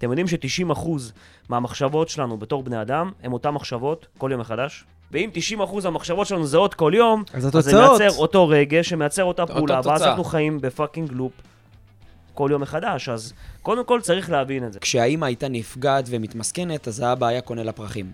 אתם 0.00 0.10
יודעים 0.10 0.28
ש-90% 0.28 0.88
מהמחשבות 1.48 2.08
שלנו 2.08 2.36
בתור 2.36 2.62
בני 2.62 2.82
אדם, 2.82 3.10
הם 3.22 3.32
אותן 3.32 3.50
מחשבות 3.50 4.06
כל 4.18 4.28
יום 4.32 4.40
מחדש? 4.40 4.84
ואם 5.12 5.30
90% 5.58 5.84
מהמחשבות 5.84 6.26
שלנו 6.26 6.46
זהות 6.46 6.74
כל 6.74 6.92
יום, 6.94 7.22
אז 7.34 7.56
אז 7.56 7.64
זה. 7.64 7.76
מייצר 7.76 8.18
אותו 8.18 8.48
רגש, 8.48 8.88
שמייצר 8.88 9.24
אותה 9.24 9.46
פעולה, 9.46 9.80
ואז. 9.84 10.02
אנחנו 10.02 10.24
חיים 10.24 10.60
בפאקינג 10.60 11.12
לופ 11.12 11.32
כל 12.34 12.48
יום 12.52 12.62
מחדש. 12.62 13.08
אז 13.08 13.32
קודם 13.62 13.84
כל 13.84 14.00
צריך 14.00 14.30
להבין 14.30 14.66
את 14.66 14.72
זה. 14.72 14.80
כשהאימא 14.80 15.24
הייתה 15.24 15.48
נפגעת 15.48 16.04
ומתמסכנת, 16.08 16.88
אז 16.88 17.00
האבא 17.00 17.26
היה 17.26 17.40
קונה 17.40 17.62
לה 17.62 17.72
פרחים. 17.72 18.12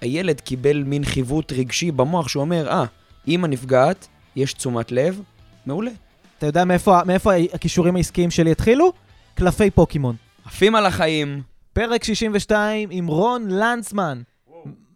הילד 0.00 0.40
קיבל 0.40 0.82
מין 0.82 1.04
חיווט 1.04 1.52
רגשי 1.52 1.90
במוח 1.90 2.28
שהוא 2.28 2.40
אומר, 2.40 2.68
אה, 2.68 2.84
אימא 3.26 3.46
נפגעת, 3.46 4.08
יש 4.36 4.52
תשומת 4.52 4.92
לב, 4.92 5.20
מעולה. 5.66 5.90
אתה 6.38 6.46
יודע 6.46 6.64
מאיפה, 6.64 7.04
מאיפה 7.06 7.30
הכישורים 7.52 7.96
העסקיים 7.96 8.30
שלי 8.30 8.52
התחילו? 8.52 8.92
קלפי 9.34 9.70
פוקימון. 9.70 10.16
עפים 10.48 10.74
על 10.74 10.86
החיים, 10.86 11.42
פרק 11.72 12.04
62 12.04 12.88
עם 12.92 13.06
רון 13.06 13.48
לנצמן. 13.50 14.22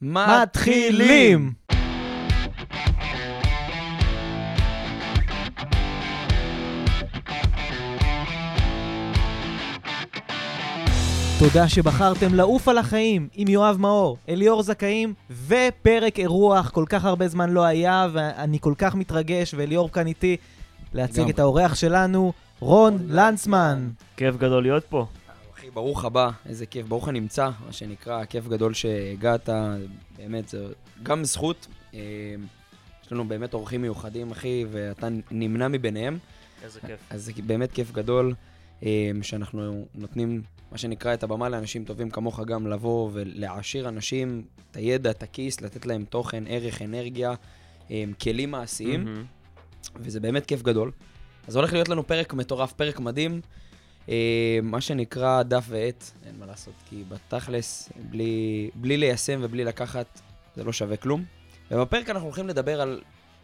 מתחילים. 0.02 1.52
תודה 11.38 11.68
שבחרתם 11.68 12.34
לעוף 12.34 12.68
על 12.68 12.78
החיים 12.78 13.28
עם 13.34 13.48
יואב 13.48 13.76
מאור, 13.80 14.16
אליאור 14.28 14.62
זכאים 14.62 15.14
ופרק 15.46 16.18
אירוח, 16.18 16.70
כל 16.70 16.84
כך 16.88 17.04
הרבה 17.04 17.28
זמן 17.28 17.50
לא 17.50 17.64
היה 17.64 18.06
ואני 18.12 18.58
כל 18.60 18.74
כך 18.78 18.94
מתרגש 18.94 19.54
ואליאור 19.54 19.92
כאן 19.92 20.06
איתי 20.06 20.36
להציג 20.94 21.16
לגמרי. 21.18 21.32
את 21.32 21.38
האורח 21.38 21.74
שלנו, 21.74 22.32
רון 22.60 22.98
לנצמן. 23.08 23.88
כיף 24.16 24.36
גדול 24.36 24.62
להיות 24.62 24.84
פה. 24.84 25.06
ברוך 25.74 26.04
הבא, 26.04 26.30
איזה 26.46 26.66
כיף, 26.66 26.86
ברוך 26.86 27.08
הנמצא, 27.08 27.50
מה 27.66 27.72
שנקרא, 27.72 28.24
כיף 28.24 28.48
גדול 28.48 28.74
שהגעת, 28.74 29.48
באמת, 30.16 30.48
זה 30.48 30.66
גם 31.02 31.24
זכות. 31.24 31.66
אה, 31.94 32.00
יש 33.04 33.12
לנו 33.12 33.28
באמת 33.28 33.54
אורחים 33.54 33.82
מיוחדים, 33.82 34.30
אחי, 34.30 34.64
ואתה 34.70 35.08
נמנה 35.30 35.68
מביניהם, 35.68 36.18
איזה 36.64 36.80
כיף. 36.80 37.00
אז 37.10 37.24
זה 37.24 37.32
באמת 37.46 37.72
כיף 37.72 37.92
גדול 37.92 38.34
אה, 38.82 39.10
שאנחנו 39.22 39.86
נותנים, 39.94 40.42
מה 40.72 40.78
שנקרא, 40.78 41.14
את 41.14 41.22
הבמה 41.22 41.48
לאנשים 41.48 41.84
טובים 41.84 42.10
כמוך 42.10 42.40
גם 42.40 42.66
לבוא 42.66 43.10
ולהעשיר 43.12 43.88
אנשים, 43.88 44.42
את 44.70 44.76
הידע, 44.76 45.10
את 45.10 45.22
הכיס, 45.22 45.60
לתת 45.60 45.86
להם 45.86 46.04
תוכן, 46.04 46.44
ערך, 46.46 46.82
אנרגיה, 46.82 47.34
אה, 47.90 48.04
כלים 48.20 48.50
מעשיים. 48.50 49.04
מהמם. 49.04 49.24
וזה 49.96 50.20
באמת 50.20 50.46
כיף 50.46 50.62
גדול. 50.62 50.90
אז 51.48 51.56
הולך 51.56 51.72
להיות 51.72 51.88
לנו 51.88 52.06
פרק 52.06 52.34
מטורף, 52.34 52.72
פרק 52.72 53.00
מדהים. 53.00 53.40
אה, 54.08 54.58
מה 54.62 54.80
שנקרא 54.80 55.42
דף 55.42 55.64
ועט, 55.68 56.10
אין 56.26 56.34
מה 56.38 56.46
לעשות, 56.46 56.74
כי 56.88 57.04
בתכלס, 57.08 57.88
בלי, 58.10 58.70
בלי 58.74 58.96
ליישם 58.96 59.40
ובלי 59.42 59.64
לקחת, 59.64 60.20
זה 60.56 60.64
לא 60.64 60.72
שווה 60.72 60.96
כלום. 60.96 61.24
ובפרק 61.70 62.10
אנחנו 62.10 62.26
הולכים 62.26 62.48
לדבר 62.48 62.80
על 62.80 63.00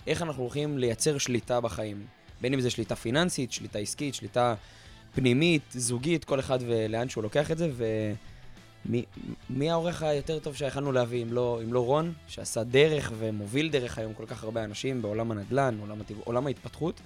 איך 0.06 0.23
אנחנו 0.23 0.42
הולכים 0.42 0.78
לייצר 0.78 1.19
שליטה 1.19 1.61
בחיים. 1.61 2.06
בין 2.41 2.55
אם 2.55 2.61
זה 2.61 2.70
שליטה 2.70 2.97
פיננסית, 2.97 3.53
שליטה 3.53 3.78
עסקית, 3.78 4.15
שליטה 4.15 4.55
פנימית, 5.15 5.62
זוגית, 5.70 6.25
כל 6.25 6.41
אחד 6.41 6.59
ולאן 6.67 7.09
שהוא 7.09 7.22
לוקח 7.22 7.50
את 7.50 7.59
זה, 7.59 7.70
ומי 8.87 9.05
מי 9.50 9.70
העורך 9.70 10.03
היותר 10.03 10.39
טוב 10.39 10.56
שיכלנו 10.56 10.93
להביא, 10.93 11.22
אם 11.22 11.33
לא, 11.33 11.61
אם 11.65 11.72
לא 11.72 11.87
רון, 11.87 12.12
שעשה 12.28 12.65
דרך 12.65 13.12
ומוביל 13.19 13.69
דרך 13.69 13.98
היום 13.98 14.15
כל 14.15 14.25
כך 14.27 14.45
הרבה 14.45 14.65
אנשים 14.65 15.03
בעולם 15.03 15.31
הנדל"ן, 15.31 15.78
עולם, 15.81 15.98
עולם 16.25 16.47
ההתפתחות, 16.47 17.00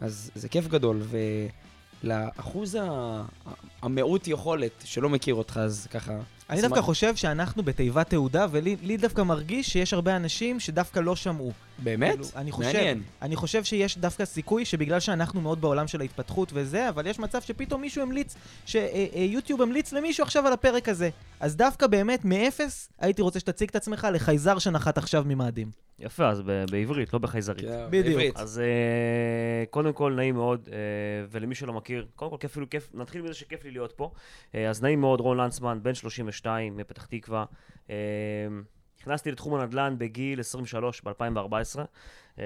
אז 0.00 0.30
זה 0.34 0.48
כיף 0.48 0.68
גדול, 0.68 1.02
ולאחוז 2.04 2.78
ה- 2.80 3.22
המיעוט 3.82 4.28
יכולת 4.28 4.72
שלא 4.84 5.08
מכיר 5.08 5.34
אותך, 5.34 5.60
אז 5.62 5.86
ככה... 5.90 6.12
אני. 6.50 6.62
דווקא 6.62 6.80
חושב 6.80 7.16
שאנחנו 7.16 7.62
בתיבת 7.62 8.10
תהודה, 8.10 8.46
ולי 8.50 8.76
לי 8.82 8.96
דווקא 8.96 9.22
מרגיש 9.22 9.68
שיש 9.68 9.92
הרבה 9.92 10.16
אנשים 10.16 10.60
שדווקא 10.60 11.00
לא 11.00 11.16
שמעו. 11.16 11.52
באמת? 11.78 12.12
כאילו, 12.14 12.28
אני 12.36 12.52
חושב, 12.52 12.72
מעניין. 12.72 13.02
אני 13.22 13.36
חושב 13.36 13.64
שיש 13.64 13.98
דווקא 13.98 14.24
סיכוי 14.24 14.64
שבגלל 14.64 15.00
שאנחנו 15.00 15.40
מאוד 15.40 15.60
בעולם 15.60 15.88
של 15.88 16.00
ההתפתחות 16.00 16.50
וזה, 16.54 16.88
אבל 16.88 17.06
יש 17.06 17.18
מצב 17.18 17.40
שפתאום 17.42 17.80
מישהו 17.80 18.02
המליץ, 18.02 18.34
שיוטיוב 18.66 19.62
המליץ 19.62 19.92
למישהו 19.92 20.24
עכשיו 20.24 20.46
על 20.46 20.52
הפרק 20.52 20.88
הזה. 20.88 21.10
אז 21.40 21.56
דווקא 21.56 21.86
באמת, 21.86 22.24
מאפס, 22.24 22.88
הייתי 23.00 23.22
רוצה 23.22 23.40
שתציג 23.40 23.68
את 23.68 23.76
עצמך 23.76 24.08
לחייזר 24.12 24.58
שנחת 24.58 24.98
עכשיו 24.98 25.24
ממאדים. 25.26 25.83
יפה, 25.98 26.28
אז 26.28 26.40
ב- 26.46 26.64
בעברית, 26.70 27.12
לא 27.12 27.18
בחייזרית. 27.18 27.60
כן, 27.64 27.86
בדיוק. 27.90 28.06
בעברית. 28.06 28.36
אז 28.36 28.58
אה, 28.58 29.64
קודם 29.70 29.92
כל, 29.92 30.12
נעים 30.16 30.34
מאוד, 30.34 30.68
אה, 30.72 30.76
ולמי 31.30 31.54
שלא 31.54 31.72
מכיר, 31.72 32.06
קודם 32.16 32.30
כל, 32.30 32.36
כיף, 32.40 32.58
כיף, 32.70 32.90
נתחיל 32.94 33.22
מזה 33.22 33.34
שכיף 33.34 33.64
לי 33.64 33.70
להיות 33.70 33.92
פה. 33.92 34.12
אה, 34.54 34.70
אז 34.70 34.82
נעים 34.82 35.00
מאוד, 35.00 35.20
רון 35.20 35.36
לנצמן, 35.36 35.78
בן 35.82 35.94
32, 35.94 36.76
מפתח 36.76 37.06
תקווה. 37.06 37.44
אה, 37.90 37.94
נכנסתי 39.00 39.30
לתחום 39.30 39.54
הנדל"ן 39.54 39.94
בגיל 39.98 40.40
23, 40.40 41.02
ב-2014. 41.04 41.80
אה, 42.38 42.44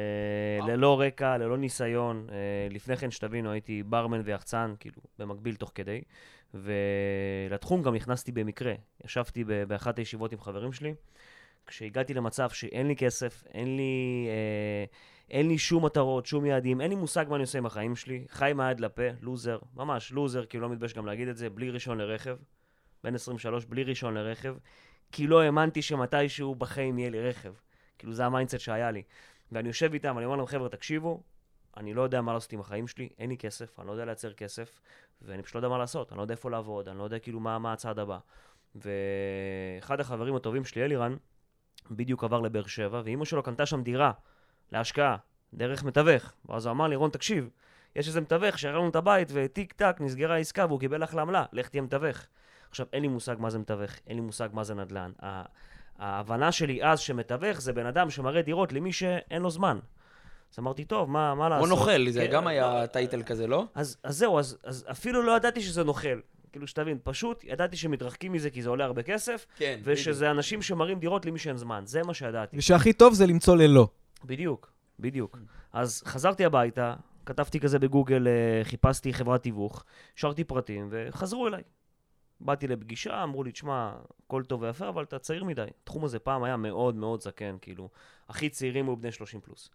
ללא 0.66 1.00
רקע, 1.00 1.36
ללא 1.38 1.58
ניסיון. 1.58 2.26
אה, 2.30 2.36
לפני 2.70 2.96
כן, 2.96 3.10
שתבינו, 3.10 3.50
הייתי 3.50 3.82
ברמן 3.82 4.20
ויחצן, 4.24 4.74
כאילו, 4.80 5.02
במקביל 5.18 5.54
תוך 5.56 5.72
כדי. 5.74 6.00
ולתחום 6.54 7.82
גם 7.82 7.94
נכנסתי 7.94 8.32
במקרה. 8.32 8.72
ישבתי 9.04 9.44
ב- 9.44 9.62
באחת 9.62 9.98
הישיבות 9.98 10.32
עם 10.32 10.40
חברים 10.40 10.72
שלי. 10.72 10.94
כשהגעתי 11.68 12.14
למצב 12.14 12.50
שאין 12.50 12.88
לי 12.88 12.96
כסף, 12.96 13.44
אין 13.54 13.76
לי, 13.76 14.26
אה, 14.28 14.84
אין 15.30 15.48
לי 15.48 15.58
שום 15.58 15.84
מטרות, 15.84 16.26
שום 16.26 16.46
יעדים, 16.46 16.80
אין 16.80 16.90
לי 16.90 16.96
מושג 16.96 17.24
מה 17.28 17.34
אני 17.36 17.42
עושה 17.42 17.58
עם 17.58 17.66
החיים 17.66 17.96
שלי, 17.96 18.24
חי 18.28 18.52
מהיד 18.54 18.80
לפה, 18.80 19.02
לוזר, 19.20 19.58
ממש 19.76 20.12
לוזר, 20.12 20.46
כאילו 20.46 20.62
לא 20.62 20.72
מתבייש 20.72 20.94
גם 20.94 21.06
להגיד 21.06 21.28
את 21.28 21.36
זה, 21.36 21.50
בלי 21.50 21.70
רישיון 21.70 21.98
לרכב, 21.98 22.36
בן 23.04 23.14
23, 23.14 23.64
בלי 23.64 23.82
רישיון 23.82 24.14
לרכב, 24.14 24.56
כי 25.12 25.26
לא 25.26 25.40
האמנתי 25.40 25.82
שמתישהו 25.82 26.54
בחיים 26.54 26.98
יהיה 26.98 27.10
לי 27.10 27.28
רכב. 27.28 27.52
כאילו 27.98 28.12
זה 28.12 28.26
ה 28.26 28.30
mindset 28.31 28.60
שהיה 28.60 28.90
לי. 28.90 29.02
ואני 29.52 29.68
יושב 29.68 29.92
איתם, 29.92 30.12
ואני 30.14 30.24
אומר 30.26 30.36
להם, 30.36 30.46
חבר'ה, 30.46 30.68
תקשיבו, 30.68 31.22
אני 31.76 31.94
לא 31.94 32.02
יודע 32.02 32.20
מה 32.20 32.32
לעשות 32.32 32.52
עם 32.52 32.60
החיים 32.60 32.88
שלי, 32.88 33.08
אין 33.18 33.30
לי 33.30 33.36
כסף, 33.36 33.80
אני 33.80 33.86
לא 33.86 33.92
יודע 33.92 34.04
לייצר 34.04 34.32
כסף, 34.32 34.80
ואני 35.22 35.42
פשוט 35.42 35.54
לא 35.54 35.58
יודע 35.58 35.68
מה 35.68 35.78
לעשות, 35.78 36.12
אני 36.12 36.16
לא 36.16 36.22
יודע 36.22 36.34
איפה 36.34 36.50
לעבוד, 36.50 36.88
אני 36.88 36.98
לא 36.98 37.04
יודע 37.04 37.18
כאילו 37.18 37.40
מה, 37.40 37.58
מה 37.58 37.72
הצעד 37.72 37.98
הבא. 37.98 38.18
ואחד 38.74 40.00
החברים 40.00 40.34
הטובים 40.34 40.64
שלי, 40.64 40.84
אלירן, 40.84 41.16
בדיוק 41.90 42.24
עבר 42.24 42.40
לבאר 42.40 42.66
שבע, 42.66 43.02
ואימא 43.04 43.24
שלו 43.24 43.42
קנתה 43.42 43.66
שם 43.66 43.82
דירה 43.82 44.12
להשקעה, 44.72 45.16
דרך 45.54 45.84
מתווך. 45.84 46.32
ואז 46.48 46.66
הוא 46.66 46.72
אמר 46.72 46.86
לי, 46.86 46.96
רון, 46.96 47.10
תקשיב, 47.10 47.48
יש 47.96 48.08
איזה 48.08 48.20
מתווך 48.20 48.58
שהראה 48.58 48.78
לנו 48.78 48.88
את 48.88 48.96
הבית, 48.96 49.28
וטיק 49.32 49.72
טק, 49.72 49.96
נסגרה 50.00 50.34
העסקה 50.34 50.66
והוא 50.66 50.80
קיבל 50.80 51.04
אחלה 51.04 51.22
עמלה, 51.22 51.44
לך 51.52 51.68
תהיה 51.68 51.82
מתווך. 51.82 52.26
עכשיו, 52.70 52.86
אין 52.92 53.02
לי 53.02 53.08
מושג 53.08 53.36
מה 53.38 53.50
זה 53.50 53.58
מתווך, 53.58 53.90
אין 54.06 54.16
לי 54.16 54.20
מושג 54.20 54.48
מה 54.52 54.64
זה 54.64 54.74
נדל"ן. 54.74 55.12
ההבנה 55.98 56.52
שלי 56.52 56.84
אז 56.84 57.00
שמתווך 57.00 57.60
זה 57.60 57.72
בן 57.72 57.86
אדם 57.86 58.10
שמראה 58.10 58.42
דירות 58.42 58.72
למי 58.72 58.92
שאין 58.92 59.42
לו 59.42 59.50
זמן. 59.50 59.78
אז 60.52 60.58
אמרתי, 60.58 60.84
טוב, 60.84 61.10
מה, 61.10 61.34
מה 61.34 61.44
או 61.44 61.50
לעשות? 61.50 61.68
נוכל, 61.68 62.10
זה 62.10 62.26
כן, 62.26 62.32
גם 62.32 62.46
היה 62.46 62.86
טייטל 62.86 63.22
כזה, 63.22 63.46
לא? 63.46 63.64
אז, 63.74 63.96
אז 64.02 64.16
זהו, 64.16 64.38
אז, 64.38 64.58
אז 64.64 64.84
אפילו 64.90 65.22
לא 65.22 65.36
ידעתי 65.36 65.60
שזה 65.60 65.84
נוכל. 65.84 66.20
כאילו, 66.58 66.66
שתבין, 66.66 66.98
פשוט 67.02 67.44
ידעתי 67.44 67.76
שמתרחקים 67.76 68.32
מזה 68.32 68.50
כי 68.50 68.62
זה 68.62 68.68
עולה 68.68 68.84
הרבה 68.84 69.02
כסף, 69.02 69.46
כן. 69.56 69.80
ושזה 69.84 70.30
אנשים 70.30 70.62
שמראים 70.62 70.98
דירות 70.98 71.26
למי 71.26 71.38
שאין 71.38 71.56
זמן. 71.56 71.82
זה 71.86 72.02
מה 72.02 72.14
שידעתי. 72.14 72.58
ושהכי 72.58 72.92
טוב 72.92 73.14
זה 73.14 73.26
למצוא 73.26 73.56
ללא. 73.56 73.88
בדיוק, 74.24 74.72
בדיוק. 74.98 75.38
אז 75.72 76.02
חזרתי 76.06 76.44
הביתה, 76.44 76.94
כתבתי 77.26 77.60
כזה 77.60 77.78
בגוגל, 77.78 78.28
אה, 78.28 78.64
חיפשתי 78.64 79.14
חברת 79.14 79.42
תיווך, 79.42 79.84
שרתי 80.16 80.44
פרטים, 80.44 80.88
וחזרו 80.90 81.46
אליי. 81.46 81.62
באתי 82.40 82.66
לפגישה, 82.66 83.22
אמרו 83.22 83.44
לי, 83.44 83.52
תשמע, 83.52 83.92
הכל 84.26 84.44
טוב 84.44 84.62
ויפה, 84.62 84.88
אבל 84.88 85.02
אתה 85.02 85.18
צעיר 85.18 85.44
מדי. 85.44 85.66
התחום 85.82 86.04
הזה 86.04 86.18
פעם 86.18 86.44
היה 86.44 86.56
מאוד 86.56 86.94
מאוד 86.94 87.20
זקן, 87.20 87.56
כאילו, 87.60 87.88
הכי 88.28 88.48
צעירים 88.48 88.86
היו 88.86 88.96
בני 88.96 89.12
30 89.12 89.40
פלוס. 89.40 89.70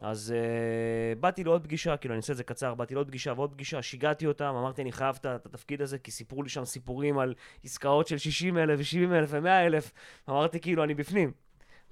אז 0.00 0.34
uh, 0.36 1.18
באתי 1.20 1.44
לעוד 1.44 1.62
פגישה, 1.64 1.96
כאילו, 1.96 2.14
אני 2.14 2.20
אעשה 2.20 2.32
את 2.32 2.36
זה 2.36 2.44
קצר, 2.44 2.74
באתי 2.74 2.94
לעוד 2.94 3.06
פגישה 3.06 3.32
ועוד 3.36 3.52
פגישה, 3.52 3.82
שיגעתי 3.82 4.26
אותם, 4.26 4.54
אמרתי, 4.58 4.82
אני 4.82 4.92
חייב 4.92 5.18
את 5.20 5.46
התפקיד 5.46 5.82
הזה, 5.82 5.98
כי 5.98 6.10
סיפרו 6.10 6.42
לי 6.42 6.48
שם 6.48 6.64
סיפורים 6.64 7.18
על 7.18 7.34
עסקאות 7.64 8.08
של 8.08 8.18
60 8.18 8.58
אלף 8.58 8.80
ו-70 8.80 9.14
אלף 9.14 9.28
ו-100 9.32 9.48
אלף. 9.48 9.92
אמרתי, 10.28 10.60
כאילו, 10.60 10.84
אני 10.84 10.94
בפנים. 10.94 11.32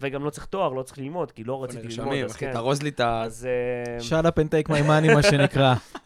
וגם 0.01 0.25
לא 0.25 0.31
צריך 0.31 0.47
תואר, 0.47 0.73
לא 0.73 0.83
צריך 0.83 0.99
ללמוד, 0.99 1.33
כי 1.33 1.45
לא 1.45 1.65
רציתי 1.65 1.89
ללמוד, 1.89 1.99
נרשמים, 1.99 2.25
אז 2.25 2.31
אחי, 2.31 2.47
כן. 2.47 2.53
תארוז 2.53 2.83
לי 2.83 2.89
את 2.89 3.01
ה... 3.01 3.23
אז, 3.23 3.47
אה, 3.47 3.99
shut 3.99 4.25
up 4.25 4.37
and 4.37 4.49
take 4.49 4.69
my 4.69 4.89
money, 4.89 5.15
מה 5.15 5.23
שנקרא. 5.23 5.75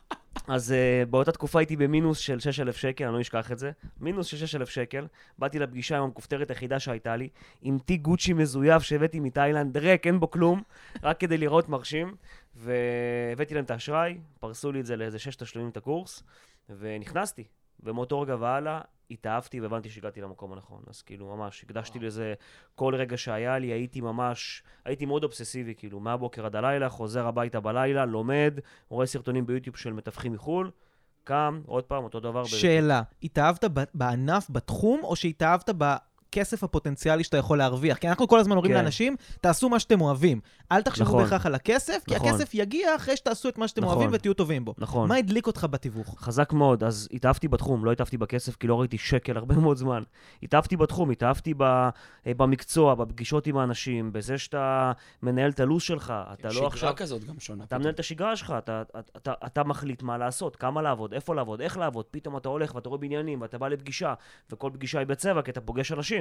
אז 0.50 0.74
uh, 0.74 1.06
באותה 1.10 1.32
תקופה 1.32 1.58
הייתי 1.58 1.76
במינוס 1.76 2.18
של 2.18 2.40
6,000 2.40 2.76
שקל, 2.76 3.04
אני 3.04 3.14
לא 3.14 3.20
אשכח 3.20 3.52
את 3.52 3.58
זה. 3.58 3.70
מינוס 4.00 4.26
של 4.26 4.36
6,000 4.36 4.68
שקל. 4.68 5.06
באתי 5.38 5.58
לפגישה 5.58 5.96
עם 5.96 6.02
המכופתרת 6.02 6.50
היחידה 6.50 6.78
שהייתה 6.78 7.16
לי, 7.16 7.28
עם 7.62 7.78
תיק 7.78 8.02
גוצ'י 8.02 8.32
מזויף 8.32 8.82
שהבאתי 8.82 9.20
מתאילנד, 9.20 9.76
ריק, 9.76 10.06
אין 10.06 10.20
בו 10.20 10.30
כלום, 10.30 10.62
רק 11.02 11.20
כדי 11.20 11.38
לראות 11.38 11.68
מרשים. 11.68 12.14
והבאתי 12.54 13.54
להם 13.54 13.64
את 13.64 13.70
האשראי, 13.70 14.18
פרסו 14.40 14.72
לי 14.72 14.80
את 14.80 14.86
זה 14.86 14.96
לאיזה 14.96 15.18
שש 15.18 15.36
תשלומים 15.36 15.70
את 15.70 15.76
הקורס, 15.76 16.22
ונכנסתי. 16.78 17.44
ומאותו 17.82 18.20
רגע 18.20 18.36
והלאה 18.40 18.80
התאהבתי 19.10 19.60
והבנתי 19.60 19.90
שהגעתי 19.90 20.20
למקום 20.20 20.52
הנכון. 20.52 20.82
אז 20.86 21.02
כאילו, 21.02 21.36
ממש, 21.36 21.62
הקדשתי 21.64 21.98
לזה 21.98 22.34
כל 22.74 22.94
רגע 22.94 23.16
שהיה 23.16 23.58
לי, 23.58 23.66
הייתי 23.66 24.00
ממש, 24.00 24.62
הייתי 24.84 25.06
מאוד 25.06 25.24
אובססיבי, 25.24 25.74
כאילו, 25.74 26.00
מהבוקר 26.00 26.46
עד 26.46 26.56
הלילה, 26.56 26.88
חוזר 26.88 27.26
הביתה 27.26 27.60
בלילה, 27.60 28.04
לומד, 28.04 28.58
רואה 28.88 29.06
סרטונים 29.06 29.46
ביוטיוב 29.46 29.76
של 29.76 29.92
מתווכים 29.92 30.32
מחו"ל, 30.32 30.70
קם, 31.24 31.60
עוד 31.66 31.84
פעם, 31.84 32.04
אותו 32.04 32.20
דבר. 32.20 32.42
ב- 32.42 32.46
שאלה, 32.46 33.02
התאהבת 33.22 33.64
ב- 33.64 33.84
בענף, 33.94 34.50
בתחום, 34.50 35.00
או 35.04 35.16
שהתאהבת 35.16 35.70
בכסף 36.30 36.64
הפוטנציאלי 36.64 37.24
שאתה 37.24 37.36
יכול 37.36 37.58
להרוויח? 37.58 37.98
כי 37.98 38.08
אנחנו 38.08 38.28
כל 38.28 38.38
הזמן 38.38 38.56
אומרים 38.56 38.72
כן. 38.72 38.78
לאנשים, 38.78 39.16
תעשו 39.40 39.68
מה 39.68 39.80
שאתם 39.80 40.00
אוהבים. 40.00 40.40
אל 40.72 40.82
תחשבו 40.82 41.04
נכון. 41.04 41.22
בהכרח 41.22 41.46
על 41.46 41.54
הכסף, 41.54 42.02
כי 42.06 42.14
נכון. 42.14 42.28
הכסף 42.28 42.54
יגיע 42.54 42.96
אחרי 42.96 43.16
שתעשו 43.16 43.48
את 43.48 43.58
מה 43.58 43.68
שאתם 43.68 43.82
נכון. 43.82 43.96
אוהבים 43.96 44.10
ותהיו 44.12 44.34
טובים 44.34 44.64
בו. 44.64 44.74
נכון. 44.78 45.08
מה 45.08 45.14
הדליק 45.14 45.46
אותך 45.46 45.66
בתיווך? 45.70 46.14
חזק 46.18 46.52
מאוד, 46.52 46.84
אז 46.84 47.08
התאהבתי 47.12 47.48
בתחום, 47.48 47.84
לא 47.84 47.92
התאהבתי 47.92 48.16
בכסף, 48.16 48.56
כי 48.56 48.66
לא 48.66 48.80
ראיתי 48.80 48.98
שקל 48.98 49.36
הרבה 49.36 49.54
מאוד 49.54 49.76
זמן. 49.76 50.02
התאהבתי 50.42 50.76
בתחום, 50.76 51.10
התאהבתי 51.10 51.54
ב, 51.56 51.62
אה, 51.62 51.90
במקצוע, 52.36 52.94
בפגישות 52.94 53.46
עם 53.46 53.56
האנשים, 53.56 54.12
בזה 54.12 54.38
שאתה 54.38 54.92
מנהל 55.22 55.50
את 55.50 55.60
הלו"ז 55.60 55.82
שלך, 55.82 56.14
אתה 56.32 56.48
לא 56.48 56.66
עכשיו... 56.66 56.78
שגרה 56.78 56.92
כזאת 56.92 57.24
גם 57.24 57.40
שונה. 57.40 57.64
אתה 57.64 57.66
פתאום. 57.66 57.80
מנהל 57.80 57.94
את 57.94 58.00
השגרה 58.00 58.36
שלך, 58.36 58.54
אתה, 58.58 58.82
אתה, 58.82 59.00
אתה, 59.16 59.32
אתה 59.46 59.64
מחליט 59.64 60.02
מה 60.02 60.18
לעשות, 60.18 60.56
כמה 60.56 60.82
לעבוד, 60.82 61.14
איפה 61.14 61.34
לעבוד, 61.34 61.60
איך 61.60 61.78
לעבוד, 61.78 62.04
פתאום 62.10 62.36
אתה 62.36 62.48
הולך 62.48 62.74
ואתה 62.74 62.88
רואה 62.88 63.00
בניינים 63.00 63.40
ואתה 63.40 63.58
בא 63.58 63.68
לפגישה, 63.68 64.14
וכל 64.50 64.70
פגישה 64.74 64.98
היא 64.98 65.06
בצבע 65.06 65.42
כי 65.42 65.50
אתה 65.50 65.60
פוגש 65.60 65.92
אנשים. 65.92 66.19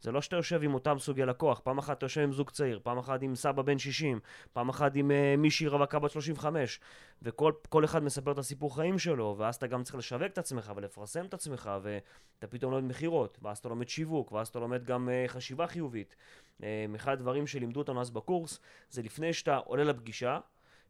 זה 0.00 0.12
לא 0.12 0.20
שאתה 0.22 0.36
יושב 0.36 0.62
עם 0.62 0.74
אותם 0.74 0.98
סוגי 0.98 1.24
לקוח, 1.24 1.60
פעם 1.60 1.78
אחת 1.78 1.98
אתה 1.98 2.04
יושב 2.04 2.20
עם 2.20 2.32
זוג 2.32 2.50
צעיר, 2.50 2.80
פעם 2.82 2.98
אחת 2.98 3.22
עם 3.22 3.34
סבא 3.34 3.62
בן 3.62 3.78
60, 3.78 4.20
פעם 4.52 4.68
אחת 4.68 4.96
עם 4.96 5.10
uh, 5.10 5.40
מישהי 5.40 5.68
רווקה 5.68 5.98
בת 5.98 6.10
35, 6.10 6.80
וכל 7.22 7.52
כל 7.68 7.84
אחד 7.84 8.02
מספר 8.02 8.32
את 8.32 8.38
הסיפור 8.38 8.76
חיים 8.76 8.98
שלו, 8.98 9.34
ואז 9.38 9.54
אתה 9.56 9.66
גם 9.66 9.82
צריך 9.82 9.94
לשווק 9.94 10.32
את 10.32 10.38
עצמך 10.38 10.72
ולפרסם 10.76 11.24
את 11.24 11.34
עצמך, 11.34 11.70
ואתה 11.82 12.46
פתאום 12.46 12.72
לומד 12.72 12.84
מכירות, 12.84 13.38
ואז 13.42 13.58
אתה 13.58 13.68
לומד 13.68 13.88
שיווק, 13.88 14.32
ואז 14.32 14.48
אתה 14.48 14.58
לומד 14.58 14.84
גם 14.84 15.08
uh, 15.08 15.28
חשיבה 15.30 15.66
חיובית. 15.66 16.16
Um, 16.60 16.62
אחד 16.96 17.12
הדברים 17.12 17.46
שלימדו 17.46 17.80
אותנו 17.80 18.00
אז 18.00 18.10
בקורס, 18.10 18.60
זה 18.90 19.02
לפני 19.02 19.32
שאתה 19.32 19.56
עולה 19.56 19.84
לפגישה, 19.84 20.38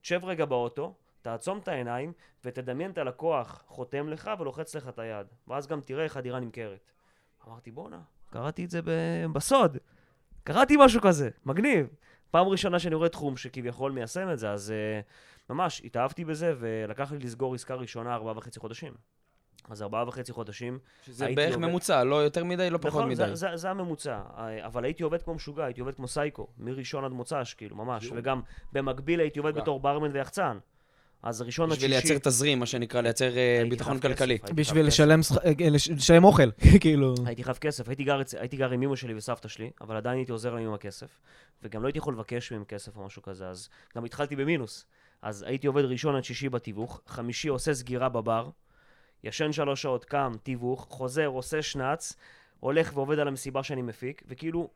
תשב 0.00 0.20
רגע 0.25 0.44
באוטו, 0.44 0.94
תעצום 1.22 1.58
את 1.58 1.69
העיניים 1.69 2.12
ותדמיין 2.44 2.90
את 2.90 2.99
הלקוח 2.99 3.64
חותם 3.66 4.08
לך 4.08 4.31
ולוחץ 4.38 4.76
לך 4.76 4.88
את 4.88 4.99
היד. 4.99 5.26
ואז 5.49 5.66
גם 5.66 5.81
תראה 5.81 6.04
איך 6.04 6.16
הדירה 6.16 6.40
נמכרת. 6.40 6.90
אמרתי, 7.46 7.70
בואנה, 7.70 8.00
קראתי 8.30 8.64
את 8.64 8.70
זה 8.70 8.80
בסוד. 9.32 9.78
קראתי 10.44 10.76
משהו 10.78 11.00
כזה, 11.00 11.30
מגניב. 11.46 11.86
פעם 12.30 12.46
ראשונה 12.46 12.78
שאני 12.78 12.94
רואה 12.94 13.08
תחום 13.08 13.36
שכביכול 13.36 13.92
מיישם 13.92 14.28
את 14.32 14.38
זה, 14.38 14.50
אז 14.50 14.72
uh, 14.72 15.52
ממש 15.52 15.82
התאהבתי 15.84 16.25
בזה, 16.25 16.54
ולקח 16.58 17.12
לי 17.12 17.19
לסגור 17.19 17.54
עסקה 17.54 17.75
ראשונה 17.75 18.14
ארבעה 18.14 18.38
וחצי 18.38 18.60
חודשים. 18.60 18.92
אז 19.70 19.82
ארבעה 19.82 20.08
וחצי 20.08 20.32
חודשים. 20.32 20.78
שזה 21.06 21.28
בערך 21.36 21.54
עובד- 21.54 21.66
ממוצע, 21.69 22.04
לא 22.04 22.16
יותר 22.16 22.44
מדי, 22.44 22.70
לא 22.70 22.78
פחות 22.78 22.90
נכון, 22.92 23.04
מדי. 23.06 23.14
זה, 23.16 23.34
זה, 23.34 23.48
זה 23.56 23.70
הממוצע. 23.70 24.20
אה, 24.38 24.66
אבל 24.66 24.84
הייתי 24.84 25.02
עובד 25.02 25.22
כמו 25.22 25.34
משוגע, 25.34 25.64
הייתי 25.64 25.80
עובד 25.80 25.94
כמו 25.94 26.08
סייקו, 26.08 26.46
מראשון 26.58 27.04
עד 27.04 27.12
מוצ"ש, 27.12 27.54
כאילו, 27.54 27.76
ממש. 27.76 28.04
יואו. 28.04 28.16
וגם 28.16 28.40
במקביל 28.72 29.20
הייתי 29.20 29.38
עובד 29.38 29.52
וואו. 29.52 29.62
בתור 29.62 29.80
ברמן 29.80 30.10
ויחצן. 30.12 30.58
אז 31.22 31.42
ראשון 31.42 31.70
עד 31.70 31.76
בשביל 31.76 32.00
שישי... 32.00 32.08
לייצר 32.12 32.28
תזרים, 32.30 32.58
מה 32.58 32.66
שנקרא, 32.66 33.00
לייצר 33.00 33.36
אה, 33.36 33.62
ביטחון 33.70 33.98
כלכלי. 34.00 34.38
בשביל. 34.54 34.86
לשלם 34.86 35.20
אה, 35.44 35.70
לש- 35.70 35.88
לשלם 35.90 36.24
אוכל, 36.24 36.50
כאילו. 36.80 37.14
הייתי 37.26 37.44
חייב 37.44 37.56
כסף, 37.56 37.88
הייתי 37.88 38.04
גר, 38.04 38.20
הייתי 38.38 38.56
גר 38.56 38.70
עם 38.70 38.82
אמא 38.82 38.96
שלי 38.96 39.14
וסבתא 39.14 39.48
שלי, 39.48 39.70
אבל 39.80 39.96
עדיין 39.96 40.16
הייתי 40.16 40.32
עוזר 40.32 40.54
להם 40.54 40.66
עם 40.66 40.74
הכסף. 40.74 41.20
וגם 41.62 41.82
לא 41.82 41.86
הייתי 41.86 41.98
יכול 41.98 42.14
לבקש 42.14 42.52
מהם 42.52 42.64
כסף 42.64 42.96
או 42.96 43.06
משהו 43.06 43.22
כזה, 43.22 43.48
אז 43.48 43.68
גם 43.96 44.04
התחלתי 44.04 44.36
במינוס. 44.36 44.84
אז 45.22 45.42
הייתי 45.42 45.66
עובד 45.66 45.84
ראשון 45.84 46.16
עד 46.16 46.24
שישי 46.24 46.48
בתיווך, 46.48 47.00
חמישי 47.06 47.48
עושה 47.48 47.74
סגירה 47.74 48.08
בבר, 48.08 48.48
ישן 49.24 49.52
שלוש 49.52 49.82
שעות, 49.82 50.04
קם, 50.04 50.32
תיווך, 50.42 50.86
חוזר, 50.90 51.26
עושה 51.26 51.62
שנץ, 51.62 52.16
הולך 52.60 52.90
ועובד 52.94 53.18
על 53.18 53.28
המסיבה 53.28 53.62
שאני 53.62 53.82
מפיק, 53.82 54.22
וכאילו, 54.28 54.70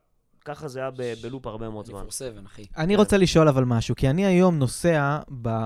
ככה 0.44 0.68
זה 0.68 0.80
היה 0.80 0.90
בלופ 1.22 1.46
הרבה 1.46 1.68
מאוד 1.68 1.86
זמן. 1.86 2.04
24/7, 2.08 2.46
אחי. 2.46 2.64
אני 2.76 2.94
כן. 2.94 2.98
רוצה 2.98 3.16
לשאול 3.16 3.48
אבל 3.48 3.64
משהו, 3.64 3.94
כי 3.94 4.10
אני 4.10 4.26
היום 4.26 4.58
נוסע 4.58 5.18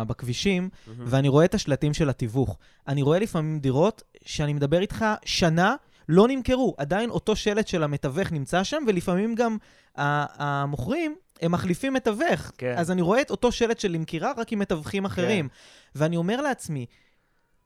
בכבישים. 0.07 0.69
ואני 0.87 1.29
רואה 1.29 1.45
את 1.45 1.55
השלטים 1.55 1.95
של 1.95 2.09
התיווך. 2.09 2.59
אני 2.89 3.03
רואה 3.03 3.19
לפעמים 3.19 3.61
דירות 3.61 4.03
שאני 4.25 4.53
מדבר 4.53 4.81
איתך 4.81 5.05
שנה, 5.25 5.75
לא 6.09 6.29
נמכרו. 6.29 6.75
עדיין 6.79 7.11
אותו 7.11 7.37
שלט 7.37 7.69
של 7.69 7.83
המתווך 7.83 8.33
נמצא 8.33 8.65
שם, 8.65 8.85
ולפעמים 8.87 9.35
גם 9.35 9.57
המוכרים, 9.97 11.17
הם 11.43 11.53
מחליפים 11.53 11.95
מתווך. 11.95 12.53
כן. 12.59 12.75
אז 12.77 12.91
אני 12.91 13.03
רואה 13.03 13.21
את 13.21 13.31
אותו 13.31 13.53
שלט 13.53 13.81
של 13.81 13.93
למכירה, 13.93 14.33
רק 14.37 14.53
עם 14.53 14.59
מתווכים 14.59 15.05
אחרים. 15.05 15.49
ואני 15.95 16.17
אומר 16.17 16.41
לעצמי, 16.41 16.87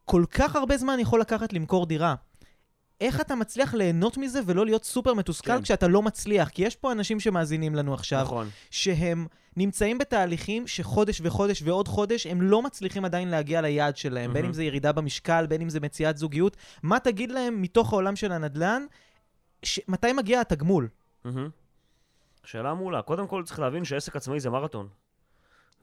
כל 0.04 0.24
כך 0.30 0.56
הרבה 0.56 0.76
זמן 0.76 1.00
יכול 1.00 1.20
לקחת 1.20 1.52
למכור 1.52 1.86
דירה. 1.86 2.14
איך 3.00 3.20
אתה 3.20 3.35
מצליח 3.35 3.75
ליהנות 3.75 4.17
מזה 4.17 4.41
ולא 4.47 4.67
להיות 4.67 4.85
סופר 4.85 5.14
מתוסכל 5.14 5.52
כן. 5.52 5.62
כשאתה 5.62 5.88
לא 5.88 6.02
מצליח? 6.02 6.49
כי 6.49 6.62
יש 6.62 6.76
פה 6.76 6.93
אנשים 6.93 7.20
שמאזינים 7.20 7.75
לנו 7.75 7.94
עכשיו, 7.94 8.23
נכון. 8.23 8.49
שהם 8.70 9.26
נמצאים 9.56 9.99
בתהליכים 9.99 10.67
שחודש 10.67 11.20
וחודש 11.25 11.62
ועוד 11.62 11.88
חודש, 11.88 12.26
הם 12.26 12.43
לא 12.43 12.62
מצליחים 12.62 13.05
עדיין 13.05 13.29
להגיע 13.29 13.61
ליעד 13.61 13.97
שלהם, 13.97 14.32
בין 14.32 14.43
מהמם. 14.43 14.47
אם 14.47 14.52
זה 14.52 14.64
ירידה 14.64 14.93
במשקל, 14.93 15.47
בין 15.47 15.61
אם 15.61 15.69
זה 15.69 15.81
מציאת 15.81 16.17
זוגיות. 16.17 16.56
מה 16.82 17.00
תגיד 17.00 17.31
להם 17.31 17.62
מתוך 17.62 17.93
העולם 17.93 18.17
של 18.17 18.32
הנדל"ן, 18.32 18.87
ש... 19.62 19.81
מתי 19.88 20.12
מגיע 20.12 20.41
התגמול? 20.41 20.88
מהמם. 21.25 21.49
שאלה 22.44 22.75
מעולה. 22.75 23.03
קודם 23.03 23.26
כל 23.26 23.43
צריך 23.44 23.58
להבין 23.58 23.85
שעסק 23.85 24.17
עצמאי 24.17 24.41
זה 24.41 24.50
מרתון. 24.50 24.88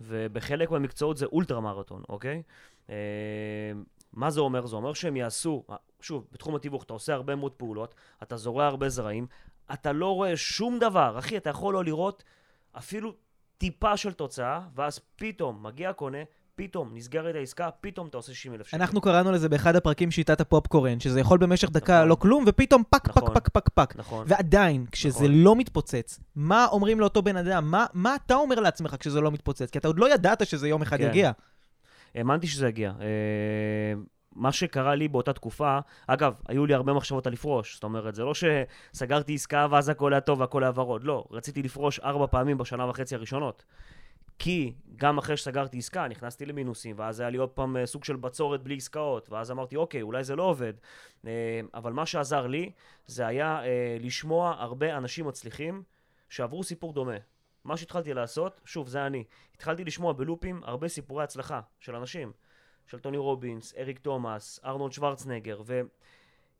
ובחלק 0.01 0.71
מהמקצועות 0.71 1.17
זה 1.17 1.25
אולטרה 1.25 1.61
מרתון, 1.61 2.01
אוקיי? 2.09 2.41
אה, 4.17 4.19
מה 4.19 4.29
זה 4.29 4.39
אומר? 4.39 4.65
זה 4.65 4.75
אומר 4.75 4.93
שהם 4.93 5.15
יעשו, 5.15 5.63
שוב, 6.01 6.27
בתחום 6.31 6.55
התיווך 6.55 6.83
אתה 6.83 6.93
עושה 6.93 7.13
הרבה 7.13 7.35
מאוד 7.35 7.51
פעולות, 7.51 7.95
אתה 8.23 8.37
זורע 8.37 8.65
הרבה 8.65 8.89
זרעים, 8.89 9.27
אתה 9.73 9.91
לא 9.91 10.15
רואה 10.15 10.37
שום 10.37 10.79
דבר. 10.79 11.19
אחי, 11.19 11.37
אתה 11.37 11.49
יכול 11.49 11.73
לא 11.73 11.83
לראות 11.83 12.23
אפילו 12.77 13.13
טיפה 13.57 13.97
של 13.97 14.13
תוצאה, 14.13 14.61
ואז 14.75 14.99
פתאום 15.15 15.63
מגיע 15.63 15.89
הקונה, 15.89 16.17
פתאום 16.55 16.89
נסגרת 16.93 17.35
העסקה, 17.35 17.69
פתאום 17.81 18.07
אתה 18.07 18.17
עושה 18.17 18.33
60 18.33 18.53
אלף 18.53 18.67
שקל. 18.67 18.77
אנחנו 18.77 19.01
קראנו 19.01 19.31
לזה 19.31 19.49
באחד 19.49 19.75
הפרקים 19.75 20.11
שיטת 20.11 20.41
הפופקורן, 20.41 20.99
שזה 20.99 21.19
יכול 21.19 21.37
במשך 21.37 21.69
דקה 21.69 21.97
נכון. 21.97 22.07
לא 22.07 22.15
כלום, 22.15 22.43
ופתאום 22.47 22.83
פק, 22.89 23.07
פק, 23.07 23.17
נכון. 23.17 23.33
פק, 23.33 23.49
פק, 23.49 23.69
פק. 23.69 23.95
נכון. 23.95 24.25
ועדיין, 24.29 24.85
כשזה 24.91 25.19
נכון. 25.19 25.31
לא 25.31 25.55
מתפוצץ, 25.55 26.19
מה 26.35 26.65
אומרים 26.71 26.99
לאותו 26.99 27.21
בן 27.21 27.37
אדם? 27.37 27.71
מה, 27.71 27.85
מה 27.93 28.15
אתה 28.15 28.35
אומר 28.35 28.59
לעצמך 28.59 28.95
כשזה 28.99 29.21
לא 29.21 29.31
מתפוצץ? 29.31 29.69
כי 29.69 29.77
אתה 29.77 29.87
עוד 29.87 29.99
לא 29.99 30.13
ידעת 30.13 30.47
שזה 30.47 30.67
יום 30.67 30.81
אחד 30.81 30.97
כן. 30.97 31.07
יגיע. 31.07 31.31
האמנתי 32.17 32.47
שזה 32.47 32.67
יגיע. 32.67 32.91
אה, 33.01 33.93
מה 34.35 34.51
שקרה 34.51 34.95
לי 34.95 35.07
באותה 35.07 35.33
תקופה, 35.33 35.79
אגב, 36.07 36.33
היו 36.47 36.65
לי 36.65 36.73
הרבה 36.73 36.93
מחשבות 36.93 37.27
על 37.27 37.33
לפרוש. 37.33 37.73
זאת 37.73 37.83
אומרת, 37.83 38.15
זה 38.15 38.23
לא 38.23 38.33
שסגרתי 38.33 39.33
עסקה 39.33 39.67
ואז 39.71 39.89
הכל 39.89 40.13
היה 40.13 40.21
טוב 40.21 40.39
והכל 40.39 40.63
היה 40.63 40.71
ורוד. 40.75 41.03
לא, 41.03 41.25
רציתי 41.31 41.63
לפרוש 41.63 41.99
ארבע 41.99 42.27
פעמים 42.27 42.57
בשנה 42.57 42.89
וחצי 42.89 43.15
הראשונות. 43.15 43.65
כי 44.39 44.73
גם 44.95 45.17
אחרי 45.17 45.37
שסגרתי 45.37 45.77
עסקה, 45.77 46.07
נכנסתי 46.07 46.45
למינוסים, 46.45 46.95
ואז 46.99 47.19
היה 47.19 47.29
לי 47.29 47.37
עוד 47.37 47.49
פעם 47.49 47.77
אה, 47.77 47.85
סוג 47.85 48.03
של 48.03 48.15
בצורת 48.15 48.63
בלי 48.63 48.75
עסקאות, 48.75 49.29
ואז 49.29 49.51
אמרתי, 49.51 49.75
אוקיי, 49.75 50.01
אולי 50.01 50.23
זה 50.23 50.35
לא 50.35 50.43
עובד. 50.43 50.73
אה, 51.27 51.31
אבל 51.73 51.93
מה 51.93 52.05
שעזר 52.05 52.47
לי, 52.47 52.71
זה 53.07 53.27
היה 53.27 53.61
לשמוע 53.99 54.55
הרבה 54.59 54.97
אנשים 54.97 55.27
מצליחים 55.27 55.83
שעברו 56.29 56.63
סיפור 56.63 56.93
דומה. 56.93 57.17
מה 57.67 57.77
שהתחלתי 57.77 58.13
לעשות, 58.13 58.61
שוב, 58.65 58.87
זה 58.87 59.05
אני. 59.05 59.23
התחלתי 59.55 59.83
לשמוע 59.83 60.13
בלופים 60.13 60.61
הרבה 60.63 60.87
סיפורי 60.87 61.23
הצלחה 61.23 61.61
של 61.79 61.95
אנשים. 61.95 62.31
של 62.87 62.99
טוני 62.99 63.17
רובינס, 63.17 63.73
אריק 63.77 63.99
תומאס, 63.99 64.59
ארנולד 64.65 64.91
שוורצנגר, 64.91 65.61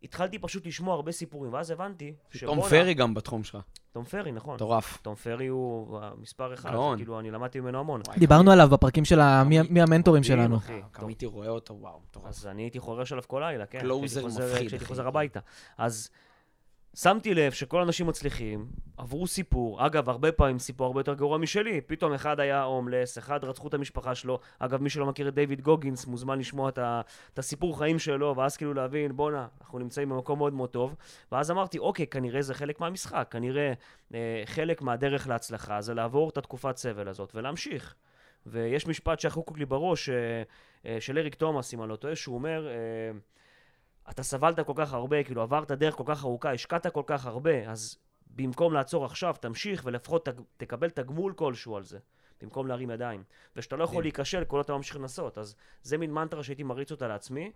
והתחלתי 0.02 0.40
פשוט 0.40 0.68
לשמוע 0.68 0.96
הרבה 0.96 1.12
סיפורים, 1.12 1.54
ואז 1.54 1.72
הבנתי 1.72 2.12
תום 2.12 2.40
שבואנה- 2.40 2.64
פרי 2.70 2.94
גם 2.94 3.14
בתחום 3.14 3.44
שלך. 3.44 3.58
תום 3.92 4.04
פרי, 4.06 4.32
נכון. 4.32 4.56
מטורף. 4.56 4.98
תום 5.02 5.16
פרי 5.16 5.48
הוא 5.48 6.00
המספר 6.02 6.54
אחד, 6.54 6.72
גאון. 6.72 6.98
כאילו, 6.98 7.20
אני 7.20 7.32
למדתי 7.32 7.60
ממנו 7.60 7.80
המון. 7.80 8.02
דיברנו 8.18 8.52
עליו 8.52 8.68
בפרקים 8.72 9.06
של. 9.06 9.20
מי, 9.44 9.82
המנטורים 9.82 10.24
שלנו. 10.24 10.58
גם 11.00 11.08
הייתי 11.08 11.26
רואה 11.26 11.50
אותו, 11.50 11.74
וואו, 11.74 12.00
מטורף. 12.10 12.28
אז 12.28 12.48
אני 12.48 12.62
הייתי 12.62 12.80
חורש 12.80 13.12
עליו 13.12 13.24
כל 13.28 13.40
לילה, 13.46 13.66
כן. 13.66 13.80
closer 13.80 14.26
מפחיד, 14.28 14.68
כשהייתי. 14.68 14.86
חוזר 14.86 15.08
הביתה. 15.08 15.40
אז 15.78 16.10
שמתי 17.02 17.34
לב 17.34 17.52
שכל 17.52 17.80
האנשים 17.80 18.08
מצליחים, 18.08 18.68
עברו 18.98 19.28
סיפור, 19.28 19.86
אגב, 19.86 20.10
הרבה 20.10 20.32
פעמים 20.32 20.60
סיפור 20.60 20.88
הרבה 20.88 21.00
יותר 21.00 21.14
גרוע 21.14 21.38
משלי. 21.38 21.82
פתאום 21.82 22.14
אחד 22.14 22.40
היה 22.40 22.64
הומלס, 22.64 23.18
אחד 23.18 23.44
רצחו 23.44 23.68
את 23.68 23.74
המשפחה 23.74 24.16
שלו. 24.16 24.40
אגב, 24.60 24.82
מי 24.82 24.90
שלא 24.90 25.06
מכיר 25.06 25.28
את 25.28 25.34
דיוויד 25.34 25.62
גוגינס 25.62 26.06
מוזמן 26.06 26.40
לשמוע 26.40 26.70
את, 26.70 26.78
ה, 26.78 27.02
את 27.34 27.40
הסיפור 27.40 27.78
חיים 27.78 28.00
שלו, 28.00 28.36
ואז 28.38 28.58
כאילו 28.58 28.74
להבין, 28.74 29.16
בואנה, 29.16 29.48
אנחנו 29.62 29.80
נמצאים 29.80 30.10
במקום 30.10 30.38
מאוד 30.40 30.54
מאוד 30.54 30.70
טוב. 30.70 30.96
ואז 31.32 31.52
אמרתי, 31.52 31.78
אוקיי, 31.80 32.08
כנראה 32.08 32.42
זה 32.42 32.54
חלק 32.54 32.80
מהמשחק, 32.80 33.28
כנראה 33.32 33.74
אה, 34.14 34.44
חלק 34.46 34.82
מהדרך 34.82 35.28
להצלחה 35.28 35.82
זה 35.82 35.94
לעבור 35.94 36.30
את 36.30 36.38
התקופת 36.38 36.78
סבל 36.78 37.08
הזאת 37.08 37.36
ולהמשיך. 37.36 37.96
ויש 38.46 38.88
משפט 38.88 39.20
שהחוקוק 39.20 39.58
לי 39.58 39.66
בראש, 39.66 40.10
אה, 40.10 40.16
אה, 40.86 40.98
של 41.02 41.18
אריק 41.18 41.36
תומאס, 41.36 41.74
אם 41.74 41.82
אני 41.82 41.90
לא 41.90 41.96
טועה, 41.96 42.16
שהוא 42.16 42.36
אומר, 42.36 42.68
אה, 42.68 42.74
אתה 44.10 44.24
סבלת 44.24 44.60
כל 44.60 44.74
כך 44.76 44.94
הרבה, 44.94 45.24
כאילו 45.24 45.42
עברת 45.42 45.72
דרך 45.72 45.96
כל 45.96 46.04
כך 46.06 46.24
ארוכה, 46.24 46.54
השקעת 46.54 46.88
כל 46.88 47.04
כך 47.06 47.26
הרבה, 47.26 47.70
אז 47.70 47.98
במקום 48.36 48.74
לעצור 48.74 49.06
עכשיו, 49.06 49.36
תמשיך 49.40 49.82
ולפחות 49.86 50.26
תג, 50.26 50.42
תקבל 50.58 50.90
תגמול 50.90 51.34
כלשהו 51.34 51.76
על 51.76 51.84
זה, 51.84 52.00
במקום 52.42 52.68
להרים 52.68 52.92
ידיים. 52.92 53.24
ושאתה 53.56 53.76
לא 53.76 53.84
יכול 53.84 53.94
מדהים. 53.98 54.04
להיכשל 54.04 54.44
כל 54.44 54.62
אתה 54.62 54.74
ממשיך 54.74 54.96
לנסות. 54.96 55.38
אז 55.38 55.56
זה 55.84 55.98
מין 55.98 56.12
מנטרה 56.12 56.44
שהייתי 56.44 56.64
מריץ 56.64 56.92
אותה 56.92 57.08
לעצמי, 57.08 57.52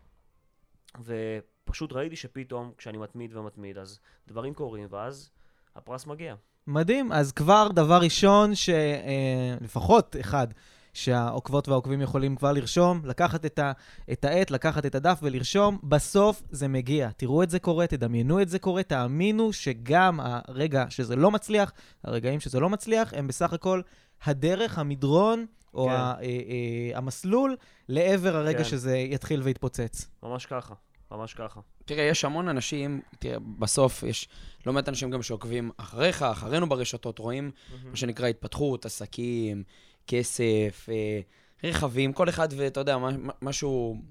ופשוט 1.03 1.93
ראיתי 1.93 2.15
שפתאום, 2.15 2.71
כשאני 2.77 2.97
מתמיד 2.97 3.35
ומתמיד, 3.35 3.77
אז 3.77 3.99
דברים 4.27 4.53
קורים, 4.53 4.87
ואז 4.89 5.29
הפרס 5.75 6.05
מגיע. 6.05 6.35
מדהים, 6.67 7.11
אז 7.11 7.31
כבר 7.31 7.67
דבר 7.73 7.99
ראשון, 8.01 8.51
שלפחות 8.55 10.15
אחד, 10.19 10.47
שהעוקבות 10.93 11.67
והעוקבים 11.67 12.01
יכולים 12.01 12.35
כבר 12.35 12.51
לרשום, 12.51 13.01
לקחת 13.05 13.45
את, 13.45 13.59
ה, 13.59 13.71
את 14.11 14.25
העט, 14.25 14.51
לקחת 14.51 14.85
את 14.85 14.95
הדף 14.95 15.19
ולרשום. 15.21 15.77
בסוף 15.83 16.43
זה 16.51 16.67
מגיע. 16.67 17.09
תראו 17.17 17.43
את 17.43 17.49
זה 17.49 17.59
קורה, 17.59 17.87
תדמיינו 17.87 18.41
את 18.41 18.49
זה 18.49 18.59
קורה, 18.59 18.83
תאמינו 18.83 19.53
שגם 19.53 20.19
הרגע 20.23 20.85
שזה 20.89 21.15
לא 21.15 21.31
מצליח, 21.31 21.71
הרגעים 22.03 22.39
שזה 22.39 22.59
לא 22.59 22.69
מצליח, 22.69 23.13
הם 23.13 23.27
בסך 23.27 23.53
הכל 23.53 23.81
הדרך, 24.23 24.79
המדרון, 24.79 25.45
או 25.73 25.85
כן. 25.85 25.91
ה, 25.91 25.95
אה, 25.95 26.23
אה, 26.23 26.97
המסלול 26.97 27.55
לעבר 27.89 28.35
הרגע 28.35 28.57
כן. 28.57 28.63
שזה 28.63 28.97
יתחיל 28.97 29.41
ויתפוצץ. 29.41 30.07
ממש 30.23 30.45
ככה, 30.45 30.73
ממש 31.11 31.33
ככה. 31.33 31.59
תראה, 31.85 32.03
יש 32.03 32.25
המון 32.25 32.47
אנשים, 32.47 33.01
תראה, 33.19 33.37
בסוף 33.59 34.03
יש 34.03 34.27
לא 34.65 34.73
מעט 34.73 34.89
אנשים 34.89 35.11
גם 35.11 35.21
שעוקבים 35.21 35.71
אחריך, 35.77 36.23
אחרינו 36.23 36.69
ברשתות, 36.69 37.19
רואים 37.19 37.51
מה 37.85 37.95
שנקרא 37.95 38.27
התפתחות, 38.27 38.85
עסקים, 38.85 39.63
כסף, 40.11 40.87
אה, 40.91 41.19
רכבים, 41.63 42.13
כל 42.13 42.29
אחד 42.29 42.47
ואתה 42.57 42.79
יודע, 42.79 42.97
משהו 43.41 44.01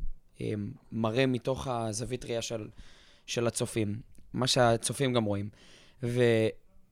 אה, 0.41 0.53
מראה 0.93 1.27
מתוך 1.27 1.67
הזווית 1.67 2.25
ראייה 2.25 2.43
של, 2.43 2.69
של 3.27 3.47
הצופים, 3.47 4.01
מה 4.33 4.47
שהצופים 4.47 5.13
גם 5.13 5.25
רואים. 5.25 5.49
ו, 6.03 6.23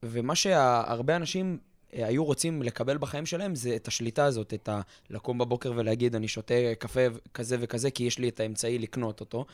ומה 0.03 0.35
שהרבה 0.35 1.17
אנשים 1.17 1.59
אה, 1.95 2.07
היו 2.07 2.25
רוצים 2.25 2.63
לקבל 2.63 2.99
בחיים 2.99 3.27
שלהם 3.27 3.55
זה 3.55 3.77
את 3.77 3.89
השליטה 3.89 4.25
הזאת, 4.25 4.55
את 4.55 4.69
ה... 4.69 4.81
לקום 5.11 5.39
בבוקר 5.39 5.73
ולהגיד, 5.77 6.15
אני 6.15 6.29
שותה 6.29 6.55
קפה 6.79 7.01
כזה 7.35 7.57
וכזה 7.61 7.91
כי 7.91 8.05
יש 8.05 8.19
לי 8.19 8.29
את 8.29 8.41
האמצעי 8.41 8.79
לקנות 8.79 9.21
אותו, 9.21 9.47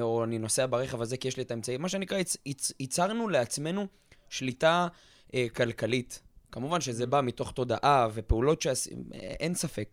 או 0.00 0.24
אני 0.24 0.38
נוסע 0.38 0.66
ברכב 0.66 1.02
הזה 1.02 1.16
כי 1.16 1.28
יש 1.28 1.36
לי 1.36 1.42
את 1.42 1.50
האמצעי. 1.50 1.76
מה 1.76 1.88
שנקרא, 1.88 2.18
ייצ- 2.18 2.36
ייצ- 2.48 2.72
ייצרנו 2.80 3.28
לעצמנו 3.28 3.86
שליטה 4.30 4.88
אה, 5.34 5.46
כלכלית. 5.56 6.22
כמובן 6.52 6.80
שזה 6.80 7.06
בא 7.06 7.20
מתוך 7.20 7.52
תודעה 7.52 8.08
ופעולות 8.14 8.62
שעשינו, 8.62 9.02
אין 9.12 9.54
ספק. 9.54 9.88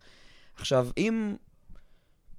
עכשיו, 0.56 0.88
אם 0.98 1.36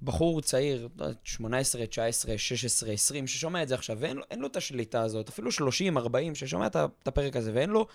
בחור 0.01 0.41
צעיר, 0.41 0.87
לא 0.97 1.05
יודע, 1.05 1.19
18, 1.23 1.85
19, 1.85 2.37
16, 2.37 2.91
20, 2.91 3.27
ששומע 3.27 3.63
את 3.63 3.67
זה 3.67 3.75
עכשיו, 3.75 3.97
ואין 3.99 4.17
לו, 4.17 4.23
לו 4.37 4.47
את 4.47 4.55
השליטה 4.55 5.01
הזאת, 5.01 5.29
אפילו 5.29 5.51
30, 5.51 5.97
40, 5.97 6.35
ששומע 6.35 6.67
את 6.67 7.07
הפרק 7.07 7.35
הזה, 7.35 7.51
ואין 7.53 7.69
לו 7.69 7.87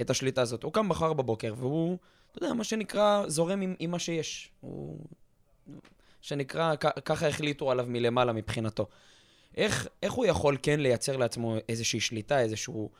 את 0.00 0.10
השליטה 0.10 0.42
הזאת, 0.42 0.62
הוא 0.62 0.72
קם 0.72 0.88
מחר 0.88 1.12
בבוקר, 1.12 1.54
והוא, 1.56 1.98
אתה 2.32 2.44
יודע, 2.44 2.54
מה 2.54 2.64
שנקרא, 2.64 3.24
זורם 3.28 3.60
עם, 3.60 3.74
עם 3.78 3.90
מה 3.90 3.98
שיש. 3.98 4.50
הוא, 4.60 4.98
שנקרא, 6.20 6.74
ככה 7.04 7.28
החליטו 7.28 7.70
עליו 7.70 7.86
מלמעלה 7.88 8.32
מבחינתו. 8.32 8.86
איך, 9.56 9.88
איך 10.02 10.12
הוא 10.12 10.26
יכול 10.26 10.56
כן 10.62 10.80
לייצר 10.80 11.16
לעצמו 11.16 11.56
איזושהי 11.68 12.00
שליטה, 12.00 12.40
איזשהו 12.40 12.90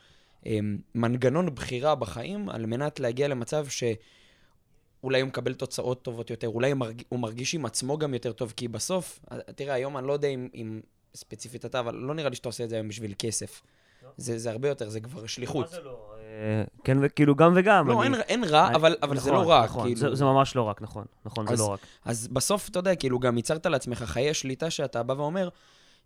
מנגנון 0.95 1.55
בחירה 1.55 1.95
בחיים, 1.95 2.49
על 2.49 2.65
מנת 2.65 2.99
להגיע 2.99 3.27
למצב 3.27 3.65
שאולי 3.67 5.21
הוא 5.21 5.27
מקבל 5.27 5.53
תוצאות 5.53 6.01
טובות 6.01 6.29
יותר, 6.29 6.47
אולי 6.47 6.71
הוא 6.71 6.77
מרג... 6.79 7.01
הוא 7.09 7.19
מרגיש 7.19 7.55
עם 7.55 7.65
עצמו 7.65 7.97
גם 7.97 8.13
יותר 8.13 8.31
טוב, 8.31 8.53
כי 8.57 8.67
בסוף, 8.67 9.19
אה, 9.31 9.37
תראה, 9.55 9.73
היום 9.73 9.97
אני 9.97 10.07
לא 10.07 10.13
יודע 10.13 10.27
אם, 10.27 10.47
אם 10.55 10.81
ספציפית 11.15 11.65
אתה, 11.65 11.79
אבל 11.79 11.95
לא 11.95 12.13
נראה 12.13 12.29
לי 12.29 12.35
שאתה 12.35 12.49
עושה 12.49 12.63
את 12.63 12.69
זה 12.69 12.75
היום 12.75 12.87
בשביל 12.87 13.13
כסף. 13.19 13.61
לא. 14.03 14.09
זה, 14.17 14.37
זה 14.37 14.51
הרבה 14.51 14.67
יותר, 14.69 14.89
זה 14.89 14.99
כבר 14.99 15.25
שליחות. 15.25 15.65
מה 15.65 15.71
זה 15.71 15.81
לא? 15.81 16.13
אה, 16.19 16.63
כן, 16.83 16.97
וכאילו 17.01 17.35
גם 17.35 17.53
וגם. 17.55 17.87
לא, 17.87 18.03
אני- 18.03 18.15
אין, 18.15 18.21
אין 18.27 18.43
רע, 18.43 18.67
אני- 18.67 18.75
אבל, 18.75 18.95
אבל 19.03 19.17
זה 19.19 19.31
נכון, 19.31 19.43
לא 19.45 19.49
רע, 19.51 19.63
נכון, 19.65 19.83
כאילו. 19.83 19.99
זה- 19.99 20.15
זה 20.15 20.25
ממש 20.25 20.55
לא 20.55 20.61
רק, 20.61 20.81
נכון. 20.81 21.05
נכון, 21.25 21.47
זה 21.47 21.53
אז- 21.53 21.59
לא 21.59 21.65
רק. 21.65 21.79
אז 22.05 22.27
בסוף, 22.27 22.69
אתה 22.69 22.79
יודע, 22.79 22.95
כאילו, 22.95 23.19
גם 23.19 23.37
ייצרת 23.37 23.65
לעצמך 23.65 24.03
חיי 24.03 24.33
שליטה 24.33 24.69
שאתה 24.69 25.03
בא 25.03 25.13
ואומר, 25.13 25.49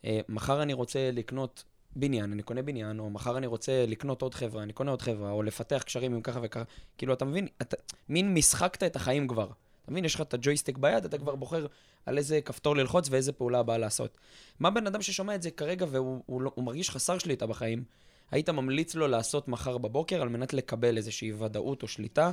אה, 0.06 0.20
מחר 0.30 0.62
אני 0.62 0.74
רוצה 0.74 1.10
לקנות 1.14 1.64
בניין, 1.96 2.32
אני 2.32 2.44
קונה 2.44 2.62
בניין, 2.62 3.00
או 3.00 3.10
מחר 3.10 3.38
אני 3.38 3.48
רוצה 3.48 3.86
לקנות 3.88 4.22
עוד 4.22 4.34
חברה, 4.34 4.64
אני 4.64 4.74
קונה 4.74 4.92
עוד 4.92 5.02
חברה, 5.02 5.32
או 5.32 5.44
לפתח 5.44 5.82
קשרים 5.86 6.14
עם 6.14 6.22
ככה 6.22 6.40
וככה. 6.44 6.64
כאילו, 6.98 7.14
אתה 7.14 7.26
מבין, 7.26 7.48
אתה, 7.62 7.78
מין 8.10 8.34
משחקת 8.34 8.84
את 8.84 8.96
החיים 8.96 9.28
כבר. 9.28 9.48
אתה 9.84 9.92
מבין, 9.92 10.06
יש 10.06 10.16
לך 10.16 10.22
את 10.22 10.34
הג'ויסטיק 10.34 10.78
ביד, 10.78 11.06
אתה 11.06 11.18
כבר 11.18 11.36
בוחר 11.36 11.66
על 12.06 12.18
איזה 12.18 12.42
כפתור 12.42 12.76
ללחוץ 12.76 13.08
ואיזה 13.12 13.32
פעולה 13.32 13.60
הבאה 13.60 13.78
לעשות. 13.78 14.18
מה 14.60 14.70
בן 14.70 14.88
אדם 14.88 15.02
ששומע 15.02 15.36
את 15.36 15.42
זה 15.42 15.52
כרגע 15.52 15.86
והוא 15.90 16.24
הוא 16.26 16.42
לא, 16.42 16.52
הוא 16.56 16.66
מרגיש 16.66 16.90
חסר 16.90 17.18
שליטה 17.18 17.48
בחיים, 17.48 17.84
היית 18.32 18.50
ממליץ 18.50 18.96
לו 18.96 19.08
לעשות 19.08 19.48
מחר 19.48 19.78
בבוקר 19.78 20.22
על 20.22 20.30
מנת 20.30 20.54
לקבל 20.54 20.98
איזושהי 20.98 21.34
ודאות 21.34 21.84
או 21.84 21.88
שליטה? 21.88 22.32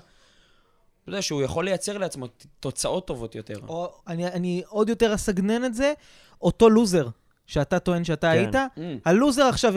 אתה 1.03 1.11
יודע, 1.11 1.23
שהוא 1.23 1.43
יכול 1.43 1.65
לייצר 1.65 1.99
לעצמו 1.99 2.27
תוצאות 2.61 3.07
טובות 3.07 3.35
יותר. 3.35 3.59
או 3.69 3.95
אני, 4.07 4.27
אני 4.27 4.63
עוד 4.67 4.89
יותר 4.89 5.15
אסגנן 5.15 5.65
את 5.65 5.75
זה, 5.75 5.93
אותו 6.43 6.71
לוזר 6.71 7.09
שאתה 7.51 7.79
טוען 7.79 8.05
שאתה 8.05 8.27
כן. 8.27 8.39
היית, 8.39 8.55
Mm. 8.55 8.81
הלוזר 9.05 9.43
עכשיו 9.43 9.75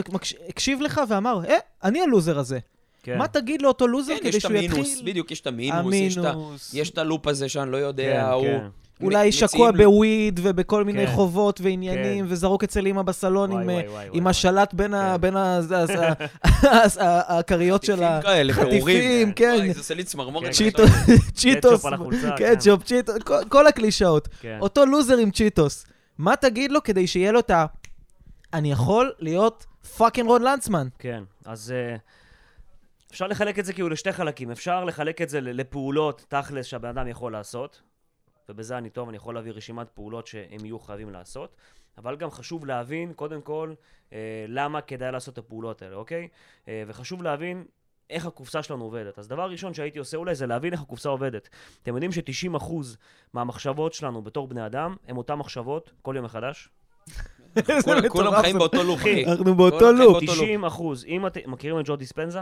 הקשיב 0.50 0.82
לך 0.82 1.02
ואמר, 1.10 1.42
אה, 1.48 1.58
אני 1.84 2.02
הלוזר 2.02 2.40
הזה. 2.40 2.60
כן. 3.04 3.18
מה 3.18 3.28
תגיד 3.28 3.62
לאותו 3.62 3.88
לוזר 3.88 4.14
כן, 4.16 4.30
כדי 4.30 4.40
שהוא 4.40 4.54
יתחיל... 4.54 4.72
המינוס, 4.72 5.02
בדיוק, 5.02 5.32
יש 5.32 5.42
את 5.42 5.48
המינוס, 5.48 5.94
יש 5.94 6.18
את 6.18 6.26
ה- 6.26 6.30
המינוס. 6.30 6.72
יש 6.74 6.90
את 6.90 6.98
הלופ 6.98 7.28
הזה 7.28 7.50
שאני 7.50 7.72
לא 7.72 7.78
יודע, 7.78 8.04
כן, 8.26 8.32
הוא... 8.34 8.44
כן. 8.46 8.68
אולי 9.06 9.32
שקוע 9.32 9.72
לו- 9.72 9.78
בוויד 9.92 10.40
ובכל 10.44 10.84
מיני 10.84 11.08
כן. 11.08 11.12
חובות 11.14 11.62
ועניינים, 11.64 12.26
כן. 12.26 12.32
וזרוק 12.34 12.64
אצל 12.64 12.88
אמא 12.88 13.02
בסלון 13.02 13.52
וואי, 13.52 13.62
עם, 13.64 13.70
וואי, 13.70 13.84
אה, 13.86 13.92
וואי, 13.92 14.06
עם 14.14 14.24
וואי. 14.24 14.30
השלט 14.30 14.74
בין 14.74 14.94
ה- 14.94 15.12
כן. 15.16 15.22
בין 15.22 15.36
ה- 15.36 15.62
זה- 15.62 15.78
אז 15.78 15.90
ה- 15.90 16.14
אז 16.84 16.98
ה- 17.04 17.40
הכריות 17.40 17.84
של 17.84 18.04
החטיפים. 18.04 19.32
כן, 19.34 19.56
וואי, 19.58 19.74
זה 19.74 19.80
עושה 19.80 19.94
לי 19.94 20.04
צמרמורת. 20.04 20.46
כן, 20.46 20.52
צ'יטו- 20.52 20.84
צ'יטוס, 21.40 21.72
קטשופ 21.74 21.86
על 21.86 21.94
החולצה, 21.94 22.32
כן. 22.38 22.56
קטשופ, 22.56 22.84
צ'יטוס, 22.84 23.16
כל- 23.50 23.68
הקלישאות. 23.68 24.28
כן. 24.42 24.58
אותו 24.62 24.86
לוזר 24.86 25.18
עם 25.18 25.32
צ'יטוס, 25.32 25.86
מה 26.18 26.36
תגיד 26.36 26.72
לו 26.72 26.84
כדי 26.84 27.08
שיהיה 27.08 27.32
לו 27.32 27.40
את 27.40 27.50
ה... 27.50 27.66
אני 28.54 28.72
יכול 28.72 29.14
להיות 29.20 29.66
פאקינג 29.98 30.28
רון 30.28 30.42
לנצמן. 30.42 30.88
כן, 31.00 31.24
אז 31.46 31.72
אה, 31.72 31.96
אפשר 33.12 33.28
לחלק 33.28 33.60
את 33.60 33.66
זה 33.66 33.74
כאילו 33.74 33.90
לשתי 33.90 34.12
חלקים. 34.12 34.52
אפשר 34.52 34.84
לחלק 34.84 35.22
את 35.22 35.30
זה 35.30 35.42
לפעולות 35.42 36.26
תכלס 36.30 36.66
שהבן 36.66 36.90
אדם 36.90 37.08
יכול 37.08 37.32
לעשות, 37.32 37.82
ובזה 38.50 38.78
אני 38.78 38.90
טוב, 38.90 39.08
אני 39.08 39.18
יכול 39.18 39.36
להביא 39.36 39.52
רשימת 39.52 39.90
פעולות 39.90 40.28
שהם 40.28 40.66
יהיו 40.66 40.80
חייבים 40.80 41.10
לעשות, 41.10 41.56
אבל 41.98 42.16
גם 42.16 42.32
חשוב 42.32 42.66
להבין, 42.66 43.14
קודם 43.14 43.42
כל, 43.42 43.74
אה, 44.14 44.46
למה 44.48 44.82
כדאי 44.82 45.12
לעשות 45.12 45.34
את 45.34 45.38
הפעולות 45.38 45.82
האלה, 45.82 45.96
אוקיי? 45.96 46.28
אה, 46.68 46.84
וחשוב 46.88 47.24
להבין 47.24 47.66
איך 48.14 48.26
הקופסה 48.26 48.64
שלנו 48.64 48.84
עובדת. 48.84 49.20
אז 49.20 49.28
דבר 49.28 49.50
ראשון 49.52 49.74
שהייתי 49.74 50.00
עושה 50.00 50.18
אולי 50.18 50.36
זה 50.36 50.48
להבין 50.48 50.74
איך 50.74 50.82
הקופסה 50.82 51.10
עובדת. 51.10 51.50
אתם 51.84 51.94
יודעים 51.94 52.12
ש-90% 52.12 52.74
מהמחשבות 53.34 53.94
שלנו 53.94 54.22
בתור 54.22 54.48
בני 54.48 54.66
אדם, 54.66 54.96
הם 55.08 55.18
אותן 55.18 55.34
מחשבות 55.34 55.92
כל 56.02 56.14
יום 56.16 56.26
מחדש? 56.26 56.70
כולם- 58.10 58.42
חיים 58.42 58.58
באותו 58.58 58.84
לופ, 58.84 59.00
אחי. 59.00 59.26
אנחנו 59.26 59.56
באותו 59.56 59.92
לופ. 59.92 60.24
90 60.24 60.66
אחוז. 60.66 61.06
אם 61.06 61.28
אתם 61.28 61.40
מכירים 61.52 61.80
את 61.80 61.86
ג'ו 61.86 61.96
דיספנזה? 61.96 62.40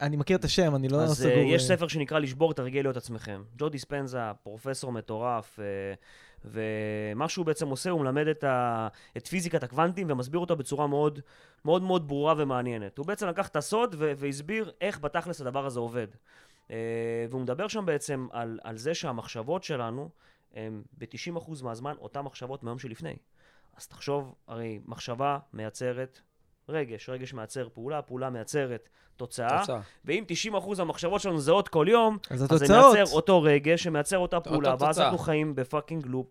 אני 0.00 0.16
מכיר 0.16 0.36
את 0.36 0.44
השם, 0.44 0.74
אני 0.74 0.88
לא 0.88 0.96
אז 0.96 1.18
סגור. 1.18 1.32
uh, 1.32 1.36
יש 1.36 1.62
אה, 1.62 1.76
ספר 1.76 1.88
שנקרא 1.88 2.18
לשבור 2.18 2.52
את 2.52 2.58
הרגל 2.58 2.80
להיות 2.80 2.96
עצמכם. 2.96 3.42
ג'ו 3.56 3.68
דיספנזה, 3.68 4.18
פרופסור 4.42 4.92
מטורף, 4.92 5.58
uh, 5.58 6.44
ומה 6.44 7.28
שהוא 7.28 7.46
בעצם 7.46 7.68
עושה, 7.68 7.90
הוא 7.90 8.00
מלמד 8.00 8.26
את, 8.26 8.44
ה, 8.44 8.88
את 9.16 9.26
פיזיקת 9.26 9.62
הקוונטים 9.62 10.10
ומסביר 10.10 10.40
אותה 10.40 10.54
בצורה 10.54 10.86
מאוד 10.86 11.20
מאוד, 11.64 11.82
מאוד 11.82 12.08
ברורה 12.08 12.34
ומעניינת. 12.36 12.98
הוא 12.98 13.06
בעצם 13.06 13.28
לקח 13.28 13.48
את 13.48 13.56
הסוד 13.56 13.94
ו- 13.98 14.12
והסביר 14.16 14.72
איך 14.80 15.00
בתכלס 15.00 15.40
הדבר 15.40 15.66
הזה 15.66 15.80
עובד. 15.80 16.06
והוא 17.30 17.40
מדבר 17.40 17.68
שם 17.68 17.86
בעצם 17.86 18.26
על, 18.32 18.58
על 18.62 18.76
זה 18.76 18.94
שהמחשבות 18.94 19.64
שלנו 19.64 20.08
הם 20.54 20.82
ב-90% 20.98 21.64
מהזמן 21.64 21.94
אותן 22.00 22.20
מחשבות 22.20 22.62
מהיום 22.62 22.78
שלפני. 22.78 23.16
אז 23.76 23.86
תחשוב, 23.86 24.34
הרי 24.48 24.80
מחשבה 24.86 25.38
מייצרת 25.52 26.20
רגש, 26.68 27.08
רגש 27.08 27.34
מייצר 27.34 27.68
פעולה, 27.74 28.02
פעולה 28.02 28.30
מייצרת 28.30 28.88
תוצאה. 29.16 29.60
תוצאה. 29.60 29.80
ואם 30.04 30.24
90% 30.54 30.78
מהמחשבות 30.78 31.20
שלנו 31.20 31.40
זהות 31.40 31.68
כל 31.68 31.86
יום, 31.88 32.18
אז 32.30 32.42
אז 32.52 32.58
זה. 32.58 32.68
מייצר 32.78 33.12
אותו 33.12 33.42
רגש 33.42 33.82
שמייצר 33.82 34.18
אותה 34.18 34.36
אותו 34.36 34.50
פעולה, 34.50 34.70
ואז 34.70 34.80
תוצאה. 34.88 35.04
אנחנו 35.04 35.18
חיים 35.18 35.54
בפאקינג 35.54 36.06
לופ 36.06 36.26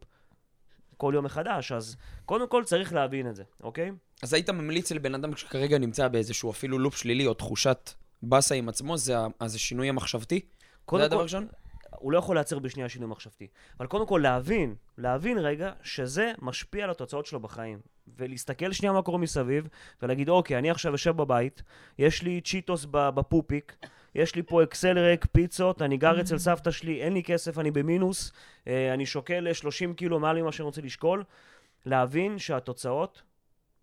כל 0.98 1.12
יום 1.16 1.26
מחדש. 1.26 1.72
אז 1.72 1.96
קודם 2.26 2.48
כל 2.48 2.64
צריך 2.64 2.94
להבין 2.94 3.30
את 3.30 3.36
זה, 3.36 3.44
אוקיי? 3.64 3.92
אז 4.24 4.34
היית 4.34 4.50
ממליץ 4.50 4.92
לבן 4.92 5.16
אדם 5.16 5.36
שכרגע 5.36 5.78
נמצא 5.78 6.08
באיזשהו 6.08 6.52
אפילו 6.52 6.80
לופ 6.80 6.96
שלילי 6.96 7.28
או 7.28 7.34
תחושת 7.34 7.92
באסה 8.24 8.56
עם 8.56 8.70
עצמו, 8.70 8.98
זה 8.98 9.20
ה- 9.20 9.28
אז 9.40 9.56
השינוי 9.56 9.90
המחשבתי? 9.90 10.36
זה 10.40 10.46
קודם 10.86 11.04
הדבר 11.04 11.16
כל, 11.16 11.22
הראשון? 11.22 11.48
הוא 11.96 12.12
לא 12.12 12.18
יכול 12.18 12.36
לייצר 12.36 12.60
בשנייה 12.60 12.90
שינוי 12.90 13.10
מחשבתי. 13.10 13.48
אבל 13.80 13.88
קודם 13.88 14.08
כל 14.08 14.20
להבין, 14.24 14.76
להבין 14.98 15.38
רגע 15.38 15.72
שזה 15.84 16.32
משפיע 16.42 16.84
על 16.84 16.90
התוצאות 16.90 17.26
שלו 17.26 17.40
בחיים. 17.40 17.80
ולהסתכל 18.18 18.72
שנייה 18.72 18.94
מה 18.94 19.02
קורה 19.02 19.18
מסביב, 19.18 19.68
ולהגיד, 20.02 20.30
אוקיי, 20.30 20.58
אני 20.58 20.72
עכשיו 20.72 20.92
יושב 20.92 21.18
בבית, 21.18 21.64
יש 22.00 22.24
לי 22.24 22.42
צ'יטוס 22.42 22.86
בפופיק, 22.92 23.76
יש 24.16 24.36
לי 24.36 24.44
פה 24.44 24.64
אקסל 24.64 25.00
ריק, 25.00 25.26
פיצות, 25.32 25.82
אני 25.82 25.98
גר 25.98 26.22
אצל 26.22 26.38
סבתא 26.38 26.72
שלי, 26.72 27.02
אין 27.02 27.14
לי 27.14 27.24
כסף, 27.24 27.60
אני 27.60 27.72
במינוס, 27.72 28.32
אה, 28.68 28.94
אני 28.94 29.06
שוקל 29.06 29.48
אה, 29.48 29.54
30 29.54 29.94
קילו 29.94 30.20
מעל 30.20 30.42
ממה 30.42 30.52
שאני 30.52 30.66
רוצה 30.66 30.82
לשקול. 30.82 31.24
להבין 31.86 32.40
שהתוצאות 32.40 33.22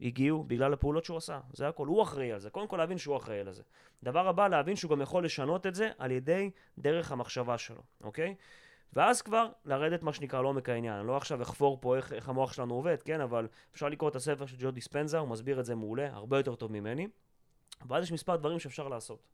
הגיעו 0.00 0.44
בגלל 0.44 0.72
הפעולות 0.72 1.04
שהוא 1.04 1.16
עשה. 1.16 1.40
זה 1.52 1.68
הכל. 1.68 1.86
הוא 1.86 2.02
אחראי 2.02 2.32
על 2.32 2.38
זה. 2.38 2.50
קודם 2.50 2.68
כל 2.68 2.76
להבין 2.76 2.98
שהוא 2.98 3.16
אחראי 3.16 3.40
על 3.40 3.52
זה. 3.52 3.62
דבר 4.02 4.28
הבא, 4.28 4.48
להבין 4.48 4.76
שהוא 4.76 4.90
גם 4.90 5.00
יכול 5.00 5.24
לשנות 5.24 5.66
את 5.66 5.74
זה 5.74 5.90
על 5.98 6.10
ידי 6.10 6.50
דרך 6.78 7.12
המחשבה 7.12 7.58
שלו, 7.58 7.82
אוקיי? 8.00 8.34
ואז 8.92 9.22
כבר 9.22 9.48
לרדת 9.64 10.02
מה 10.02 10.12
שנקרא 10.12 10.42
לעומק 10.42 10.68
העניין. 10.68 10.94
אני 10.94 11.06
לא 11.06 11.16
עכשיו 11.16 11.42
אחפור 11.42 11.78
פה 11.80 11.96
איך, 11.96 12.12
איך 12.12 12.28
המוח 12.28 12.52
שלנו 12.52 12.74
עובד, 12.74 13.02
כן? 13.02 13.20
אבל 13.20 13.48
אפשר 13.74 13.88
לקרוא 13.88 14.10
את 14.10 14.16
הספר 14.16 14.46
של 14.46 14.56
ג'ו 14.58 14.70
דיספנזה, 14.70 15.18
הוא 15.18 15.28
מסביר 15.28 15.60
את 15.60 15.64
זה 15.64 15.74
מעולה, 15.74 16.08
הרבה 16.12 16.36
יותר 16.36 16.54
טוב 16.54 16.72
ממני. 16.72 17.08
ואז 17.88 18.04
יש 18.04 18.12
מספר 18.12 18.36
דברים 18.36 18.58
שאפשר 18.58 18.88
לעשות. 18.88 19.28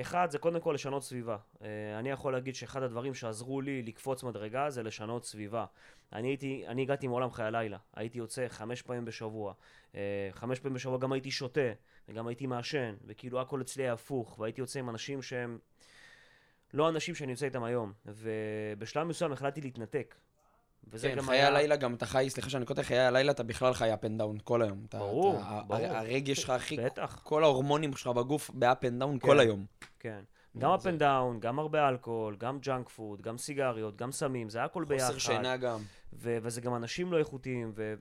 אחד, 0.00 0.30
זה 0.30 0.38
קודם 0.38 0.60
כל 0.60 0.72
לשנות 0.74 1.02
סביבה. 1.02 1.36
אה, 1.62 1.98
אני 1.98 2.10
יכול 2.10 2.32
להגיד 2.32 2.54
שאחד 2.54 2.82
הדברים 2.82 3.14
שעזרו 3.14 3.60
לי 3.60 3.82
לקפוץ 3.82 4.22
מדרגה 4.22 4.70
זה 4.70 4.82
לשנות 4.82 5.24
סביבה. 5.24 5.64
אני 6.12 6.28
הייתי, 6.28 6.64
אני 6.66 6.82
הגעתי 6.82 7.08
מעולם 7.08 7.30
חיי 7.30 7.44
הלילה. 7.44 7.78
הייתי 7.94 8.18
יוצא 8.18 8.48
חמש 8.48 8.82
פעמים 8.82 9.04
בשבוע. 9.04 9.54
אה, 9.94 10.28
חמש 10.32 10.60
פעמים 10.60 10.74
בשבוע 10.74 10.98
גם 10.98 11.12
הייתי 11.12 11.30
שותה, 11.30 11.72
וגם 12.08 12.26
הייתי 12.26 12.46
מעשן, 12.46 12.94
וכאילו 13.04 13.40
הכל 13.40 13.60
אצלי 13.60 13.82
היה 13.82 13.92
הפוך, 13.92 14.38
והייתי 14.38 14.60
יוצא 14.60 14.78
עם 14.78 14.90
אנשים 14.90 15.22
שהם 15.22 15.58
לא 16.74 16.88
אנשים 16.88 17.14
שאני 17.14 17.32
יוצא 17.32 17.46
איתם 17.46 17.64
היום. 17.64 17.92
ובשלב 18.06 19.06
מסוים 19.06 19.32
החלטתי 19.32 19.60
להתנתק. 19.60 20.14
וזה 20.88 21.08
כן, 21.08 21.16
גם 21.16 21.24
חיי 21.26 21.38
היה... 21.38 21.48
הלילה 21.48 21.76
גם 21.76 21.94
אתה 21.94 22.06
חי, 22.06 22.26
סליחה 22.30 22.50
שאני 22.50 22.66
קוטע, 22.66 22.82
חיי 22.82 22.98
הלילה 22.98 23.32
אתה 23.32 23.42
בכלל 23.42 23.74
חי 23.74 23.94
up 23.94 24.04
and 24.04 24.18
down 24.18 24.38
כל 24.44 24.62
היום. 24.62 24.86
ברור, 24.92 25.40
אתה, 25.40 25.60
ברור. 25.66 25.86
הרגש 25.86 26.38
שלך 26.40 26.50
הכי... 26.50 26.76
בטח. 26.76 27.20
כל 27.24 27.44
ההורמונים 27.44 27.96
שלך 27.96 28.06
בגוף 28.06 28.50
ב 28.50 28.61
up 28.61 28.84
and 28.84 29.00
down 29.00 29.18
כל 29.18 29.40
היום. 29.40 29.66
כן. 29.98 30.20
גם 30.58 30.70
up 30.70 30.86
and 30.86 30.98
down, 30.98 31.40
גם 31.40 31.58
הרבה 31.58 31.88
אלכוהול, 31.88 32.36
גם 32.36 32.58
junk 32.58 32.88
food, 32.88 33.22
גם 33.22 33.38
סיגריות, 33.38 33.96
גם 33.96 34.12
סמים, 34.12 34.48
זה 34.48 34.64
הכל 34.64 34.84
ביחד. 34.84 35.06
חוסר 35.06 35.18
שינה 35.18 35.56
גם. 35.56 35.80
ו- 36.12 36.38
וזה 36.42 36.60
גם 36.60 36.76
אנשים 36.76 37.12
לא 37.12 37.18
איכותיים, 37.18 37.72
ו- 37.74 37.94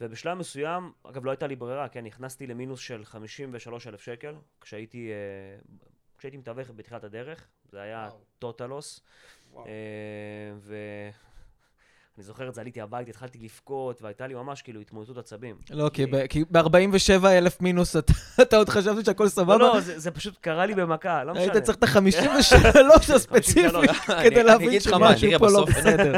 ובשלב 0.00 0.38
מסוים, 0.38 0.92
אגב, 1.02 1.24
לא 1.24 1.30
הייתה 1.30 1.46
לי 1.46 1.56
ברירה, 1.56 1.88
כן, 1.88 2.04
נכנסתי 2.04 2.46
למינוס 2.46 2.80
של 2.80 3.04
53,000 3.04 4.00
שקל, 4.00 4.34
כשהייתי, 4.60 5.10
אה, 5.10 5.86
כשהייתי 6.18 6.36
מתווך 6.36 6.70
בתחילת 6.76 7.04
הדרך, 7.04 7.48
זה 7.70 7.80
היה 7.80 8.08
טוטלוס. 8.38 9.00
אה, 9.54 9.56
ו- 10.58 11.10
אני 12.18 12.24
זוכר 12.24 12.48
את 12.48 12.54
זה, 12.54 12.60
עליתי 12.60 12.80
הבית, 12.80 13.08
התחלתי 13.08 13.38
לבכות, 13.38 14.02
והייתה 14.02 14.26
לי 14.26 14.34
ממש 14.34 14.62
כאילו 14.62 14.80
התמוטטות 14.80 15.18
עצבים. 15.18 15.56
לא, 15.70 15.90
כי 16.28 16.44
ב-47 16.50 17.26
אלף 17.26 17.60
מינוס 17.60 17.96
אתה 18.42 18.56
עוד 18.60 18.68
חשבת 18.68 19.04
שהכל 19.04 19.28
סבבה? 19.28 19.56
לא, 19.56 19.74
לא, 19.74 19.80
זה 19.80 20.10
פשוט 20.10 20.38
קרה 20.40 20.66
לי 20.66 20.74
במכה, 20.74 21.24
לא 21.24 21.32
משנה. 21.32 21.52
היית 21.52 21.64
צריך 21.64 21.78
את 21.78 21.82
ה-53 21.82 23.12
הספציפי 23.14 23.68
כדי 24.24 24.42
להבין 24.42 24.80
שמשהו 24.80 25.38
פה 25.38 25.48
לא 25.48 25.64
בסדר. 25.64 26.12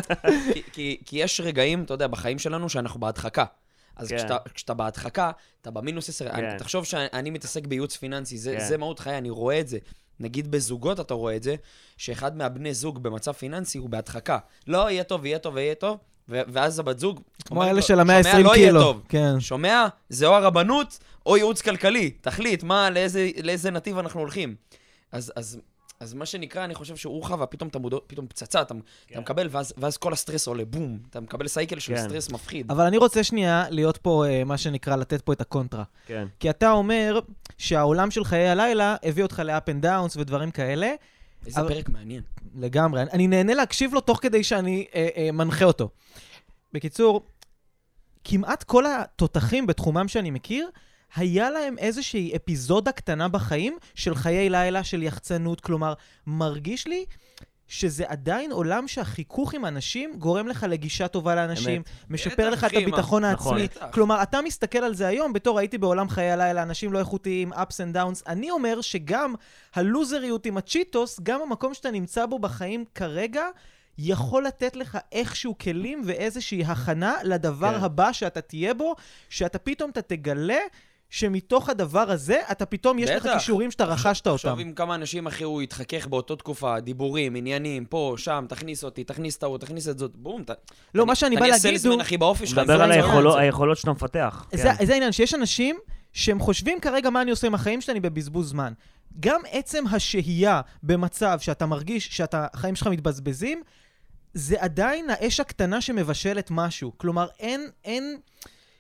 כי 0.73 0.99
יש 1.13 1.41
רגעים, 1.41 1.83
אתה 1.83 1.95
יודע, 1.95 2.07
בחיים 2.07 2.39
שלנו 2.39 2.69
שאנחנו 2.69 3.01
בהדחקה. 3.01 3.45
אז 3.97 4.09
כן. 4.09 4.17
כשאתה, 4.17 4.37
כשאתה 4.55 4.75
בהדחקה, 4.75 5.31
אתה 5.63 5.71
במינוס 5.71 6.09
10, 6.09 6.29
כן. 6.33 6.59
תחשוב 6.59 6.85
שאני 6.85 7.31
מתעסק 7.31 7.67
בייעוץ 7.67 7.97
פיננסי, 7.97 8.39
זה, 8.39 8.57
כן. 8.59 8.65
זה 8.65 8.77
מהות 8.79 8.99
חיי, 8.99 9.19
אני 9.19 9.31
רואה 9.31 9.61
את 9.61 9.69
זה. 9.69 9.79
נגיד 10.21 10.51
בזוגות 10.51 11.01
אתה 11.01 11.15
רואה 11.15 11.37
את 11.37 11.43
זה, 11.43 11.55
שאחד 11.97 12.37
מהבני 12.37 12.75
זוג 12.75 13.03
במצב 13.03 13.33
פיננסי 13.33 13.79
הוא 13.79 13.89
בהדחקה. 13.89 14.39
לא, 14.67 14.91
יהיה 14.91 15.05
טוב, 15.05 15.27
יהיה 15.27 15.39
טוב, 15.39 15.57
יהיה 15.57 15.75
טוב, 15.75 15.99
ואז 16.29 16.79
הבת 16.79 16.99
זוג... 16.99 17.21
כמו 17.45 17.65
אלה 17.65 17.83
של 17.83 18.01
המאה 18.01 18.17
ה-20 18.17 18.39
לא 18.39 18.55
קילו. 18.55 18.81
טוב. 18.83 19.03
כן. 19.09 19.41
שומע? 19.41 19.87
זה 20.09 20.27
או 20.27 20.35
הרבנות 20.35 20.99
או 21.27 21.37
ייעוץ 21.37 21.63
כלכלי. 21.63 22.11
תחליט 22.11 22.63
מה, 22.63 22.91
לאיזה, 22.91 23.31
לאיזה 23.43 23.71
נתיב 23.71 23.99
אנחנו 23.99 24.21
הולכים. 24.21 24.55
אז, 25.13 25.33
אז 25.37 25.61
אז 26.01 26.15
מה 26.15 26.27
שנקרא, 26.27 26.65
אני 26.65 26.75
חושב 26.75 26.97
שהוא 26.97 27.25
חווה, 27.25 27.47
פתאום 27.47 27.69
אתה 27.69 27.79
מודע, 27.79 27.97
פתאום 28.07 28.27
פצצה, 28.27 28.63
אתה, 28.63 28.75
כן. 28.75 28.81
אתה 29.13 29.21
מקבל, 29.21 29.49
ואז, 29.51 29.75
ואז 29.77 29.97
כל 29.97 30.13
הסטרס 30.13 30.47
עולה, 30.47 30.65
בום, 30.65 30.99
אתה 31.11 31.21
מקבל 31.21 31.49
cycle 31.49 31.79
של 31.79 31.95
כן. 31.95 32.09
סטרס 32.09 32.31
מפחיד. 32.31 32.71
אבל 32.71 32.85
אני 32.85 32.97
רוצה 32.97 33.25
שנייה 33.25 33.65
להיות 33.71 33.97
פה, 33.97 34.25
אה, 34.27 34.45
מה 34.45 34.59
שנקרא, 34.59 34.97
לתת 34.97 35.23
פה 35.23 35.33
את 35.33 35.41
הקונטרה. 35.41 35.85
כן. 36.07 36.27
כי 36.41 36.51
אתה 36.51 36.71
אומר 36.71 37.21
שהעולם 37.59 38.11
של 38.11 38.25
חיי 38.25 38.49
הלילה 38.49 38.97
הביא 39.03 39.23
אותך 39.23 39.39
ל 39.39 39.49
up 39.49 39.69
and 39.69 39.87
downs 39.87 40.17
ודברים 40.17 40.51
כאלה. 40.51 40.93
איזה 41.47 41.61
אבל... 41.61 41.69
פרק 41.69 41.89
מעניין. 41.89 42.23
לגמרי. 42.55 43.03
אני 43.03 43.27
נהנה 43.27 43.55
להקשיב 43.55 43.95
לו 43.95 44.01
תוך 44.01 44.19
כדי 44.23 44.45
שאני 44.45 44.87
uh, 44.91 44.95
uh, 44.95 45.33
מנחה 45.33 45.65
אותו. 45.65 45.89
בקיצור, 46.73 47.27
כמעט 48.25 48.63
כל 48.63 48.85
התותחים 48.87 49.67
בתחומם 49.67 50.09
שאני 50.09 50.31
מכיר, 50.31 50.69
היה 51.17 51.51
להם 51.51 51.79
איזושהי 51.79 52.37
אפיזודה 52.37 52.93
קטנה 52.93 53.29
בחיים 53.29 53.77
של 53.95 54.15
חיי 54.15 54.51
לילה, 54.51 54.85
של 54.85 55.03
יחצנות. 55.03 55.61
כלומר, 55.61 55.95
מרגיש 56.27 56.87
לי 56.87 57.05
שזה 57.69 58.05
עדיין 58.09 58.53
עולם 58.53 58.89
שהחיכוך 58.89 59.55
עם 59.55 59.67
אנשים 59.67 60.13
גורם 60.19 60.49
לך 60.49 60.67
לגישה 60.69 61.09
טובה 61.09 61.35
לאנשים, 61.35 61.77
אמת. 61.77 62.11
משפר 62.11 62.51
לך 62.51 62.65
את 62.65 62.71
הביטחון 62.75 63.25
נכון. 63.25 63.59
העצמי. 63.59 63.77
נכון. 63.77 63.93
כלומר, 63.93 64.23
אתה 64.23 64.41
מסתכל 64.43 64.79
על 64.79 64.95
זה 64.95 65.07
היום 65.07 65.33
בתור 65.33 65.59
הייתי 65.59 65.79
בעולם 65.79 66.09
חיי 66.09 66.31
הלילה, 66.31 66.63
אנשים 66.63 66.93
לא 66.93 66.99
איכותיים, 66.99 67.53
ups 67.53 67.57
and 67.57 67.97
downs. 67.97 68.23
אני 68.27 68.51
אומר 68.51 68.81
שגם 68.81 69.35
הלוזריות 69.75 70.47
עם 70.47 70.57
הצ'יטוס, 70.57 71.21
גם 71.23 71.43
המקום 71.43 71.75
שאתה 71.75 71.91
נמצא 71.91 72.27
בו 72.27 72.39
בחיים 72.39 72.85
כרגע, 72.95 73.45
יכול 73.99 74.47
לתת 74.47 74.77
לך 74.77 74.99
איכשהו 75.13 75.59
כלים 75.59 76.03
ואיזושהי 76.05 76.65
הכנה 76.65 77.15
לדבר 77.23 77.79
כן. 77.79 77.85
הבא 77.85 78.13
שאתה 78.13 78.41
תהיה 78.41 78.75
בו, 78.75 78.95
שאתה 79.29 79.59
פתאום 79.59 79.91
אתה 79.91 80.03
תגלה 80.03 80.61
שמתוך 81.11 81.69
הדבר 81.69 82.11
הזה, 82.11 82.39
אתה 82.51 82.67
פתאום, 82.67 82.99
יש 82.99 83.11
לך 83.11 83.29
כישורים 83.35 83.71
שאתה 83.71 83.85
רכשת 83.85 84.27
אותם. 84.27 84.35
עכשיו 84.35 84.59
עם 84.59 84.73
כמה 84.73 84.95
אנשים, 84.95 85.27
אחי, 85.27 85.45
הוא 85.45 85.63
התחכך 85.63 86.07
באותו 86.07 86.37
תקופה, 86.37 86.81
דיבורים, 86.81 87.35
עניינים, 87.35 87.85
פה, 87.85 88.15
שם, 88.17 88.45
תכניס 88.49 88.85
אותי, 88.85 89.05
תכניס 89.05 89.37
את 89.37 89.43
ההוא, 89.43 89.59
תכניס 89.59 89.89
את 89.89 89.99
זאת, 89.99 90.17
בום, 90.17 90.43
אתה... 90.43 90.53
לא, 90.95 91.07
מה 91.07 91.15
שאני 91.15 91.37
בא 91.37 91.41
להגיד 91.41 91.55
הוא... 91.55 91.61
אתה 91.61 91.69
נהיה 91.69 91.79
סלסמן, 91.79 92.01
אחי, 92.01 92.17
באופי 92.17 92.47
שלך. 92.47 92.59
מדבר 92.59 92.83
על 92.83 92.93
היכולות 93.39 93.79
שאתה 93.79 93.91
מפתח. 93.91 94.47
זה 94.53 94.63
כן. 94.79 94.93
העניין, 94.93 95.13
שיש 95.13 95.35
אנשים 95.35 95.77
שהם 96.13 96.41
חושבים 96.41 96.81
כרגע 96.81 97.11
מה 97.11 97.23
אני 97.23 97.31
עושה 97.31 97.47
עם 97.47 97.55
החיים 97.55 97.81
שלי 97.81 98.01
בבזבוז 98.01 98.49
זמן. 98.49 98.73
גם 99.21 99.41
עצם 99.51 99.85
השהייה 99.93 100.61
במצב 100.83 101.39
שאתה 101.41 101.67
מרגיש 101.67 102.09
שהחיים 102.17 102.77
שלך 102.77 102.87
מתבזבזים, 102.87 103.63
זה 104.35 104.57
עדיין 104.59 105.11
האש 105.11 105.41
הקטנה 105.41 105.81
שמבשלת 105.81 106.49
משהו. 106.51 106.93
כלומר, 106.97 107.27
אין, 107.39 107.69
אין... 107.85 108.17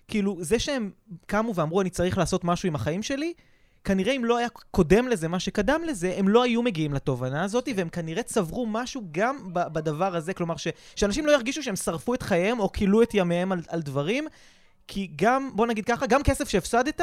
כאילו, 0.08 0.36
זה 0.40 0.58
שהם 0.58 0.90
קמו 1.26 1.54
ואמרו, 1.54 1.80
אני 1.80 1.90
צריך 1.90 2.18
לעשות 2.18 2.44
משהו 2.44 2.66
עם 2.66 2.74
החיים 2.74 3.02
שלי, 3.02 3.32
כנראה 3.84 4.12
אם 4.12 4.24
לא 4.24 4.36
היה 4.36 4.48
קודם 4.48 5.08
לזה 5.08 5.28
מה 5.28 5.40
שקדם 5.40 5.80
לזה, 5.86 6.14
הם 6.16 6.28
לא 6.28 6.42
היו 6.42 6.62
מגיעים 6.62 6.94
לתובנה 6.94 7.44
הזאת, 7.44 7.68
והם 7.76 7.88
כנראה 7.88 8.22
צברו 8.22 8.66
משהו 8.66 9.02
גם 9.12 9.38
בדבר 9.52 10.16
הזה. 10.16 10.34
כלומר, 10.34 10.56
ש, 10.56 10.68
שאנשים 10.96 11.26
לא 11.26 11.32
ירגישו 11.32 11.62
שהם 11.62 11.76
שרפו 11.76 12.14
את 12.14 12.22
חייהם 12.22 12.60
או 12.60 12.72
כילו 12.72 13.02
את 13.02 13.14
ימיהם 13.14 13.52
על, 13.52 13.62
על 13.68 13.82
דברים, 13.82 14.26
כי 14.88 15.10
גם, 15.16 15.50
בוא 15.54 15.66
נגיד 15.66 15.84
ככה, 15.84 16.06
גם 16.06 16.22
כסף 16.22 16.48
שהפסדת, 16.48 17.00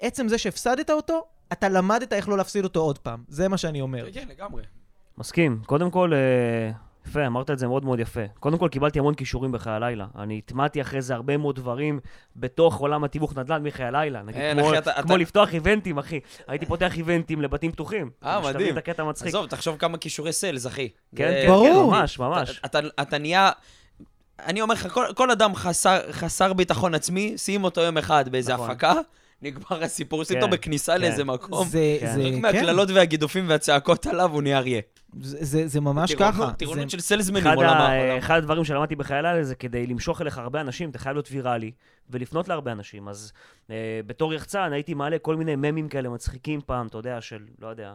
עצם 0.00 0.28
זה 0.28 0.38
שהפסדת 0.38 0.90
אותו, 0.90 1.24
אתה 1.52 1.68
למדת 1.68 2.12
איך 2.12 2.28
לא 2.28 2.36
להפסיד 2.36 2.64
אותו 2.64 2.80
עוד 2.80 2.98
פעם. 2.98 3.24
זה 3.28 3.48
מה 3.48 3.56
שאני 3.56 3.80
אומר. 3.80 4.12
כן, 4.12 4.28
לגמרי. 4.28 4.62
מסכים. 5.18 5.60
קודם 5.66 5.90
כל, 5.90 6.12
אה, 6.14 6.70
יפה, 7.06 7.26
אמרת 7.26 7.50
את 7.50 7.58
זה 7.58 7.66
מאוד 7.66 7.84
מאוד 7.84 8.00
יפה. 8.00 8.20
קודם 8.40 8.58
כל, 8.58 8.68
קיבלתי 8.68 8.98
המון 8.98 9.14
כישורים 9.14 9.52
בחיי 9.52 9.72
הלילה. 9.72 10.06
אני 10.18 10.40
הטמעתי 10.44 10.80
אחרי 10.80 11.02
זה 11.02 11.14
הרבה 11.14 11.36
מאוד 11.36 11.56
דברים 11.56 12.00
בתוך 12.36 12.76
עולם 12.76 13.04
התיווך 13.04 13.36
נדל"ן 13.36 13.62
מחיי 13.62 13.84
הלילה. 13.84 14.22
נגיד, 14.22 14.40
אין, 14.40 14.58
כמו, 14.58 14.68
אחי, 14.68 14.78
אתה, 14.78 14.92
כמו 14.92 15.14
אתה... 15.14 15.16
לפתוח 15.16 15.54
איבנטים, 15.54 15.98
אחי. 15.98 16.20
הייתי 16.48 16.66
פותח 16.66 16.96
איבנטים 16.96 17.42
לבתים 17.42 17.72
פתוחים. 17.72 18.10
אה, 18.24 18.40
מדהים. 18.40 18.72
את 18.72 18.78
הקטע 18.78 19.04
מצחיק. 19.04 19.28
עזוב, 19.28 19.46
תחשוב 19.46 19.76
כמה 19.76 19.98
כישורי 19.98 20.32
סיילס, 20.32 20.66
אחי. 20.66 20.88
כן, 21.16 21.28
זה... 21.28 21.42
כן, 21.42 21.48
ברור. 21.48 21.66
כן, 21.66 21.98
ממש, 21.98 22.18
ממש. 22.18 22.60
אתה, 22.64 22.78
אתה, 22.78 22.88
אתה 23.02 23.18
נהיה... 23.18 23.50
אני 24.46 24.60
אומר 24.60 24.74
לך, 24.74 24.92
כל, 24.92 25.04
כל 25.14 25.30
אדם 25.30 25.54
חסר, 25.54 26.12
חסר 26.12 26.52
ביטחון 26.52 26.94
עצמי, 26.94 27.34
שים 27.36 27.64
אותו 27.64 27.80
יום 27.80 27.98
אחד 27.98 28.28
באיזה 28.28 28.54
נכון. 28.54 28.70
הפקה. 28.70 28.94
נגמר 29.42 29.82
הסיפור, 29.82 30.24
שים 30.24 30.36
אותו 30.36 30.46
כן, 30.46 30.52
בכניסה 30.52 30.94
כן. 30.94 31.00
לאיזה 31.00 31.24
מקום. 31.24 31.68
זה, 31.68 31.98
זה, 32.00 32.22
רק 32.22 32.34
מהקללות 32.40 32.88
והגידופים 32.90 33.48
והצעקות 33.48 34.06
עליו 34.06 34.32
הוא 34.32 34.42
נהיה 34.42 34.58
אריה. 34.58 34.80
זה, 35.20 35.68
זה 35.68 35.80
ממש 35.80 36.14
ככה. 36.14 36.52
טירונות 36.52 36.90
של 36.90 37.00
סלזמנים 37.00 37.46
עולם 37.46 37.68
העולם. 37.68 38.18
אחד 38.18 38.36
הדברים 38.36 38.64
שלמדתי 38.64 38.96
בחיי 38.96 39.16
הלילה 39.16 39.44
זה 39.44 39.54
כדי 39.54 39.86
למשוך 39.86 40.20
אליך 40.20 40.38
הרבה 40.38 40.60
אנשים, 40.60 40.90
אתה 40.90 40.98
חייב 40.98 41.14
להיות 41.16 41.28
ויראלי 41.32 41.70
ולפנות 42.10 42.48
להרבה 42.48 42.72
אנשים. 42.72 43.08
אז 43.08 43.32
אה, 43.70 44.00
בתור 44.06 44.34
יחצן 44.34 44.72
הייתי 44.72 44.94
מעלה 44.94 45.18
כל 45.18 45.36
מיני 45.36 45.56
ממים 45.56 45.88
כאלה 45.88 46.08
מצחיקים 46.08 46.60
פעם, 46.66 46.86
אתה 46.86 46.98
יודע, 46.98 47.20
של, 47.20 47.44
לא 47.58 47.66
יודע, 47.66 47.94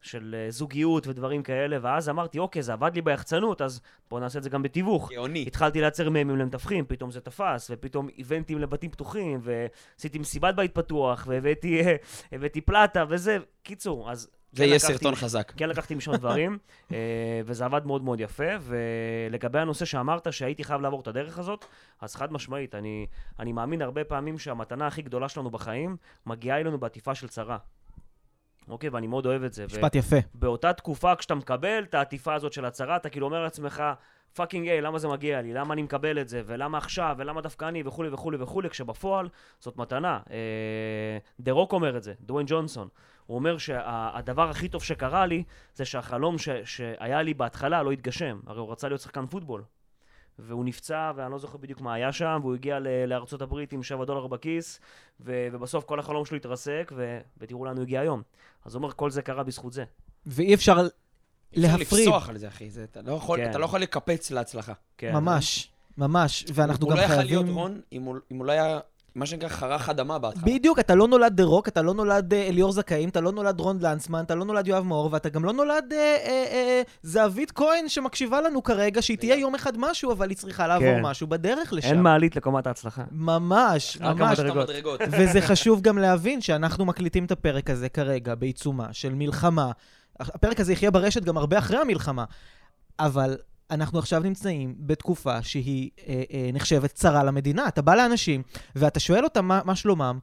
של 0.00 0.34
אה, 0.38 0.50
זוגיות 0.50 1.06
ודברים 1.06 1.42
כאלה, 1.42 1.78
ואז 1.82 2.08
אמרתי, 2.08 2.38
אוקיי, 2.38 2.62
זה 2.62 2.72
עבד 2.72 2.90
לי 2.94 3.02
ביחצנות, 3.02 3.62
אז 3.62 3.80
בואו 4.10 4.20
נעשה 4.20 4.38
את 4.38 4.42
זה 4.42 4.50
גם 4.50 4.62
בתיווך. 4.62 5.12
גאוני. 5.12 5.44
התחלתי 5.46 5.80
לייצר 5.80 6.10
ממים 6.10 6.36
למתווכים, 6.36 6.84
פתאום 6.88 7.10
זה 7.10 7.20
תפס, 7.20 7.70
ופתאום 7.70 8.08
איבנטים 8.18 8.58
לבתים 8.58 8.90
פתוחים, 8.90 9.40
ועשיתי 9.42 10.18
מסיבת 10.18 10.54
בית 10.54 10.74
פתוח, 10.74 11.26
והבאתי 11.30 12.60
פלטה 12.60 13.04
וזה. 13.08 13.38
קיצור, 13.62 14.10
אז 14.10 14.28
זה 14.56 14.62
כן 14.62 14.68
יהיה 14.68 14.78
סרטון 14.78 15.14
חזק. 15.14 15.52
כן 15.56 15.68
לקחתי 15.68 15.94
משם 15.94 16.16
דברים, 16.16 16.58
אה, 16.92 16.96
וזה 17.44 17.64
עבד 17.64 17.86
מאוד 17.86 18.02
מאוד 18.02 18.20
יפה. 18.20 18.44
ולגבי 18.60 19.58
הנושא 19.58 19.84
שאמרת 19.84 20.32
שהייתי 20.32 20.64
חייב 20.64 20.80
לעבור 20.80 21.00
את 21.00 21.08
הדרך 21.08 21.38
הזאת, 21.38 21.64
אז 22.00 22.14
חד 22.16 22.32
משמעית, 22.32 22.74
אני, 22.74 23.06
אני 23.38 23.52
מאמין 23.52 23.82
הרבה 23.82 24.04
פעמים 24.04 24.38
שהמתנה 24.38 24.86
הכי 24.86 25.02
גדולה 25.02 25.28
שלנו 25.28 25.50
בחיים 25.50 25.96
מגיעה 26.26 26.60
אלינו 26.60 26.78
בעטיפה 26.78 27.14
של 27.14 27.28
צרה. 27.28 27.58
אוקיי, 28.68 28.90
ואני 28.90 29.06
מאוד 29.06 29.26
אוהב 29.26 29.42
את 29.42 29.52
זה. 29.52 29.66
משפט 29.66 29.94
ו- 29.94 29.98
יפה. 29.98 30.16
באותה 30.34 30.72
תקופה, 30.72 31.16
כשאתה 31.16 31.34
מקבל 31.34 31.82
את 31.82 31.94
העטיפה 31.94 32.34
הזאת 32.34 32.52
של 32.52 32.64
הצרה, 32.64 32.96
אתה 32.96 33.08
כאילו 33.08 33.26
אומר 33.26 33.42
לעצמך, 33.42 33.82
fucking 34.34 34.68
A, 34.68 34.80
למה 34.80 34.98
זה 34.98 35.08
מגיע 35.08 35.42
לי? 35.42 35.52
למה 35.52 35.74
אני 35.74 35.82
מקבל 35.82 36.20
את 36.20 36.28
זה? 36.28 36.42
ולמה 36.46 36.78
עכשיו? 36.78 37.14
ולמה 37.18 37.40
דווקא 37.40 37.64
אני? 37.64 37.82
וכולי 37.86 38.08
וכולי 38.12 38.36
וכולי, 38.40 38.70
כשבפועל 38.70 39.28
זאת 39.60 39.76
מתנה. 39.76 40.20
אה, 40.30 41.18
דה 41.40 41.52
רוק 41.52 41.72
אומר 41.72 41.96
את 41.96 42.02
זה, 42.02 42.14
דוויין 42.20 42.46
ג'ונסון. 42.50 42.88
הוא 43.26 43.36
אומר 43.36 43.58
שהדבר 43.58 44.50
הכי 44.50 44.68
טוב 44.68 44.82
שקרה 44.82 45.26
לי, 45.26 45.42
זה 45.74 45.84
שהחלום 45.84 46.38
ש, 46.38 46.48
שהיה 46.64 47.22
לי 47.22 47.34
בהתחלה 47.34 47.82
לא 47.82 47.92
התגשם. 47.92 48.40
הרי 48.46 48.60
הוא 48.60 48.72
רצה 48.72 48.88
להיות 48.88 49.00
שחקן 49.00 49.26
פוטבול. 49.26 49.62
והוא 50.38 50.64
נפצע, 50.64 51.12
ואני 51.16 51.32
לא 51.32 51.38
זוכר 51.38 51.58
בדיוק 51.58 51.80
מה 51.80 51.94
היה 51.94 52.12
שם, 52.12 52.38
והוא 52.42 52.54
הגיע 52.54 52.78
לארצות 53.06 53.42
הברית 53.42 53.72
עם 53.72 53.82
7 53.82 54.04
דולר 54.04 54.26
בכיס, 54.26 54.80
ו- 55.20 55.48
ובסוף 55.52 55.84
כל 55.84 56.00
החלום 56.00 56.24
שלו 56.24 56.36
התרסק, 56.36 56.92
ו- 56.96 57.20
ותראו 57.38 57.64
לאן 57.64 57.76
הוא 57.76 57.82
הגיע 57.82 58.00
היום. 58.00 58.22
אז 58.64 58.74
הוא 58.74 58.82
אומר, 58.82 58.92
כל 58.94 59.10
זה 59.10 59.22
קרה 59.22 59.42
בזכות 59.42 59.72
זה. 59.72 59.84
ואי 60.26 60.54
אפשר 60.54 60.72
אי 61.52 61.60
אפשר 61.60 61.76
להפריד. 61.78 62.02
לפסוח 62.02 62.28
על 62.28 62.38
זה, 62.38 62.48
אחי. 62.48 62.70
זה, 62.70 62.84
אתה, 62.84 63.02
לא 63.02 63.12
יכול, 63.12 63.38
כן. 63.38 63.50
אתה 63.50 63.58
לא 63.58 63.64
יכול 63.64 63.80
לקפץ 63.80 64.30
להצלחה. 64.30 64.72
כן. 64.98 65.12
ממש, 65.12 65.70
ממש. 65.98 66.44
ואנחנו 66.54 66.86
הוא 66.86 66.90
גם 66.90 66.96
לא 66.96 67.02
יכול 67.02 67.16
חייבים... 67.16 67.34
להיות 67.36 67.56
רון 67.56 67.80
אם 67.92 68.02
הוא, 68.02 68.16
אם 68.32 68.36
הוא 68.36 68.46
לא 68.46 68.52
היה, 68.52 68.80
מה 69.16 69.26
שנקרא, 69.26 69.48
חרך 69.48 69.88
אדמה 69.88 70.18
בהתחלה. 70.18 70.42
בדיוק, 70.44 70.78
אתה 70.78 70.94
לא 70.94 71.08
נולד 71.08 71.32
דה 71.36 71.44
רוק, 71.44 71.68
אתה 71.68 71.82
לא 71.82 71.94
נולד 71.94 72.34
אה, 72.34 72.46
אליאור 72.46 72.72
זכאים, 72.72 73.08
אתה 73.08 73.20
לא 73.20 73.32
נולד 73.32 73.60
רון 73.60 73.78
לנצמן, 73.80 74.24
אתה 74.24 74.34
לא 74.34 74.44
נולד 74.44 74.68
יואב 74.68 74.84
מאור, 74.84 75.08
ואתה 75.12 75.28
גם 75.28 75.44
לא 75.44 75.52
נולד 75.52 75.92
אה, 75.92 75.98
אה, 75.98 76.44
אה, 76.52 76.82
זהבית 77.02 77.50
כהן 77.50 77.88
שמקשיבה 77.88 78.40
לנו 78.40 78.62
כרגע, 78.62 79.02
שהיא 79.02 79.18
תהיה 79.18 79.36
יום 79.36 79.54
אחד 79.54 79.72
משהו, 79.78 80.12
אבל 80.12 80.28
היא 80.28 80.36
צריכה 80.36 80.66
לעבור 80.66 80.94
כן. 80.96 81.02
משהו 81.02 81.26
בדרך 81.26 81.72
לשם. 81.72 81.88
אין 81.88 82.02
מעלית 82.02 82.36
לקומת 82.36 82.66
ההצלחה. 82.66 83.04
ממש, 83.10 83.98
ממש. 84.00 84.38
וזה 85.18 85.40
חשוב 85.40 85.80
גם 85.80 85.98
להבין 85.98 86.40
שאנחנו 86.40 86.84
מקליטים 86.84 87.24
את 87.24 87.30
הפרק 87.30 87.70
הזה 87.70 87.88
כרגע 87.88 88.34
בעיצומה 88.34 88.86
של 88.92 89.14
מלחמה. 89.14 89.70
הפרק 90.20 90.60
הזה 90.60 90.72
יחיה 90.72 90.90
ברשת 90.90 91.24
גם 91.24 91.36
הרבה 91.36 91.58
אחרי 91.58 91.78
המלחמה, 91.78 92.24
אבל 92.98 93.36
אנחנו 93.70 93.98
עכשיו 93.98 94.20
נמצאים 94.20 94.74
בתקופה 94.78 95.42
שהיא 95.42 95.90
אה, 96.08 96.22
אה, 96.32 96.50
נחשבת 96.52 96.92
צרה 96.92 97.24
למדינה. 97.24 97.68
אתה 97.68 97.82
בא 97.82 97.94
לאנשים 97.94 98.42
ואתה 98.76 99.00
שואל 99.00 99.24
אותם 99.24 99.44
מה, 99.44 99.60
מה 99.64 99.76
שלומם, 99.76 100.18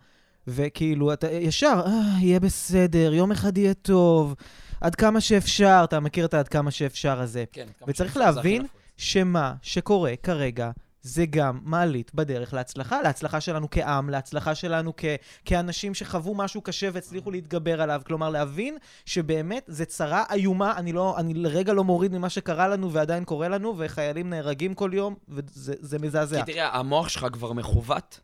וכאילו, 0.47 1.13
אתה 1.13 1.31
ישר, 1.31 1.81
אה, 1.85 1.91
יהיה 2.19 2.39
בסדר, 2.39 3.13
יום 3.13 3.31
אחד 3.31 3.57
יהיה 3.57 3.73
טוב, 3.73 4.35
עד 4.81 4.95
כמה 4.95 5.21
שאפשר, 5.21 5.81
אתה 5.83 5.99
מכיר 5.99 6.25
את 6.25 6.33
העד 6.33 6.47
כמה 6.47 6.71
שאפשר 6.71 7.21
הזה. 7.21 7.43
כן, 7.51 7.65
כמה 7.79 7.89
וצריך 7.89 8.13
שאפשר, 8.13 8.29
הכי 8.29 8.35
להבין. 8.35 8.65
שמה 8.97 9.53
שקורה 9.61 10.13
כרגע 10.23 10.71
זה 11.03 11.25
גם 11.25 11.59
מעלית 11.63 12.11
בדרך 12.15 12.53
להצלחה, 12.53 13.01
להצלחה 13.01 13.41
שלנו 13.41 13.67
כעם, 13.71 14.09
להצלחה 14.09 14.55
שלנו 14.55 14.93
כ- 14.97 15.05
כאנשים 15.45 15.93
שחוו 15.93 16.35
משהו 16.35 16.61
קשה 16.61 16.89
והצליחו 16.93 17.31
להתגבר 17.31 17.81
עליו. 17.81 18.01
כלומר, 18.07 18.29
להבין 18.29 18.77
שבאמת 19.05 19.63
זה 19.67 19.85
צרה 19.85 20.23
איומה, 20.31 20.73
אני, 20.77 20.93
לא, 20.93 21.17
אני 21.17 21.33
לרגע 21.33 21.73
לא 21.73 21.83
מוריד 21.83 22.11
ממה 22.11 22.29
שקרה 22.29 22.67
לנו 22.67 22.91
ועדיין 22.91 23.23
קורה 23.25 23.47
לנו, 23.47 23.73
וחיילים 23.77 24.29
נהרגים 24.29 24.73
כל 24.73 24.91
יום, 24.93 25.15
וזה 25.29 25.73
זה 25.79 25.99
מזעזע. 25.99 26.45
כי 26.45 26.53
תראה, 26.53 26.77
המוח 26.77 27.09
שלך 27.09 27.25
כבר 27.33 27.53
מכוות 27.53 28.19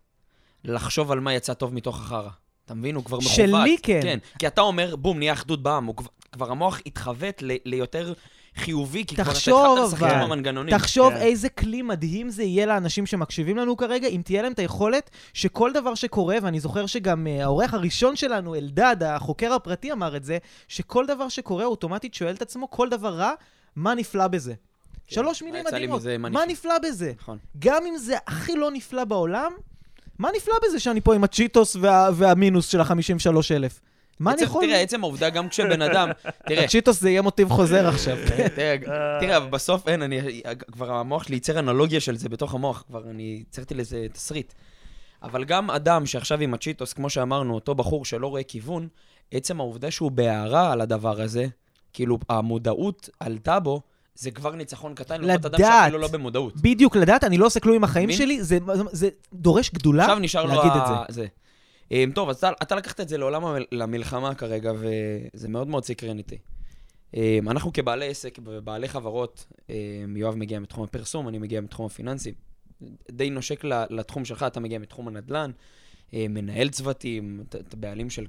לחשוב 0.64 1.12
על 1.12 1.20
מה 1.20 1.34
יצא 1.34 1.54
טוב 1.54 1.74
מתוך 1.74 2.00
החרא. 2.02 2.30
אתה 2.66 2.74
מבין? 2.74 2.96
הוא 2.96 3.04
כבר 3.06 3.18
מכוות. 3.18 3.34
שלי 3.36 3.78
כן. 3.84 4.00
כן. 4.04 4.20
כי 4.40 4.48
אתה 4.48 4.62
אומר, 4.62 4.96
בום, 4.96 5.18
נהיה 5.20 5.34
אחדות 5.34 5.64
בעם. 5.64 5.86
הוא 5.86 5.96
כבר- 5.96 6.10
כבר 6.32 6.52
המוח 6.52 6.80
התחוות 6.86 7.42
ל- 7.42 7.56
ליותר 7.66 8.14
חיובי, 8.60 9.06
כי 9.06 9.16
כבר 9.16 9.24
אתה 9.24 9.32
תחשוב, 9.32 9.80
התחלת 9.80 9.94
לשחק. 9.94 10.12
עם 10.12 10.20
המנגנונים. 10.20 10.78
תחשוב 10.78 11.14
כן. 11.14 11.22
איזה 11.22 11.50
כלי 11.50 11.82
מדהים 11.82 12.30
זה 12.30 12.44
יהיה 12.44 12.66
לאנשים 12.66 13.06
שמקשיבים 13.06 13.58
לנו 13.58 13.78
כרגע, 13.78 14.08
אם 14.08 14.22
תהיה 14.26 14.42
להם 14.42 14.52
את 14.52 14.60
היכולת 14.60 15.10
שכל 15.34 15.74
דבר 15.74 15.96
שקורה, 15.96 16.38
ואני 16.42 16.60
זוכר 16.60 16.86
שגם 16.86 17.28
uh, 17.28 17.44
העורך 17.44 17.74
הראשון 17.74 18.16
שלנו, 18.16 18.56
אלדד, 18.56 19.04
החוקר 19.06 19.54
הפרטי, 19.54 19.92
אמר 19.92 20.16
את 20.18 20.24
זה, 20.24 20.38
שכל 20.68 21.06
דבר 21.06 21.30
שקורה, 21.30 21.66
אוטומטית 21.66 22.14
שואל 22.14 22.34
את 22.34 22.42
עצמו, 22.42 22.70
כל 22.70 22.90
דבר 22.90 23.14
רע, 23.14 23.32
מה 23.76 23.96
נפלא 23.96 24.28
בזה? 24.28 24.54
שלוש 25.08 25.42
מילים 25.42 25.66
מדהימות. 25.68 26.02
מה 26.06 26.18
מה 26.18 26.30
נפלא. 26.30 26.46
נפלא 26.46 26.90
בזה? 26.90 27.14
נכון. 27.22 27.38
גם 27.60 27.84
אם 27.86 27.98
זה 27.98 28.16
הכי 28.28 28.56
לא 28.56 28.72
נפלא 28.72 29.04
בעולם, 29.04 29.52
מה 30.20 30.30
נפלא 30.36 30.54
בזה 30.68 30.80
שאני 30.80 31.02
פה 31.02 31.16
עם 31.16 31.24
הצ'יטוס 31.24 31.76
וה, 31.76 32.10
והמינוס 32.14 32.68
של 32.68 32.82
ה-53,000? 32.82 33.80
מה 34.20 34.34
אני 34.34 34.42
יכול... 34.42 34.66
תראה, 34.66 34.82
עצם 34.82 35.04
העובדה, 35.04 35.30
גם 35.30 35.50
כשבן 35.50 35.82
אדם... 35.82 36.10
תראה, 36.48 36.64
הצ'יטוס 36.64 37.02
זה 37.02 37.10
יהיה 37.10 37.22
מוטיב 37.22 37.50
חוזר 37.50 37.88
עכשיו. 37.88 38.18
תראה, 38.56 38.78
תראה, 39.20 39.38
אבל 39.38 39.50
בסוף 39.50 39.88
אין, 39.88 40.02
אני, 40.02 40.42
כבר 40.72 40.92
המוח 40.92 41.24
שלי 41.24 41.36
ייצר 41.36 41.60
אנלוגיה 41.60 42.00
של 42.00 42.18
זה 42.18 42.30
בתוך 42.30 42.54
המוח, 42.54 42.84
כבר 42.88 43.10
אני 43.10 43.44
יצרתי 43.50 43.74
לזה 43.74 44.06
תסריט. 44.14 44.54
אבל 45.24 45.44
גם 45.44 45.72
אדם 45.72 46.06
שעכשיו 46.06 46.40
עם 46.40 46.54
הצ'יטוס, 46.54 46.94
כמו 46.94 47.10
שאמרנו, 47.10 47.56
אותו 47.56 47.76
בחור 47.76 48.06
שלא 48.06 48.28
רואה 48.28 48.44
כיוון, 48.44 48.88
עצם 49.32 49.60
העובדה 49.60 49.92
שהוא 49.92 50.12
בהערה 50.12 50.72
על 50.72 50.82
הדבר 50.82 51.22
הזה, 51.22 51.46
כאילו 51.94 52.20
המודעות 52.30 53.10
עלתה 53.20 53.60
בו, 53.60 53.82
זה 54.16 54.32
כבר 54.32 54.56
ניצחון 54.56 54.96
קטן, 54.96 55.22
לעומת 55.22 55.46
אדם 55.46 55.54
לדעת. 55.56 55.84
שאפילו 55.84 55.98
לא 55.98 56.08
במודעות. 56.08 56.54
בדיוק, 56.62 56.96
לדעת, 56.96 57.24
אני 57.24 57.38
לא 57.38 57.46
עושה 57.46 57.60
כלום 57.60 57.76
עם 57.76 57.84
החיים? 57.84 58.12
שלי, 58.12 58.44
זה, 58.44 58.58
זה 58.92 59.10
דורש 59.34 59.70
גדולה 59.74 60.04
עכשיו 60.04 60.20
נשאר 60.20 60.46
לו 60.46 60.56
להגיד 60.56 60.72
ה- 60.76 61.04
את 61.10 61.14
זה. 61.14 61.22
זה. 61.22 61.28
אמ, 61.92 62.12
טוב, 62.16 62.30
אז 62.30 62.38
אתה, 62.38 62.52
אתה 62.62 62.76
לקחת 62.76 63.00
את 63.00 63.10
זה 63.10 63.18
לעולם 63.18 63.46
המל- 63.46 63.66
למלחמה 63.72 64.36
כרגע, 64.36 64.72
וזה 64.76 65.50
מאוד 65.50 65.68
מאוד 65.68 65.86
סקרן 65.86 66.18
איתי. 66.18 66.38
אמ, 67.14 67.50
אנחנו 67.50 67.74
כבעלי 67.74 68.08
עסק 68.08 68.40
ובעלי 68.44 68.88
חברות, 68.88 69.46
אמ, 69.70 70.18
יואב 70.18 70.36
מגיע 70.36 70.60
מתחום 70.60 70.84
הפרסום, 70.84 71.28
אני 71.28 71.38
מגיע 71.40 71.62
מתחום 71.62 71.86
הפיננסי. 71.86 72.34
די 73.12 73.30
נושק 73.30 73.64
לתחום 73.90 74.26
שלך, 74.26 74.44
אתה 74.44 74.60
מגיע 74.60 74.80
מתחום 74.80 75.08
הנדל"ן, 75.08 75.52
מנהל 76.14 76.70
צוותים, 76.70 77.44
אתה 77.50 77.78
בעלים 77.78 78.10
של 78.10 78.26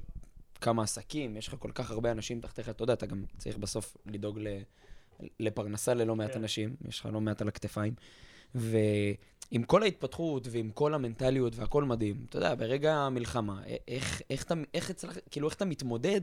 כמה 0.61 0.83
עסקים, 0.83 1.37
יש 1.37 1.47
לך 1.47 1.55
כל 1.59 1.71
כך 1.75 1.91
הרבה 1.91 2.11
אנשים 2.11 2.41
תחתיך, 2.41 2.69
אתה 2.69 2.83
יודע, 2.83 2.93
אתה 2.93 3.05
גם 3.05 3.23
צריך 3.37 3.57
בסוף 3.57 3.97
לדאוג 4.05 4.39
לפרנסה 5.39 5.93
ללא 5.93 6.15
מעט 6.15 6.31
כן. 6.31 6.39
אנשים, 6.39 6.75
יש 6.87 6.99
לך 6.99 7.09
לא 7.13 7.21
מעט 7.21 7.41
על 7.41 7.47
הכתפיים. 7.47 7.93
ועם 9.51 9.63
כל 9.63 9.83
ההתפתחות 9.83 10.47
ועם 10.51 10.69
כל 10.69 10.93
המנטליות 10.93 11.55
והכל 11.55 11.83
מדהים, 11.83 12.25
אתה 12.29 12.37
יודע, 12.37 12.55
ברגע 12.55 12.95
המלחמה, 12.95 13.61
איך, 13.87 14.21
איך, 14.29 14.43
אתה, 14.43 14.53
איך, 14.73 14.89
אצלך, 14.89 15.17
כאילו, 15.31 15.47
איך 15.47 15.55
אתה 15.55 15.65
מתמודד 15.65 16.21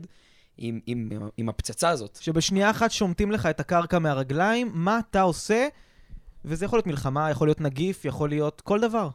עם, 0.57 0.79
עם, 0.85 1.09
עם 1.37 1.49
הפצצה 1.49 1.89
הזאת? 1.89 2.17
שבשנייה 2.21 2.69
אחת 2.69 2.91
שומטים 2.91 3.31
לך 3.31 3.45
את 3.45 3.59
הקרקע 3.59 3.99
מהרגליים, 3.99 4.71
מה 4.73 4.99
אתה 4.99 5.21
עושה? 5.21 5.67
וזה 6.45 6.65
יכול 6.65 6.77
להיות 6.77 6.87
מלחמה, 6.87 7.31
יכול 7.31 7.47
להיות 7.47 7.61
נגיף, 7.61 8.05
יכול 8.05 8.29
להיות 8.29 8.61
כל 8.61 8.79
דבר. 8.79 9.09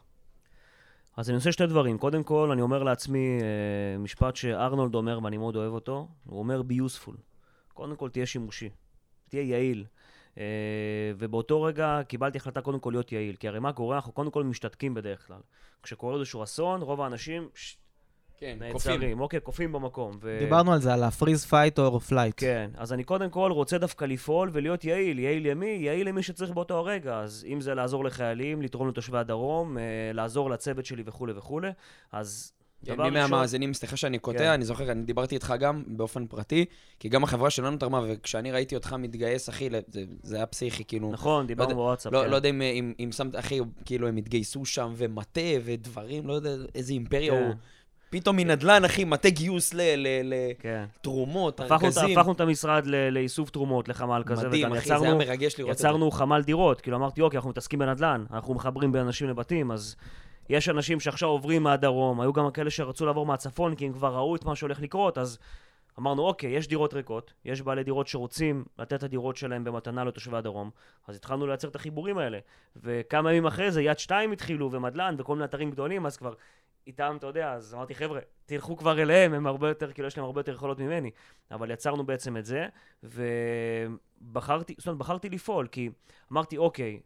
אז 1.16 1.30
אני 1.30 1.36
עושה 1.36 1.52
שתי 1.52 1.66
דברים. 1.66 1.98
קודם 1.98 2.22
כל, 2.22 2.50
אני 2.52 2.62
אומר 2.62 2.82
לעצמי 2.82 3.38
אה, 3.42 3.98
משפט 3.98 4.36
שארנולד 4.36 4.94
אומר, 4.94 5.18
ואני 5.24 5.36
מאוד 5.36 5.56
אוהב 5.56 5.72
אותו. 5.72 6.08
הוא 6.24 6.38
אומר, 6.38 6.62
be 6.68 6.72
useful. 6.72 7.16
קודם 7.74 7.96
כל, 7.96 8.08
תהיה 8.08 8.26
שימושי. 8.26 8.70
תהיה 9.28 9.42
יעיל. 9.42 9.84
אה, 10.38 10.44
ובאותו 11.18 11.62
רגע 11.62 12.00
קיבלתי 12.08 12.38
החלטה 12.38 12.60
קודם 12.60 12.80
כל 12.80 12.90
להיות 12.90 13.12
יעיל. 13.12 13.36
כי 13.36 13.48
הרי 13.48 13.58
מה 13.60 13.72
קורה? 13.72 13.96
אנחנו 13.96 14.12
קודם 14.12 14.30
כל 14.30 14.44
משתתקים 14.44 14.94
בדרך 14.94 15.26
כלל. 15.26 15.40
כשקורה 15.82 16.14
איזשהו 16.14 16.42
אסון, 16.42 16.82
רוב 16.82 17.00
האנשים 17.00 17.48
ש- 17.54 17.76
כן, 18.38 18.56
נעצרים. 18.60 19.20
אוקיי, 19.20 19.40
קופאים 19.40 19.72
במקום. 19.72 20.18
ו... 20.20 20.36
דיברנו 20.40 20.72
על 20.72 20.80
זה, 20.80 20.94
על 20.94 21.02
ה-freeze 21.02 21.50
fight 21.50 21.78
or 21.78 22.10
flight. 22.10 22.32
כן, 22.36 22.70
אז 22.76 22.92
אני 22.92 23.04
קודם 23.04 23.30
כל 23.30 23.50
רוצה 23.52 23.78
דווקא 23.78 24.04
לפעול 24.04 24.50
ולהיות 24.52 24.84
יעיל. 24.84 25.18
יעיל 25.18 25.50
למי? 25.50 25.66
יעיל 25.80 26.08
למי 26.08 26.22
שצריך 26.22 26.50
באותו 26.50 26.78
הרגע. 26.78 27.18
אז 27.18 27.46
אם 27.48 27.60
זה 27.60 27.74
לעזור 27.74 28.04
לחיילים, 28.04 28.62
לתרום 28.62 28.88
לתושבי 28.88 29.18
הדרום, 29.18 29.78
אה, 29.78 29.82
לעזור 30.14 30.50
לצוות 30.50 30.84
שלי 30.86 31.02
וכולי 31.06 31.32
וכולי, 31.36 31.70
אז 32.12 32.52
מי. 32.98 33.10
מהמאזינים, 33.10 33.74
סליחה 33.74 33.96
שאני 33.96 34.18
קוטע, 34.18 34.38
כן. 34.38 34.46
אני 34.50 34.64
זוכר, 34.64 34.90
אני 34.92 35.02
דיברתי 35.02 35.34
איתך 35.34 35.54
גם 35.60 35.82
באופן 35.86 36.26
פרטי, 36.26 36.64
כי 37.00 37.08
גם 37.08 37.24
החברה 37.24 37.50
שלנו 37.50 37.76
תרמה, 37.76 38.00
וכשאני 38.08 38.52
ראיתי 38.52 38.74
אותך 38.74 38.92
מתגייס, 38.98 39.48
אחי, 39.48 39.68
זה, 39.88 40.02
זה 40.22 40.36
היה 40.36 40.46
פסיכי, 40.46 40.84
כאילו... 40.84 41.10
נכון, 41.12 41.46
דיברנו 41.46 41.70
יודע- 41.70 41.82
בוואטסאפ. 41.82 42.12
לא, 42.12 42.22
כן. 42.24 42.30
לא 42.30 42.36
יודע 42.36 42.48
אם, 42.48 42.62
אם, 42.62 42.92
אם 43.04 43.12
שמת, 43.12 43.36
אחי, 43.36 43.60
כאילו 43.84 44.08
הם 44.08 44.16
התגייסו 44.16 44.64
שם, 44.64 44.92
ומטה 44.96 45.40
ודברים, 45.64 46.26
לא 46.26 46.32
יודע 46.32 46.50
איזה 46.74 46.92
אימפריה 46.92 47.32
כן. 47.32 47.42
הוא. 47.42 47.54
פתאום 48.10 48.36
מנדל"ן, 48.36 48.84
אחי, 48.84 49.04
מטה 49.04 49.30
גיוס 49.30 49.74
כן. 50.58 50.84
לתרומות, 51.00 51.60
את- 51.60 51.72
ארגזים. 51.72 52.18
הפכנו 52.18 52.32
את 52.32 52.40
המשרד 52.40 52.86
ל- 52.86 53.08
לאיסוף 53.08 53.50
תרומות 53.50 53.88
לחמ"ל 53.88 54.22
כזה, 54.26 54.48
מדהים, 54.48 54.72
אחי, 54.72 54.88
זה 54.88 54.94
היה 54.94 55.00
יצרנו, 55.02 55.18
מרגש 55.18 55.58
לראות 55.58 55.72
את 55.72 55.78
זה. 55.78 55.88
יצרנו 55.88 56.10
חמ"ל 56.10 56.42
דירות. 56.42 56.80
כאילו 56.80 56.96
אמרתי, 56.96 57.20
אוקיי, 57.20 57.36
אנחנו 57.36 57.50
מתעסקים 57.50 57.78
בנדל"ן, 57.78 58.24
אנחנו 58.32 58.54
מחברים 58.54 58.92
בין 58.92 59.00
אנשים 59.02 59.28
לבתים, 59.28 59.70
אז 59.70 59.96
יש 60.48 60.68
אנשים 60.68 61.00
שעכשיו 61.00 61.28
עוברים 61.28 61.62
מהדרום, 61.62 62.20
היו 62.20 62.32
גם 62.32 62.50
כאלה 62.50 62.70
שרצו 62.70 63.06
לעבור 63.06 63.26
מהצפון, 63.26 63.74
כי 63.74 63.86
הם 63.86 63.92
כבר 63.92 64.14
ראו 64.14 64.36
את 64.36 64.44
מה 64.44 64.56
שהולך 64.56 64.80
לקרות, 64.80 65.18
אז 65.18 65.38
אמרנו, 65.98 66.22
אוקיי, 66.22 66.50
יש 66.50 66.68
דירות 66.68 66.94
ריקות, 66.94 67.32
יש 67.44 67.62
בעלי 67.62 67.84
דירות 67.84 68.06
שרוצים 68.06 68.64
לתת 68.78 68.92
את 68.92 69.02
הדירות 69.02 69.36
שלהם 69.36 69.64
במתנה 69.64 70.04
לתושבי 70.04 70.36
הדרום, 70.36 70.70
אז 71.08 71.16
התחלנו 71.16 71.46
לייצר 71.46 71.68
את 71.68 71.76
החיבורים 71.76 72.18
האלה. 72.18 72.38
וכמה 72.76 73.32
ימים 73.32 73.46
אחרי 73.46 73.70
זה, 73.70 73.82
יד 73.82 73.98
שתיים 73.98 74.32
התחילו, 74.32 74.72
ומדל"ן, 74.72 75.14
וכל 75.18 75.34
מיני 75.34 75.44
אתרים 75.44 75.70
גדולים, 75.70 76.06
אז 76.06 76.16
כבר 76.16 76.34
איתם, 76.86 77.16
אתה 77.18 77.26
יודע, 77.26 77.52
אז 77.52 77.74
אמרתי, 77.74 77.94
חבר'ה, 77.94 78.20
תלכו 78.46 78.76
כבר 78.76 79.02
אליהם, 79.02 79.34
הם 79.34 79.46
הרבה 79.46 79.68
יותר, 79.68 79.92
כאילו, 79.92 80.08
יש 80.08 80.16
להם 80.18 80.24
הרבה 80.24 80.40
יותר 80.40 80.52
יכולות 80.52 80.78
ממני. 80.78 81.10
אבל 81.50 81.70
יצרנו 81.70 82.06
בעצם 82.06 82.36
את 82.36 82.44
זה, 82.44 82.66
ובחרתי, 83.02 84.74
זאת 84.78 84.86
אומרת, 84.86 84.98
בחרתי 84.98 85.28
לפעול, 85.28 85.66
כי 85.66 85.90
אמרתי, 86.32 86.56
אוקיי, 86.56 87.00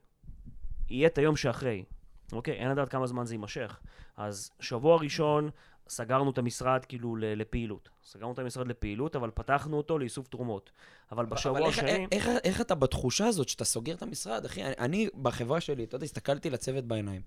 יהיה 0.90 1.06
את 1.06 1.18
היום 1.18 1.36
שאחרי, 1.36 1.84
אוקיי? 2.32 2.54
אין 2.54 2.70
לדעת 2.70 2.88
כמה 2.88 3.06
זמן 3.06 3.26
זה 3.26 3.34
יימשך. 3.34 3.80
אז 4.16 4.50
שבוע 4.60 4.96
ראשון 4.96 5.50
סגרנו 5.88 6.30
את 6.30 6.38
המשרד 6.38 6.84
כאילו 6.84 7.16
לפעילות. 7.16 7.88
סגרנו 8.04 8.32
את 8.32 8.38
המשרד 8.38 8.68
לפעילות, 8.68 9.16
אבל 9.16 9.30
פתחנו 9.34 9.76
אותו 9.76 9.98
לאיסוף 9.98 10.28
תרומות. 10.28 10.70
אבל 11.12 11.26
בשבוע 11.26 11.58
אבל 11.58 11.68
השני... 11.68 11.90
איך, 11.90 12.28
איך, 12.28 12.28
איך 12.44 12.60
אתה 12.60 12.74
בתחושה 12.74 13.26
הזאת 13.26 13.48
שאתה 13.48 13.64
סוגר 13.64 13.94
את 13.94 14.02
המשרד, 14.02 14.44
אחי? 14.44 14.64
אני, 14.64 14.74
אני 14.78 15.08
בחברה 15.22 15.60
שלי, 15.60 15.84
אתה 15.84 15.96
יודע, 15.96 16.04
הסתכלתי 16.04 16.50
לצוות 16.50 16.84
בעיניים, 16.84 17.22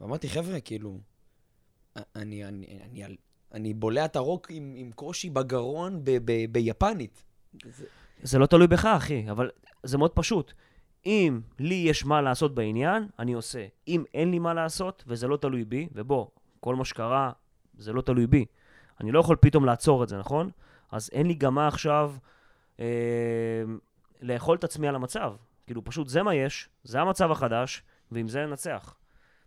ואמרתי, 0.00 0.28
חבר'ה, 0.28 0.60
כאילו, 0.60 0.98
אני, 1.96 2.04
אני, 2.16 2.44
אני, 2.44 3.04
אני, 3.04 3.16
אני 3.52 3.74
בולע 3.74 4.04
את 4.04 4.16
הרוק 4.16 4.50
עם, 4.50 4.74
עם 4.76 4.92
קושי 4.92 5.30
בגרון 5.30 6.04
ב, 6.04 6.10
ב, 6.24 6.52
ביפנית. 6.52 7.24
זה, 7.64 7.86
זה 8.22 8.38
לא 8.38 8.46
תלוי 8.46 8.66
בך, 8.66 8.84
אחי, 8.84 9.30
אבל 9.30 9.50
זה 9.82 9.98
מאוד 9.98 10.10
פשוט. 10.14 10.52
אם 11.06 11.40
לי 11.58 11.74
יש 11.74 12.04
מה 12.04 12.20
לעשות 12.20 12.54
בעניין, 12.54 13.06
אני 13.18 13.32
עושה. 13.32 13.66
אם 13.88 14.04
אין 14.14 14.30
לי 14.30 14.38
מה 14.38 14.54
לעשות, 14.54 15.04
וזה 15.06 15.28
לא 15.28 15.36
תלוי 15.36 15.64
בי, 15.64 15.88
ובוא, 15.92 16.26
כל 16.60 16.76
מה 16.76 16.84
שקרה, 16.84 17.32
זה 17.78 17.92
לא 17.92 18.02
תלוי 18.02 18.26
בי. 18.26 18.44
אני 19.00 19.12
לא 19.12 19.20
יכול 19.20 19.36
פתאום 19.36 19.64
לעצור 19.64 20.02
את 20.02 20.08
זה, 20.08 20.18
נכון? 20.18 20.50
אז 20.90 21.10
אין 21.12 21.26
לי 21.26 21.34
גם 21.34 21.54
מה 21.54 21.68
עכשיו 21.68 22.14
אה, 22.80 22.84
לאכול 24.20 24.56
את 24.56 24.64
עצמי 24.64 24.88
על 24.88 24.94
המצב. 24.94 25.34
כאילו, 25.66 25.84
פשוט 25.84 26.08
זה 26.08 26.22
מה 26.22 26.34
יש, 26.34 26.68
זה 26.84 27.00
המצב 27.00 27.30
החדש, 27.30 27.82
ועם 28.10 28.28
זה 28.28 28.46
ננצח. 28.46 28.94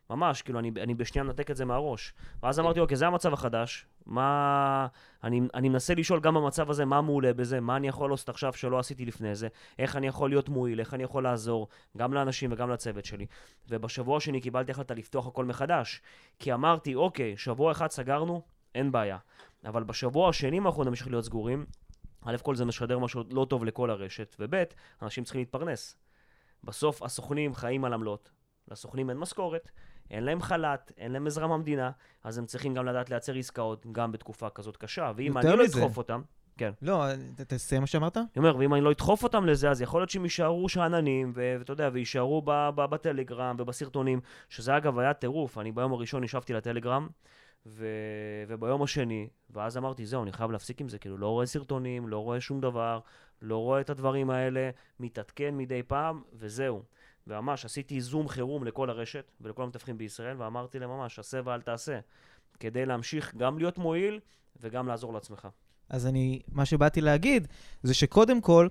ממש, 0.09 0.41
כאילו, 0.41 0.59
אני, 0.59 0.71
אני 0.81 0.93
בשנייה 0.93 1.23
מנתק 1.23 1.51
את 1.51 1.55
זה 1.55 1.65
מהראש. 1.65 2.13
ואז 2.43 2.59
אמרתי, 2.59 2.79
אוקיי, 2.79 2.97
זה 2.97 3.07
המצב 3.07 3.33
החדש, 3.33 3.85
מה... 4.05 4.87
אני, 5.23 5.41
אני 5.53 5.69
מנסה 5.69 5.95
לשאול 5.95 6.19
גם 6.19 6.33
במצב 6.33 6.69
הזה, 6.69 6.85
מה 6.85 7.01
מעולה 7.01 7.33
בזה, 7.33 7.59
מה 7.59 7.77
אני 7.77 7.87
יכול 7.87 8.09
לעשות 8.09 8.29
עכשיו 8.29 8.53
שלא 8.53 8.79
עשיתי 8.79 9.05
לפני 9.05 9.35
זה, 9.35 9.47
איך 9.79 9.95
אני 9.95 10.07
יכול 10.07 10.29
להיות 10.29 10.49
מועיל, 10.49 10.79
איך 10.79 10.93
אני 10.93 11.03
יכול 11.03 11.23
לעזור, 11.23 11.67
גם 11.97 12.13
לאנשים 12.13 12.51
וגם 12.51 12.69
לצוות 12.69 13.05
שלי. 13.05 13.25
ובשבוע 13.69 14.17
השני 14.17 14.41
קיבלתי 14.41 14.71
החלטה 14.71 14.93
לפתוח 14.93 15.27
הכל 15.27 15.45
מחדש. 15.45 16.01
כי 16.39 16.53
אמרתי, 16.53 16.95
אוקיי, 16.95 17.37
שבוע 17.37 17.71
אחד 17.71 17.87
סגרנו, 17.87 18.41
אין 18.75 18.91
בעיה. 18.91 19.17
אבל 19.65 19.83
בשבוע 19.83 20.29
השני 20.29 20.59
אנחנו 20.59 20.83
נמשיך 20.83 21.07
להיות 21.07 21.25
סגורים. 21.25 21.65
א' 22.25 22.37
כל 22.43 22.55
זה 22.55 22.65
משדר 22.65 22.99
משהו 22.99 23.23
לא 23.31 23.45
טוב 23.49 23.65
לכל 23.65 23.89
הרשת, 23.89 24.35
וב' 24.39 24.63
אנשים 25.01 25.23
צריכים 25.23 25.41
להתפרנס. 25.41 25.97
בסוף 26.63 27.03
הסוכנים 27.03 27.55
חיים 27.55 27.85
על 27.85 27.93
עמלות, 27.93 28.31
לסוכנים 28.71 29.09
אין 29.09 29.17
משכורת, 29.17 29.71
אין 30.11 30.23
להם 30.23 30.41
חל"ת, 30.41 30.91
אין 30.97 31.11
להם 31.11 31.27
עזרה 31.27 31.47
מהמדינה, 31.47 31.91
אז 32.23 32.37
הם 32.37 32.45
צריכים 32.45 32.73
גם 32.73 32.85
לדעת 32.85 33.09
לייצר 33.09 33.35
עסקאות 33.35 33.85
גם 33.91 34.11
בתקופה 34.11 34.49
כזאת 34.49 34.77
קשה. 34.77 35.11
ואם 35.15 35.37
אני 35.37 35.47
לא. 35.47 35.65
אדחוף 35.65 35.97
אותם, 35.97 36.21
כן. 36.57 36.71
לא, 36.81 37.05
תסיים 37.47 37.81
מה 37.81 37.87
שאמרת? 37.87 38.17
אני 38.17 38.25
אומר, 38.37 38.55
ואם 38.57 38.73
אני 38.73 38.81
לא 38.81 38.91
אדחוף 38.91 39.23
אותם 39.23 39.45
לזה, 39.45 39.69
אז 39.69 39.81
יכול 39.81 39.99
להיות 40.01 40.09
שהם 40.09 40.23
יישארו 40.23 40.69
שאננים, 40.69 41.31
ואתה 41.35 41.71
יודע, 41.71 41.89
ויישארו 41.93 42.41
בטלגרם 42.75 43.55
ובסרטונים, 43.59 44.19
שזה 44.49 44.77
אגב 44.77 44.99
היה 44.99 45.13
טירוף. 45.13 45.57
אני 45.57 45.71
ביום 45.71 45.93
הראשון 45.93 46.23
ישבתי 46.23 46.53
לטלגרם, 46.53 47.07
ו- 47.65 47.85
וביום 48.47 48.83
השני, 48.83 49.27
ואז 49.49 49.77
אמרתי, 49.77 50.05
זהו, 50.05 50.23
אני 50.23 50.31
חייב 50.33 50.51
להפסיק 50.51 50.81
עם 50.81 50.89
זה, 50.89 50.97
כאילו, 50.97 51.17
לא 51.17 51.27
רואה 51.27 51.45
סרטונים, 51.45 52.07
לא 52.07 52.19
רואה 52.19 52.41
שום 52.41 52.61
דבר, 52.61 52.99
לא 53.41 53.57
רואה 53.57 53.81
את 53.81 53.89
הדברים 53.89 54.29
האלה, 54.29 54.69
מתעדכן 54.99 55.57
מדי 55.57 55.83
פעם, 55.83 56.21
וזהו. 56.33 56.83
וממש 57.27 57.65
עשיתי 57.65 58.01
זום 58.01 58.27
חירום 58.27 58.63
לכל 58.63 58.89
הרשת 58.89 59.31
ולכל 59.41 59.63
המתווכים 59.63 59.97
בישראל, 59.97 60.41
ואמרתי 60.41 60.79
להם 60.79 60.89
ממש, 60.89 61.19
עשה 61.19 61.41
ואל 61.45 61.61
תעשה, 61.61 61.99
כדי 62.59 62.85
להמשיך 62.85 63.35
גם 63.35 63.57
להיות 63.57 63.77
מועיל 63.77 64.19
וגם 64.61 64.87
לעזור 64.87 65.13
לעצמך. 65.13 65.47
אז 65.89 66.07
אני, 66.07 66.41
מה 66.51 66.65
שבאתי 66.65 67.01
להגיד, 67.01 67.47
זה 67.83 67.93
שקודם 67.93 68.41
כל, 68.41 68.67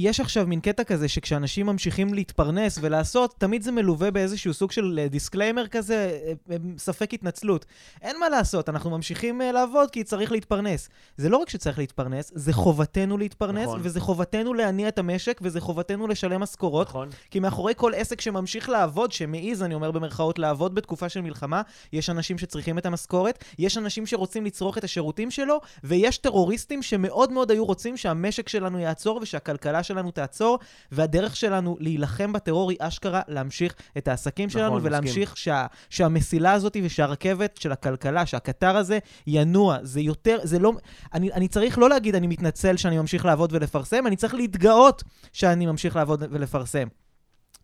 יש 0.00 0.20
עכשיו 0.20 0.46
מין 0.46 0.60
קטע 0.60 0.84
כזה 0.84 1.08
שכשאנשים 1.08 1.66
ממשיכים 1.66 2.14
להתפרנס 2.14 2.78
ולעשות, 2.82 3.34
תמיד 3.38 3.62
זה 3.62 3.72
מלווה 3.72 4.10
באיזשהו 4.10 4.54
סוג 4.54 4.72
של 4.72 5.06
disclaimer 5.10 5.66
כזה, 5.66 5.94
אה, 5.94 6.32
אה, 6.50 6.56
ספק 6.78 7.14
התנצלות. 7.14 7.66
אין 8.02 8.20
מה 8.20 8.28
לעשות, 8.28 8.68
אנחנו 8.68 8.90
ממשיכים 8.90 9.42
אה, 9.42 9.52
לעבוד 9.52 9.90
כי 9.90 10.04
צריך 10.04 10.32
להתפרנס. 10.32 10.88
זה 11.16 11.28
לא 11.28 11.36
רק 11.36 11.48
שצריך 11.48 11.78
להתפרנס, 11.78 12.32
זה 12.34 12.52
חובתנו 12.52 13.18
להתפרנס, 13.18 13.66
נכון. 13.66 13.80
וזה 13.82 14.00
חובתנו 14.00 14.54
להניע 14.54 14.88
את 14.88 14.98
המשק, 14.98 15.40
וזה 15.42 15.60
חובתנו 15.60 16.06
לשלם 16.06 16.40
משכורות. 16.40 16.88
נכון? 16.88 17.08
כי 17.30 17.40
מאחורי 17.40 17.72
כל 17.76 17.92
עסק 17.94 18.20
שממשיך 18.20 18.68
לעבוד, 18.68 19.12
שמעז, 19.12 19.62
אני 19.62 19.74
אומר 19.74 19.90
במרכאות, 19.90 20.38
לעבוד 20.38 20.74
בתקופה 20.74 21.08
של 21.08 21.20
מלחמה, 21.20 21.62
יש 21.92 22.10
אנשים 22.10 22.38
שצריכים 22.38 22.78
את 22.78 22.86
המשכורת, 22.86 23.44
יש 23.58 23.78
אנשים 23.78 24.06
שרוצים 24.06 24.44
לצרוך 24.44 24.78
את 24.78 24.84
השירותים 24.84 25.30
שלו, 25.30 25.60
ויש 25.84 26.18
טרוריסטים 26.18 26.82
שמאוד 26.82 27.32
מאוד 27.32 27.50
היו 27.50 27.64
רוצים 27.64 27.96
שהמשק 27.96 28.48
שלנו 28.48 28.78
יעצור 28.78 29.18
ושהכלכלה 29.22 29.82
שלנו 29.88 30.10
תעצור, 30.10 30.58
והדרך 30.92 31.36
שלנו 31.36 31.76
להילחם 31.80 32.32
בטרור 32.32 32.70
היא 32.70 32.78
אשכרה 32.80 33.20
להמשיך 33.28 33.74
את 33.98 34.08
העסקים 34.08 34.50
שלנו, 34.50 34.66
נכון, 34.66 34.86
ולהמשיך 34.86 35.36
שה, 35.36 35.66
שהמסילה 35.90 36.52
הזאת 36.52 36.76
ושהרכבת 36.84 37.56
של 37.56 37.72
הכלכלה, 37.72 38.26
שהקטר 38.26 38.76
הזה 38.76 38.98
ינוע. 39.26 39.78
זה 39.82 40.00
יותר, 40.00 40.38
זה 40.42 40.58
לא... 40.58 40.72
אני, 41.14 41.32
אני 41.32 41.48
צריך 41.48 41.78
לא 41.78 41.88
להגיד 41.88 42.14
אני 42.14 42.26
מתנצל 42.26 42.76
שאני 42.76 42.98
ממשיך 42.98 43.24
לעבוד 43.24 43.52
ולפרסם, 43.52 44.06
אני 44.06 44.16
צריך 44.16 44.34
להתגאות 44.34 45.02
שאני 45.32 45.66
ממשיך 45.66 45.96
לעבוד 45.96 46.22
ולפרסם. 46.30 46.88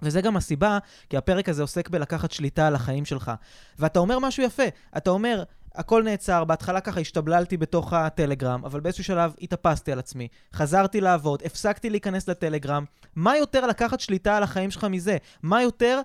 וזה 0.02 0.20
גם 0.20 0.36
הסיבה, 0.36 0.78
כי 1.10 1.16
הפרק 1.16 1.48
הזה 1.48 1.62
עוסק 1.62 1.88
בלקחת 1.88 2.30
שליטה 2.30 2.66
על 2.66 2.74
החיים 2.74 3.04
שלך. 3.04 3.32
ואתה 3.78 3.98
אומר 3.98 4.18
משהו 4.18 4.42
יפה, 4.42 4.62
אתה 4.96 5.10
אומר, 5.10 5.42
הכל 5.74 6.02
נעצר, 6.02 6.44
בהתחלה 6.44 6.80
ככה 6.80 7.00
השתבללתי 7.00 7.56
בתוך 7.56 7.92
הטלגרם, 7.92 8.64
אבל 8.64 8.80
באיזשהו 8.80 9.04
שלב 9.04 9.34
התאפסתי 9.40 9.92
על 9.92 9.98
עצמי, 9.98 10.28
חזרתי 10.54 11.00
לעבוד, 11.00 11.42
הפסקתי 11.44 11.90
להיכנס 11.90 12.28
לטלגרם. 12.28 12.84
מה 13.16 13.36
יותר 13.36 13.66
לקחת 13.66 14.00
שליטה 14.00 14.36
על 14.36 14.42
החיים 14.42 14.70
שלך 14.70 14.84
מזה? 14.84 15.16
מה 15.42 15.62
יותר 15.62 16.00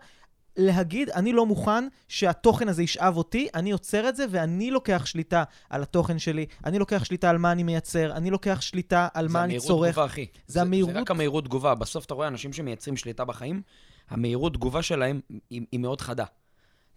להגיד, 0.58 1.10
אני 1.10 1.34
לא 1.34 1.46
מוכן 1.46 1.88
שהתוכן 2.08 2.70
הזה 2.70 2.84
ישאב 2.84 3.18
אותי, 3.18 3.48
אני 3.56 3.72
עוצר 3.72 4.10
את 4.10 4.16
זה 4.16 4.26
ואני 4.30 4.72
לוקח 4.72 5.06
שליטה 5.06 5.44
על 5.70 5.82
התוכן 5.84 6.20
שלי, 6.20 6.46
אני 6.66 6.80
לוקח 6.80 7.04
שליטה 7.04 7.30
על 7.30 7.38
מה 7.38 7.52
אני 7.52 7.64
מייצר, 7.64 8.12
אני 8.12 8.30
לוקח 8.30 8.62
שליטה 8.62 9.08
על 9.14 9.28
מה 9.28 9.44
אני 9.44 9.60
זה 9.60 9.68
צורך. 9.68 9.80
המהירות 9.80 9.94
תגובה, 9.94 10.06
אחי. 10.06 10.26
זה 10.48 10.62
המהירות- 10.62 10.94
זה 10.94 11.00
רק 11.00 11.12
המהירות 11.12 11.46
תגובה. 11.46 11.76
בסוף 11.76 12.06
אתה 12.06 12.14
רואה 12.14 12.28
אנשים 12.28 12.54
שמייצרים 12.54 12.98
שליטה 12.98 13.26
בחיים, 13.26 13.62
המהירות 14.10 14.54
תגובה 14.54 14.82
שלהם 14.82 15.20
היא, 15.50 15.62
היא 15.72 15.80
מאוד 15.80 16.02
חדה. 16.02 16.26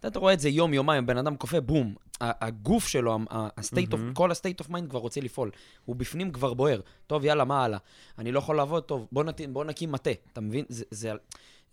אתה, 0.03 0.11
אתה 0.11 0.19
רואה 0.19 0.33
את 0.33 0.39
זה 0.39 0.49
יום-יומיים, 0.49 1.05
בן 1.05 1.17
אדם 1.17 1.35
כופה, 1.35 1.61
בום. 1.61 1.95
הגוף 2.21 2.87
שלו, 2.87 3.13
ה- 3.29 3.35
ה-state 3.57 3.93
of, 3.93 3.95
מהמם. 3.97 4.13
כל 4.13 4.31
ה-state 4.31 4.65
of 4.65 4.69
mind 4.69 4.89
כבר 4.89 4.99
רוצה 4.99 5.21
לפעול. 5.21 5.51
הוא 5.85 5.95
בפנים 5.95 6.31
כבר 6.31 6.53
בוער. 6.53 6.79
טוב, 7.07 7.25
יאללה, 7.25 7.43
מה 7.43 7.63
הלאה? 7.63 7.77
אני 8.19 8.31
לא 8.31 8.39
יכול 8.39 8.55
לעבוד, 8.57 8.83
טוב, 8.83 9.07
בוא, 9.11 9.23
נת... 9.23 9.41
בוא 9.49 9.65
נקים 9.65 9.91
מטה. 9.91 10.11
אתה 10.33 10.41
מבין? 10.41 10.65
זה, 10.69 10.83
זה, 10.91 11.11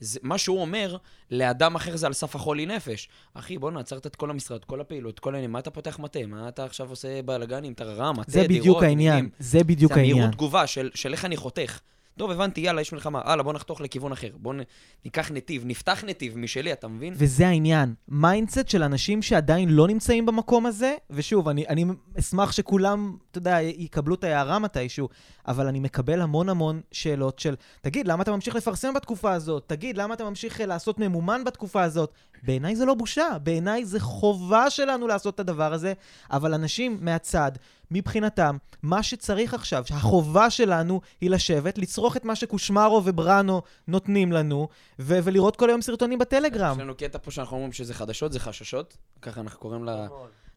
זה, 0.01 0.21
מה 0.23 0.39
שהוא 0.39 0.61
אומר, 0.61 0.97
לאדם 1.31 1.75
אחר 1.75 1.97
זה 1.97 2.07
על 2.07 2.13
סף 2.13 2.37
החולי 2.37 2.67
נפש. 2.67 3.09
אחי, 3.35 3.59
בוא 3.59 3.71
נעצרת 3.71 4.07
את 4.07 4.17
כל 4.17 4.31
המשרד, 4.31 4.65
כל 4.65 4.81
הפעילות, 4.81 5.19
כל 5.19 5.35
העניינים, 5.35 5.53
מה 5.53 5.59
אתה 5.59 5.71
פותח 5.71 5.99
מטה? 5.99 6.27
מה 6.27 6.49
אתה 6.49 6.65
עכשיו 6.65 6.91
עושה 6.91 7.23
בלאגנים, 7.23 7.75
טררם, 7.75 8.21
מטה, 8.21 8.31
זה 8.31 8.39
דירות, 8.47 8.61
בדיוק 8.61 8.83
העניין, 8.83 9.13
עניינים? 9.13 9.31
זה 9.39 9.65
בדיוק 9.65 9.93
זה 9.93 9.99
העניין. 10.01 10.17
המהירות 10.17 10.35
תגובה 10.35 10.67
של, 10.67 10.91
של 10.95 11.13
איך 11.13 11.25
אני 11.25 11.37
חותך. 11.37 11.81
טוב, 12.21 12.31
הבנתי, 12.31 12.61
יאללה, 12.61 12.81
יש 12.81 12.93
מלחמה. 12.93 13.21
הלאה, 13.25 13.45
בוא 13.45 13.53
נחתוך 13.53 13.81
לכיוון 13.81 14.13
אחר. 14.13 14.29
בוא 14.37 14.55
נ... 14.55 14.61
ניקח 15.05 15.31
נתיב, 15.31 15.63
נפתח 15.67 16.05
נתיב 16.07 16.39
משלי, 16.39 16.73
אתה 16.73 16.89
מבין? 16.89 17.15
וזה 17.17 17.49
העניין. 17.49 17.95
mindset 18.09 18.69
של 18.69 18.83
אנשים 18.83 19.23
שעדיין 19.23 19.69
לא 19.69 19.89
נמצאים 19.89 20.27
במקום 20.27 20.67
הזה, 20.67 20.95
ושוב, 21.11 21.49
אני, 21.49 21.67
אני 21.69 21.85
אשמח 22.19 22.53
שכולם, 22.53 23.17
אתה 23.31 23.39
יודע, 23.39 23.63
יקבלו 23.63 24.15
את 24.15 24.25
ההארה 24.25 24.59
מתישהו, 24.59 25.09
אבל 25.49 25.67
אני 25.67 25.81
מקבל 25.81 26.21
המון 26.21 26.49
המון 26.49 26.81
שאלות 26.93 27.39
של, 27.39 27.55
תגיד, 27.81 28.09
למה 28.09 28.23
אתה 28.23 28.33
ממשיך 28.33 28.55
לפרסם 28.55 28.95
בתקופה 28.95 29.33
הזאת? 29.33 29.65
תגיד, 29.67 29.99
למה 29.99 30.15
אתה 30.15 30.25
ממשיך 30.25 30.61
אה, 30.61 30.67
לעשות 30.67 30.99
ממומן 30.99 31.45
בתקופה 31.45 31.83
הזאת? 31.83 32.13
בעיניי 32.43 32.77
זה 32.77 32.85
לא 32.85 32.95
בושה, 32.95 33.37
בעיניי 33.43 33.85
זה 33.85 34.01
חובה 34.01 34.71
שלנו 34.71 35.07
לעשות 35.07 35.35
את 35.35 35.41
הדבר 35.41 35.73
הזה, 35.73 35.93
אבל 36.31 36.55
אנשים 36.55 36.99
מהצד, 37.01 37.53
מבחינתם, 37.91 38.57
מה 38.83 39.03
שצריך 39.03 39.55
עכשיו, 39.55 39.85
החובה 39.91 40.51
שלנו 40.51 41.01
היא 41.21 41.31
לשבת, 41.31 41.79
לצרוך 41.79 42.17
את 42.17 42.25
מה 42.25 42.35
שקושמרו 42.35 43.03
ובראנו 43.05 43.63
נותנים 43.89 44.33
לנו, 44.33 44.69
ו- 44.99 45.19
ולראות 45.25 45.57
כל 45.57 45.69
היום 45.71 45.83
סרטונים 45.83 46.19
בטלגרם. 46.19 46.77
יש 46.77 46.83
לנו 46.83 46.95
קטע 46.95 47.19
פה 47.23 47.31
שאנחנו 47.31 47.57
אומרים 47.57 47.73
שזה 47.73 47.95
חדשות, 47.95 48.33
זה 48.33 48.41
חששות. 48.41 48.97
ככה 49.23 49.41
אנחנו 49.41 49.61
קוראים 49.61 49.85
לה- 49.85 50.09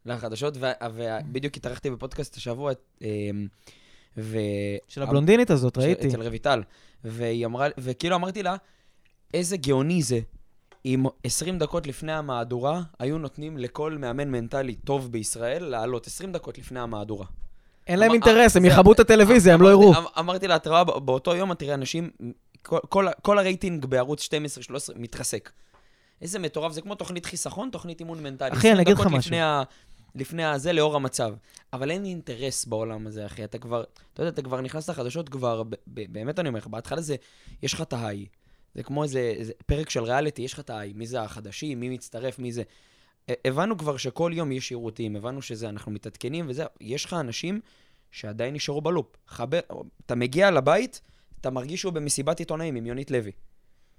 לחדשות, 0.06 0.58
ובדיוק 0.94 1.58
התארחתי 1.58 1.90
בפודקאסט 1.92 2.36
השבוע, 2.38 2.72
אמ, 3.02 3.08
ו... 4.18 4.38
של 4.88 5.04
הבלונדינית 5.04 5.50
הזאת, 5.52 5.78
ראיתי. 5.78 6.08
אצל 6.08 6.22
רויטל. 6.28 6.64
והיא 7.04 7.46
אמרה, 7.46 7.68
וכאילו 7.78 8.16
אמרתי 8.16 8.44
לה, 8.44 8.56
איזה 9.34 9.58
גאוני 9.58 10.02
זה 10.04 10.20
אם 10.86 11.04
20 11.24 11.60
דקות 11.60 11.88
לפני 11.88 12.14
המהדורה 12.14 12.82
היו 13.00 13.18
נותנים 13.18 13.58
לכל 13.58 13.98
מאמן 14.00 14.32
מנטלי 14.32 14.76
טוב 14.76 15.12
בישראל 15.12 15.64
לעלות 15.64 16.08
20 16.08 16.32
דקות 16.32 16.58
לפני 16.58 16.80
המהדורה. 16.80 17.26
אין 17.88 18.00
להם 18.00 18.12
אינטרס, 18.14 18.58
הם 18.58 18.66
יכבו 18.66 18.94
את 18.94 19.00
הטלוויזיה, 19.00 19.54
הם 19.54 19.62
לא 19.62 19.70
יראו. 19.70 19.92
אמ- 19.94 20.06
אמרתי 20.20 20.48
לה, 20.48 20.56
את 20.56 20.68
רואה, 20.68 20.84
בא- 20.84 21.00
באותו 21.00 21.36
יום 21.36 21.52
את 21.52 21.60
תראה 21.60 21.74
אנשים, 21.74 22.10
כל- 23.22 23.40
הרייטינג 23.40 23.86
בערוץ 23.86 24.22
12-13 24.24 24.30
מתרסק. 24.96 25.52
איזה 26.22 26.40
מטורף, 26.40 26.72
זה 26.72 26.82
כמו 26.82 26.96
תוכנית 26.96 27.26
חיסכון, 27.26 27.70
תוכנית 27.72 28.00
אימון 28.00 28.24
מנטלי. 28.24 28.52
אחי, 28.52 28.72
אני 28.72 28.82
20 28.82 28.88
אגיד 28.88 28.98
לך 29.00 29.08
משהו. 29.08 29.32
לפני 30.16 30.46
הזה, 30.46 30.74
לאור 30.74 30.96
המצב. 30.96 31.34
אבל 31.74 31.92
אין 31.92 32.06
אינטרס 32.06 32.66
בעולם 32.66 33.08
הזה, 33.08 33.26
אחי. 33.26 33.44
אתה 33.44 33.58
כבר, 33.58 33.84
אתה 34.14 34.22
יודע, 34.22 34.30
אתה 34.30 34.42
כבר 34.42 34.62
נכנס 34.62 34.90
לחדשות 34.90 35.30
כבר, 35.30 35.64
באמת 35.88 36.40
אני 36.40 36.50
אומר 36.50 36.60
לך, 36.60 36.68
בהתחלה 36.68 37.02
זה, 37.02 37.16
יש 37.64 37.74
לך 37.74 37.82
את 37.82 37.94
ההיי. 37.94 38.26
זה 38.76 38.84
כמו 38.84 39.04
איזה, 39.04 39.20
איזה 39.38 39.54
פרק 39.66 39.90
של 39.90 40.04
ריאליטי, 40.04 40.42
יש 40.42 40.54
לך 40.54 40.60
את 40.60 40.70
ההיי. 40.70 40.94
מי 40.96 41.08
זה 41.08 41.22
החדשים, 41.22 41.80
מי 41.80 41.90
מצטרף, 41.90 42.40
מי 42.40 42.52
זה... 42.52 42.64
ה- 43.30 43.34
הבנו 43.48 43.78
כבר 43.78 43.98
שכל 43.98 44.32
יום 44.36 44.52
יש 44.52 44.68
שירותים, 44.68 45.16
הבנו 45.16 45.42
שזה, 45.42 45.70
אנחנו 45.70 45.92
מתעדכנים 45.92 46.46
וזה, 46.50 46.64
יש 46.82 47.06
לך 47.06 47.14
אנשים 47.14 47.60
שעדיין 48.12 48.54
נשארו 48.54 48.82
בלופ. 48.82 49.16
חבר, 49.28 49.60
אתה 50.06 50.16
מגיע 50.16 50.52
לבית, 50.52 51.02
אתה 51.42 51.50
מרגיש 51.50 51.80
שהוא 51.82 51.94
במסיבת 51.94 52.40
עיתונאים 52.40 52.76
עם 52.76 52.86
יונית 52.86 53.12
לוי. 53.12 53.32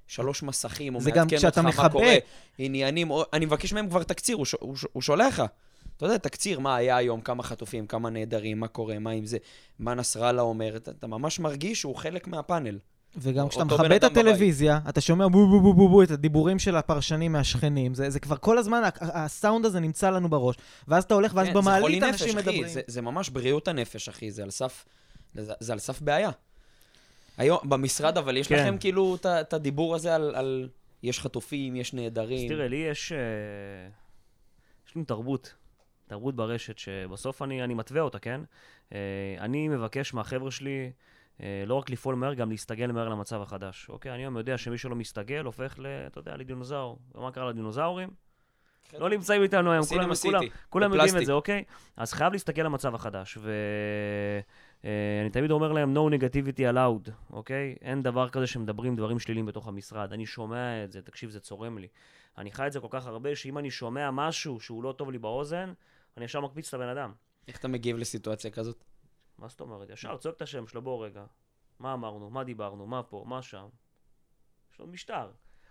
שלוש 0.07 0.43
מסכים, 0.43 0.95
הוא 0.95 1.03
מעדכן 1.03 1.37
אותך 1.47 1.59
מה 1.59 1.69
מחבק. 1.69 1.93
קורה, 1.93 2.15
עניינים, 2.59 3.09
אני 3.33 3.47
מבקש 3.47 3.73
מהם 3.73 3.89
כבר 3.89 4.03
תקציר, 4.03 4.37
הוא, 4.37 4.45
ש- 4.45 4.55
הוא, 4.61 4.77
ש- 4.77 4.87
הוא 4.93 5.03
שולח 5.03 5.39
לך. 5.41 5.43
אתה 5.97 6.07
יודע, 6.07 6.17
תקציר, 6.19 6.61
מה 6.61 6.77
היה 6.77 6.97
היום, 6.97 7.21
כמה 7.21 7.43
חטופים, 7.43 7.87
כמה 7.87 8.11
נעדרים, 8.11 8.61
מה 8.61 8.69
קורה, 8.69 8.99
מה 8.99 9.11
עם 9.11 9.27
זה, 9.27 9.39
מה 9.79 9.95
נסראללה 9.95 10.43
אומר, 10.43 10.77
אתה, 10.77 10.91
אתה 10.91 11.07
ממש 11.07 11.41
מרגיש 11.41 11.81
שהוא 11.81 11.97
חלק 11.97 12.27
מהפאנל. 12.27 12.79
וגם 13.17 13.49
כשאתה 13.49 13.65
מכבה 13.65 13.77
את 13.97 14.05
אדם 14.05 14.13
בבית. 14.13 14.27
הטלוויזיה, 14.27 14.79
אתה 14.89 15.01
שומע 15.01 15.29
בו 15.29 15.47
בו 15.49 15.61
בו 15.61 15.75
בו 15.75 15.89
בו 15.89 16.03
את 16.03 16.11
הדיבורים 16.11 16.59
של 16.59 16.77
הפרשנים 16.77 17.33
מהשכנים. 17.33 17.95
זה 17.95 18.11
זה 18.11 18.21
כבר 18.21 18.37
כל 18.37 18.59
הזמן, 18.59 18.83
הסאונד 19.01 19.65
הזה 19.67 19.81
נמצא 19.81 20.11
לנו 20.11 20.29
בראש. 20.29 20.57
ואז 20.89 21.05
אתה 21.05 21.15
הולך, 21.15 21.33
ואז 21.35 21.47
כן, 21.47 21.55
במעלית 21.55 22.03
אנשים 22.03 22.29
אחי, 22.29 22.37
מדברים. 22.37 22.69
זה, 22.69 22.81
זה 22.87 23.03
ממש 23.03 23.29
בריאות 23.29 23.69
הנפש, 23.69 24.09
אחי, 24.09 24.31
זה 24.31 24.43
על 24.43 24.51
סף, 24.51 24.85
זה, 25.35 25.53
זה 25.61 25.73
על 25.73 25.79
סף 25.79 26.01
בעיה. 26.01 26.31
היום, 27.37 27.59
במשרד, 27.65 28.19
אבל 28.19 28.37
יש 28.37 28.49
כן. 28.49 28.55
לכם 28.55 28.79
כאילו 28.79 29.17
את 29.25 29.53
הדיבור 29.53 29.95
הזה 29.95 30.15
על- 30.15 30.35
על... 30.35 30.69
יש 31.03 31.21
חטופים, 31.21 31.77
יש 31.77 31.89
אז 31.89 31.95
נעדרים. 31.95 32.49
תראה, 32.49 32.69
לי 32.69 32.77
יש... 32.77 33.13
אה, 33.13 33.19
יש 34.89 34.97
לנו 34.97 35.05
תרבות. 35.05 35.55
תרבות 36.07 36.37
ברשת, 36.37 36.79
שבסוף 36.79 37.43
אני, 37.43 37.65
אני 37.65 37.75
מתווה 37.75 38.01
אותה, 38.01 38.19
כן? 38.19 38.41
אה, 38.93 38.99
אני 39.39 39.69
מבקש 39.69 40.15
מהחבר'ה 40.15 40.51
שלי 40.51 40.91
לא 41.67 41.75
רק 41.75 41.91
לפעול 41.91 42.15
מהר, 42.15 42.35
גם 42.35 42.51
להסתגל 42.51 42.93
מהר 42.93 43.09
למצב 43.09 43.43
החדש, 43.43 43.87
אוקיי? 43.89 44.13
אני 44.15 44.23
היום 44.23 44.37
יודע 44.37 44.59
שמי 44.59 44.79
שלא 44.79 44.97
מסתגל 44.97 45.45
הופך 45.45 45.75
ל... 45.79 45.87
אתה 45.87 46.19
יודע, 46.19 46.37
לדינוזאור. 46.37 46.99
ומה 47.15 47.31
קרה 47.31 47.49
לדינוזאורים? 47.49 48.09
לא 48.99 49.11
נמצאים 49.11 49.43
איתנו 49.43 49.73
היום, 49.73 49.85
כולם, 49.85 50.15
כולם, 50.23 50.43
כולם 50.69 50.93
יודעים 50.93 51.17
את. 51.17 51.27
זה, 51.27 51.33
אוקיי? 51.33 51.65
אז 51.97 52.13
חייב 52.13 52.33
להסתכל 52.33 52.63
למצב 52.63 52.95
החדש, 52.95 53.39
ואני 54.85 55.31
תמיד 55.31 55.51
אומר 55.51 55.73
להם, 55.73 55.97
no 55.97 56.11
negativity 56.11 56.75
allowed, 56.75 57.11
אוקיי? 57.31 57.77
אין 57.81 58.03
דבר 58.03 58.29
כזה 58.29 58.47
שמדברים 58.47 58.97
דברים 58.97 59.19
שליליים 59.19 59.47
בתוך 59.47 59.69
המשרד. 59.69 60.13
אני 60.13 60.27
שומע 60.27 60.85
את 60.85 60.93
זה, 60.93 61.03
תקשיב, 61.03 61.31
זה 61.31 61.41
צורם 61.41 61.79
לי. 61.79 61.89
אני 62.39 62.53
חי 62.53 62.67
את 62.67 62.73
זה 62.73 62.81
כל 62.81 62.89
כך 62.91 63.07
הרבה, 63.07 63.37
שאם 63.37 63.59
אני 63.59 63.71
שומע 63.71 64.11
משהו 64.11 64.61
שהוא 64.61 64.83
לא 64.83 64.93
טוב 64.93 65.11
לי 65.11 65.19
באוזן, 65.19 65.73
אני 66.17 66.25
ישר 66.25 66.41
מקפיץ 66.41 66.69
את 66.69 66.75
הבן 66.75 66.89
אדם. 66.89 67.13
איך 67.49 67.59
אתה 67.59 67.69
מגיב 67.69 67.97
לסיטואציה 67.97 68.51
כזאת? 68.51 68.85
מה 69.39 69.49
זאת 69.49 69.61
אומרת? 69.61 69.91
ישר 69.91 70.17
צועק 70.17 70.37
את 70.37 70.43
השם 70.43 70.67
שלו, 70.67 70.83
בוא 70.83 71.07
רגע. 71.07 71.25
מה 71.79 71.93
אמרנו? 71.95 72.31
מה 72.31 72.45
דיברנו? 72.45 72.87
מה 72.87 73.03
פה? 73.03 73.25
מה 73.27 73.43
שם? 73.43 73.67
יש 74.73 74.79
לו 74.79 74.87
משטר. 74.87 75.31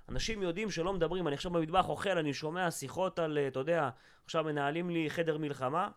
אנשים 0.09 0.41
יודעים 0.43 0.71
שלא 0.71 0.93
מדברים, 0.93 1.27
אני 1.27 1.35
עכשיו 1.35 1.51
במטבח 1.51 1.89
אוכל, 1.89 2.17
אני 2.17 2.33
שומע 2.33 2.71
שיחות 2.71 3.19
על, 3.19 3.37
אתה 3.37 3.59
יודע, 3.59 3.89
עכשיו 4.25 4.43
מנהלים 4.43 4.89
לי 4.89 5.09
חדר 5.09 5.37
מלחמה. 5.37 5.89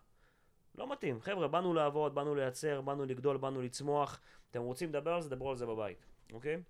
לא 0.74 0.92
מתאים. 0.92 1.20
חבר'ה, 1.20 1.48
באנו 1.48 1.74
לעבוד, 1.74 2.14
באנו 2.14 2.34
לייצר, 2.34 2.80
באנו 2.80 3.04
לגדול, 3.04 3.36
באנו 3.36 3.62
לצמוח. 3.62 4.20
אתם 4.50 4.62
רוצים 4.62 4.88
לדבר 4.88 5.12
על 5.12 5.22
זה, 5.22 5.30
דברו 5.30 5.50
על 5.50 5.56
זה 5.56 5.66
בבית, 5.66 6.06
אוקיי? 6.32 6.62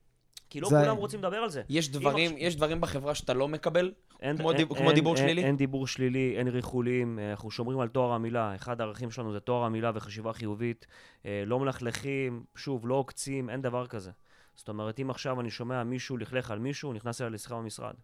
כי 0.50 0.61
לא 0.61 0.68
זה- 0.68 0.76
כולם 0.82 0.96
רוצים 0.96 1.20
לדבר 1.20 1.37
על 1.37 1.48
זה. 1.48 1.62
יש 1.68 1.88
דברים, 1.90 2.30
עכשיו- 2.32 2.46
יש 2.46 2.56
דברים 2.56 2.80
בחברה 2.80 3.14
שאתה 3.14 3.35
לא 3.35 3.48
מקבל? 3.48 3.92
אין, 4.20 4.37
כמו 4.37 4.50
אין, 4.50 4.57
דיב- 4.59 4.74
כמו 4.74 4.87
אין, 4.87 4.94
דיבור 4.94 5.16
אין, 5.16 5.24
שלילי? 5.24 5.44
אין 5.44 5.57
דיבור 5.57 5.87
שלילי, 5.87 6.35
אין 6.38 6.48
ריחולים, 6.48 7.18
אה, 7.18 7.31
אנחנו 7.31 7.50
שומרים 7.50 7.81
על 7.81 7.88
טוהר 7.88 8.12
המילה. 8.12 8.55
אחד 8.55 8.81
הערכים 8.81 9.11
שלנו 9.11 9.33
זה 9.33 9.40
טוהר 9.40 9.64
המילה 9.64 9.90
וחשיבה 9.94 10.33
חיובית. 10.33 10.87
אה, 11.26 11.42
לא 11.46 11.61
מלכלכים, 11.61 12.44
שוב, 12.57 12.87
לא 12.88 12.94
עוקצים, 12.94 13.50
אין 13.50 13.62
דבר 13.62 13.87
כזה. 13.87 14.11
זאת 14.55 14.68
אומרת, 14.68 15.00
אם 15.00 15.11
עכשיו 15.11 15.40
אני 15.40 15.50
שומע 15.50 15.85
מישהו 15.85 16.16
לכלך 16.16 16.50
על 16.50 16.59
מישהו, 16.59 16.92
נכנס 16.92 17.20
אליי 17.20 17.31
לשיחה 17.33 17.55
במשרד. 17.55 17.94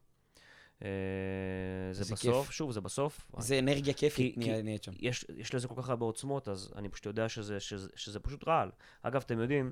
אה, 0.83 0.89
זה 1.93 2.05
זה 2.05 2.15
בסוף, 2.15 2.47
כיף. 2.47 2.55
שוב, 2.55 2.73
זה 2.73 2.81
בסוף. 2.81 3.31
זה 3.39 3.59
אנרגיה 3.59 3.95
כיפית 3.95 4.39
נהיית 4.39 4.83
שם. 4.83 4.93
יש, 4.99 5.27
יש 5.37 5.55
לזה 5.55 5.69
כל 5.69 5.75
כך 5.83 5.89
הרבה 5.89 6.07
עוצמות, 6.07 6.49
אז 6.49 6.73
אני 6.77 6.89
פשוט 6.89 7.07
יודע 7.07 7.29
שזה, 7.29 7.61
שזה, 7.61 7.89
שזה 7.97 8.21
פשוט 8.21 8.49
רעל. 8.49 8.71
אגב, 9.03 9.23
אתם 9.27 9.41
יודעים, 9.41 9.71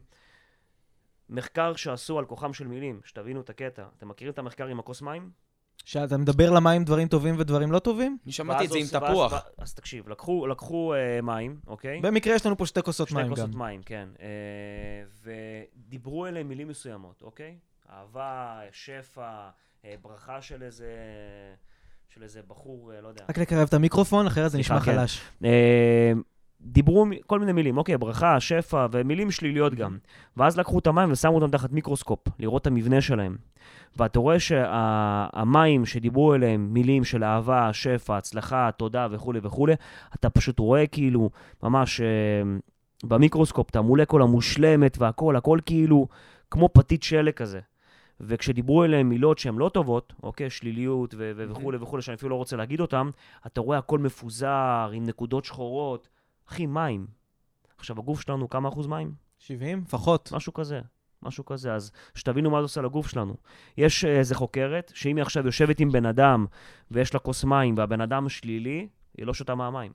מחקר 1.28 1.76
שעשו 1.76 2.18
על 2.18 2.24
כוחם 2.24 2.52
של 2.52 2.66
מילים, 2.66 3.00
שתבינו 3.04 3.40
את 3.40 3.50
הקטע. 3.50 3.86
אתם 3.96 4.08
מכירים 4.08 4.32
את 4.32 4.38
המחקר 4.38 4.66
עם 4.66 4.78
הכוס 4.80 5.02
מים? 5.02 5.30
שאתה 5.84 6.16
מדבר 6.16 6.50
למים 6.50 6.84
דברים 6.84 7.08
טובים 7.08 7.34
ודברים 7.38 7.72
לא 7.72 7.78
טובים? 7.78 8.18
אני 8.24 8.32
שמעתי 8.32 8.64
את 8.64 8.70
זה 8.70 8.78
עם 8.78 8.86
תפוח. 8.86 9.32
אז 9.58 9.74
תקשיב, 9.74 10.08
לקחו, 10.08 10.46
לקחו 10.46 10.94
אה, 10.94 11.20
מים, 11.22 11.60
אוקיי? 11.66 12.00
במקרה 12.00 12.34
יש 12.34 12.46
לנו 12.46 12.56
פה 12.56 12.66
שתי 12.66 12.82
כוסות 12.82 13.08
שתי 13.08 13.16
מים 13.16 13.28
כוסות 13.28 13.50
גם. 13.50 13.58
מים, 13.58 13.82
כן. 13.82 14.08
אה, 14.20 15.30
ודיברו 15.86 16.26
אליהם 16.26 16.48
מילים 16.48 16.68
מסוימות, 16.68 17.22
אוקיי? 17.22 17.56
אהבה, 17.92 18.60
שפע, 18.72 19.48
אה, 19.84 19.94
ברכה 20.02 20.42
של 20.42 20.62
איזה... 20.62 20.92
של 22.14 22.22
איזה 22.22 22.40
בחור, 22.48 22.92
לא 23.02 23.08
יודע. 23.08 23.24
רק 23.28 23.38
לקרב 23.38 23.68
את 23.68 23.74
המיקרופון, 23.74 24.26
אחרת 24.26 24.50
זה 24.50 24.58
נשמע 24.58 24.80
כן. 24.80 24.92
חלש. 24.92 25.20
דיברו 26.62 27.06
כל 27.26 27.40
מיני 27.40 27.52
מילים, 27.52 27.78
אוקיי, 27.78 27.98
ברכה, 27.98 28.40
שפע, 28.40 28.86
ומילים 28.92 29.30
שליליות 29.30 29.74
גם. 29.74 29.98
ואז 30.36 30.58
לקחו 30.58 30.78
את 30.78 30.86
המים 30.86 31.12
ושמו 31.12 31.34
אותם 31.34 31.50
תחת 31.50 31.72
מיקרוסקופ, 31.72 32.20
לראות 32.38 32.62
את 32.62 32.66
המבנה 32.66 33.00
שלהם. 33.00 33.36
ואתה 33.96 34.18
רואה 34.18 34.40
שהמים 34.40 35.86
שדיברו 35.86 36.34
אליהם, 36.34 36.68
מילים 36.72 37.04
של 37.04 37.24
אהבה, 37.24 37.72
שפע, 37.72 38.16
הצלחה, 38.16 38.70
תודה 38.76 39.06
וכולי 39.10 39.40
וכולי, 39.42 39.74
אתה 40.14 40.30
פשוט 40.30 40.58
רואה 40.58 40.86
כאילו, 40.86 41.30
ממש 41.62 42.00
אה, 42.00 42.06
במיקרוסקופ, 43.04 43.70
את 43.70 43.76
המולקולה 43.76 44.26
מושלמת 44.26 44.96
והכל, 44.98 45.36
הכל 45.36 45.58
כאילו 45.66 46.08
כמו 46.50 46.68
פתית 46.72 47.02
שלג 47.02 47.32
כזה. 47.32 47.60
וכשדיברו 48.20 48.84
אליהם 48.84 49.08
מילות 49.08 49.38
שהן 49.38 49.54
לא 49.54 49.68
טובות, 49.68 50.12
אוקיי, 50.22 50.50
שליליות 50.50 51.14
ו- 51.18 51.32
ו- 51.36 51.50
וכולי 51.50 51.78
וכולי, 51.80 52.02
שאני 52.02 52.14
אפילו 52.14 52.30
לא 52.30 52.34
רוצה 52.34 52.56
להגיד 52.56 52.80
אותם, 52.80 53.10
אתה 53.46 53.60
רואה 53.60 53.78
הכל 53.78 53.98
מפוזר, 53.98 54.90
עם 54.92 55.04
נקודות 55.04 55.44
שחורות. 55.44 56.08
אחי, 56.50 56.66
מים. 56.66 57.06
עכשיו, 57.78 57.98
הגוף 57.98 58.20
שלנו, 58.20 58.48
כמה 58.48 58.68
אחוז 58.68 58.86
מים? 58.86 59.12
70? 59.38 59.82
לפחות. 59.86 60.32
משהו 60.32 60.54
כזה. 60.54 60.80
משהו 61.22 61.44
כזה. 61.44 61.74
אז 61.74 61.90
שתבינו 62.14 62.50
מה 62.50 62.58
זה 62.58 62.62
עושה 62.62 62.80
לגוף 62.82 63.08
שלנו. 63.08 63.34
יש 63.78 64.04
אה, 64.04 64.18
איזה 64.18 64.34
חוקרת, 64.34 64.92
שאם 64.94 65.16
היא 65.16 65.22
עכשיו 65.22 65.46
יושבת 65.46 65.80
עם 65.80 65.92
בן 65.92 66.06
אדם 66.06 66.46
ויש 66.90 67.14
לה 67.14 67.20
כוס 67.20 67.44
מים 67.44 67.74
והבן 67.78 68.00
אדם 68.00 68.28
שלילי, 68.28 68.88
היא 69.18 69.26
לא 69.26 69.34
שותה 69.34 69.54
מהמים. 69.54 69.92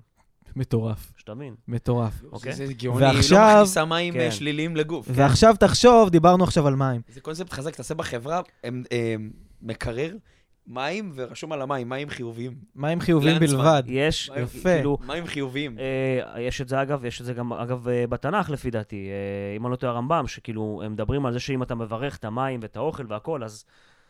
מטורף. 0.56 1.12
שתבין. 1.18 1.56
מטורף. 1.68 2.24
אוקיי. 2.32 2.54
זה 2.54 2.74
גאוני, 2.74 3.06
היא 3.06 3.12
לא 3.12 3.15
ועכשיו- 3.15 3.56
מכניסה 3.62 3.86
מים 3.86 4.13
כן. 4.13 4.20
אה, 4.20 4.32
שליליים 4.32 4.76
לגוף. 4.76 5.08
ועכשיו 5.12 5.56
תחשוב, 5.60 6.10
דיברנו 6.10 6.44
עכשיו 6.44 6.68
על 6.68 6.76
מים. 6.76 7.02
זה 7.08 7.22
קונספט 7.22 7.54
חזק, 7.54 7.76
תעשה 7.76 7.94
בחברה, 7.94 8.41
הם- 8.63 8.84
הם 8.91 9.32
מקרר, 9.62 10.15
מים, 10.67 11.12
ורשום 11.15 11.51
על 11.51 11.62
המים, 11.62 11.89
מים 11.89 12.10
חיוביים. 12.10 12.54
מים 12.75 12.99
חיוביים. 12.99 13.39
בלבד. 13.39 13.84
יש, 13.88 14.30
מים- 14.30 14.43
יפה. 14.43 14.69
כאילו, 14.75 14.97
מים 15.08 15.25
חיוביים. 15.25 15.78
אה, 15.80 16.41
יש 16.41 16.62
את 16.62 16.67
זה 16.69 16.82
אגב, 16.82 17.06
יש 17.06 17.21
את 17.21 17.25
זה 17.25 17.34
גם 17.34 17.54
אגב 17.54 17.88
אה, 17.88 18.08
בתנ"ך 18.10 18.49
לפי 18.49 18.71
דעתי, 18.71 19.08
אה, 19.10 19.56
אם 19.56 19.65
אני 19.65 19.71
לא 19.71 19.75
טועה 19.75 19.93
הרמב"ם, 19.93 20.28
שכאילו 20.28 20.82
הם 20.86 20.91
מדברים 20.93 21.25
על 21.25 21.34
זה 21.34 21.39
שאם 21.39 21.63
אתה 21.63 21.75
מברך 21.75 22.17
את 22.17 22.25
המים 22.25 22.60
ואת 22.63 22.78
האוכל 22.78 23.06
והכל, 23.10 23.43
אז, 23.43 23.65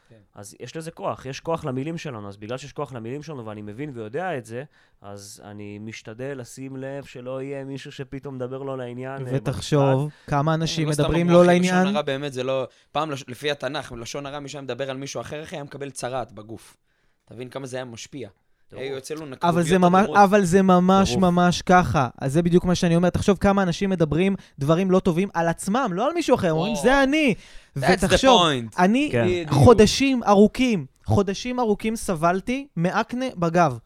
כן. 0.10 0.15
אז 0.36 0.56
יש 0.60 0.76
לזה 0.78 0.91
כוח, 0.91 1.26
יש 1.26 1.39
כוח 1.39 1.65
למילים 1.65 1.98
שלנו, 1.98 2.28
אז 2.28 2.38
בגלל 2.38 2.58
שיש 2.58 2.74
כוח 2.74 2.94
למילים 2.94 3.24
שלנו 3.24 3.46
ואני 3.46 3.62
מבין 3.62 3.91
ויודע 3.94 4.38
את 4.38 4.46
זה, 4.46 4.63
אז 5.02 5.41
אני 5.46 5.80
משתדל 5.80 6.34
לשים 6.38 6.78
לב 6.78 7.04
שלא 7.06 7.41
יהיה 7.41 7.63
מישהו 7.63 7.91
שפתאום 7.91 8.36
מדבר 8.36 8.63
לא 8.63 8.78
לעניין. 8.78 9.12
אה, 9.12 9.20
במשרד. 9.20 9.36
ותחשוב 9.36 10.12
כמה 10.28 10.54
אנשים 10.54 10.86
לא 10.88 10.91
מדברים 10.91 11.30
לא 11.30 11.46
לעניין. 11.46 11.76
לשון 11.82 11.96
הרע 11.96 12.02
באמת 12.02 12.34
זה 12.34 12.44
לא... 12.44 12.68
פעם, 12.91 13.12
לש- 13.12 13.24
לפי 13.28 13.52
התנ"ך, 13.52 13.91
לשון 13.98 14.26
הרע, 14.26 14.39
מי 14.39 14.50
שהיה 14.50 14.62
מדבר 14.62 14.89
על 14.89 14.98
מישהו 14.98 15.22
אחר, 15.22 15.44
אחי, 15.44 15.56
היה 15.56 15.63
מקבל 15.63 15.89
צרעת 15.91 16.32
בגוף. 16.32 16.78
אתה 17.26 17.34
מבין 17.34 17.50
כמה 17.50 17.68
זה 17.68 17.78
היה 17.78 17.86
משפיע? 17.86 18.30
יוצא 18.71 19.13
לו 19.13 19.25
נקבוביות. 19.25 19.43
אבל 19.43 19.63
זה 19.63 19.78
ממש. 19.78 20.10
אבל 20.15 20.43
זה 20.45 20.62
ממש. 20.62 21.15
ממש 21.15 21.62
ככה. 21.62 22.08
אז 22.21 22.34
זה 22.34 22.41
בדיוק 22.41 22.65
מה 22.65 22.75
שאני 22.75 22.95
אומר. 22.95 23.10
תחשוב 23.10 23.38
כמה 23.38 23.63
אנשים 23.63 23.89
מדברים 23.89 24.36
דברים 24.60 24.91
לא 24.91 24.99
טובים 24.99 25.30
על 25.34 25.47
עצמם, 25.47 25.89
לא 25.93 26.08
על 26.08 26.13
מישהו 26.13 26.36
אחר. 26.36 26.51
אומרים, 26.51 26.75
או. 26.75 26.82
זה 26.82 27.04
אני. 27.04 27.34
ותחשוב. 27.75 28.41
אני 28.80 29.10
כן. 29.12 29.43
חודשים 29.49 30.23
ארוכים, 30.23 30.86
חודשים 31.06 31.60
ארוכים 31.60 31.95
סבלתי 31.95 32.67
מאקנה 32.78 33.25
בגב. 33.38 33.78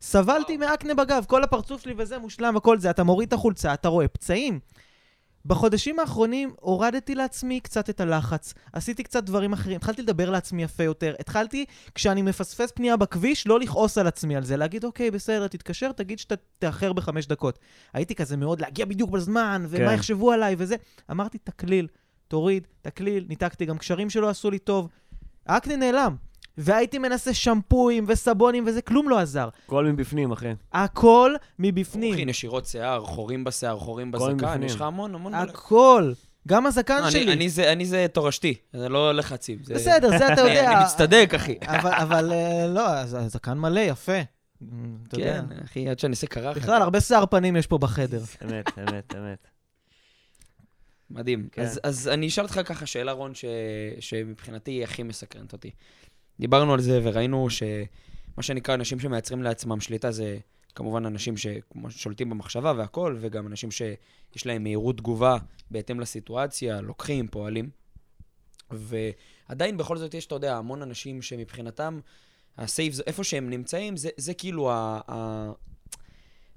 סבלתי 0.00 0.56
מאקנה 0.56 0.94
בגב, 0.94 1.24
כל 1.28 1.42
הפרצוף 1.42 1.82
שלי 1.82 1.94
וזה 1.96 2.18
מושלם 2.18 2.56
וכל 2.56 2.78
זה. 2.78 2.90
אתה 2.90 3.04
מוריד 3.04 3.26
את 3.26 3.32
החולצה, 3.32 3.74
אתה 3.74 3.88
רואה 3.88 4.08
פצעים. 4.08 4.60
בחודשים 5.46 5.98
האחרונים 5.98 6.54
הורדתי 6.60 7.14
לעצמי 7.14 7.60
קצת 7.60 7.90
את 7.90 8.00
הלחץ, 8.00 8.54
עשיתי 8.72 9.02
קצת 9.02 9.24
דברים 9.24 9.52
אחרים, 9.52 9.76
התחלתי 9.76 10.02
לדבר 10.02 10.30
לעצמי 10.30 10.62
יפה 10.62 10.82
יותר, 10.82 11.14
התחלתי, 11.20 11.64
כשאני 11.94 12.22
מפספס 12.22 12.70
פנייה 12.70 12.96
בכביש, 12.96 13.46
לא 13.46 13.60
לכעוס 13.60 13.98
על 13.98 14.06
עצמי 14.06 14.36
על 14.36 14.44
זה, 14.44 14.56
להגיד, 14.56 14.84
אוקיי, 14.84 15.10
בסדר, 15.10 15.48
תתקשר, 15.48 15.92
תגיד 15.92 16.18
שאתה 16.18 16.34
תאחר 16.58 16.92
בחמש 16.92 17.26
דקות. 17.26 17.58
הייתי 17.92 18.14
כזה 18.14 18.36
מאוד 18.36 18.60
להגיע 18.60 18.84
בדיוק 18.84 19.10
בזמן, 19.10 19.66
ומה 19.68 19.88
כן. 19.88 19.94
יחשבו 19.94 20.32
עליי 20.32 20.54
וזה. 20.58 20.76
אמרתי, 21.10 21.38
תקליל, 21.38 21.86
תוריד, 22.28 22.66
תקליל, 22.82 23.24
ניתקתי 23.28 23.66
גם 23.66 23.78
קשרים 23.78 24.10
שלא 24.10 24.28
עשו 24.28 24.50
לי 24.50 24.58
טוב. 24.58 24.88
האקנה 25.46 25.76
נעלם. 25.76 26.16
והייתי 26.58 26.98
מנסה 26.98 27.34
שמפויים 27.34 28.04
וסבונים 28.08 28.64
וזה, 28.66 28.82
כלום 28.82 29.08
לא 29.08 29.18
עזר. 29.18 29.48
הכל 29.66 29.86
מבפנים, 29.86 30.32
אחי. 30.32 30.52
הכל 30.72 31.34
מבפנים. 31.58 32.14
אחי, 32.14 32.24
נשירות 32.24 32.66
שיער, 32.66 33.04
חורים 33.04 33.44
בשיער, 33.44 33.78
חורים 33.78 34.10
בזקן, 34.12 34.32
מבפנים. 34.34 34.62
יש 34.62 34.74
לך 34.74 34.80
המון, 34.82 35.14
המון... 35.14 35.32
מלא. 35.32 35.40
הכל. 35.42 36.12
גם 36.48 36.66
הזקן 36.66 36.98
לא, 36.98 37.02
אני- 37.02 37.10
שלי. 37.12 37.32
אני 37.32 37.48
זה- 37.48 37.72
אני 37.72 37.86
זה 37.86 38.06
תורשתי, 38.12 38.54
זה 38.72 38.88
לא 38.88 39.12
לחצים. 39.14 39.58
זה- 39.64 39.74
בסדר, 39.74 40.08
זה 40.18 40.32
אתה 40.32 40.42
אני- 40.42 40.50
יודע. 40.50 40.72
אני 40.72 40.84
מצטדק, 40.84 41.32
אחי. 41.36 41.54
אבל, 41.62 41.90
אבל 41.92 42.32
אה, 42.32 42.66
לא, 42.66 42.88
הזקן 42.88 43.58
מלא, 43.58 43.80
יפה. 43.80 44.20
אתה 45.08 45.20
יודע. 45.20 45.42
כן, 45.50 45.58
אחי, 45.64 45.88
עד 45.88 45.98
שאני 45.98 46.10
אעשה 46.10 46.26
קרחת. 46.26 46.56
בכלל, 46.56 46.82
הרבה 46.82 47.00
שיער 47.00 47.26
פנים 47.26 47.56
יש 47.56 47.66
פה 47.66 47.78
בחדר. 47.78 48.22
אמת, 48.44 48.78
אמת, 48.78 49.14
אמת. 49.18 49.46
מדהים. 51.10 51.48
כן. 51.52 51.62
אז, 51.62 51.80
אז 51.82 52.08
אני 52.08 52.28
אשאל 52.28 52.44
אותך 52.44 52.60
ככה 52.64 52.86
שאלה, 52.86 53.12
רון, 53.12 53.34
ש... 53.34 53.44
שמבחינתי 54.00 54.70
היא 54.70 54.84
הכי 54.84 55.02
מסקרנת 55.02 55.52
אותי. 55.52 55.70
דיברנו 56.40 56.74
על 56.74 56.80
זה 56.80 57.00
וראינו 57.02 57.50
שמה 57.50 58.42
שנקרא 58.42 58.74
אנשים 58.74 59.00
שמייצרים 59.00 59.42
לעצמם 59.42 59.80
שליטה 59.80 60.10
זה 60.10 60.38
כמובן 60.74 61.06
אנשים 61.06 61.34
ששולטים 61.36 62.30
במחשבה 62.30 62.72
והכל, 62.76 63.16
וגם 63.20 63.46
אנשים 63.46 63.70
שיש 63.70 64.46
להם 64.46 64.62
מהירות 64.62 64.96
תגובה 64.96 65.36
בהתאם 65.70 66.00
לסיטואציה, 66.00 66.80
לוקחים, 66.80 67.28
פועלים. 67.28 67.70
ועדיין 68.70 69.76
בכל 69.76 69.96
זאת 69.96 70.14
יש, 70.14 70.26
אתה 70.26 70.34
יודע, 70.34 70.56
המון 70.56 70.82
אנשים 70.82 71.22
שמבחינתם, 71.22 72.00
הסייף, 72.58 72.94
איפה 73.06 73.24
שהם 73.24 73.50
נמצאים, 73.50 73.96
זה, 73.96 74.08
זה 74.16 74.34
כאילו 74.34 74.70
ה... 74.70 75.00
ה... 75.08 75.50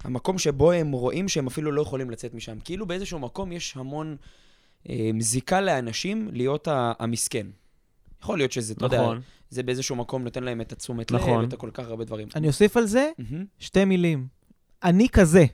המקום 0.04 0.38
שבו 0.38 0.72
הם 0.72 0.92
רואים 0.92 1.28
שהם 1.28 1.46
אפילו 1.46 1.72
לא 1.72 1.82
יכולים 1.82 2.10
לצאת 2.10 2.34
משם. 2.34 2.60
כאילו 2.60 2.86
באיזשהו 2.86 3.18
מקום 3.18 3.52
יש 3.52 3.76
המון 3.76 4.16
אה, 4.88 5.10
זיקה 5.20 5.60
לאנשים 5.60 6.28
להיות 6.32 6.68
המסכן. 6.70 7.46
יכול 8.22 8.38
להיות 8.38 8.52
שזה, 8.52 8.72
אתה 8.72 8.86
יודע, 8.86 9.02
נכון. 9.02 9.20
זה 9.50 9.62
באיזשהו 9.62 9.96
מקום 9.96 10.24
נותן 10.24 10.44
להם 10.44 10.60
את 10.60 10.72
התשומת 10.72 11.12
נכון. 11.12 11.44
לב, 11.44 11.52
את 11.52 11.58
כל 11.58 11.70
כך 11.74 11.86
הרבה 11.86 12.04
דברים. 12.04 12.28
אני 12.34 12.48
אוסיף 12.48 12.76
על 12.76 12.86
זה 12.86 13.10
מהמם. 13.18 13.44
שתי 13.58 13.84
מילים. 13.84 14.26
אני 14.84 15.08
כזה. 15.08 15.44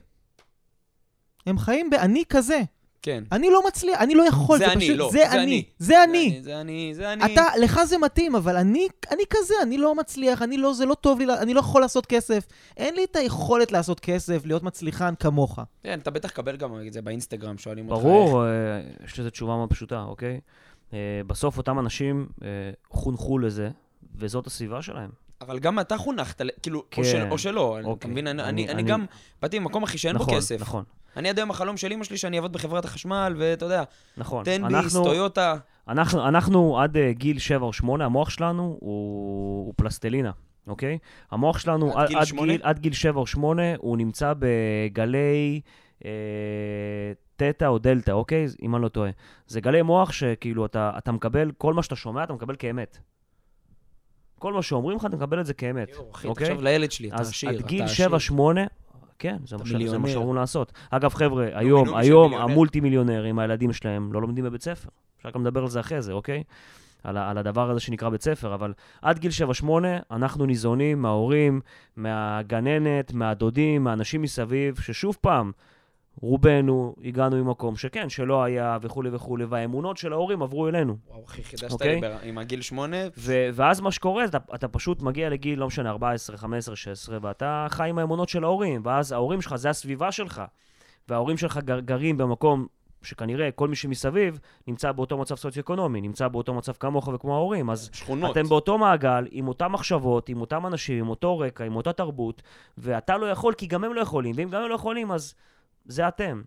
הם 1.45 1.57
חיים 1.57 1.89
ב"אני 1.89 2.23
כזה". 2.29 2.61
כן. 3.03 3.23
אני 3.31 3.49
לא 3.49 3.61
מצליח, 3.67 4.01
אני 4.01 4.15
לא 4.15 4.23
יכול, 4.23 4.57
זה 4.57 4.65
זה 4.65 4.71
אני, 4.71 4.85
פשוט, 4.85 4.97
לא, 4.97 5.09
זה 5.11 5.17
זה 5.17 5.31
אני, 5.31 5.43
אני. 5.43 5.63
זה 5.79 6.03
אני. 6.03 6.39
זה 6.43 6.61
אני, 6.61 6.91
זה 6.95 7.13
אני. 7.13 7.33
אתה, 7.33 7.43
לך 7.61 7.83
זה 7.83 7.97
מתאים, 7.97 8.35
אבל 8.35 8.57
אני, 8.57 8.87
אני 9.11 9.23
כזה, 9.29 9.53
אני 9.61 9.77
לא 9.77 9.95
מצליח, 9.95 10.41
אני 10.41 10.57
לא, 10.57 10.73
זה 10.73 10.85
לא 10.85 10.93
טוב 10.93 11.19
לי, 11.19 11.25
אני 11.33 11.53
לא 11.53 11.59
יכול 11.59 11.81
לעשות 11.81 12.05
כסף. 12.05 12.45
אין 12.77 12.95
לי 12.95 13.03
את 13.03 13.15
היכולת 13.15 13.71
לעשות 13.71 13.99
כסף, 13.99 14.45
להיות 14.45 14.63
מצליחן 14.63 15.13
כמוך. 15.19 15.59
כן, 15.83 15.99
אתה 15.99 16.11
בטח 16.11 16.29
קבל 16.29 16.57
גם 16.57 16.87
את 16.87 16.93
זה 16.93 17.01
באינסטגרם, 17.01 17.57
שואלים 17.57 17.89
אותך 17.89 17.97
איך. 17.97 18.13
ברור, 18.13 18.45
אה, 18.45 18.49
יש 19.05 19.19
לזה 19.19 19.29
תשובה 19.29 19.55
מאוד 19.55 19.69
פשוטה, 19.69 20.03
אוקיי? 20.03 20.39
אה, 20.93 20.97
בסוף 21.27 21.57
אותם 21.57 21.79
אנשים 21.79 22.27
אה, 22.43 22.47
חונכו 22.89 23.39
לזה, 23.39 23.69
וזאת 24.15 24.47
הסביבה 24.47 24.81
שלהם. 24.81 25.09
אבל 25.41 25.59
גם 25.59 25.79
אתה 25.79 25.97
חונכת, 25.97 26.41
כאילו, 26.61 26.83
כן. 26.91 27.01
או 27.01 27.05
של- 27.07 27.27
או 27.31 27.37
שלא, 27.37 27.77
אתה 27.79 27.87
אוקיי. 27.87 28.11
מבין? 28.11 28.27
אני- 28.27 28.41
אני- 28.43 28.49
אני 28.49 28.63
אני 28.65 28.73
אני- 28.81 28.83
גם 28.89 29.05
באתי 29.41 29.59
ממקום 29.59 29.83
אחי 29.83 29.97
שאין 29.97 30.17
בו 30.17 30.23
נכון, 30.23 30.35
כסף. 30.35 30.61
נכון, 30.61 30.83
אני 31.17 31.29
עד 31.29 31.39
היום 31.39 31.51
החלום 31.51 31.77
של 31.77 31.91
אמא 31.91 32.03
שלי 32.03 32.17
שאני 32.17 32.37
אעבוד 32.37 32.53
בחברת 32.53 32.85
החשמל, 32.85 33.33
ואתה 33.37 33.65
יודע, 33.65 33.83
נכון. 34.17 34.43
תן 34.45 34.61
ביס, 34.67 34.93
טויוטה. 34.93 35.55
אנחנו, 35.87 36.27
אנחנו 36.27 36.79
עד 36.79 36.95
uh, 36.97 36.99
גיל 37.11 37.39
7 37.39 37.65
או 37.65 37.73
8, 37.73 38.05
המוח 38.05 38.29
שלנו 38.29 38.77
הוא, 38.79 39.65
הוא 39.65 39.73
פלסטלינה, 39.77 40.31
אוקיי? 40.67 40.97
המוח 41.31 41.59
שלנו 41.59 41.97
עד 41.99 42.07
גיל 42.07 42.17
עד? 42.17 42.27
גיל, 42.45 42.61
עד 42.63 42.79
גיל 42.79 42.93
7 42.93 43.19
או 43.19 43.27
8, 43.27 43.61
הוא 43.77 43.97
נמצא 43.97 44.33
בגלי 44.39 45.61
אה, 46.05 46.11
תטא 47.35 47.65
או 47.65 47.77
דלתא, 47.77 48.11
אוקיי? 48.11 48.45
אם 48.61 48.75
אני 48.75 48.83
לא 48.83 48.87
טועה. 48.87 49.09
זה 49.47 49.61
גלי 49.61 49.81
מוח 49.81 50.11
שכאילו 50.11 50.65
אתה, 50.65 50.91
אתה 50.97 51.11
מקבל, 51.11 51.51
כל 51.57 51.73
מה 51.73 51.83
שאתה 51.83 51.95
שומע 51.95 52.23
אתה 52.23 52.33
מקבל 52.33 52.55
כאמת. 52.59 52.97
כל 54.39 54.53
מה 54.53 54.61
שאומרים 54.61 54.97
לך, 54.97 55.05
אתה 55.05 55.15
מקבל 55.15 55.39
את 55.39 55.45
זה 55.45 55.53
כאמת, 55.53 55.89
יואו, 55.89 56.11
אחי, 56.11 56.27
אוקיי? 56.27 56.47
תחשוב 56.47 56.63
לילד 56.63 56.91
שלי, 56.91 57.07
אתה 57.07 57.15
אז 57.15 57.29
עשיר, 57.29 57.49
עד 57.49 57.55
אתה 57.55 57.67
גיל 57.67 57.83
עשיר. 57.83 58.09
7-8, 58.09 58.41
כן, 59.19 59.37
זה 59.45 59.57
מה. 59.57 59.63
זה 59.89 59.97
מה. 59.97 60.09
שאמורים 60.09 60.35
לעשות. 60.35 60.71
אגב, 60.89 61.13
חבר'ה, 61.13 61.47
היום, 61.53 61.95
היום. 61.95 62.33
המולטי 62.33 62.79
מיליונרים, 62.79 63.39
הילדים 63.39 63.73
שלהם, 63.73 64.13
לא 64.13 64.21
לומדים 64.21 64.45
בבית 64.45 64.61
ספר. 64.61 64.89
אפשר 65.17 65.29
גם 65.29 65.41
לדבר 65.41 65.61
על 65.61 65.67
זה 65.67 65.79
אחרי 65.79 66.01
זה, 66.01 66.13
אוקיי? 66.13 66.43
על, 67.03 67.17
על 67.17 67.37
הדבר 67.37 67.69
הזה 67.69 67.79
שנקרא 67.79 68.09
בית 68.09 68.21
ספר, 68.21 68.53
אבל 68.53 68.73
עד 69.01 69.19
גיל 69.19 69.31
7-8 69.63 69.65
אנחנו 70.11 70.45
ניזונים 70.45 71.01
מההורים, 71.01 71.61
מהגננת, 71.95 73.13
מהדודים, 73.13 73.83
מהאנשים 73.83 74.21
מסביב, 74.21 74.79
ששוב 74.79 75.17
פעם, 75.21 75.51
רובנו 76.21 76.95
הגענו 77.03 77.43
ממקום 77.43 77.75
שכן, 77.75 78.09
שלא 78.09 78.43
היה 78.43 78.77
וכולי 78.81 79.09
וכולי, 79.13 79.45
והאמונות 79.45 79.97
של 79.97 80.13
ההורים 80.13 80.41
עברו 80.43 80.67
אלינו. 80.67 80.97
וואו, 81.07 81.25
אחי, 81.25 81.43
חידשת 81.43 81.71
אוקיי? 81.71 81.95
לי 81.95 82.01
בר- 82.01 82.17
עם 82.23 82.37
הגיל 82.37 82.61
שמונה. 82.61 82.97
ו- 83.17 83.49
ואז 83.53 83.81
מה 83.81 83.91
שקורה, 83.91 84.25
אתה, 84.25 84.37
אתה 84.55 84.67
פשוט 84.67 85.01
מגיע 85.01 85.29
לגיל, 85.29 85.59
לא 85.59 85.67
משנה, 85.67 85.89
14, 85.89 86.37
15, 86.37 86.75
16, 86.75 87.17
ואתה 87.21 87.67
חי 87.69 87.89
עם 87.89 87.97
האמונות 87.99 88.29
של 88.29 88.43
ההורים, 88.43 88.81
ואז 88.85 89.11
ההורים 89.11 89.41
שלך, 89.41 89.55
זה 89.55 89.69
הסביבה 89.69 90.11
שלך. 90.11 90.41
וההורים 91.09 91.37
שלך 91.37 91.57
גר, 91.57 91.79
גרים 91.79 92.17
במקום 92.17 92.67
שכנראה 93.01 93.51
כל 93.51 93.67
מי 93.67 93.75
שמסביב 93.75 94.39
נמצא 94.67 94.91
באותו 94.91 95.17
מצב 95.17 95.35
סוציו-אקונומי, 95.35 96.01
נמצא 96.01 96.27
באותו 96.27 96.53
מצב 96.53 96.71
כמוך 96.73 97.07
וכמו 97.07 97.35
ההורים, 97.35 97.69
אז 97.69 97.89
שכונות. 97.93 98.31
אתם 98.31 98.43
באותו 98.49 98.77
מעגל, 98.77 99.27
עם 99.31 99.47
אותן 99.47 99.67
מחשבות, 99.67 100.29
עם 100.29 100.41
אותם 100.41 100.65
אנשים, 100.65 100.99
עם 100.99 101.09
אותו 101.09 101.39
רקע, 101.39 101.63
עם 101.63 101.75
אותה 101.75 101.93
תרבות, 101.93 102.41
ואתה 102.77 103.17
לא 103.17 103.25
יכול 103.25 103.53
כי 103.53 103.67
גם 103.67 103.83
הם 103.83 103.93
לא 103.93 104.01
יכולים, 104.01 104.35
ואם 104.37 104.49
גם 104.49 104.61
הם 104.63 104.69
לא 104.69 104.75
יכולים, 104.75 105.11
אז 105.11 105.33
זה 105.85 106.07
אתם. 106.07 106.41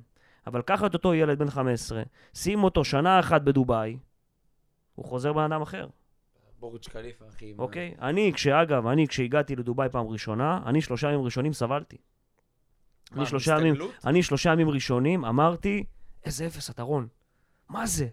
אבל 0.47 0.63
קח 0.63 0.85
את 0.85 0.95
אותו 0.95 1.15
ילד 1.15 1.39
בן 1.39 1.51
15, 1.51 2.03
שים 2.35 2.65
אותו 2.65 2.85
שנה 2.85 3.21
אחת 3.21 3.43
בדובאי, 3.43 3.97
הוא 4.95 5.05
חוזר 5.05 5.33
בן 5.33 5.43
אדם 5.43 5.63
אחר. 5.63 5.87
בורג' 6.61 6.81
קליפה, 6.93 7.25
אחי. 7.29 7.53
מה- 7.53 7.63
אוקיי? 7.63 7.95
אני, 8.03 8.33
כשאגב, 8.35 8.87
אני 8.87 9.09
כשהגעתי 9.09 9.57
לדובאי 9.57 9.89
פעם 9.89 10.07
ראשונה, 10.07 10.61
אני 10.67 10.81
שלושה 10.83 11.09
ימים 11.09 11.25
ראשונים 11.25 11.53
סבלתי. 11.53 11.97
מה, 13.13 13.17
אני 13.19 13.27
שלושה 13.27 13.53
ימים, 13.59 13.73
הסתגלות? 13.73 13.91
אני 14.07 14.23
שלושה 14.23 14.53
ימים 14.53 14.69
ראשונים 14.71 15.25
אמרתי, 15.25 15.85
איזה 16.25 16.47
אפס 16.47 16.71
אתה 16.71 16.83
רון. 16.83 17.07
מה 17.69 17.87
זה? 17.87 18.07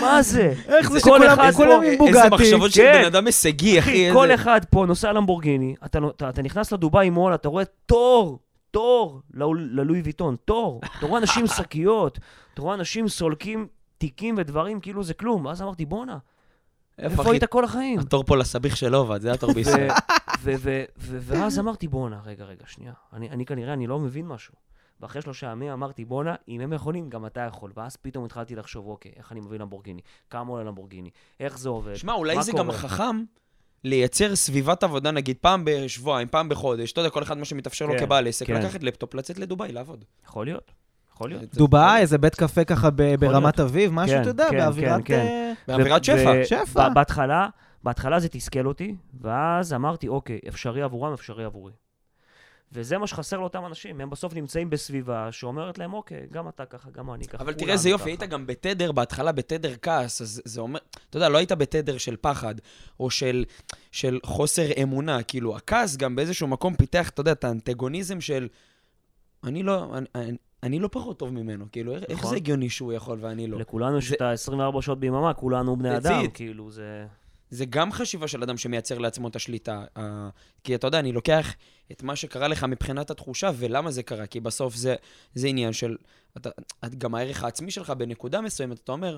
מה 0.00 0.22
זה? 0.22 0.52
איך 0.78 0.90
זה 0.90 1.00
שכולם 1.00 1.22
עם 1.38 1.46
איזה 1.46 1.64
בוגטי? 1.98 2.28
מחשבות 2.30 2.70
של 2.70 2.82
כן. 2.82 2.98
בן 3.00 3.04
אדם 3.06 3.26
הישגי, 3.26 3.78
אחי. 3.78 4.06
איזה- 4.06 4.14
כל 4.18 4.34
אחד 4.34 4.60
פה 4.70 4.84
נוסע 4.86 5.12
למבורגיני, 5.12 5.74
אתה, 5.84 5.98
אתה, 6.16 6.28
אתה 6.28 6.42
נכנס 6.42 6.72
לדובאי 6.72 7.10
מול, 7.10 7.34
אתה 7.34 7.48
רואה 7.48 7.64
תור, 7.86 8.38
תור 8.72 9.20
ללו- 9.34 9.54
ללואי 9.54 10.00
ויטון, 10.00 10.36
תור. 10.44 10.80
אתה 10.98 11.06
רואה 11.06 11.20
אנשים 11.20 11.42
עם 11.42 11.48
שקיות, 11.58 12.18
אתה 12.54 12.62
רואה 12.62 12.74
אנשים 12.74 13.08
סולקים 13.08 13.66
תיקים 13.98 14.34
ודברים 14.38 14.80
כאילו 14.80 15.04
זה 15.04 15.14
כלום. 15.14 15.44
ואז 15.46 15.62
אמרתי, 15.62 15.84
בואנה, 15.86 16.18
איפה? 16.98 17.30
היית 17.30 17.44
כל 17.44 17.64
החיים? 17.64 17.98
התור 18.00 18.24
פה 18.24 18.36
לסביך 18.36 18.76
של 18.76 18.94
עובד, 18.94 19.20
זה 19.20 19.32
התור 19.32 19.52
בישראל. 19.52 19.90
ואז 21.04 21.58
אמרתי, 21.58 21.88
בואנה, 21.88 22.20
רגע, 22.24 22.44
רגע, 22.44 22.64
שנייה. 22.66 22.92
אני, 23.12 23.46
כנראה, 23.46 23.72
אני 23.72 23.86
לא 23.86 23.98
מבין 23.98 24.26
משהו. 24.26 24.54
ואחרי 25.00 25.22
שלושה 25.22 25.46
ימים 25.46 25.72
אמרתי, 25.72 26.04
בואנה, 26.04 26.34
אם 26.48 26.60
הם 26.60 26.72
יכולים, 26.72 27.10
גם 27.10 27.26
אתה 27.26 27.40
יכול. 27.40 27.72
ואז 27.76 27.96
פתאום 27.96 28.24
התחלתי 28.24 28.56
לחשוב, 28.56 28.86
אוקיי, 28.86 29.12
איך 29.16 29.32
אני 29.32 29.40
מביא 29.40 29.58
למבורגיני? 29.58 30.00
כמה 30.30 30.50
עולה 30.50 30.64
למבורגיני? 30.64 31.10
איך 31.40 31.58
זה 31.58 31.68
עובד? 31.68 31.94
שמע, 31.94 32.12
אולי 32.12 32.42
זה 32.42 32.52
גם? 32.52 32.72
חכם 32.72 33.22
לייצר 33.84 34.36
סביבת 34.36 34.82
עבודה, 34.82 35.10
נגיד 35.10 35.36
פעם 35.40 35.62
בשבועיים, 35.64 36.28
פעם 36.28 36.48
בחודש, 36.48 36.92
אתה 36.92 37.00
יודע, 37.00 37.10
כל 37.10 37.22
אחד 37.22 37.38
מה 37.38 37.44
שמתאפשר 37.44 37.86
לו 37.86 37.92
כן, 37.92 37.98
כבעל 37.98 38.26
עסק, 38.28 38.46
כן. 38.46 38.54
לקחת 38.54 38.82
לפטופ, 38.82 39.14
לצאת 39.14 39.38
לדובאי, 39.38 39.72
לעבוד. 39.72 40.04
יכול 40.26 40.46
להיות, 40.46 40.72
יכול 41.14 41.28
להיות. 41.30 41.54
דובאי, 41.54 42.00
איזה 42.00 42.18
בית 42.18 42.34
קפה 42.34 42.64
ככה 42.64 42.90
ב- 42.90 43.14
ברמת 43.14 43.60
אביב, 43.60 43.90
משהו, 43.92 44.16
כן, 44.16 44.20
אתה 44.22 44.30
יודע, 44.30 44.46
כן, 44.50 44.56
באווירת... 44.58 45.00
כן, 45.04 45.04
כן. 45.04 45.26
אה, 45.26 45.52
באווירת 45.68 46.00
ו- 46.00 46.04
שפע. 46.04 46.32
ו- 46.40 46.44
שפע. 46.44 46.88
ב- 46.88 46.94
בהתחלה, 46.94 47.48
בהתחלה 47.84 48.20
זה 48.20 48.28
תסכל 48.28 48.66
אותי, 48.66 48.94
ואז 49.20 49.72
אמרתי, 49.72 50.08
אוקיי, 50.08 50.38
אפשרי 50.48 50.82
עבורם, 50.82 51.12
אפשרי 51.12 51.44
עבורי. 51.44 51.72
וזה 52.74 52.98
מה 52.98 53.06
שחסר 53.06 53.36
לאותם 53.40 53.66
אנשים, 53.66 54.00
הם 54.00 54.10
בסוף 54.10 54.34
נמצאים 54.34 54.70
בסביבה 54.70 55.32
שאומרת 55.32 55.78
להם, 55.78 55.92
אוקיי, 55.92 56.26
גם 56.32 56.48
אתה 56.48 56.64
ככה, 56.66 56.90
גם 56.90 57.12
אני 57.12 57.26
ככה. 57.26 57.42
אבל 57.44 57.52
תראה 57.54 57.72
איזה 57.72 57.88
יופי, 57.88 58.02
ככה." 58.02 58.10
היית 58.10 58.32
גם 58.32 58.46
בתדר, 58.46 58.92
בהתחלה 58.92 59.32
בתדר 59.32 59.74
כעס, 59.82 60.20
אז 60.22 60.42
זה 60.44 60.60
אומר, 60.60 60.78
אתה 61.10 61.16
יודע, 61.16 61.28
לא 61.28 61.38
היית 61.38 61.52
בתדר 61.52 61.98
של 61.98 62.16
פחד, 62.20 62.54
או 63.00 63.10
של, 63.10 63.44
של 63.92 64.18
חוסר 64.26 64.66
אמונה, 64.82 65.22
כאילו, 65.22 65.56
הכעס 65.56 65.96
גם 65.96 66.16
באיזשהו 66.16 66.46
מקום 66.48 66.74
פיתח, 66.76 67.08
אתה 67.08 67.20
יודע, 67.20 67.32
את 67.32 67.44
האנטגוניזם 67.44 68.20
של, 68.20 68.48
אני 69.44 69.62
לא, 69.62 69.98
אני, 69.98 70.06
אני, 70.14 70.36
אני 70.62 70.78
לא 70.78 70.88
פחות 70.92 71.18
טוב 71.18 71.30
ממנו, 71.30 71.64
כאילו, 71.72 71.94
איך, 71.94 72.02
איך 72.08 72.18
נכון. 72.18 72.30
זה 72.30 72.36
הגיוני 72.36 72.70
שהוא 72.70 72.92
יכול 72.92 73.18
ואני 73.20 73.46
לא? 73.46 73.58
לכולנו 73.58 73.98
יש 73.98 74.08
זה- 74.08 74.14
את 74.14 74.20
ה-24 74.22 74.80
שעות 74.82 75.00
ביממה, 75.00 75.34
כולנו 75.34 75.76
בני 75.76 75.96
אדם. 75.96 76.30
כאילו, 76.34 76.70
זה... 76.70 77.06
זה 77.52 77.64
גם 77.64 77.92
חשיבה 77.92 78.28
של 78.28 78.42
אדם 78.42 78.56
שמייצר 78.56 78.98
לעצמו 78.98 79.28
את 79.28 79.36
השליטה. 79.36 79.84
Uh, 79.96 80.00
כי 80.64 80.74
אתה 80.74 80.86
יודע, 80.86 80.98
אני 80.98 81.12
לוקח 81.12 81.54
את 81.92 82.02
מה 82.02 82.16
שקרה 82.16 82.48
לך 82.48 82.64
מבחינת 82.64 83.10
התחושה, 83.10 83.50
ולמה 83.56 83.90
זה 83.90 84.02
קרה, 84.02 84.26
כי 84.26 84.40
בסוף 84.40 84.74
זה, 84.74 84.94
זה 85.34 85.48
עניין 85.48 85.72
של... 85.72 85.96
אתה, 86.36 86.50
גם 86.98 87.14
הערך 87.14 87.44
העצמי 87.44 87.70
שלך 87.70 87.90
בנקודה 87.90 88.40
מסוימת, 88.40 88.78
אתה 88.78 88.92
אומר, 88.92 89.16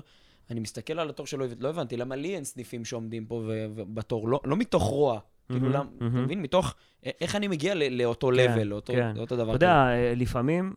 אני 0.49 0.59
מסתכל 0.59 0.99
על 0.99 1.09
התור 1.09 1.27
שלו, 1.27 1.45
לא 1.59 1.69
הבנתי, 1.69 1.97
למה 1.97 2.15
לי 2.15 2.35
אין 2.35 2.43
סניפים 2.43 2.85
שעומדים 2.85 3.25
פה 3.25 3.43
ובתור? 3.75 4.29
לא, 4.29 4.39
לא 4.45 4.57
מתוך 4.57 4.83
רוע. 4.83 5.19
כאילו, 5.47 5.61
מהמם, 5.61 5.73
למה, 5.73 5.89
אתה. 5.97 6.05
מבין? 6.05 6.41
מתוך, 6.41 6.75
איך 7.03 7.35
אני 7.35 7.47
מגיע 7.47 7.73
לאותו 7.75 8.29
כן, 8.35 8.55
level, 8.55 8.63
לאותו, 8.63 8.93
כן. 8.93 9.15
לאותו 9.15 9.35
דבר 9.35 9.55
אתה 9.55 9.65
יודע, 9.65 9.73
אה, 9.73 10.13
לפעמים 10.15 10.73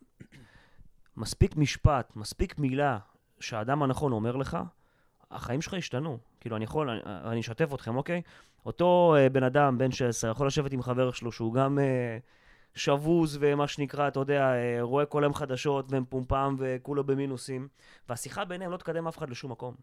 מספיק 1.16 1.56
משפט, 1.56 2.16
מספיק 2.16 2.58
מילה 2.58 2.98
שהאדם 3.40 3.82
הנכון 3.82 4.12
אומר 4.12 4.36
לך, 4.36 4.58
החיים 5.30 5.62
שלך 5.62 5.74
השתנו. 5.74 6.18
כאילו, 6.40 6.56
אני 6.56 6.64
יכול, 6.64 6.90
אני, 6.90 7.00
אני 7.06 7.40
אשתף 7.40 7.74
אתכם, 7.74 7.96
אוקיי? 7.96 8.22
אותו 8.66 9.14
אה, 9.18 9.28
בן 9.28 9.42
אדם, 9.42 9.78
בן 9.78 9.90
16, 9.92 10.30
יכול 10.30 10.46
לשבת 10.46 10.72
עם 10.72 10.82
חבר 10.82 11.10
שלו 11.10 11.32
שהוא 11.32 11.54
גם 11.54 11.78
אה, 11.78 12.18
שבוז 12.74 13.38
ומה 13.40 13.68
שנקרא, 13.68 14.08
אתה 14.08 14.20
יודע, 14.20 14.42
אה, 14.52 14.78
רואה 14.80 15.06
כל 15.06 15.24
היום 15.24 15.34
חדשות 15.34 15.86
ומפומפם 15.90 16.56
וכולו 16.58 17.04
במינוסים, 17.04 17.68
והשיחה 18.08 18.44
ביניהם 18.44 18.70
לא 18.70 18.76
תקדם 18.76 19.08
אף 19.08 19.18
אחד 19.18 19.30
לשום 19.30 19.50
מקום. 19.52 19.74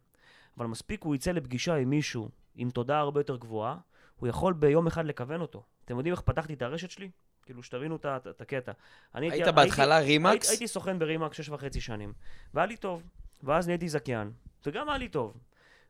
אבל 0.57 0.65
מספיק 0.65 1.03
הוא 1.03 1.15
יצא 1.15 1.31
לפגישה 1.31 1.75
עם 1.75 1.89
מישהו 1.89 2.29
עם 2.55 2.69
תודעה 2.69 2.99
הרבה 2.99 3.19
יותר 3.19 3.35
גבוהה, 3.35 3.77
הוא 4.15 4.27
יכול 4.29 4.53
ביום 4.53 4.87
אחד 4.87 5.05
לכוון 5.05 5.41
אותו. 5.41 5.63
אתם 5.85 5.97
יודעים 5.97 6.13
איך 6.13 6.21
פתחתי 6.21 6.53
את 6.53 6.61
הרשת 6.61 6.89
שלי? 6.91 7.09
כאילו, 7.45 7.63
שתבינו 7.63 7.95
את 7.95 8.41
הקטע. 8.41 8.71
היית 9.13 9.33
הייתי- 9.33 9.51
בהתחלה 9.51 9.95
הייתי- 9.95 10.11
רימקס? 10.11 10.49
הייתי 10.49 10.67
סוכן 10.67 10.99
ברימקס 10.99 11.37
שש 11.37 11.49
וחצי 11.49 11.81
שנים, 11.81 12.13
והיה 12.53 12.65
לי 12.67 12.77
טוב. 12.77 13.03
ואז 13.43 13.67
נהייתי 13.67 13.89
זכיין, 13.89 14.31
וגם 14.65 14.89
היה 14.89 14.97
לי 14.97 15.09
טוב. 15.09 15.37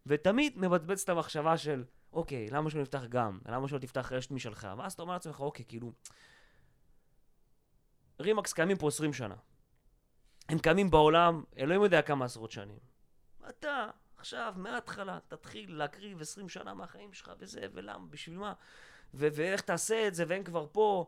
ותמיד 0.05 0.57
מבצבץ 0.57 1.03
את 1.03 1.09
המחשבה 1.09 1.57
של, 1.57 1.83
אוקיי, 2.13 2.47
למה 2.51 2.69
שלא 2.69 2.81
נפתח 2.81 3.03
גם? 3.09 3.39
למה 3.45 3.67
שלא 3.67 3.77
תפתח 3.77 4.11
רשת 4.11 4.31
משלך? 4.31 4.67
ואז 4.77 4.93
אתה 4.93 5.01
אומר 5.01 5.13
לעצמך, 5.13 5.39
אוקיי, 5.39 5.65
כאילו... 5.67 5.91
רימקס 8.19 8.53
קיימים 8.53 8.77
פה 8.77 8.87
20 8.87 9.13
שנה. 9.13 9.35
הם 10.49 10.59
קיימים 10.59 10.91
בעולם, 10.91 11.43
אלוהים 11.57 11.83
יודע 11.83 12.01
כמה 12.01 12.25
עשרות 12.25 12.51
שנים. 12.51 12.79
אתה, 13.49 13.89
עכשיו, 14.17 14.53
מההתחלה, 14.57 15.19
תתחיל 15.27 15.75
להקריב 15.77 16.21
20 16.21 16.49
שנה 16.49 16.73
מהחיים 16.73 17.13
שלך 17.13 17.31
וזה, 17.39 17.61
ולמה, 17.73 18.05
בשביל 18.09 18.37
מה? 18.37 18.53
ו- 19.13 19.27
ואיך 19.33 19.61
תעשה 19.61 20.07
את 20.07 20.15
זה, 20.15 20.23
והם 20.27 20.43
כבר 20.43 20.67
פה. 20.71 21.07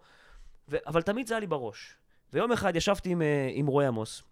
ו- 0.70 0.88
אבל 0.88 1.02
תמיד 1.02 1.28
זה 1.28 1.34
היה 1.34 1.40
לי 1.40 1.48
בראש. 1.48 1.98
ויום 2.34 2.52
אחד 2.52 2.76
ישבתי 2.76 3.10
עם, 3.10 3.22
אה, 3.22 3.50
עם 3.54 3.68
רועי 3.68 3.88
עמוס, 3.88 4.24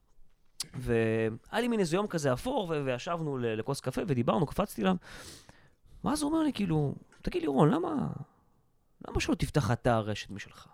והיה 0.73 1.29
לי 1.61 1.67
מין 1.67 1.79
איזה 1.79 1.95
יום 1.95 2.07
כזה 2.07 2.33
אפור, 2.33 2.67
ו- 2.69 2.81
וישבנו 2.85 3.37
ל- 3.37 3.45
לכוס 3.59 3.79
קפה 3.79 4.01
ודיברנו, 4.07 4.45
קפצתי 4.45 4.81
אליו. 4.81 4.95
ואז 6.03 6.21
הוא 6.21 6.31
אומר 6.31 6.43
לי, 6.43 6.53
כאילו, 6.53 6.95
תגיד 7.21 7.41
לי, 7.41 7.47
רון, 7.47 7.69
למה, 7.71 8.07
למה 9.07 9.19
שלא 9.19 9.35
תפתח 9.35 9.71
אתה 9.71 9.99
רשת 9.99 10.29
משלך? 10.29 10.67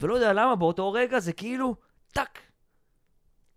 ולא 0.00 0.14
יודע 0.14 0.32
למה, 0.32 0.56
באותו 0.56 0.92
רגע 0.92 1.20
זה 1.20 1.32
כאילו, 1.32 1.74
טאק, 2.12 2.38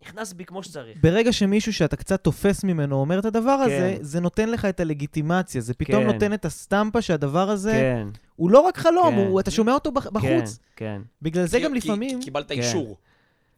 נכנס 0.01 0.33
בי 0.33 0.45
כמו 0.45 0.63
שצריך. 0.63 0.97
ברגע 1.01 1.33
שמישהו 1.33 1.73
שאתה 1.73 1.95
קצת 1.95 2.23
תופס 2.23 2.63
ממנו 2.63 2.95
אומר 2.95 3.19
את 3.19 3.25
הדבר 3.25 3.51
הזה, 3.51 3.95
כן. 3.97 4.03
זה 4.03 4.19
נותן 4.19 4.49
לך 4.49 4.65
את 4.65 4.79
הלגיטימציה. 4.79 5.61
זה 5.61 5.73
פתאום 5.73 6.03
כן. 6.03 6.11
נותן 6.13 6.33
את 6.33 6.45
הסטמפה 6.45 7.01
שהדבר 7.01 7.49
הזה, 7.49 7.71
כן, 7.71 8.07
הוא 8.35 8.51
לא 8.51 8.59
רק 8.59 8.77
חלום, 8.77 9.15
כן. 9.15 9.27
הוא, 9.27 9.39
אתה 9.39 9.51
שומע 9.51 9.73
אותו 9.73 9.91
כן, 9.93 10.09
בחוץ. 10.13 10.59
כן. 10.75 11.01
בגלל 11.21 11.45
זה 11.45 11.57
כי- 11.57 11.63
גם 11.63 11.71
כי- 11.71 11.77
לפעמים... 11.77 12.21
קיבלת 12.21 12.47
כן. 12.51 12.53
אישור. 12.57 12.97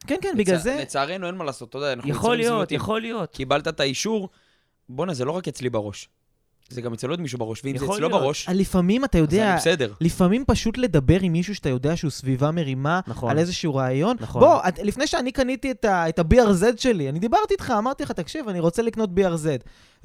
כן, 0.08 0.16
כן, 0.22 0.34
בגלל 0.38 0.56
לצ- 0.56 0.60
זה... 0.60 0.78
לצערנו 0.82 1.28
אין 1.28 1.36
מה 1.36 1.44
לעשות, 1.44 1.70
אתה 1.70 1.78
יודע, 1.78 1.94
אנחנו 1.94 2.10
יכול 2.10 2.38
להיות. 2.38 2.72
יכול 2.72 3.02
להיות. 3.02 3.32
קיבלת 3.32 3.68
את 3.68 3.80
האישור, 3.80 4.30
בואנה, 4.90 5.14
זה 5.14 5.26
לא 5.26 5.32
רק 5.32 5.48
אצלי 5.48 5.70
בראש. 5.70 6.10
זה 6.70 6.82
גם 6.82 6.94
אצל 6.94 7.10
עוד 7.10 7.22
מישהו 7.22 7.40
בראש, 7.40 7.62
ואם 7.64 7.78
זה 7.78 7.86
אצלו 7.86 7.98
להיות. 7.98 8.12
בראש, 8.12 8.50
לפעמים, 8.50 9.06
אתה 9.06 9.18
אז 9.18 9.22
יודע, 9.24 9.50
אני 9.50 9.58
בסדר. 9.58 9.94
לפעמים 10.02 10.46
פשוט 10.48 10.78
לדבר 10.78 11.18
עם 11.22 11.32
מישהו 11.34 11.56
שאתה 11.56 11.70
יודע 11.70 11.98
שהוא 11.98 12.12
סביבה 12.12 12.52
מרימה 12.52 13.00
נכון. 13.08 13.32
על 13.32 13.40
איזשהו 13.40 13.76
רעיון. 13.76 14.16
נכון. 14.20 14.42
בוא, 14.42 14.60
את, 14.68 14.80
לפני 14.80 15.08
שאני 15.08 15.32
קניתי 15.32 15.72
את, 15.72 15.86
ה, 15.86 16.10
את 16.10 16.20
ה-BRZ 16.20 16.64
שלי, 16.78 17.10
אני 17.10 17.20
דיברתי 17.20 17.54
איתך, 17.54 17.74
אמרתי 17.78 18.04
לך, 18.04 18.12
תקשיב, 18.12 18.50
אני 18.50 18.60
רוצה 18.60 18.82
לקנות 18.82 19.10
BRZ. 19.10 19.48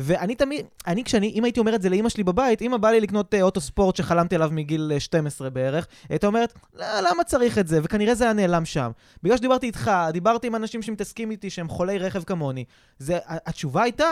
ואני 0.03 0.35
תמיד, 0.35 0.67
אני 0.87 1.05
כשאני, 1.05 1.33
אם 1.35 1.45
הייתי 1.45 1.61
אומר 1.61 1.75
את 1.75 1.83
זה 1.83 1.89
לאימא 1.89 2.09
שלי 2.09 2.25
בבית, 2.25 2.63
אמא 2.63 2.77
בא 2.77 2.91
לי 2.91 3.01
לקנות 3.01 3.35
אה, 3.35 3.43
אוטו 3.43 3.61
ספורט 3.61 3.97
שחלמתי 3.97 4.35
עליו 4.35 4.51
מגיל 4.53 4.91
אה, 4.95 5.01
12 5.01 5.51
בערך, 5.51 5.87
הייתה 6.09 6.27
אומרת, 6.27 6.53
לא, 6.75 6.87
למה 7.01 7.25
צריך 7.25 7.59
את 7.59 7.69
זה? 7.69 7.81
וכנראה 7.83 8.15
זה 8.15 8.25
היה 8.25 8.33
נעלם 8.33 8.65
שם. 8.65 8.91
בגלל 9.23 9.37
שדיברתי 9.37 9.67
איתך, 9.67 9.91
דיברתי 10.13 10.47
עם 10.47 10.57
אנשים 10.57 10.83
שמתעסקים 10.83 11.31
איתי, 11.31 11.51
שהם 11.51 11.69
חולי 11.69 11.99
רכב 11.99 12.23
כמוני. 12.23 12.65
זה, 12.99 13.19
התשובה 13.27 13.83
הייתה, 13.83 14.07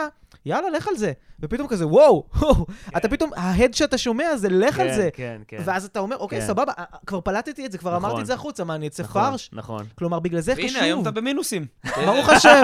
יאללה, 0.45 0.69
לך 0.69 0.87
על 0.87 0.95
זה. 0.95 1.11
ופתאום 1.39 1.67
כזה, 1.67 1.87
וואו, 1.87 2.25
אתה 2.97 3.09
פתאום, 3.09 3.31
ההד 3.35 3.73
שאתה 3.73 3.97
שומע 3.97 4.35
זה 4.35 4.49
לך 4.49 4.79
על 4.79 4.87
כן, 4.87 4.95
זה. 4.95 5.09
כן, 5.13 5.41
כן. 5.47 5.57
ואז 5.65 5.85
אתה 5.85 5.99
אומר, 5.99 6.17
אוקיי, 6.17 6.41
כן. 6.41 6.47
סבבה, 6.47 6.73
אה, 6.79 6.83
כבר 7.05 7.21
פלטתי 7.21 7.65
את 7.65 7.71
זה, 7.71 7.77
כבר 7.77 7.91
נכון. 7.91 8.05
אמרתי 8.05 8.21
את 8.21 8.25
זה 8.25 8.33
החוצה, 8.33 8.63
מה, 8.63 8.75
אני 8.75 8.87
אצא 8.87 9.03
נכון, 9.03 9.21
פרש? 9.21 9.49
נכון. 9.53 9.85
כלומר, 9.97 10.19
בגלל 10.19 10.41
זה 10.41 10.55
חשוב. 10.55 10.65
והנה, 10.65 10.83
היום 10.83 11.01
אתה 11.01 11.11
במינוסים. 11.11 11.65
ברוך 12.05 12.29
השם, 12.29 12.61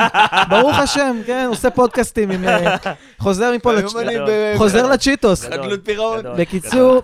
ברוך 0.50 0.78
השם, 0.78 1.18
כן, 1.26 1.46
עושה 1.50 1.70
פודקאסטים 1.70 2.32
עם... 2.32 2.44
חוזר 3.18 3.52
מפה, 3.56 3.74
לצ'- 3.74 3.78
היום 3.96 3.98
אני 3.98 4.14
גדול. 4.16 4.28
ב- 4.30 4.58
חוזר 4.58 4.92
לצ'יטוס. 4.92 5.42
חדלות 5.44 5.80
פירעון. 5.86 6.26
בקיצור, 6.38 7.02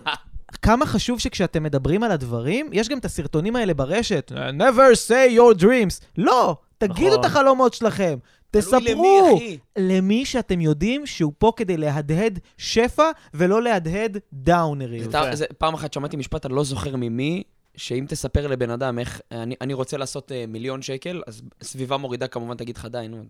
כמה 0.61 0.86
חשוב 0.86 1.20
שכשאתם 1.20 1.64
מדברים 1.64 2.03
על 2.03 2.11
הדברים, 2.11 2.70
יש 2.74 2.89
גם 2.89 2.97
את 2.97 3.05
הסרטונים 3.05 3.55
האלה 3.55 3.74
ברשת, 3.74 4.32
never 4.57 4.95
say 5.07 5.38
your 5.38 5.61
dreams. 5.61 6.05
לא, 6.18 6.57
תגידו 6.78 7.07
נכון. 7.07 7.20
את 7.20 7.26
החלומות 7.26 7.74
שלכם. 7.74 8.18
למי, 8.55 8.61
תספרו 8.64 9.36
אחי. 9.38 9.57
למי 9.78 10.26
שאתם 10.26 10.61
יודעים 10.61 11.05
שהוא 11.05 11.34
פה 11.38 11.51
כדי 11.55 11.78
להדהד 11.78 12.39
שפע 12.57 13.03
ולא 13.34 13.61
להדהד 13.61 14.18
דאונריות. 14.34 15.16
פעם 15.57 15.74
אחת 15.74 15.93
שמעתי 15.93 16.18
משפט, 16.18 16.45
אני 16.45 16.55
לא 16.55 16.64
זוכר 16.64 16.95
ממי, 16.95 17.43
שאם 17.76 18.05
תספר 18.09 18.47
לבן 18.47 18.70
אדם 18.70 18.99
איך, 18.99 19.22
אני, 19.32 19.55
אני 19.61 19.74
רוצה 19.74 19.97
לעשות 19.97 20.32
אה, 20.32 20.45
מיליון 20.47 20.82
שקל, 20.82 21.22
אז 21.28 21.41
סביבה 21.64 21.97
מורידה 21.97 22.28
כמובן 22.28 22.55
תגיד 22.57 22.78
לך, 22.78 22.86
די, 22.91 23.05
נו, 23.09 23.24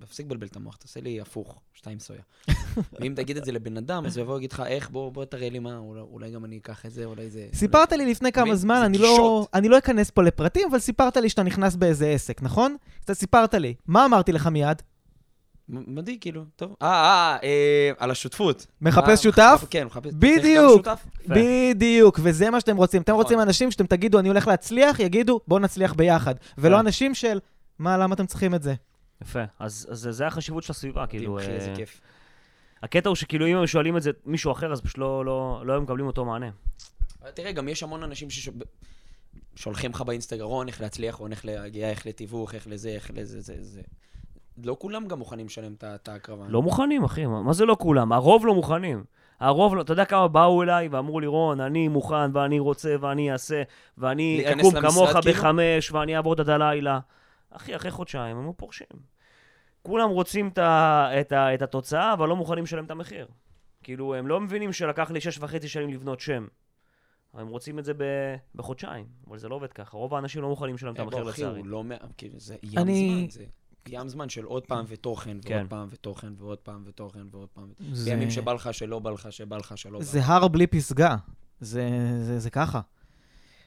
תפסיק 0.00 0.26
לבלבל 0.26 0.46
את 0.46 0.56
המוח, 0.56 0.76
תעשה 0.76 1.00
לי 1.00 1.20
הפוך, 1.20 1.60
שתיים 1.74 1.98
סויה. 1.98 2.20
ואם 3.00 3.12
תגיד 3.16 3.36
את 3.36 3.44
זה 3.44 3.52
לבן 3.52 3.76
אדם, 3.76 4.06
אז 4.06 4.16
הוא 4.16 4.22
יבוא 4.24 4.34
ויגיד 4.34 4.52
לך, 4.52 4.62
איך, 4.66 4.90
בוא, 4.90 5.12
בוא 5.12 5.24
תראה 5.24 5.48
לי 5.48 5.58
מה, 5.58 5.78
אולי, 5.78 6.30
גם 6.30 6.44
אני 6.44 6.58
אקח 6.58 6.86
את 6.86 6.92
זה, 6.92 7.04
אולי 7.04 7.30
זה... 7.30 7.46
סיפרת 7.54 7.92
לי 7.92 8.10
לפני 8.10 8.32
כמה? 8.32 8.56
זמן, 8.56 8.82
אני 8.84 8.98
לא. 8.98 9.46
אני 9.54 9.68
לא 9.68 9.78
אכנס 9.78 10.10
פה 10.10 10.22
לפרטים, 10.22 10.68
אבל 10.70 10.78
סיפרת 10.78 11.16
לי 11.16 11.28
שאתה 11.28 11.42
נכנס 11.42 11.76
באיזה 11.76 12.08
עסק, 12.08 12.42
נכון? 12.42 12.76
קצת 13.00 13.12
סיפרת 13.14 13.54
לי. 13.54 13.74
מה 13.86 14.04
אמרתי 14.04 14.32
לך 14.32 14.46
מיד? 14.46 14.82
מדהים, 15.68 16.18
כאילו, 16.18 16.44
טוב. 16.56 16.74
אה, 16.82 16.88
אה, 16.88 17.36
אה, 17.42 17.90
על 17.98 18.10
השותפות. 18.10 18.66
מחפש 18.80 19.08
מה- 19.08 19.16
שותף? 19.16 19.64
כן, 19.70 19.84
מחפש. 19.86 20.12
בדיוק. 20.14 20.88
בדיוק, 21.28 22.20
וזה 22.22 22.50
מה 22.50 22.60
שאתם 22.60 22.76
רוצים. 22.76 23.02
אתם 23.02 23.12
נכון. 23.12 23.22
רוצים 23.24 23.40
אנשים 23.40 23.70
שאתם 23.70 23.86
תגידו, 23.86 24.18
אני 24.18 24.28
הולך 24.28 24.46
להצליח, 24.46 25.00
יגידו, 25.00 25.40
בואו 25.48 25.60
נצליח 25.60 25.92
ביחד. 25.92 26.34
ולא. 26.58 26.80
אנשים 26.80 27.14
של, 27.14 27.40
מה, 27.78 27.98
למה 27.98 28.14
אתם 28.14 28.26
צריכים 28.26 28.54
את 28.54 28.62
זה? 28.62 28.74
יפה. 29.22 29.42
אז 29.58 29.88
אז 29.90 30.08
זה 30.10 30.26
החשיבות 30.26 30.62
של 30.62 30.72
הסביבה, 30.72 31.06
כאילו... 31.06 31.38
אחי, 31.38 31.46
איזה 31.46 31.70
אה, 31.70 31.76
כיף. 31.76 32.00
הקטע 32.82 33.08
הוא 33.08 33.16
שכאילו 33.16 33.46
אם 33.46 33.56
הם 33.56 33.66
שואלים 33.66 33.96
את 33.96 34.02
זה 34.02 34.10
מישהו 34.24 34.52
אחר, 34.52 34.72
אז 34.72 34.80
פשוט 34.80 34.98
לא- 34.98 35.24
לא 35.24 35.62
לא 35.66 35.72
היו 35.72 35.80
מקבלים 35.82 36.06
אותו 36.06 36.24
מענה. 36.24 36.50
תראה, 37.34 37.52
גם 37.52 37.68
יש 37.68 37.82
המון 37.82 38.02
אנשים 38.02 38.28
ששולחים 39.56 39.90
לך 39.90 40.00
באינסטגרם, 40.00 40.48
רון, 40.48 40.68
איך 40.68 40.80
להצליח, 40.80 41.14
רון, 41.14 41.32
איך 41.32 41.44
להגיע, 41.44 41.90
איך 41.90 42.06
לתיווך, 42.06 42.54
איך 42.54 42.66
לזה, 42.66 42.88
איך 42.88 43.10
לזה, 43.14 43.40
זה, 43.40 43.54
זה. 43.60 43.82
לא 44.64 44.76
כולם 44.78 45.06
גם 45.06 45.18
מוכנים 45.18 45.46
לשלם 45.46 45.74
את 45.78 46.08
ההקרבה. 46.08 46.44
לא 46.48 46.62
מוכנים, 46.62 47.04
אחי, 47.04 47.26
מה 47.26 47.42
מה 47.42 47.52
זה 47.52 47.64
לא 47.64 47.76
כולם? 47.80 48.12
הרוב 48.12 48.46
לא 48.46 48.54
מוכנים. 48.54 49.04
הרוב, 49.40 49.74
לא, 49.74 49.80
אתה 49.80 49.92
יודע 49.92 50.04
כמה 50.04 50.28
באו 50.28 50.62
אליי 50.62 50.88
ואמרו 50.88 51.20
לי, 51.20 51.26
רון, 51.26 51.60
אני 51.60 51.88
מוכן 51.88 52.36
ואני 52.36 52.58
רוצה 52.58 52.96
ואני 53.00 53.32
אעשה 53.32 53.62
ואני 53.98 54.44
אקום 54.52 54.80
כמוך 54.80 55.10
כאילו? 55.10 55.38
בחמש 55.38 55.92
ואני 55.92 56.16
אעבוד 56.16 56.40
עד 56.40 56.48
הלילה. 56.48 56.98
אחי, 57.56 57.76
אחרי 57.76 57.90
חודשיים 57.90 58.36
הם 58.36 58.52
פורשים. 58.56 58.86
כולם 59.82 60.10
רוצים 60.10 60.48
את, 60.48 60.58
ה, 60.58 61.08
את, 61.20 61.32
ה, 61.32 61.54
את 61.54 61.62
התוצאה, 61.62 62.12
אבל 62.12 62.28
לא 62.28 62.36
מוכנים 62.36 62.64
לשלם 62.64 62.84
את 62.84 62.90
המחיר. 62.90 63.26
כאילו, 63.82 64.14
הם 64.14 64.26
לא 64.26 64.40
מבינים 64.40 64.72
שלקח 64.72 65.10
לי 65.10 65.20
שש 65.20 65.38
וחצי 65.38 65.68
שנים 65.68 65.90
לבנות 65.90 66.20
שם. 66.20 66.46
הם 67.34 67.48
רוצים 67.48 67.78
את 67.78 67.84
זה 67.84 67.94
ב, 67.94 68.02
בחודשיים, 68.54 69.06
אבל 69.28 69.38
זה 69.38 69.48
לא 69.48 69.54
עובד 69.54 69.72
ככה. 69.72 69.96
רוב 69.96 70.14
האנשים 70.14 70.42
לא 70.42 70.48
מוכנים 70.48 70.74
לשלם 70.74 70.94
את 70.94 70.98
אה, 70.98 71.04
המחיר 71.04 71.22
לצערי. 71.22 71.58
הוא 71.58 71.66
לא... 71.66 71.84
מא- 71.84 71.94
כאילו, 72.18 72.40
זה 72.40 72.56
ים 72.62 72.78
אני- 72.78 73.26
זמן, 73.28 73.30
זה 73.30 73.44
ים 73.88 74.08
זמן 74.08 74.28
של 74.28 74.44
עוד 74.44 74.66
פעם 74.66 74.84
ותוכן, 74.88 75.30
ועוד 75.30 75.44
כן. 75.46 75.66
פעם 75.68 75.88
ותוכן, 75.90 76.32
ועוד 76.38 76.58
פעם 76.58 76.82
ותוכן, 76.86 77.20
ועוד 77.30 77.48
פעם. 77.54 77.68
זה- 77.92 78.10
בימים 78.10 78.30
שבא 78.30 78.52
לך, 78.52 78.74
שלא 78.74 78.98
בא 78.98 79.10
לך, 79.10 79.32
שבא 79.32 79.56
לך, 79.56 79.78
שלא 79.78 79.98
בא 79.98 80.04
זה 80.04 80.18
לך. 80.18 80.30
הר 80.30 80.48
בלי 80.48 80.66
פסגה. 80.66 81.16
זה, 81.60 81.88
זה, 82.22 82.38
זה 82.38 82.50
ככה. 82.50 82.80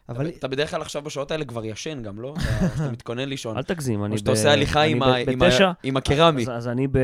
אבל 0.10 0.28
אתה 0.28 0.48
בדרך 0.48 0.72
כלל 0.72 0.82
עכשיו 0.82 1.02
בשעות 1.02 1.32
האלה 1.32 1.46
כבר 1.46 1.66
ישן 1.66 2.04
גם, 2.04 2.20
לא? 2.22 2.34
אתה- 2.76 2.92
מתכונן 2.92 3.30
לישון. 3.30 3.58
אל 3.58 3.64
תגזים, 3.64 4.06
אני 4.06 4.14
או 4.14 4.18
שאתה 4.18 4.32
ב- 4.32 4.34
עושה 4.34 4.52
הליכה 4.52 4.82
עם 4.82 5.00
ב- 5.00 5.04
עם 5.04 5.42
ה- 5.42 5.72
עם 5.84 5.98
הקרמי. 5.98 6.42
אז, 6.42 6.50
אז 6.50 6.68
אני 6.68 6.88
ב... 6.88 6.98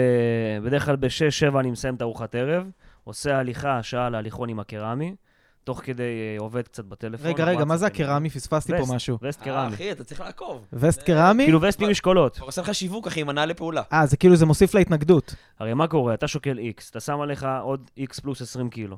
בדרך 0.63 0.85
כלל 0.85 0.95
ב-6-7 0.95 1.59
אני 1.59 1.71
מסיים 1.71 1.95
את 1.95 2.01
ארוחת 2.01 2.35
ערב, 2.35 2.67
עושה 3.03 3.37
הליכה, 3.37 3.83
שעה 3.83 4.09
להליכון 4.09 4.49
עם 4.49 4.59
הקרמי, 4.59 5.15
תוך 5.63 5.81
כדי 5.83 6.03
אה, 6.03 6.35
עובד 6.39 6.61
קצת 6.67 6.85
בטלפון. 6.85 7.27
רגע, 7.27 7.45
רגע, 7.45 7.65
מה 7.65 7.77
זה 7.77 7.85
הקרמי? 7.85 8.29
פספסתי 8.29 8.73
פה 8.77 8.95
משהו. 8.95 9.17
וסט 9.21 9.39
אה, 9.39 9.45
קרמי. 9.45 9.73
אחי, 9.75 9.91
אתה 9.91 10.03
צריך 10.03 10.21
לעקוב. 10.21 10.65
וסט 10.73 11.01
קרמי? 11.03 11.43
כאילו 11.43 11.61
וסט 11.61 11.81
עם 11.81 11.89
משקולות. 11.89 12.37
הוא 12.39 12.47
עושה 12.47 12.61
לך 12.61 12.75
שיווק, 12.75 13.07
אחי, 13.07 13.21
עם 13.21 13.29
הנעה 13.29 13.45
לפעולה. 13.45 13.81
אה, 13.93 14.05
זה 14.05 14.17
כאילו, 14.17 14.35
זה 14.35 14.45
מוסיף 14.45 14.73
להתנגדות. 14.75 15.35
הרי 15.59 15.73
מה 15.73 15.87
קורה? 15.87 16.13
אתה 16.13 16.27
שוקל 16.27 16.57
X, 16.59 16.83
אתה 16.91 16.99
שם 16.99 17.21
עליך 17.21 17.47
עוד 17.61 17.89
X 17.99 18.21
פלוס 18.21 18.41
20 18.41 18.69
קילו. 18.69 18.97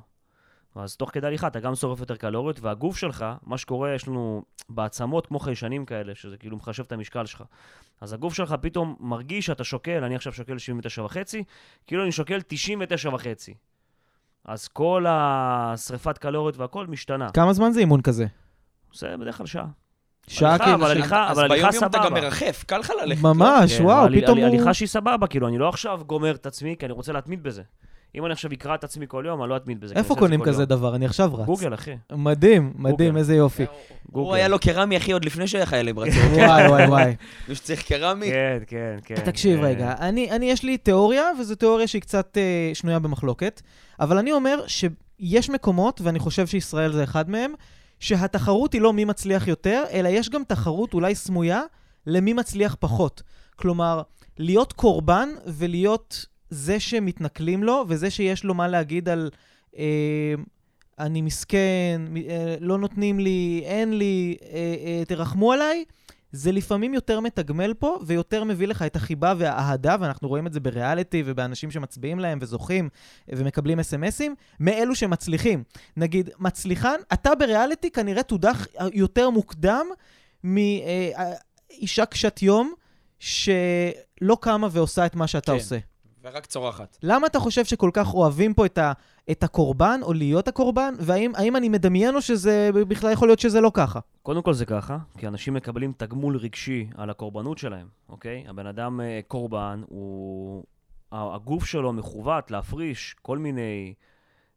אז 0.79 0.95
תוך 0.95 1.09
כדי 1.13 1.27
הליכה 1.27 1.47
אתה 1.47 1.59
גם 1.59 1.75
שורף 1.75 1.99
יותר 1.99 2.15
קלוריות, 2.15 2.59
והגוף 2.59 2.97
שלך, 2.97 3.25
מה 3.43 3.57
שקורה, 3.57 3.93
יש 3.93 4.07
לנו 4.07 4.43
בעצמות 4.69 5.27
כמו 5.27 5.39
חיישנים 5.39 5.85
כאלה, 5.85 6.15
שזה 6.15 6.37
כאילו 6.37 6.57
מחשב 6.57 6.83
את 6.83 6.91
המשקל 6.91 7.25
שלך. 7.25 7.43
אז 8.01 8.13
הגוף 8.13 8.33
שלך 8.33 8.55
פתאום 8.61 8.95
מרגיש 8.99 9.45
שאתה 9.45 9.63
שוקל, 9.63 10.03
אני 10.03 10.15
עכשיו 10.15 10.33
שוקל 10.33 10.57
79 10.57 11.03
וחצי, 11.03 11.43
כאילו 11.87 12.03
אני 12.03 12.11
שוקל 12.11 12.39
99 12.47 13.09
וחצי. 13.09 13.53
אז 14.45 14.67
כל 14.67 15.05
השריפת 15.09 16.17
קלוריות 16.17 16.57
והכל 16.57 16.87
משתנה. 16.87 17.29
כמה 17.31 17.53
זמן 17.53 17.71
זה 17.71 17.79
אימון 17.79 18.01
כזה? 18.01 18.25
זה 18.93 19.17
בדרך 19.17 19.37
כלל 19.37 19.45
שעה. 19.45 19.65
שעה 20.27 20.57
כאילו... 20.59 20.73
אבל 20.75 20.91
הליכה- 20.91 21.27
אז 21.29 21.39
אבל 21.39 21.51
הליכה 21.51 21.69
ביום-יום 21.69 21.89
אתה 21.89 21.97
גם 21.97 22.03
סבבה. 22.03 22.21
מרחף, 22.21 22.63
קל 22.67 22.77
לך 22.77 22.91
ללכת. 23.01 23.21
ממש, 23.23 23.77
כן, 23.77 23.83
וואו, 23.83 24.05
אבל 24.05 24.21
פתאום 24.21 24.37
הוא... 24.37 24.47
הליכה 24.47 24.73
שהיא 24.73 24.87
סבבה, 24.87 25.27
כאילו, 25.27 25.47
אני 25.47 25.57
לא 25.57 25.69
עכשיו 25.69 26.01
גומר 26.07 26.35
את 26.35 26.45
עצמי, 26.45 26.75
כי 26.79 26.85
אני 26.85 26.93
רוצה 26.93 27.13
להתמיד 27.13 27.43
בזה. 27.43 27.63
אם 28.15 28.25
אני 28.25 28.33
עכשיו 28.33 28.51
אקרא 28.51 28.75
את 28.75 28.83
עצמי 28.83 29.05
כל 29.07 29.23
יום, 29.27 29.41
אני 29.41 29.49
לא 29.49 29.57
אתמיד 29.57 29.79
בזה. 29.79 29.95
איפה 29.95 30.15
קונים 30.15 30.43
כזה 30.43 30.61
יום. 30.61 30.69
דבר? 30.69 30.95
אני 30.95 31.05
עכשיו 31.05 31.35
רץ. 31.35 31.45
גוגל, 31.45 31.73
אחי. 31.73 31.95
מדהים, 32.11 32.73
מדהים, 32.75 33.09
גוגל. 33.09 33.19
איזה 33.19 33.35
יופי. 33.35 33.63
הוא 33.63 34.13
גוגל. 34.13 34.35
היה 34.35 34.47
לו 34.47 34.59
קרמי, 34.59 34.97
אחי, 34.97 35.11
עוד 35.11 35.25
לפני 35.25 35.47
שהיה 35.47 35.65
חיילים 35.65 35.99
רצו. 35.99 36.17
וואי, 36.35 36.67
וואי, 36.67 36.87
וואי. 36.87 37.15
מי 37.49 37.55
שצריך 37.55 37.83
קרמי. 37.83 38.31
כן, 38.31 38.59
כן, 38.67 38.97
כן. 39.05 39.15
תקשיב 39.15 39.59
אה, 39.59 39.69
רגע, 39.69 39.95
אני, 39.99 40.31
אני 40.31 40.51
יש 40.51 40.63
לי 40.63 40.77
תיאוריה, 40.77 41.23
וזו 41.39 41.55
תיאוריה 41.55 41.87
שהיא 41.87 42.01
קצת 42.01 42.37
אה, 42.37 42.71
שנויה 42.73 42.99
במחלוקת, 42.99 43.61
אבל 43.99 44.17
אני 44.17 44.31
אומר 44.31 44.59
שיש 44.67 45.49
מקומות, 45.49 46.01
ואני 46.01 46.19
חושב 46.19 46.47
שישראל 46.47 46.91
זה 46.91 47.03
אחד 47.03 47.29
מהם, 47.29 47.53
שהתחרות 47.99 48.73
היא 48.73 48.81
לא 48.81 48.93
מי 48.93 49.05
מצליח 49.05 49.47
יותר, 49.47 49.83
אלא 49.91 50.07
יש 50.07 50.29
גם 50.29 50.43
תחרות 50.47 50.93
אולי 50.93 51.15
סמויה 51.15 51.61
למי 52.07 52.33
מצליח 52.33 52.75
פחות. 52.79 53.23
כלומר, 53.55 54.01
להיות 54.37 54.73
קורבן 54.73 55.29
ולהיות 55.45 56.25
זה 56.49 56.79
שמתנכלים 56.79 57.63
לו, 57.63 57.85
וזה 57.87 58.09
שיש 58.09 58.43
לו 58.43 58.53
מה 58.53 58.67
להגיד 58.67 59.09
על... 59.09 59.29
אה, 59.77 60.35
אני 60.99 61.21
מסכן, 61.21 62.01
אה, 62.29 62.55
לא 62.59 62.77
נותנים 62.77 63.19
לי, 63.19 63.61
אין 63.65 63.97
לי, 63.97 64.37
אה, 64.41 64.75
אה, 64.85 65.05
תרחמו 65.05 65.53
עליי, 65.53 65.85
זה 66.31 66.51
לפעמים 66.51 66.93
יותר 66.93 67.19
מתגמל 67.19 67.73
פה, 67.73 67.99
ויותר 68.05 68.43
מביא 68.43 68.67
לך 68.67 68.81
את 68.81 68.95
החיבה 68.95 69.33
והאהדה, 69.37 69.95
ואנחנו 69.99 70.27
רואים 70.27 70.47
את 70.47 70.53
זה 70.53 70.59
בריאליטי 70.59 71.23
ובאנשים 71.25 71.71
שמצביעים 71.71 72.19
להם 72.19 72.39
וזוכים 72.41 72.89
ומקבלים 73.27 73.79
אס.אם.אסים, 73.79 74.35
מאלו 74.59 74.95
שמצליחים. 74.95 75.63
נגיד, 75.97 76.29
מצליחן, 76.39 76.95
אתה 77.13 77.35
בריאליטי 77.35 77.91
כנראה 77.91 78.23
תודח 78.23 78.67
יותר 78.93 79.29
מוקדם 79.29 79.85
מאישה 80.43 82.05
קשת 82.05 82.41
יום 82.41 82.73
שלא 83.19 84.37
קמה 84.41 84.67
ועושה 84.71 85.05
את 85.05 85.15
מה 85.15 85.27
שאתה 85.27 85.51
כן. 85.51 85.57
עושה. 85.57 85.77
ורק 86.27 86.45
צורחת. 86.45 86.97
למה 87.03 87.27
אתה 87.27 87.39
חושב 87.39 87.65
שכל 87.65 87.89
כך 87.93 88.13
אוהבים 88.13 88.53
פה 88.53 88.65
את, 88.65 88.77
ה, 88.77 88.91
את 89.31 89.43
הקורבן, 89.43 89.99
או 90.03 90.13
להיות 90.13 90.47
הקורבן, 90.47 90.93
והאם 90.99 91.31
האם 91.35 91.55
אני 91.55 91.69
מדמיין 91.69 92.15
או 92.15 92.21
שזה 92.21 92.69
בכלל 92.73 93.11
יכול 93.11 93.27
להיות 93.27 93.39
שזה 93.39 93.61
לא 93.61 93.71
ככה? 93.73 93.99
קודם 94.23 94.41
כל 94.41 94.53
זה 94.53 94.65
ככה, 94.65 94.97
כי 95.17 95.27
אנשים 95.27 95.53
מקבלים 95.53 95.93
תגמול 95.97 96.37
רגשי 96.37 96.87
על 96.95 97.09
הקורבנות 97.09 97.57
שלהם, 97.57 97.87
אוקיי? 98.09 98.43
הבן 98.47 98.67
אדם 98.67 99.01
אה, 99.01 99.19
קורבן, 99.27 99.81
הוא... 99.87 100.63
הגוף 101.11 101.65
שלו 101.65 101.93
מכוות 101.93 102.51
להפריש 102.51 103.15
כל 103.21 103.37
מיני 103.37 103.93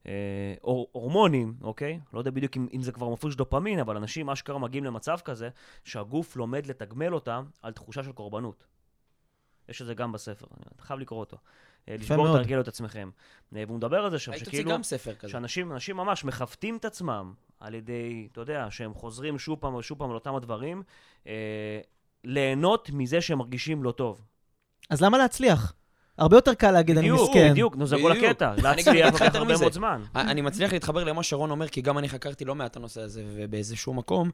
אה, 0.07 0.13
הור- 0.61 0.89
הורמונים, 0.93 1.55
אוקיי? 1.63 2.01
לא 2.13 2.19
יודע 2.19 2.31
בדיוק 2.31 2.57
אם, 2.57 2.67
אם 2.75 2.83
זה 2.83 2.93
כבר 2.93 3.09
מפריש 3.09 3.37
דופמין, 3.37 3.79
אבל 3.79 3.97
אנשים 3.97 4.31
אשכרה 4.31 4.59
מגיעים 4.59 4.85
למצב 4.85 5.19
כזה, 5.25 5.49
שהגוף 5.85 6.37
לומד 6.37 6.67
לתגמל 6.67 7.15
אותם 7.15 7.45
על 7.63 7.73
תחושה 7.73 8.03
של 8.03 8.13
קורבנות. 8.13 8.65
יש 9.71 9.83
את 9.83 9.87
זה 9.87 9.95
גם 9.95 10.13
בספר, 10.13 10.47
אתה 10.77 10.83
חייב 10.83 11.01
לקרוא 11.01 11.21
אותו. 11.21 11.37
לשבור. 11.89 12.37
תרגלו 12.37 12.61
את 12.61 12.69
עצמם. 12.69 12.87
אה, 13.57 13.63
והוא 13.67 13.77
מדבר 13.77 13.97
על 13.97 14.11
זה 14.11 14.19
שם, 14.19 14.33
היית 14.33 14.45
תוציא 14.45 14.59
שכאילו... 14.59 14.75
גם 14.75 14.83
ספר 14.83 15.15
כזה. 15.15 15.33
שאנשים 15.33 15.73
אנשים 15.73 15.97
ממש 15.97 16.25
מכוותים 16.25 16.77
את 16.77 16.85
עצמם 16.85 17.33
על 17.61 17.75
ידי, 17.75 18.29
אתה 18.33 18.41
יודע, 18.41 18.67
שהם 18.71 18.95
חוזרים 18.95 19.39
שוב 19.39 19.59
פעם 19.61 19.75
ושוב 19.75 19.99
פעם 19.99 20.11
על 20.11 20.15
אותם 20.15 20.35
הדברים, 20.35 20.83
אה, 21.27 21.81
ליהנות 22.25 22.91
מזה 22.93 23.21
שהם 23.21 23.39
מרגישים 23.39 23.83
לא 23.83 23.93
טוב. 23.93 24.21
אז 24.91 25.03
למה 25.03 25.19
להצליח? 25.19 25.73
הרבה 26.19 26.37
יותר 26.37 26.55
קל 26.55 26.71
להגיד 26.71 26.99
אני 26.99 27.11
בדיוק, 27.11 27.29
מסכן. 27.29 27.51
בדיוק, 27.51 27.77
נו 27.77 27.87
זה 27.87 27.97
כל 28.03 28.11
בדיוק. 28.11 28.25
הקטע. 28.25 28.53
אני 28.53 28.63
להצליח 28.63 29.13
לוקח 29.13 29.35
הרבה 29.35 29.53
מזה. 29.53 29.63
מאוד 29.63 29.73
זמן. 29.73 30.03
אני 30.15 30.41
מצליח 30.41 30.73
להתחבר 30.73 31.05
למה 31.05 31.23
שרון 31.23 31.51
אומר, 31.51 31.69
כי 31.69 31.81
גם 31.81 31.99
אני 31.99 32.09
חקרתי 32.09 32.45
לא 32.45 32.55
מעט 32.55 32.71
את 32.71 32.77
הנושא 32.77 33.01
הזה, 33.01 33.25
ובאיזשהו 33.27 33.95
מקום, 33.95 34.31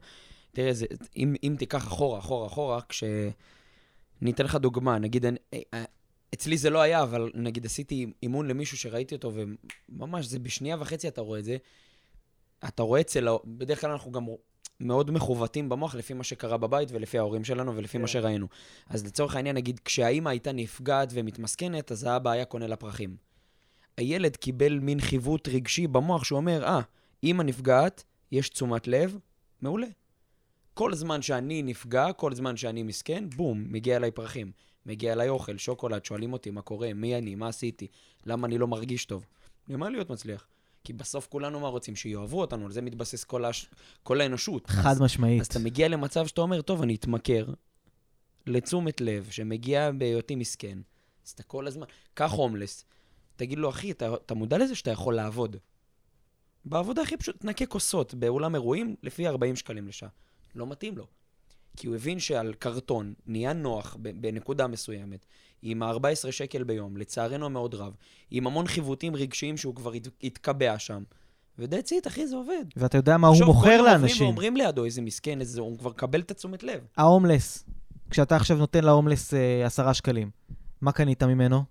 תראה, 0.51 0.73
זה, 0.73 0.85
אם, 1.17 1.35
אם 1.43 1.55
תיקח 1.59 1.87
אחורה, 1.87 2.19
אחורה, 2.19 2.47
אחורה, 2.47 2.81
כש... 2.81 3.03
אני 4.21 4.31
אתן 4.31 4.45
לך 4.45 4.55
דוגמה, 4.55 4.99
נגיד, 4.99 5.25
אני, 5.25 5.37
אה, 5.73 5.83
אצלי 6.33 6.57
זה 6.57 6.69
לא 6.69 6.81
היה, 6.81 7.03
אבל 7.03 7.31
נגיד 7.33 7.65
עשיתי 7.65 8.05
אימון 8.23 8.47
למישהו 8.47 8.77
שראיתי 8.77 9.15
אותו, 9.15 9.31
וממש, 9.89 10.25
זה 10.25 10.39
בשנייה 10.39 10.77
וחצי 10.79 11.07
אתה 11.07 11.21
רואה 11.21 11.39
את 11.39 11.45
זה. 11.45 11.57
אתה 12.67 12.83
רואה 12.83 13.01
אצל, 13.01 13.27
בדרך 13.45 13.81
כלל 13.81 13.91
אנחנו 13.91 14.11
גם 14.11 14.25
מאוד 14.79 15.11
מכוותים 15.11 15.69
במוח 15.69 15.95
לפי 15.95 16.13
מה 16.13 16.23
שקרה 16.23 16.57
בבית 16.57 16.89
ולפי 16.91 17.17
ההורים 17.17 17.43
שלנו 17.43 17.75
ולפי 17.75 17.97
מה 17.97 18.03
כן. 18.03 18.07
שראינו. 18.07 18.47
אז 18.89 19.05
לצורך 19.05 19.35
העניין, 19.35 19.55
נגיד, 19.55 19.79
כשהאימא 19.85 20.29
הייתה 20.29 20.51
נפגעת 20.51 21.09
ומתמסכנת, 21.13 21.91
אז 21.91 22.03
האבא 22.03 22.31
היה 22.31 22.45
קונה 22.45 22.67
לה 22.67 22.75
פרחים. 22.75 23.17
הילד 23.97 24.35
קיבל 24.35 24.79
מין 24.79 25.01
חיווט 25.01 25.47
רגשי 25.47 25.87
במוח 25.87 26.23
שהוא 26.23 26.37
אומר, 26.37 26.63
אה, 26.63 26.81
אימא 27.23 27.43
נפגעת, 27.43 28.03
יש 28.31 28.49
תשומת 28.49 28.87
לב, 28.87 29.17
מעולה. 29.61 29.87
כל 30.77 30.93
זמן 30.93 31.21
שאני 31.21 31.63
נפגע, 31.63 32.13
כל 32.13 32.35
זמן 32.35 32.57
שאני 32.57 32.83
מסכן, 32.83 33.29
בום, 33.35 33.65
מגיע 33.69 33.95
אליי 33.95 34.11
פרחים. 34.11 34.51
מגיע 34.85 35.13
אליי 35.13 35.29
אוכל, 35.29 35.57
שוקולד, 35.57 36.05
שואלים 36.05 36.33
אותי 36.33 36.51
מה 36.51 36.61
קורה, 36.61 36.93
מי 36.93 37.17
אני, 37.17 37.35
מה 37.35 37.47
עשיתי, 37.47 37.87
למה 38.25 38.47
אני 38.47 38.57
לא 38.57 38.67
מרגיש 38.67 39.05
טוב. 39.05 39.25
למה 39.67 39.89
להיות 39.89 40.09
מצליח? 40.09 40.47
כי 40.83 40.93
בסוף 40.93 41.27
כולנו 41.27 41.59
מה 41.59 41.67
רוצים? 41.67 41.95
שיאהבו 41.95 42.41
אותנו, 42.41 42.65
על 42.65 42.71
זה 42.71 42.81
מתבסס 42.81 43.23
כל, 43.23 43.45
הש... 43.45 43.69
כל 44.03 44.21
האנושות. 44.21 44.67
חד 44.67 44.91
אז, 44.91 45.01
משמעית. 45.01 45.41
אז 45.41 45.47
אתה 45.47 45.59
מגיע 45.59 45.87
למצב 45.87 46.27
שאתה 46.27 46.41
אומר, 46.41 46.61
טוב, 46.61 46.81
אני 46.81 46.95
אתמכר 46.95 47.45
לתשומת 48.47 49.01
לב 49.01 49.27
שמגיעה 49.31 49.91
בהיותי 49.91 50.35
מסכן. 50.35 50.77
אז 51.25 51.31
אתה 51.31 51.43
כל 51.43 51.67
הזמן, 51.67 51.85
קח 52.13 52.31
הומלס, 52.31 52.85
תגיד 53.35 53.57
לו, 53.57 53.69
אחי, 53.69 53.91
אתה, 53.91 54.13
אתה 54.13 54.33
מודע 54.33 54.57
לזה 54.57 54.75
שאתה 54.75 54.91
יכול 54.91 55.15
לעבוד. 55.15 55.55
בעבודה 56.65 57.01
הכי 57.01 57.17
פשוט, 57.17 57.39
תנקה 57.39 57.65
כוסות 57.65 58.13
באולם 58.13 58.55
אירועים 58.55 58.95
לפי 59.03 59.27
40 59.27 59.55
שקלים 59.55 59.87
לשעה. 59.87 60.09
לא 60.55 60.67
מתאים 60.67 60.97
לו. 60.97 61.05
כי 61.77 61.87
הוא 61.87 61.95
הבין 61.95 62.19
שעל 62.19 62.53
קרטון 62.59 63.13
נהיה 63.25 63.53
נוח 63.53 63.97
בנקודה 63.99 64.67
מסוימת, 64.67 65.25
עם 65.61 65.83
ה-14 65.83 66.31
שקל 66.31 66.63
ביום, 66.63 66.97
לצערנו 66.97 67.45
המאוד 67.45 67.75
רב, 67.75 67.93
עם 68.31 68.47
המון 68.47 68.67
חיווטים 68.67 69.15
רגשיים 69.15 69.57
שהוא 69.57 69.75
כבר 69.75 69.93
הת- 69.93 70.07
התקבע 70.23 70.79
שם. 70.79 71.03
ו-that's 71.59 71.89
it, 72.03 72.07
אחי, 72.07 72.27
זה 72.27 72.35
עובד. 72.35 72.65
ואתה 72.75 72.97
יודע 72.97 73.17
מה 73.17 73.27
הוא 73.27 73.33
עכשיו, 73.33 73.47
כל 73.47 73.53
מוכר 73.53 73.69
יום 73.69 73.79
עוברים 73.79 74.01
לאנשים. 74.01 74.25
ואומרים 74.25 74.57
לידו 74.57 74.85
איזה 74.85 75.01
מסכן, 75.01 75.39
איזה, 75.41 75.61
הוא 75.61 75.77
כבר 75.77 75.89
מקבל 75.89 76.19
את 76.19 76.31
התשומת 76.31 76.63
לב. 76.63 76.81
ההומלס, 76.97 77.65
כשאתה 78.09 78.35
עכשיו 78.35 78.57
נותן 78.57 78.83
להומלס 78.83 79.33
אה, 79.33 79.65
עשרה 79.65 79.93
שקלים, 79.93 80.29
מה 80.81 80.91
קנית 80.91 81.23
ממנו? 81.23 81.63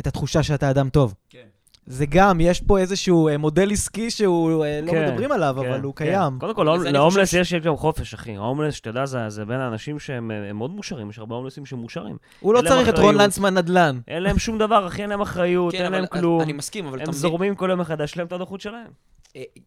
את 0.00 0.06
התחושה 0.06 0.42
שאתה 0.42 0.70
אדם 0.70 0.88
טוב. 0.90 1.14
כן. 1.30 1.46
זה 1.86 2.06
גם, 2.06 2.40
יש 2.40 2.60
פה 2.60 2.78
איזשהו 2.78 3.28
אה, 3.28 3.38
מודל 3.38 3.72
עסקי 3.72 4.10
שהוא, 4.10 4.64
אה, 4.64 4.80
לא 4.80 4.90
כן, 4.90 5.08
מדברים 5.08 5.32
עליו, 5.32 5.56
כן, 5.62 5.68
אבל 5.68 5.80
הוא 5.80 5.94
כן. 5.94 6.04
קיים. 6.04 6.38
קודם 6.40 6.54
כל, 6.54 6.68
אני 6.68 6.92
להומלס 6.92 7.28
חושב 7.28 7.40
יש 7.40 7.54
גם 7.54 7.76
חופש, 7.76 8.14
אחי. 8.14 8.36
ההומלס, 8.36 8.74
שתדע, 8.74 9.06
זה- 9.06 9.28
זה 9.28 9.44
בין 9.44 9.60
האנשים 9.60 9.98
שהם 9.98 10.30
אה, 10.30 10.48
הם 10.50 10.56
מאוד 10.56 10.70
מושרים. 10.70 11.10
יש 11.10 11.18
הרבה 11.18 11.34
הומלסים 11.34 11.66
שמושרים. 11.66 12.16
הוא 12.40 12.54
לא 12.54 12.60
צריך 12.68 12.88
את 12.88 12.94
רון 12.94 13.04
אחריות. 13.04 13.14
לנצמן 13.22 13.54
נדל"ן. 13.58 14.00
אין 14.08 14.22
להם 14.22 14.38
שום 14.38 14.58
דבר, 14.58 14.86
אחי, 14.86 15.02
אין 15.02 15.10
להם 15.10 15.20
אחריות, 15.20 15.72
כן, 15.72 15.78
אין 15.78 15.86
אבל 15.86 15.96
להם 15.96 16.06
כלום. 16.06 16.40
אני 16.40 16.52
מסכים, 16.52 16.86
אבל 16.86 16.98
הם 16.98 17.02
מבין... 17.02 17.14
זורמים 17.14 17.54
כל 17.54 17.68
יום 17.70 17.80
מחדש, 17.80 18.10
יש 18.10 18.16
להם 18.16 18.26
את 18.26 18.32
הנוחות 18.32 18.60
שלהם. 18.60 18.90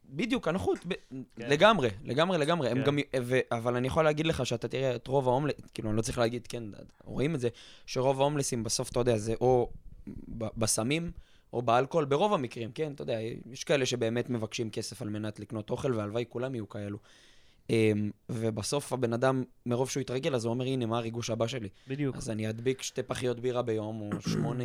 בדיוק, 0.09 0.47
הנוחות, 0.47 0.79
ב- 0.87 0.93
לגמרי, 1.37 1.89
לגמרי, 2.05 2.37
לגמרי. 2.37 2.69
הם 2.69 2.77
כן. 2.77 2.83
גם, 2.83 2.97
ו- 3.21 3.39
אבל 3.51 3.75
אני 3.75 3.87
יכול 3.87 4.03
להגיד 4.03 4.27
לך 4.27 4.45
שאתה 4.45 4.67
תראה 4.67 4.95
את 4.95 5.07
רוב 5.07 5.27
ההומלס, 5.27 5.53
כאילו, 5.73 5.89
אני 5.89 5.97
לא 5.97 6.01
צריך 6.01 6.17
להגיד, 6.17 6.47
כן, 6.47 6.63
רואים 7.05 7.35
את 7.35 7.39
זה, 7.39 7.49
שרוב 7.85 8.21
ההומלסים 8.21 8.63
בסוף, 8.63 8.89
אתה 8.89 8.99
יודע, 8.99 9.17
זה 9.17 9.33
או 9.41 9.69
ב- 10.37 10.45
בסמים, 10.57 11.11
או 11.55 11.61
באלכוהול, 11.61 12.05
ברוב 12.05 12.33
המקרים, 12.33 12.71
כן, 12.71 12.91
אתה 12.91 13.01
יודע, 13.01 13.19
יש 13.51 13.63
כאלה 13.63 13.85
שבאמת 13.85 14.29
מבקשים 14.29 14.69
כסף 14.69 15.01
על 15.01 15.09
מנת 15.09 15.39
לקנות 15.39 15.69
אוכל, 15.69 15.93
והלוואי 15.93 16.25
כולם 16.29 16.55
יהיו 16.55 16.69
כאלו. 16.69 16.97
אמ, 17.69 18.11
ובסוף 18.29 18.93
הבן 18.93 19.13
אדם, 19.13 19.43
מרוב 19.65 19.89
שהוא 19.89 20.01
יתרגל, 20.01 20.35
אז 20.35 20.45
הוא 20.45 20.53
אומר, 20.53 20.65
הנה, 20.65 20.85
מה 20.85 20.97
הריגוש 20.97 21.29
הבא 21.29 21.47
שלי? 21.47 21.69
בדיוק. 21.87 22.15
אז 22.15 22.29
אני 22.29 22.49
אדביק 22.49 22.81
שתי 22.81 23.03
פחיות 23.03 23.39
בירה 23.39 23.61
ביום, 23.61 24.01
או 24.01 24.21
שמונה 24.31 24.63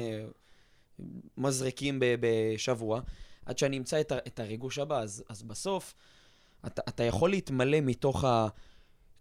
מזרקים 1.37 1.99
בשבוע, 2.01 3.01
עד 3.47 3.59
שאני 3.59 3.79
אמצא 3.79 4.01
את, 4.01 4.13
ה- 4.13 4.43
הריגוש 4.43 4.79
הבא. 4.79 4.99
אז, 5.01 5.25
אז 5.29 5.43
בסוף, 5.43 5.95
אתה, 6.67 6.83
אתה 6.89 7.05
יכול 7.05 7.31
להתמלא 7.31 7.81
מתוך 7.81 8.25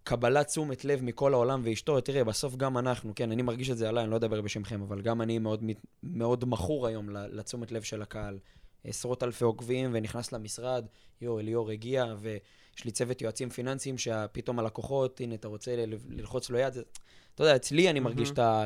הקבלת 0.10 0.47
תשומת 0.47 0.86
לב 0.86 1.03
מכל 1.03 1.34
העולם 1.34 1.62
ואשתו. 1.64 2.01
תראה, 2.01 2.24
בסוף 2.24 2.55
גם 2.55 2.78
אנחנו, 2.78 3.16
כן, 3.16 3.32
אני 3.32 3.41
מרגיש 3.41 3.70
את 3.70 3.78
זה 3.78 3.89
עליי, 3.89 4.03
אני 4.03 4.12
לא 4.12 4.16
אדבר 4.16 4.41
בשמכם, 4.41 4.82
אבל 4.82 5.01
גם 5.01 5.22
אני 5.22 5.39
מאוד, 5.39 5.64
מאוד 6.03 6.45
מכור 6.47 6.88
היום 6.88 7.10
לתשומת 7.10 7.72
לב 7.72 7.82
של 7.82 8.01
הקהל. 8.01 8.39
עשרות 8.84 9.24
אלפי 9.24 9.43
עוקבים, 9.43 9.89
ונכנס 9.93 10.32
למשרד, 10.32 10.86
יו, 11.22 11.39
אליאור 11.39 11.70
הגיע, 11.72 12.16
ויש 12.20 12.86
לי 12.86 12.91
צוות 12.91 13.22
יועצים 13.22 13.49
פיננסיים 13.49 13.97
שפתאום 13.97 14.60
הלקוחות, 14.60 15.22
הנה, 15.22 15.36
אתה 15.36 15.47
רוצה 15.47 15.76
ללחוץ 16.10 16.49
לו 16.49 16.57
יד, 16.57 16.74
זה... 16.74 16.82
אתה 17.36 17.43
יודע, 17.43 17.55
אצלי 17.55 17.89
אני 17.89 17.99
מרגיש 17.99 18.30
מהמם. 18.30 18.34
את 18.34 18.39
ה... 18.39 18.66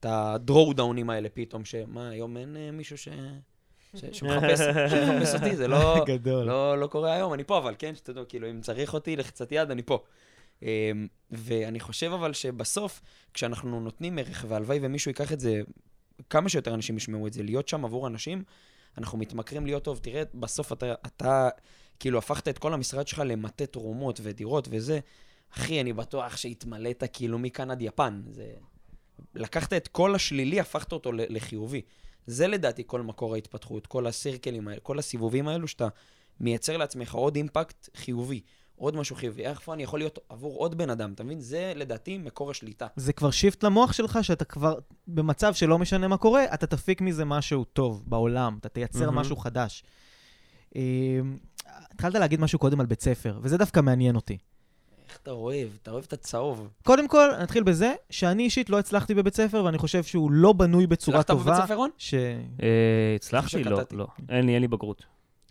את 0.00 0.06
הדרו 0.08 0.72
דאונים 0.72 1.10
האלה 1.10 1.28
פתאום, 1.28 1.64
שמה, 1.64 2.08
היום 2.08 2.36
אין 2.36 2.56
אה, 2.56 2.70
מישהו 2.70 2.98
ש... 2.98 3.08
ש... 3.94 4.04
שמחפש, 4.12 4.58
שמחפש 4.90 5.34
אותי, 5.34 5.56
זה 5.56 5.68
לא. 5.68 6.04
לא, 6.46 6.80
לא 6.80 6.86
קורה 6.86 7.14
היום, 7.14 7.34
אני 7.34 7.44
פה, 7.44 7.58
אבל 7.58 7.74
כן, 7.78 7.94
שתדעו, 7.94 8.24
כאילו, 8.28 8.50
אם 8.50 8.60
צריך 8.60 8.94
אותי 8.94 9.16
לחצת 9.16 9.52
יד, 9.52 9.70
אני 9.70 9.82
פה. 9.82 10.02
אמ, 10.62 11.06
ואני 11.30 11.80
חושב 11.80 12.10
אבל 12.12 12.32
שבסוף, 12.32 13.00
כשאנחנו 13.34 13.80
נותנים 13.80 14.18
ערך, 14.18 14.44
והלוואי 14.48 14.78
ומישהו 14.82 15.10
ייקח 15.10 15.32
את 15.32 15.40
זה, 15.40 15.60
כמה 16.30 16.48
שיותר 16.48 16.74
אנשים 16.74 16.96
ישמעו 16.96 17.26
את 17.26 17.32
זה, 17.32 17.42
להיות 17.42 17.68
שם 17.68 17.84
עבור 17.84 18.06
אנשים, 18.06 18.44
אנחנו 18.98 19.18
מתמכרים 19.18 19.66
להיות 19.66 19.84
טוב. 19.84 19.98
תראה, 19.98 20.22
בסוף 20.34 20.72
אתה, 20.72 20.94
אתה 21.06 21.48
כאילו 22.00 22.18
הפכת 22.18 22.48
את 22.48 22.58
כל 22.58 22.74
המשרד 22.74 23.08
שלך 23.08 23.22
למטה 23.26 23.66
תרומות 23.66 24.20
ודירות 24.22 24.68
וזה. 24.70 25.00
אחי, 25.50 25.80
אני 25.80 25.92
בטוח 25.92 26.36
שהתמלאת 26.36 27.04
כאילו 27.12 27.38
מכאן 27.38 27.70
עד 27.70 27.82
יפן. 27.82 28.22
זה... 28.30 28.52
לקחת 29.34 29.72
את 29.72 29.88
כל 29.88 30.14
השלילי, 30.14 30.60
הפכת 30.60 30.92
אותו 30.92 31.12
לחיובי. 31.12 31.82
זה 32.26 32.46
לדעתי 32.46 32.82
כל 32.86 33.02
מקור 33.02 33.34
ההתפתחות, 33.34 33.86
כל 33.86 34.06
הסירקלים 34.06 34.68
האלה, 34.68 34.80
כל 34.80 34.98
הסיבובים 34.98 35.48
האלו 35.48 35.68
שאתה 35.68 35.88
מייצר 36.40 36.76
לעצמך 36.76 37.14
עוד 37.14 37.36
אימפקט 37.36 37.88
חיובי, 37.96 38.40
עוד 38.76 38.96
משהו 38.96 39.16
חיובי. 39.16 39.46
איפה 39.46 39.74
אני 39.74 39.82
יכול 39.82 39.98
להיות 39.98 40.18
עבור 40.28 40.58
עוד 40.58 40.78
בן 40.78 40.90
אדם, 40.90 41.12
אתה 41.12 41.24
מבין? 41.24 41.40
זה 41.40 41.72
לדעתי 41.76 42.18
מקור 42.18 42.50
השליטה. 42.50 42.86
זה 42.96 43.12
כבר 43.12 43.30
שיפט 43.30 43.64
למוח 43.64 43.92
שלך, 43.92 44.18
שאתה 44.22 44.44
כבר 44.44 44.78
במצב 45.06 45.54
שלא 45.54 45.78
משנה 45.78 46.08
מה 46.08 46.16
קורה, 46.16 46.44
אתה 46.54 46.66
תפיק 46.66 47.00
מזה 47.00 47.24
משהו 47.24 47.64
טוב 47.64 48.02
בעולם, 48.06 48.56
אתה 48.60 48.68
תייצר 48.68 49.06
מהמם. 49.06 49.18
משהו 49.18 49.36
חדש. 49.36 49.84
אמ, 50.76 51.38
התחלת 51.66 52.14
להגיד 52.14 52.40
משהו 52.40 52.58
קודם 52.58 52.80
על 52.80 52.86
בית 52.86 53.00
ספר, 53.00 53.38
וזה 53.42 53.56
דווקא 53.56 53.80
מעניין 53.80 54.16
אותי. 54.16 54.38
איך 55.08 55.18
אתה 55.22 55.30
אוהב? 55.30 55.68
אתה 55.82 55.90
אוהב 55.90 56.04
את 56.08 56.12
הצהוב. 56.12 56.68
קודם 56.84 57.08
כל, 57.08 57.28
נתחיל 57.42 57.62
בזה, 57.62 57.94
שאני 58.10 58.42
אישית 58.42 58.70
לא 58.70 58.78
הצלחתי 58.78 59.14
בבית 59.14 59.34
ספר, 59.34 59.64
ואני 59.64 59.78
חושב 59.78 60.02
שהוא 60.02 60.30
לא 60.30 60.52
בנוי 60.52 60.86
בצורה 60.86 61.20
הצלחת 61.20 61.38
טובה. 61.38 61.52
בבית 61.52 61.64
ספר, 61.64 61.74
רון? 61.74 61.90
ש... 61.98 62.14
אה, 62.62 63.12
הצלחתי? 63.16 63.64
לא. 63.64 63.80
לא. 63.92 64.06
אין 64.28 64.60
לי 64.60 64.68
בגרות. 64.68 65.04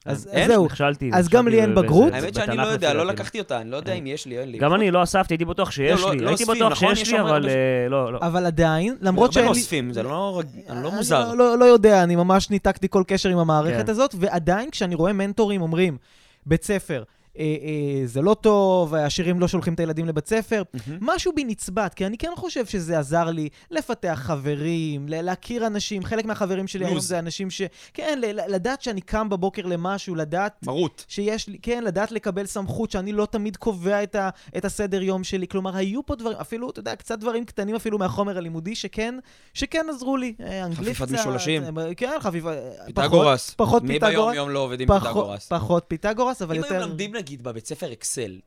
אז 0.05 0.29
אין? 0.31 0.47
זהו, 0.47 0.65
נכשלתי. 0.65 1.09
אז 1.13 1.29
גם 1.29 1.47
לי 1.47 1.61
אין 1.61 1.75
בגרות? 1.75 2.13
האמת 2.13 2.33
שאני 2.33 2.47
בתנ"ך 2.47 2.65
לא 2.67 2.71
יודע, 2.71 2.93
לא. 2.93 3.05
לקחתי 3.05 3.39
אותה, 3.39 3.61
אני 3.61 3.71
לא 3.71 3.77
יודע 3.77 3.93
אם 3.93 4.07
יש 4.07 4.25
לי, 4.25 4.39
אין 4.39 4.51
לי. 4.51 4.57
גם 4.57 4.73
אני 4.73 4.91
לא 4.91 5.03
אספתי, 5.03 5.33
הייתי 5.33 5.45
בטוח 5.45 5.71
שיש 5.71 6.01
לא, 6.01 6.11
לי. 6.11 6.19
לא 6.19 6.27
הייתי 6.29 6.45
בטוח 6.45 6.71
נכון? 6.71 6.95
שיש 6.95 7.07
יש 7.07 7.13
לי, 7.13 7.21
אבל 7.21 7.29
הרבה- 7.29 7.47
אה, 7.47 7.87
לא, 7.89 8.13
לא. 8.13 8.19
אבל 8.21 8.45
עדיין, 8.45 8.95
למרות 9.01 9.23
הרבה 9.25 9.33
שאין 9.33 9.45
לא 9.45 9.51
לי... 9.51 9.59
אוספים, 9.59 9.93
זה 9.93 10.03
לא 10.03 10.09
לא 10.09 10.41
אני 10.69 10.89
מוזר. 10.95 11.27
לא, 11.27 11.37
לא, 11.37 11.57
לא 11.57 11.65
יודע, 11.65 12.03
אני 12.03 12.15
ממש 12.15 12.49
ניתקתי 12.49 12.87
כל 12.89 13.03
קשר 13.07 13.29
עם 13.29 13.37
המערכת 13.37 13.85
כן. 13.85 13.91
הזאת, 13.91 14.15
ועדיין 14.19 14.69
כשאני 14.71 14.95
רואה 14.95 15.13
מנטורים 15.13 15.61
אומרים, 15.61 15.97
בית 16.45 16.63
ספר, 16.63 17.03
אה, 17.39 17.43
אה, 17.43 18.01
זה 18.05 18.21
לא 18.21 18.33
טוב, 18.33 18.95
העשירים 18.95 19.39
לא 19.39 19.47
שולחים 19.47 19.73
את 19.73 19.79
הילדים 19.79 20.05
לבית 20.05 20.27
ספר. 20.27 20.63
משהו 21.01 21.31
בי 21.35 21.43
נצבט, 21.43 21.93
כי 21.93 22.05
אני 22.05 22.17
כן 22.17 22.31
חושב 22.35 22.65
שזה 22.65 22.99
עזר 22.99 23.25
לי 23.25 23.49
לפתח 23.71 24.19
חברים, 24.23 25.05
להכיר 25.09 25.67
אנשים. 25.67 26.03
חלק 26.03 26.25
מהחברים 26.25 26.67
שלי 26.67 26.85
היום. 26.85 26.99
זה 26.99 27.19
אנשים 27.19 27.49
ש... 27.49 27.61
כן, 27.93 28.19
לדעת 28.47 28.81
שאני 28.81 29.01
קם 29.01 29.29
בבוקר 29.29 29.65
למשהו, 29.65 30.15
לדעת 30.15 30.65
מרות. 30.65 31.05
שיש 31.07 31.47
לי, 31.47 31.57
כן, 31.61 31.83
לדעת 31.83 32.11
לקבל 32.11 32.45
סמכות, 32.45 32.91
שאני 32.91 33.11
לא 33.11 33.25
תמיד 33.25 33.57
קובע 33.57 34.03
את, 34.03 34.15
ה, 34.15 34.29
את 34.57 34.65
הסדר 34.65 35.01
יום 35.01 35.23
שלי. 35.23 35.47
כלומר, 35.47 35.75
היו 35.75 36.05
פה 36.05 36.15
דברים, 36.15 36.37
אפילו, 36.37 36.69
אתה 36.69 36.79
יודע, 36.79 36.95
קצת 36.95 37.19
דברים 37.19 37.45
קטנים 37.45 37.75
אפילו 37.75 37.97
מהחומר 37.97 38.37
הלימודי, 38.37 38.75
שכן, 38.75 39.15
שכן 39.53 39.85
עזרו 39.89 40.17
לי. 40.17 40.33
אה, 40.39 40.65
אנגלית 40.65 40.95
חפיפת 40.95 41.13
קצת, 41.13 41.19
משולשים. 41.19 41.77
אה, 41.77 41.95
כן, 41.95 42.17
חפיפה... 42.19 42.51
פיתגורס. 42.85 43.53
פחות 43.57 43.83
מי 43.83 43.93
פיתגורס. 43.93 44.15
ביום 44.15 44.33
יום 44.33 44.49
לא 44.49 44.59
עובד 44.59 44.81
עם 44.81 44.87
פחות, 44.87 45.03
פיתגורס? 45.03 45.47
פחות 45.47 45.85
פיתגורס, 45.87 46.41
אבל 46.41 46.55
אם 46.55 46.63
יותר... 46.63 46.75
היו 46.75 46.87
מלמדים 46.87 47.13
נגיד 47.21 47.43
בבית 47.43 47.65
ספר 47.65 47.93
אקסל, 47.93 48.39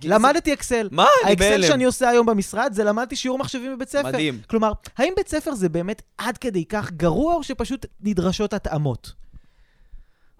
גזע. 0.00 0.14
למדתי 0.14 0.52
אקסל. 0.52 0.88
מה? 0.92 1.06
אני 1.22 1.30
האקסל 1.30 1.50
בהלם. 1.50 1.62
שאני 1.68 1.84
עושה 1.84 2.08
היום 2.08 2.26
במשרד, 2.26 2.70
זה 2.72 2.84
למדתי 2.84 3.16
שיעור 3.16 3.38
מחשבים 3.38 3.76
בבית 3.76 3.88
ספר. 3.88 4.08
מדהים. 4.08 4.40
כלומר, 4.46 4.72
האם 4.96 5.12
בית 5.16 5.28
ספר 5.28 5.54
זה 5.54 5.68
באמת 5.68 6.02
עד 6.18 6.38
כדי 6.38 6.64
כך 6.64 6.90
גרוע, 6.92 7.34
או 7.34 7.42
שפשוט 7.42 7.86
נדרשות 8.00 8.52
התאמות? 8.52 9.12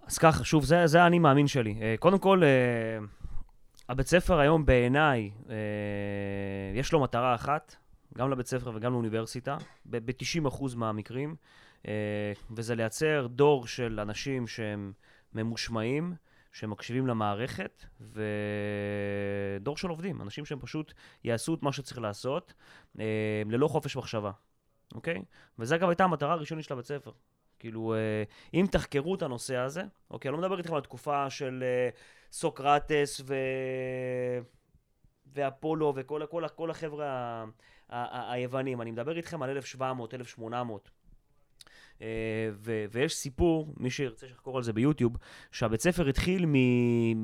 אז 0.06 0.18
ככה, 0.18 0.44
שוב, 0.44 0.64
זה, 0.64 0.86
זה 0.86 1.02
האני 1.02 1.18
מאמין 1.18 1.46
שלי. 1.46 1.78
אה, 1.82 1.94
קודם 1.98 2.18
כל, 2.18 2.42
אה, 2.44 3.06
הבית 3.88 4.06
ספר 4.06 4.38
היום 4.38 4.66
בעיניי, 4.66 5.30
אה, 5.50 5.54
יש 6.74 6.92
לו 6.92 7.00
מטרה 7.00 7.34
אחת, 7.34 7.76
גם 8.18 8.30
לבית 8.30 8.46
ספר 8.46 8.70
וגם 8.74 8.92
לאוניברסיטה, 8.92 9.56
ב-90% 9.86 10.76
מהמקרים, 10.76 11.34
וזה 12.50 12.74
לייצר 12.74 13.26
דור 13.30 13.66
של 13.66 14.00
אנשים 14.00 14.46
שהם 14.46 14.92
ממושמעים, 15.34 16.14
שמקשיבים 16.52 17.06
למערכת, 17.06 17.84
ודור 19.60 19.76
של 19.76 19.88
עובדים, 19.88 20.22
אנשים 20.22 20.44
שהם 20.44 20.60
פשוט 20.60 20.92
יעשו 21.24 21.54
את 21.54 21.62
מה 21.62 21.72
שצריך 21.72 21.98
לעשות, 21.98 22.54
אה, 23.00 23.42
ללא 23.46 23.68
חופש 23.68 23.96
מחשבה, 23.96 24.30
אוקיי? 24.94 25.22
וזה 25.58 25.74
אגב 25.74 25.88
הייתה 25.88 26.04
המטרה 26.04 26.32
הראשונית 26.32 26.64
של 26.64 26.72
הבית 26.72 26.86
ספר. 26.86 27.10
כאילו, 27.58 27.94
אה, 27.94 28.22
אם 28.54 28.66
תחקרו 28.70 29.14
את 29.14 29.22
הנושא 29.22 29.56
הזה, 29.56 29.82
אוקיי, 30.10 30.28
אני 30.28 30.32
לא 30.32 30.42
מדבר 30.42 30.58
איתכם 30.58 30.72
על 30.72 30.78
התקופה 30.78 31.30
של 31.30 31.64
אה, 31.66 31.88
סוקרטס 32.32 33.20
ו... 33.24 33.34
ואפולו 35.34 35.92
וכל 35.96 36.22
כל, 36.30 36.44
כל 36.56 36.70
החבר'ה 36.70 37.06
ה- 37.06 37.44
ה- 37.88 38.32
היוונים, 38.32 38.82
אני 38.82 38.90
מדבר 38.90 39.16
איתכם 39.16 39.42
על 39.42 39.50
1700, 39.50 40.14
1800. 40.14 40.90
אה, 42.02 42.06
ו- 42.52 42.84
ויש 42.92 43.14
סיפור, 43.16 43.74
מי 43.76 43.90
שירצה 43.90 44.26
שיחקור 44.28 44.56
על 44.56 44.62
זה 44.62 44.72
ביוטיוב, 44.72 45.16
שהבית 45.52 45.80
ספר 45.80 46.08
התחיל 46.08 46.46
מ... 46.46 46.52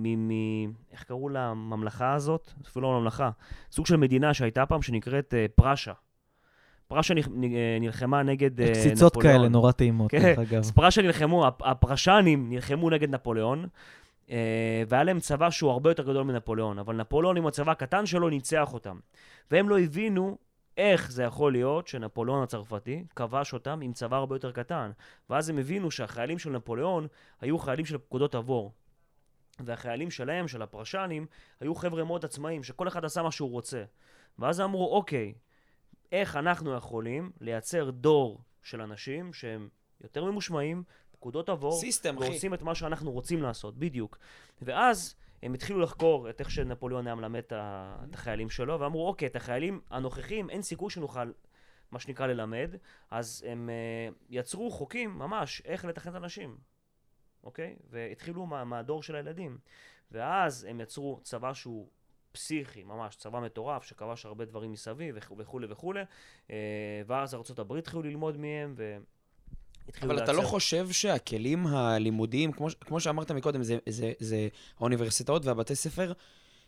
מ-, 0.02 0.28
מ- 0.28 0.72
איך 0.92 1.02
קראו 1.04 1.28
לממלכה 1.28 2.14
הזאת? 2.14 2.52
אפילו 2.70 2.92
לא 2.92 3.00
ממלכה. 3.00 3.30
סוג 3.72 3.86
של 3.86 3.96
מדינה 3.96 4.34
שהייתה 4.34 4.66
פעם 4.66 4.82
שנקראת 4.82 5.34
אה, 5.34 5.46
פרשה. 5.54 5.92
פרשה 6.88 7.14
אה, 7.14 7.20
נלחמה 7.80 8.22
נגד 8.22 8.60
נפוליאון. 8.60 8.74
קציצות 8.74 9.16
כאלה 9.22 9.48
נורא 9.48 9.72
טעימות, 9.72 10.10
כן, 10.10 10.22
דרך 10.22 10.38
אגב. 10.38 10.54
אז 10.58 10.70
פרשה 10.70 11.02
נלחמו, 11.02 11.46
הפ- 11.46 11.62
הפרשנים 11.62 12.50
נלחמו 12.50 12.90
נגד 12.90 13.10
נפוליאון, 13.14 13.66
והיה 14.88 15.04
להם 15.04 15.20
צבא 15.20 15.50
שהוא 15.50 15.70
הרבה 15.70 15.90
יותר 15.90 16.02
גדול 16.02 16.22
מנפוליאון, 16.22 16.78
אבל 16.78 16.96
נפוליאון 16.96 17.36
עם 17.36 17.46
הצבא 17.46 17.72
הקטן 17.72 18.06
שלו 18.06 18.28
ניצח 18.28 18.74
אותם. 18.74 18.98
והם 19.50 19.68
לא 19.68 19.78
הבינו 19.78 20.38
איך 20.76 21.12
זה 21.12 21.22
יכול 21.22 21.52
להיות 21.52 21.88
שנפוליאון 21.88 22.42
הצרפתי 22.42 23.04
כבש 23.16 23.52
אותם 23.52 23.80
עם 23.82 23.92
צבא 23.92 24.16
הרבה 24.16 24.34
יותר 24.34 24.52
קטן. 24.52 24.90
ואז 25.30 25.48
הם 25.48 25.58
הבינו 25.58 25.90
שהחיילים 25.90 26.38
של 26.38 26.50
נפוליאון 26.50 27.06
היו 27.40 27.58
חיילים 27.58 27.86
של 27.86 27.98
פקודות 27.98 28.34
עבור. 28.34 28.72
והחיילים 29.60 30.10
שלהם, 30.10 30.48
של 30.48 30.62
הפרשנים, 30.62 31.26
היו 31.60 31.74
חבר'ה 31.74 32.04
מאוד 32.04 32.24
עצמאיים, 32.24 32.62
שכל 32.62 32.88
אחד 32.88 33.04
עשה 33.04 33.22
מה 33.22 33.30
שהוא 33.30 33.50
רוצה. 33.50 33.84
ואז 34.38 34.60
אמרו, 34.60 34.96
אוקיי, 34.96 35.34
איך 36.12 36.36
אנחנו 36.36 36.74
יכולים 36.74 37.32
לייצר 37.40 37.90
דור 37.90 38.40
של 38.62 38.80
אנשים 38.80 39.32
שהם 39.32 39.68
יותר 40.00 40.24
ממושמעים, 40.24 40.82
פקודות 41.12 41.48
עבור, 41.48 41.80
סיסטם, 41.80 42.18
אחי. 42.18 42.24
ועושים 42.24 42.54
את 42.54 42.62
מה 42.62 42.74
שאנחנו 42.74 43.12
רוצים 43.12 43.42
לעשות, 43.42 43.78
בדיוק. 43.78 44.18
ואז 44.62 45.14
הם 45.44 45.54
התחילו 45.54 45.80
לחקור 45.80 46.30
את 46.30 46.40
איך 46.40 46.50
שנפוליאון 46.50 47.06
היה 47.06 47.14
מלמד 47.14 47.38
את 47.38 47.52
את 48.08 48.14
החיילים 48.14 48.50
שלו, 48.50 48.80
ואמרו, 48.80 49.08
אוקיי, 49.08 49.28
את 49.28 49.36
החיילים 49.36 49.80
הנוכחים, 49.90 50.50
אין 50.50 50.62
סיכוי 50.62 50.90
שנוכל, 50.90 51.32
מה 51.90 51.98
שנקרא, 51.98 52.26
ללמד, 52.26 52.74
אז 53.10 53.44
הם 53.48 53.70
uh, 53.70 54.14
יצרו 54.30 54.70
חוקים, 54.70 55.18
ממש, 55.18 55.62
איך 55.64 55.84
לתכנת 55.84 56.14
אנשים, 56.14 56.56
אוקיי? 57.44 57.76
והתחילו 57.90 58.46
מה, 58.46 58.64
מהדור 58.64 59.02
של 59.02 59.16
הילדים. 59.16 59.58
ואז 60.10 60.64
הם 60.64 60.80
יצרו 60.80 61.20
צבא 61.22 61.54
שהוא 61.54 61.88
פסיכי, 62.32 62.84
ממש, 62.84 63.16
צבא 63.16 63.40
מטורף, 63.40 63.82
שכבש 63.82 64.26
הרבה 64.26 64.44
דברים 64.44 64.72
מסביב 64.72 65.16
וכו'- 65.18 65.36
וכולי 65.38 65.66
וכולי, 65.70 66.02
אה, 66.50 67.02
ואז 67.06 67.34
ארה"ב 67.34 67.72
התחילו 67.72 68.02
ללמוד 68.02 68.36
מהם, 68.36 68.74
והתחילו 68.76 69.13
אבל. 70.02 70.24
אתה 70.24 70.32
לא 70.32 70.42
חושב 70.42 70.90
שהכלים 70.90 71.66
הלימודיים, 71.66 72.52
כמו, 72.52 72.68
כמו 72.80 73.00
שאמרת 73.00 73.30
מקודם, 73.30 73.62
זה, 73.62 73.78
זה, 73.88 74.12
זה 74.18 74.48
האוניברסיטאות 74.78 75.46
והבתי 75.46 75.74
ספר 75.74 76.12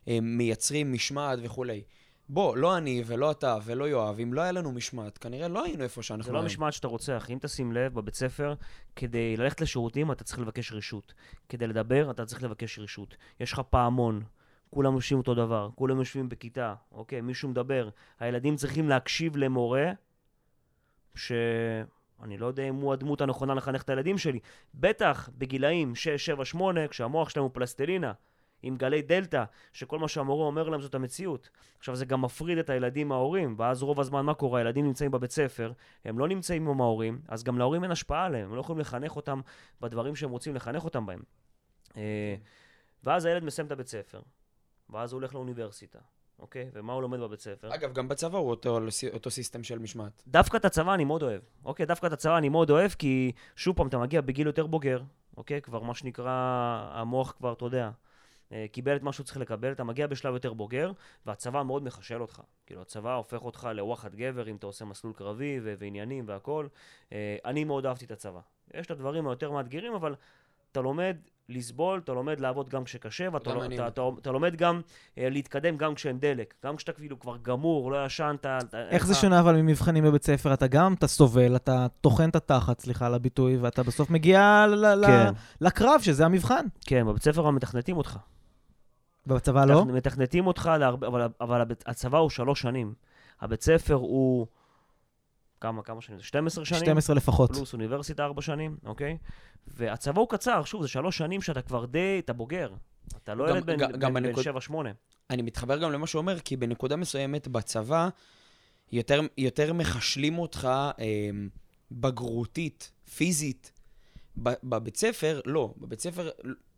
מייצרים 0.06 0.92
משמעת 0.92 1.38
וכולי. 1.42 1.82
בוא, 2.28 2.56
לא 2.56 2.76
אני 2.76 3.02
ולא 3.06 3.30
אתה 3.30 3.56
ולא 3.64 3.84
יואב, 3.84 4.20
אם 4.20 4.34
לא 4.34 4.40
היה 4.40 4.52
לנו 4.52 4.72
משמעת, 4.72 5.18
כנראה 5.18 5.48
לא 5.48 5.64
היינו 5.64 5.84
איפה 5.84 6.02
שאנחנו 6.02 6.24
זה 6.24 6.32
לא. 6.32 6.38
המשמעת 6.38 6.72
שאתה 6.72 6.88
רוצה, 6.88 7.16
אחי. 7.16 7.32
אם 7.32 7.38
תשים 7.40 7.72
לב, 7.72 7.94
בבית 7.94 8.14
ספר, 8.14 8.54
כדי 8.96 9.36
ללכת 9.36 9.60
לשירותים 9.60 10.12
אתה 10.12 10.24
צריך 10.24 10.38
לבקש 10.38 10.72
רשות. 10.72 11.14
כדי 11.48 11.66
לדבר 11.66 12.10
אתה 12.10 12.26
צריך 12.26 12.42
לבקש 12.42 12.78
רשות. 12.78 13.16
יש 13.40 13.52
לך 13.52 13.60
פעמון, 13.70 14.22
כולם 14.70 14.94
יושבים 14.94 15.18
אותו 15.18 15.34
דבר, 15.34 15.70
כולם 15.74 15.98
יושבים 15.98 16.28
בכיתה, 16.28 16.74
אוקיי? 16.92 17.20
מישהו 17.20 17.48
מדבר. 17.48 17.88
הילדים 18.20 18.56
צריכים 18.56 18.88
להקשיב 18.88 19.36
למורה, 19.36 19.92
ש... 21.14 21.32
אני 22.22 22.38
לא 22.38 22.46
יודע 22.46 22.68
אם 22.68 22.74
הוא 22.74 22.92
הדמות 22.92 23.20
הנכונה 23.20 23.54
לחנך 23.54 23.82
את 23.82 23.90
הילדים 23.90 24.18
שלי. 24.18 24.38
בטח 24.74 25.30
בגילאים 25.38 25.94
6, 25.94 26.08
7, 26.26 26.44
8, 26.44 26.88
כשהמוח 26.88 27.28
שלהם 27.28 27.44
הוא 27.44 27.50
פלסטלינה, 27.54 28.12
עם 28.62 28.76
גלי 28.76 29.02
דלתא, 29.02 29.44
שכל 29.72 29.98
מה 29.98 30.08
שהמורה 30.08 30.46
אומר 30.46 30.68
להם 30.68 30.80
זאת 30.80 30.94
המציאות. 30.94 31.50
עכשיו, 31.78 31.96
זה 31.96 32.04
גם 32.04 32.22
מפריד 32.22 32.58
את 32.58 32.70
הילדים 32.70 33.08
מההורים, 33.08 33.54
ואז 33.58 33.82
רוב 33.82 34.00
הזמן 34.00 34.24
מה 34.24 34.34
קורה? 34.34 34.60
הילדים 34.60 34.84
נמצאים 34.84 35.10
בבית 35.10 35.30
ספר, 35.30 35.72
הם 36.04 36.18
לא 36.18 36.28
נמצאים 36.28 36.68
עם 36.68 36.80
ההורים, 36.80 37.20
אז 37.28 37.44
גם 37.44 37.58
להורים 37.58 37.82
אין 37.82 37.90
השפעה 37.90 38.24
עליהם, 38.24 38.48
הם 38.48 38.54
לא 38.54 38.60
יכולים 38.60 38.80
לחנך 38.80 39.16
אותם 39.16 39.40
בדברים 39.80 40.16
שהם 40.16 40.30
רוצים 40.30 40.54
לחנך 40.54 40.84
אותם 40.84 41.06
בהם. 41.06 41.22
אה, 41.96 42.34
ואז 43.04 43.24
הילד 43.24 43.44
מסיים 43.44 43.66
את 43.66 43.72
הבית 43.72 43.86
ספר, 43.86 44.20
ואז 44.90 45.12
הוא 45.12 45.20
הולך 45.20 45.34
לאוניברסיטה, 45.34 45.98
אוקיי? 46.38 46.70
ומה 46.72 46.92
הוא 46.92 47.02
לומד 47.02 47.20
בבית 47.20 47.40
ספר? 47.40 47.74
אגב, 47.74 47.92
גם 47.92 48.08
בצבא 48.08 48.38
הוא 48.38 48.50
אותו, 48.50 48.78
אותו 49.12 49.30
סיסטם 49.30 49.62
של 49.62 49.78
משמעת. 49.78 50.22
דווקא 50.26 50.56
את 50.56 50.64
הצבא 50.64 50.94
אני 50.94 51.04
מאוד 51.04 51.22
אוהב. 51.22 51.40
אוקיי, 51.64 51.86
דווקא 51.86 52.06
את 52.06 52.12
הצבא 52.12 52.38
אני 52.38 52.48
מאוד 52.48 52.70
אוהב, 52.70 52.90
כי 52.90 53.32
שוב 53.56 53.76
פעם, 53.76 53.86
אתה 53.88 53.98
מגיע 53.98 54.20
בגיל 54.20 54.46
יותר 54.46 54.66
בוגר, 54.66 55.02
אוקיי? 55.36 55.60
כבר 55.60 55.82
מה 55.82 55.94
שנקרא, 55.94 56.30
המוח 56.92 57.34
כבר, 57.38 57.52
אתה 57.52 57.64
יודע, 57.64 57.90
אה, 58.52 58.66
קיבל 58.72 58.96
את 58.96 59.02
מה 59.02 59.12
שהוא 59.12 59.24
צריך 59.24 59.36
לקבל, 59.36 59.72
אתה 59.72 59.84
מגיע 59.84 60.06
בשלב 60.06 60.34
יותר 60.34 60.52
בוגר, 60.52 60.92
והצבא 61.26 61.62
מאוד 61.62 61.82
מחשל 61.82 62.20
אותך. 62.22 62.42
כאילו, 62.66 62.82
הצבא 62.82 63.14
הופך 63.14 63.42
אותך 63.42 63.68
לווחת 63.74 64.14
גבר 64.14 64.48
אם 64.48 64.56
אתה 64.56 64.66
עושה 64.66 64.84
מסלול 64.84 65.12
קרבי 65.12 65.60
ו- 65.62 65.74
ועניינים 65.78 66.24
והכול. 66.28 66.68
אה, 67.12 67.36
אני 67.44 67.64
מאוד 67.64 67.86
אהבתי 67.86 68.04
את 68.04 68.10
הצבא. 68.10 68.40
יש 68.74 68.86
את 68.86 68.90
הדברים 68.90 69.28
היותר 69.28 69.50
מאתגרים, 69.50 69.94
אבל 69.94 70.14
אתה 70.72 70.80
לומד 70.80 71.16
לסבול, 71.48 72.00
אתה 72.04 72.12
לומד 72.12 72.40
לעבוד 72.40 72.68
גם 72.68 72.84
כשקשה, 72.84 73.28
ואתה 73.32 73.50
גם 73.50 73.56
לא, 73.56 73.64
אני. 73.64 73.74
אתה, 73.74 73.88
אתה, 73.88 74.02
אתה 74.18 74.30
לומד 74.32 74.56
גם 74.56 74.80
אה, 75.18 75.28
להתקדם 75.30 75.76
גם 75.76 75.94
כשאין 75.94 76.20
דלק. 76.20 76.54
גם 76.64 76.76
כשאתה 76.76 76.92
כאילו 76.92 77.20
כבר 77.20 77.36
גמור, 77.42 77.92
לא 77.92 78.06
ישנת. 78.06 78.40
אתה- 78.40 78.58
אין 78.72 78.86
איך 78.90 79.06
זה 79.06 79.12
לך- 79.12 79.18
שונה 79.20 79.40
אבל 79.40 79.56
ממבחנים 79.56 80.04
בבית 80.04 80.24
ספר? 80.24 80.54
אתה 80.54 80.66
גם, 80.66 80.92
אתה 80.94 81.06
סובל, 81.06 81.56
אתה 81.56 81.86
טוחן 82.00 82.28
את 82.28 82.36
התחת, 82.36 82.80
סליחה 82.80 83.06
על 83.06 83.14
הביטוי, 83.14 83.56
ואתה 83.56 83.82
בסוף 83.82 84.10
מגיע 84.10 84.66
ל- 84.68 84.94
ל- 84.94 85.06
כן. 85.06 85.32
לקרב, 85.60 86.00
שזה 86.02 86.24
המבחן. 86.24 86.64
כן, 86.86 87.06
בבית 87.06 87.22
ספר 87.22 87.50
מתכנתים 87.50 87.96
אותך. 87.96 88.18
בצבא 89.26 89.64
לא? 89.64 89.82
מתכ- 89.84 89.92
מתכנתים 89.92 90.46
אותך, 90.46 90.70
להרבה, 90.80 91.06
אבל, 91.06 91.28
אבל 91.40 91.62
הצבא 91.86 92.18
הוא 92.18 92.30
שלוש 92.30 92.60
שנים. 92.60 92.94
הבית 93.40 93.62
ספר 93.62 93.94
הוא... 93.94 94.46
כמה, 95.66 95.82
כמה 95.82 96.00
שנים? 96.00 96.18
זה 96.18 96.24
12 96.24 96.64
שנים? 96.64 96.80
12 96.82 97.16
לפחות. 97.16 97.52
פלוס 97.52 97.72
אוניברסיטה 97.72 98.24
ארבע 98.24 98.42
שנים, 98.42 98.76
אוקיי? 98.84 99.16
והצבא 99.66 100.20
הוא 100.20 100.28
קצר, 100.28 100.64
שוב, 100.64 100.82
זה 100.82 100.88
שלוש 100.88 101.18
שנים 101.18 101.42
שאתה 101.42 101.62
כבר 101.62 101.84
די, 101.84 102.18
אתה 102.24 102.32
בוגר. 102.32 102.72
אתה 103.22 103.34
לא 103.34 103.50
ילד 103.50 103.66
בן, 103.66 103.76
גם- 103.76 103.92
בן, 103.92 103.98
גם 103.98 104.14
בן 104.14 104.22
בנקוד- 104.22 104.44
שבע, 104.44 104.60
שמונה. 104.60 104.90
אני 105.30 105.42
מתחבר 105.42 105.78
גם 105.78 105.92
למה 105.92 106.06
שהוא 106.06 106.20
אומר, 106.20 106.40
כי 106.40 106.56
בנקודה 106.56 106.96
מסוימת 106.96 107.48
בצבא, 107.48 108.08
יותר, 108.92 109.20
יותר 109.38 109.72
מחשלים 109.72 110.38
אותך 110.38 110.68
אה, 110.98 111.30
בגרותית, 111.92 112.92
פיזית. 113.16 113.72
ב- 114.42 114.52
בבית 114.64 114.96
ספר, 114.96 115.40
לא. 115.46 115.74
בבית 115.78 116.00
ספר, 116.00 116.30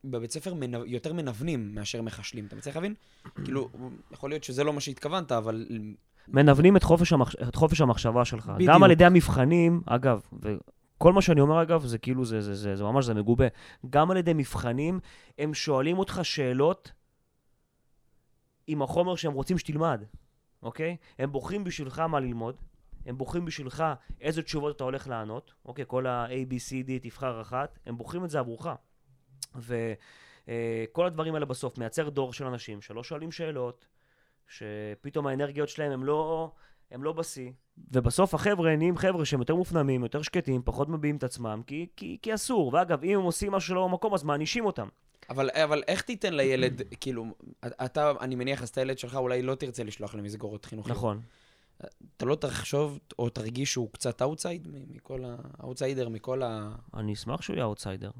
בבית 0.05 0.31
ספר 0.31 0.55
מנו, 0.55 0.85
יותר 0.87 1.13
מנוונים 1.13 1.75
מאשר 1.75 2.03
מחשלים. 2.03 2.47
אתה 2.47 2.57
מצליח 2.57 2.77
להבין? 2.77 2.95
כאילו, 3.45 3.69
יכול 4.13 4.31
להיות 4.31 4.45
שזה 4.45 4.65
לא 4.65 4.73
מה 4.73 4.81
שהתכוונת, 4.81 5.33
אבל... 5.33 5.67
מנוונים 6.33 6.77
את 6.77 6.83
חופש, 6.83 7.13
המחש... 7.13 7.37
את 7.37 7.55
חופש 7.55 7.81
המחשבה 7.81 8.25
שלך. 8.25 8.49
בדיוק. 8.55 8.71
גם 8.71 8.83
על 8.83 8.91
ידי 8.91 9.05
המבחנים, 9.05 9.83
אגב, 9.87 10.21
וכל 10.33 11.13
מה 11.13 11.23
שאני 11.23 11.41
אומר, 11.41 11.63
אגב, 11.63 11.85
זה 11.85 11.99
כאילו, 11.99 12.25
זה, 12.25 12.41
זה, 12.41 12.55
זה, 12.55 12.77
זה 12.77 12.85
ממש, 12.85 13.05
זה 13.05 13.15
מגובה. 13.15 13.47
גם 13.91 14.11
על 14.11 14.17
ידי 14.17 14.33
מבחנים, 14.35 15.01
הם 15.39 15.55
שואלים 15.55 15.99
אותך 15.99 16.21
שאלות 16.23 16.93
עם 18.67 18.83
החומר 18.83 19.17
שהם 19.17 19.33
רוצים 19.33 19.59
שתלמד, 19.59 20.03
אוקיי? 20.63 20.97
הם 21.19 21.33
בוחרים 21.33 21.65
בשבילך 21.65 21.99
מה 21.99 22.21
ללמוד, 22.21 22.57
הם 23.07 23.19
בוחרים 23.19 23.45
בשבילך 23.45 23.85
איזה 24.21 24.43
תשובות 24.43 24.77
אתה 24.77 24.85
הולך 24.85 25.09
לענות, 25.09 25.55
אוקיי? 25.65 25.85
כל 25.89 26.07
ה-A, 26.07 26.53
B, 26.53 26.55
C, 26.55 26.87
D, 26.87 26.91
תבחר 27.03 27.41
אחת, 27.41 27.79
הם 27.87 27.99
בוחרים 27.99 28.25
את 28.25 28.31
זה 28.31 28.39
עבורך. 28.39 28.67
וכל 29.57 31.07
הדברים 31.07 31.35
האלה 31.35 31.47
בסוף 31.47 31.79
מייצר 31.79 32.09
דור 32.09 32.33
של 32.33 32.47
אנשים 32.47 32.81
שלא 32.81 33.05
שואלים 33.05 33.33
שאלות, 33.33 33.87
שפתאום 34.49 35.27
האנרגיות 35.27 35.69
שלהם 35.69 35.93
הם 35.93 36.05
לא, 36.05 36.51
הם 36.91 37.05
לא 37.05 37.13
בשיא, 37.13 37.51
ובסוף 37.93 38.35
החבר'ה 38.35 38.77
נהיים 38.77 38.97
חבר'ה 38.97 39.25
שהם 39.25 39.41
יותר 39.41 39.55
מופנמים, 39.55 40.03
יותר 40.03 40.23
שקטים, 40.23 40.63
פחות 40.65 40.89
מביעים 40.89 41.17
את 41.17 41.25
עצמם, 41.25 41.63
כי, 41.67 41.87
כי, 41.97 42.19
כי 42.23 42.35
אסור. 42.35 42.75
ואגב, 42.75 43.05
אם 43.05 43.19
הם 43.19 43.25
עושים 43.25 43.53
משהו 43.53 43.69
שלא 43.69 43.89
במקום, 43.89 44.15
אז 44.15 44.23
מענישים 44.23 44.67
אותם. 44.67 44.89
אבל, 45.31 45.51
אבל 45.55 45.83
איך 45.89 46.03
תיתן 46.03 46.35
לילד, 46.35 46.83
כאילו, 47.01 47.25
אתה, 47.67 48.13
אני 48.21 48.35
מניח, 48.35 48.63
אז 48.63 48.69
את 48.69 48.79
הילד 48.79 48.99
שלך 48.99 49.15
אולי 49.15 49.43
לא 49.43 49.55
תרצה 49.55 49.85
לשלוח 49.85 50.15
למסגרות 50.15 50.65
חינוכיות. 50.65 50.97
נכון. 50.97 51.21
אתה 52.17 52.25
לא 52.25 52.35
תחשוב 52.35 52.99
או 53.19 53.29
תרגיש 53.29 53.73
שהוא 53.73 53.89
קצת 53.93 54.23
outside 54.23 54.69
מכל 54.71 55.25
ה... 55.25 55.37
אאוטסיידר 55.63 56.09
מכל 56.09 56.43
ה... 56.43 56.75
אני 56.95 57.13
אשמח 57.13 57.43
שהוא 57.43 57.55
יהיה 57.55 57.65
אאוטסיידר. 57.65 58.11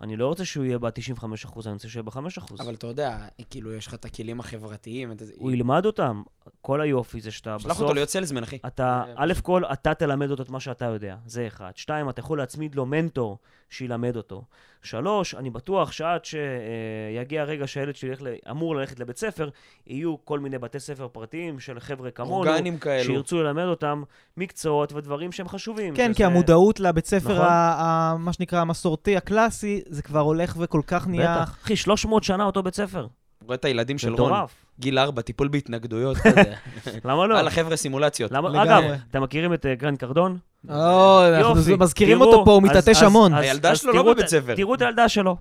אני 0.00 0.16
לא 0.16 0.26
רוצה 0.26 0.44
שהוא 0.44 0.64
יהיה 0.64 0.78
ב-95%, 0.78 1.22
אני 1.66 1.72
רוצה 1.72 1.88
שהוא 1.88 2.00
יהיה 2.00 2.02
ב-5%. 2.02 2.62
אבל 2.62 2.74
אתה 2.74 2.86
יודע, 2.86 3.18
כאילו, 3.50 3.72
יש 3.72 3.86
לך 3.86 3.94
את 3.94 4.04
הכלים 4.04 4.40
החברתיים. 4.40 5.12
אתה... 5.12 5.24
הוא 5.36 5.52
ילמד 5.52 5.86
אותם. 5.86 6.22
כל 6.60 6.80
היופי 6.80 7.20
זה 7.20 7.30
שאתה 7.30 7.58
שלח 7.58 7.80
אותו 7.80 7.94
להיות 7.94 8.08
salesman, 8.08 8.42
אחי. 8.42 8.58
אתה, 8.66 9.02
אה, 9.06 9.12
א' 9.16 9.32
כל, 9.42 9.64
אתה 9.64 9.94
תלמד 9.94 10.30
אותו 10.30 10.42
את 10.42 10.48
מה 10.50 10.60
שאתה 10.60 10.84
יודע, 10.84 11.16
זה 11.26 11.46
אחד. 11.46 11.70
שתיים, 11.74 12.08
אתה 12.08 12.20
יכול 12.20 12.38
להצמיד 12.38 12.74
לו 12.74 12.86
מנטור 12.86 13.38
שילמד 13.70 14.16
אותו. 14.16 14.42
שלוש, 14.82 15.34
אני 15.34 15.50
בטוח 15.50 15.92
שעד 15.92 16.20
שיגיע 16.24 17.42
הרגע 17.42 17.66
שהילד 17.66 17.96
שלי 17.96 18.10
ל- 18.20 18.50
אמור 18.50 18.76
ללכת 18.76 19.00
לבית 19.00 19.16
ספר, 19.18 19.48
יהיו 19.86 20.16
כל 20.24 20.38
מיני 20.40 20.58
בתי 20.58 20.80
ספר 20.80 21.08
פרטיים 21.08 21.60
של 21.60 21.80
חבר'ה 21.80 22.10
כמונו, 22.10 22.34
אורגנים 22.34 22.78
כאלו. 22.78 23.04
שירצו 23.04 23.42
ללמד 23.42 23.64
אותם 23.64 24.02
מקצועות 24.36 24.92
ודברים 24.92 25.32
שהם 25.32 25.48
חשובים. 25.48 25.94
כן, 25.94 26.04
שזה- 26.08 26.14
כי 26.16 26.24
המודעות 26.24 26.80
לבית 26.80 27.06
ספר, 27.06 27.32
נכון. 27.34 27.46
ה- 27.46 27.74
ה- 27.78 28.16
מה 28.18 28.32
שנקרא 28.32 28.60
המסורתי, 28.60 29.16
הקלאסי, 29.16 29.80
זה 29.88 30.02
כבר 30.02 30.20
הולך 30.20 30.56
וכל 30.60 30.80
כך 30.86 31.08
נהיה... 31.08 31.36
בטח. 31.42 31.58
אחי, 31.62 31.76
300 31.76 32.24
שנה 32.24 32.44
אותו 32.44 32.62
בית 32.62 32.74
ספר. 32.74 33.06
רואה 33.46 33.54
את 33.54 33.64
הילדים 33.64 33.98
של 33.98 34.14
רון. 34.14 34.32
גיל 34.80 34.98
ארבע, 34.98 35.22
טיפול 35.22 35.48
בהתנגדויות, 35.48 36.16
אתה 36.16 36.28
יודע. 36.28 36.56
למה 37.04 37.26
לא? 37.26 37.34
יאללה, 37.34 37.50
חבר'ה, 37.50 37.76
סימולציות. 37.76 38.32
אגב, 38.32 38.82
אתם 39.10 39.22
מכירים 39.22 39.54
את 39.54 39.66
אה, 39.66 39.74
גרנט 39.74 39.98
קרדון? 39.98 40.38
אנחנו 40.68 41.54
מזכירים 41.78 42.20
אותו 42.20 42.44
פה, 42.44 42.52
הוא 42.52 42.62
מתעטש 42.62 43.02
המון. 43.02 43.34
הילדה 43.34 43.76
שלו 43.76 43.92
לא 43.92 44.02
בבית 44.02 44.26
ספר. 44.26 44.56
תראו 44.56 44.74
את 44.74 44.82
הילדה 44.82 45.08
שלו. 45.08 45.36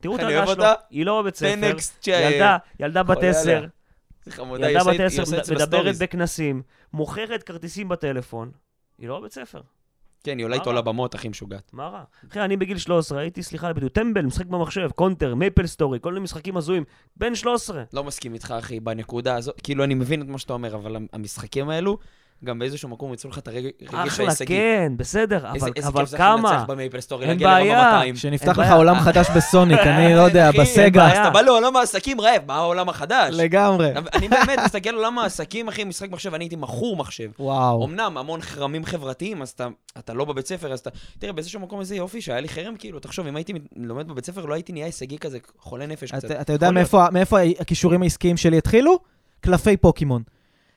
תראו 0.00 0.16
את 0.16 0.20
הילדה 0.20 0.46
שלו. 0.46 0.64
היא 0.90 1.06
לא 1.06 1.22
בבית 1.22 1.36
ספר. 1.36 1.76
ילדה, 2.06 2.56
ילדה 2.80 3.02
בת 3.02 3.16
חולה 3.16 3.30
עשר. 3.30 3.56
עליה. 3.56 3.68
זה 4.24 4.32
חמודה, 4.32 4.66
היא 4.66 4.76
ילדה 4.76 4.90
עושה 4.90 5.22
בת 5.22 5.38
עשר 5.38 5.54
מדברת. 5.54 5.98
בכנסים, 5.98 6.62
מוכרת 6.92 7.42
כרטיסים 7.42 7.88
בטלפון. 7.88 8.50
היא 8.98 9.08
לא 9.08 9.20
בבית 9.20 9.32
ספר. 9.32 9.60
כן, 10.26 10.38
היא 10.38 10.44
עולה 10.44 10.56
איתו? 10.56 10.72
לבמות, 10.72 11.14
הכי 11.14 11.28
משוגעת. 11.28 11.70
מה 11.72 11.88
רע? 11.88 12.02
אחי, 12.30 12.40
אני 12.40 12.56
בגיל 12.56 12.78
13 12.78 13.20
הייתי, 13.20 13.42
סליחה 13.42 13.66
על 13.66 13.70
הביטוי, 13.70 13.88
טמבל, 13.88 14.26
משחק 14.26 14.46
במחשב, 14.46 14.90
קונטר, 14.94 15.34
מייפל 15.34 15.66
סטורי, 15.66 15.98
כל 16.02 16.12
מיני 16.12 16.24
משחקים 16.24 16.56
הזויים. 16.56 16.84
בן 17.16 17.34
13. 17.34 17.82
לא 17.92 18.04
מסכים 18.04 18.34
איתך, 18.34 18.54
אחי, 18.58 18.80
בנקודה 18.80 19.36
הזו. 19.36 19.52
כאילו, 19.62 19.84
אני 19.84 19.94
מבין 19.94 20.22
את 20.22 20.26
מה 20.26 20.38
שאתה 20.38 20.52
אומר, 20.52 20.74
אבל 20.74 20.96
המשחקים 21.12 21.68
האלו, 21.68 21.98
גם 22.44 22.58
באיזשהו 22.58 22.88
מקום 22.88 23.10
ייצרו 23.10 23.30
לך 23.30 23.38
את 23.38 23.48
הרגש 23.48 23.70
אחלה, 23.86 24.26
ההישגי. 24.26 24.46
כן, 24.46 24.92
בסדר, 24.96 25.36
איזה- 25.36 25.48
אבל 25.66 25.72
איזה 25.76 25.88
אבל 25.88 26.00
כיף 26.00 26.08
זה 26.10 26.16
כמה? 26.16 26.52
לנצח 26.52 26.64
במייפל 26.68 27.00
סטורי, 27.00 27.26
להגיע 27.26 27.48
לרמה 27.48 27.60
בעיה. 27.60 27.92
200. 27.92 28.16
שנפתח 28.16 28.58
לך. 28.58 28.70
עולם 28.70 29.00
חדש 29.00 29.26
בסוניק, 29.36 29.78
אני 29.80 30.14
לא 30.14 30.20
יודע, 30.28 30.50
בסגה. 30.60 31.06
אז 31.12 31.18
אתה 31.18 31.30
בא 31.30 31.40
לעולם 31.40 31.76
העסקים 31.76 32.20
רעב, 32.20 32.42
מה 32.46 32.54
העולם 32.54 32.88
החדש? 32.88 33.34
לגמרי. 33.36 33.92
אני 34.14 34.28
באמת 34.28 34.58
מסתכל 34.64 34.88
על 34.88 34.94
עולם 34.94 35.18
העסקים, 35.18 35.68
אחי, 35.68 35.84
משחק 35.84 36.10
מחשב, 36.10 36.34
אני 36.34 36.44
הייתי 36.44 36.56
מכור 36.56 36.96
מחשב. 36.96 37.30
וואו. 37.38 37.84
אמנם 37.84 38.18
המון 38.18 38.40
חרמים 38.42 38.84
חברתיים, 38.84 39.42
אז 39.42 39.48
אתה, 39.48 39.68
אתה 39.98 40.14
לא 40.14 40.24
בבית 40.24 40.46
ספר, 40.46 40.72
אז 40.72 40.78
אתה... 40.78 40.90
תראה, 41.18 41.32
באיזשהו 41.32 41.60
מקום 41.60 41.80
איזה 41.80 41.96
יופי 41.96 42.20
שהיה 42.20 42.40
לי 42.40 42.48
חרם, 42.48 42.76
כאילו, 42.78 42.98
תחשוב, 43.00 43.26
אם 43.26 43.36
הייתי 43.36 43.52
לומד 43.76 44.08
בבית 44.08 44.24
ספר, 44.26 44.44
לא 44.46 44.54
הייתי 44.54 44.72
נהיה 44.72 44.86
הישגי 44.86 45.18
כזה, 45.18 45.38
חולה 45.58 45.86
נפש 45.86 46.12
קצת. 46.12 46.30
אתה 46.30 46.52
יודע 46.52 46.70
מאיפה 47.12 47.38
הכישורים 47.58 48.02
העסקיים 48.02 48.36
שלי 48.36 48.58
התחילו? 48.58 48.98
קלפי 49.40 49.76
פוקימון. 49.76 50.22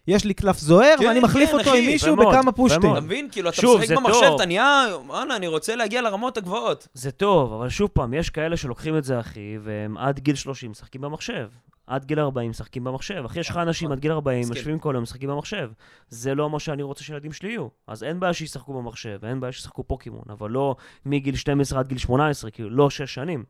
יש 0.07 0.25
לי 0.25 0.33
קלף 0.33 0.57
זוהר, 0.57 0.95
כן, 0.99 1.07
ואני 1.07 1.19
מחליף 1.19 1.49
כן, 1.49 1.57
אותו 1.57 1.69
אחי, 1.69 1.79
עם 1.79 1.85
מישהו 1.85 2.15
מאוד, 2.15 2.35
בכמה 2.35 2.51
פושטים. 2.51 2.91
אתה 2.91 3.01
מבין? 3.01 3.27
כאילו, 3.31 3.49
אתה 3.49 3.61
שוב, 3.61 3.81
משחק 3.81 3.97
במחשב. 3.97 4.31
אתה 4.35 4.45
נהיה, 4.45 4.85
וואלה, 5.07 5.35
אני 5.35 5.47
רוצה 5.47 5.75
להגיע 5.75 6.01
לרמות 6.01 6.37
הגבוהות. 6.37 6.87
זה 6.93 7.11
טוב, 7.11 7.53
אבל 7.53 7.69
שוב 7.69 7.89
פעם, 7.93 8.13
יש 8.13 8.29
כאלה 8.29 8.57
שלוקחים 8.57 8.97
את 8.97 9.03
זה, 9.03 9.19
אחי, 9.19 9.57
והם 9.63 9.97
עד 9.97 10.19
גיל 10.19 10.35
30 10.35 10.71
משחקים 10.71 11.01
במחשב. 11.01 11.47
עד 11.87 12.05
גיל 12.05 12.19
40 12.19 12.49
משחקים 12.49 12.83
במחשב. 12.83 13.23
אחי, 13.25 13.39
יש 13.39 13.49
לך 13.49 13.57
אנשים 13.57 13.91
עד 13.91 13.99
גיל 13.99 14.11
40 14.11 14.39
מסכים. 14.39 14.57
יושבים 14.57 14.79
כל 14.79 14.95
היום 14.95 15.03
משחקים 15.03 15.29
במחשב. 15.29 15.69
זה 16.09 16.35
לא 16.35 16.49
מה 16.49 16.59
שאני 16.59 16.83
רוצה 16.83 17.03
שהילדים 17.03 17.33
שלי 17.33 17.49
יהיו. 17.49 17.67
אז 17.87 18.03
אין 18.03 18.19
בעיה 18.19 18.33
שישחקו 18.33 18.73
במחשב, 18.73 19.19
אין 19.23 19.39
בעיה 19.39 19.51
שישחקו 19.51 19.83
פוקימון, 19.83 20.23
אבל 20.29 20.49
לא 20.51 20.75
מגיל 21.05 21.35
12 21.35 21.79
עד 21.79 21.87
גיל 21.87 21.97
18, 21.97 22.51
כאילו, 22.51 22.69
לא 22.69 22.89
6 22.89 23.13
שנים. 23.13 23.43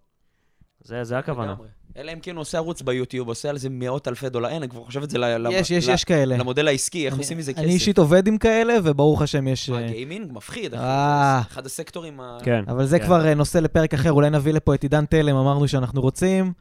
זה, 0.84 1.04
זה 1.04 1.18
הכוונה. 1.18 1.52
לגמרי. 1.52 1.68
אלא 1.98 2.14
אם 2.14 2.20
כן 2.20 2.36
הוא 2.36 2.42
עושה 2.42 2.58
ערוץ 2.58 2.82
ביוטיוב, 2.82 3.28
עושה 3.28 3.50
על 3.50 3.58
זה 3.58 3.68
מאות 3.72 4.08
אלפי 4.08 4.30
דולר. 4.30 4.50
אין, 4.50 4.58
אני 4.58 4.70
כבר 4.70 4.84
חושב 4.84 5.04
את 5.04 5.10
זה 5.10 5.18
ל- 5.18 5.38
ל- 5.38 5.52
יש, 5.52 5.72
יש, 5.72 5.90
ל- 5.90 5.92
יש 5.92 6.04
כאלה. 6.04 6.38
למודל 6.38 6.68
העסקי, 6.68 7.06
איך 7.06 7.14
אני- 7.14 7.22
עושים 7.24 7.38
מזה 7.38 7.54
כסף. 7.54 7.64
אני 7.64 7.72
אישית 7.74 7.98
עובד 7.98 8.28
עם 8.28 8.38
כאלה, 8.38 8.74
וברוך 8.84 9.22
השם 9.22 9.48
יש... 9.48 9.70
מה, 9.70 9.82
אה? 9.82 9.94
מפחיד, 10.30 10.74
אחי. 10.74 10.84
אה. 10.84 11.40
אחד 11.42 11.66
הסקטורים 11.66 12.20
ה... 12.20 12.38
כן. 12.44 12.64
אבל 12.68 12.86
זה 12.86 13.00
כן. 13.00 13.06
כבר 13.06 13.26
אה, 13.28 13.34
נושא 13.34 13.58
לפרק 13.58 13.94
אחר, 13.94 14.12
אולי 14.12 14.30
נביא 14.30 14.54
לפה 14.54 14.74
את 14.76 14.84
עידן 14.84 15.06
תלם, 15.06 15.36
אמרנו 15.36 15.68
שאנחנו 15.68 16.02
רוצים. 16.02 16.54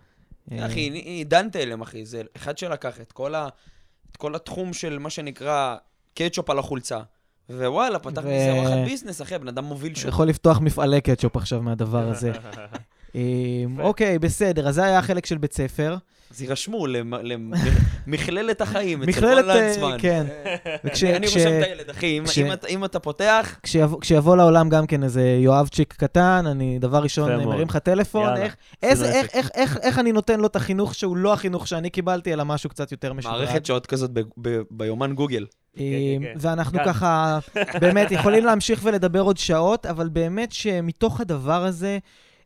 אחי, 0.58 0.80
עידן 0.80 1.48
תלם, 1.50 1.80
אחי, 1.82 2.04
זה 2.06 2.22
אחד 2.36 2.58
שלקח 2.58 3.00
את 3.00 3.12
כל, 3.12 3.34
ה... 3.34 3.48
את 4.12 4.16
כל 4.16 4.34
התחום 4.34 4.72
של 4.72 4.98
מה 4.98 5.10
שנקרא 5.10 5.76
קטשופ 6.14 6.50
על 6.50 6.58
החולצה. 6.58 6.98
ווואלה, 7.50 7.98
פתח 7.98 8.22
ו- 8.24 8.28
מזה 8.62 8.82
ביזנס, 8.84 9.22
אחי, 9.22 9.34
הבן 9.34 9.48
אדם 9.48 9.64
מוביל 9.64 9.94
שוק. 9.94 10.08
יכול 10.08 10.26
לפתוח 10.28 10.60
מפעלי 10.60 11.00
קטשופ 11.00 11.36
עכשיו 11.36 11.62
מהדבר 11.62 12.08
הזה. 12.08 12.32
אה, 13.16 13.20
אוקיי, 13.78 14.18
בסדר, 14.18 14.68
אז 14.68 14.74
זה 14.74 14.84
היה 14.84 14.98
החלק 14.98 15.26
של 15.26 15.38
בית 15.38 15.52
ספר. 15.52 15.96
אז 16.30 16.42
יירשמו 16.42 16.86
למכללת 18.06 18.61
החיים, 18.61 19.02
אצל 19.02 19.24
רון 19.24 19.50
אה, 19.50 19.56
לנצמן. 19.66 19.96
כן. 19.98 20.26
וכש- 20.84 21.04
אני 21.04 21.26
רושם 21.26 21.38
את 21.59 21.64
הילד, 21.66 21.90
אחי, 21.90 22.18
אם- 22.18 22.52
אתה- 22.52 22.66
אם 22.68 22.84
אתה 22.84 22.98
פותח, 22.98 23.59
כשיבוא, 24.00 24.36
לעולם 24.36 24.68
גם 24.68 24.86
כן 24.86 25.02
איזה 25.02 25.36
יואבצ'יק 25.40 25.92
קטן, 25.92 26.44
אני 26.50 26.78
דבר 26.78 26.98
ראשון 27.02 27.30
אה. 27.30 27.46
מרים 27.46 27.68
לך 27.68 27.76
טלפון, 27.76 28.28
איך, 28.82 29.98
אני 29.98 30.12
נותן 30.12 30.40
לו 30.40 30.46
את 30.46 30.56
החינוך 30.56 30.94
שהוא 30.94 31.16
לא 31.16 31.32
החינוך 31.32 31.68
שאני 31.68 31.90
קיבלתי, 31.90 32.32
אלא 32.32 32.44
משהו 32.44 32.70
קצת 32.70 32.92
יותר 32.92 33.12
משודרג. 33.12 33.36
מערכת 33.38 33.66
שעות 33.66 33.86
כזאת 33.86 34.11
ביומן 34.70 35.12
גוגל. 35.14 35.46
אה, 35.78 35.82
כן, 36.20 36.24
כן. 36.26 36.32
ואנחנו. 36.40 36.78
ככה, 36.84 37.38
באמת, 37.80 38.11
יכולים 38.11 38.44
להמשיך 38.44 38.80
ולדבר 38.84 39.20
עוד 39.20 39.36
שעות, 39.36 39.86
אבל 39.86 40.09
באמת 40.09 40.52
שמתוך 40.52 41.20
הדבר 41.20 41.64
הזה, 41.64 41.98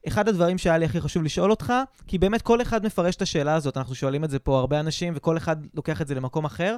אחד 0.09 0.29
הדברים 0.29 0.59
שהיה 0.59 0.79
לי 0.79 0.85
הכי 0.85 1.01
חשוב 1.01 1.23
לשאול 1.23 1.51
אותך, 1.51 1.73
כי 2.07 2.19
באמת 2.19 2.43
כל 2.43 2.63
אחד 2.63 2.87
מפרש 2.87 3.17
את 3.17 3.23
השאלה 3.23 3.55
הזאת, 3.55 3.77
אנחנו 3.77 3.95
שואלים 3.95 4.25
את 4.25 4.31
זה 4.31 4.39
פה 4.39 4.59
הרבה 4.59 4.81
אנשים, 4.81 5.13
וכל 5.17 5.37
אחד 5.37 5.57
לוקח 5.75 6.03
את 6.03 6.07
זה 6.07 6.15
למקום 6.15 6.45
אחר. 6.45 6.77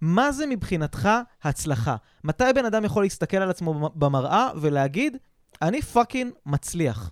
מה 0.00 0.32
זה 0.32 0.46
מבחינתך 0.46 1.08
הצלחה? 1.42 1.96
מתי 2.24 2.44
בן 2.54 2.64
אדם 2.64 2.84
יכול 2.84 3.02
להסתכל 3.02 3.36
על 3.36 3.50
עצמו 3.50 3.90
במראה 3.94 4.48
ולהגיד, 4.56 5.16
אני 5.62 5.82
פאקינג 5.82 6.32
מצליח? 6.46 7.10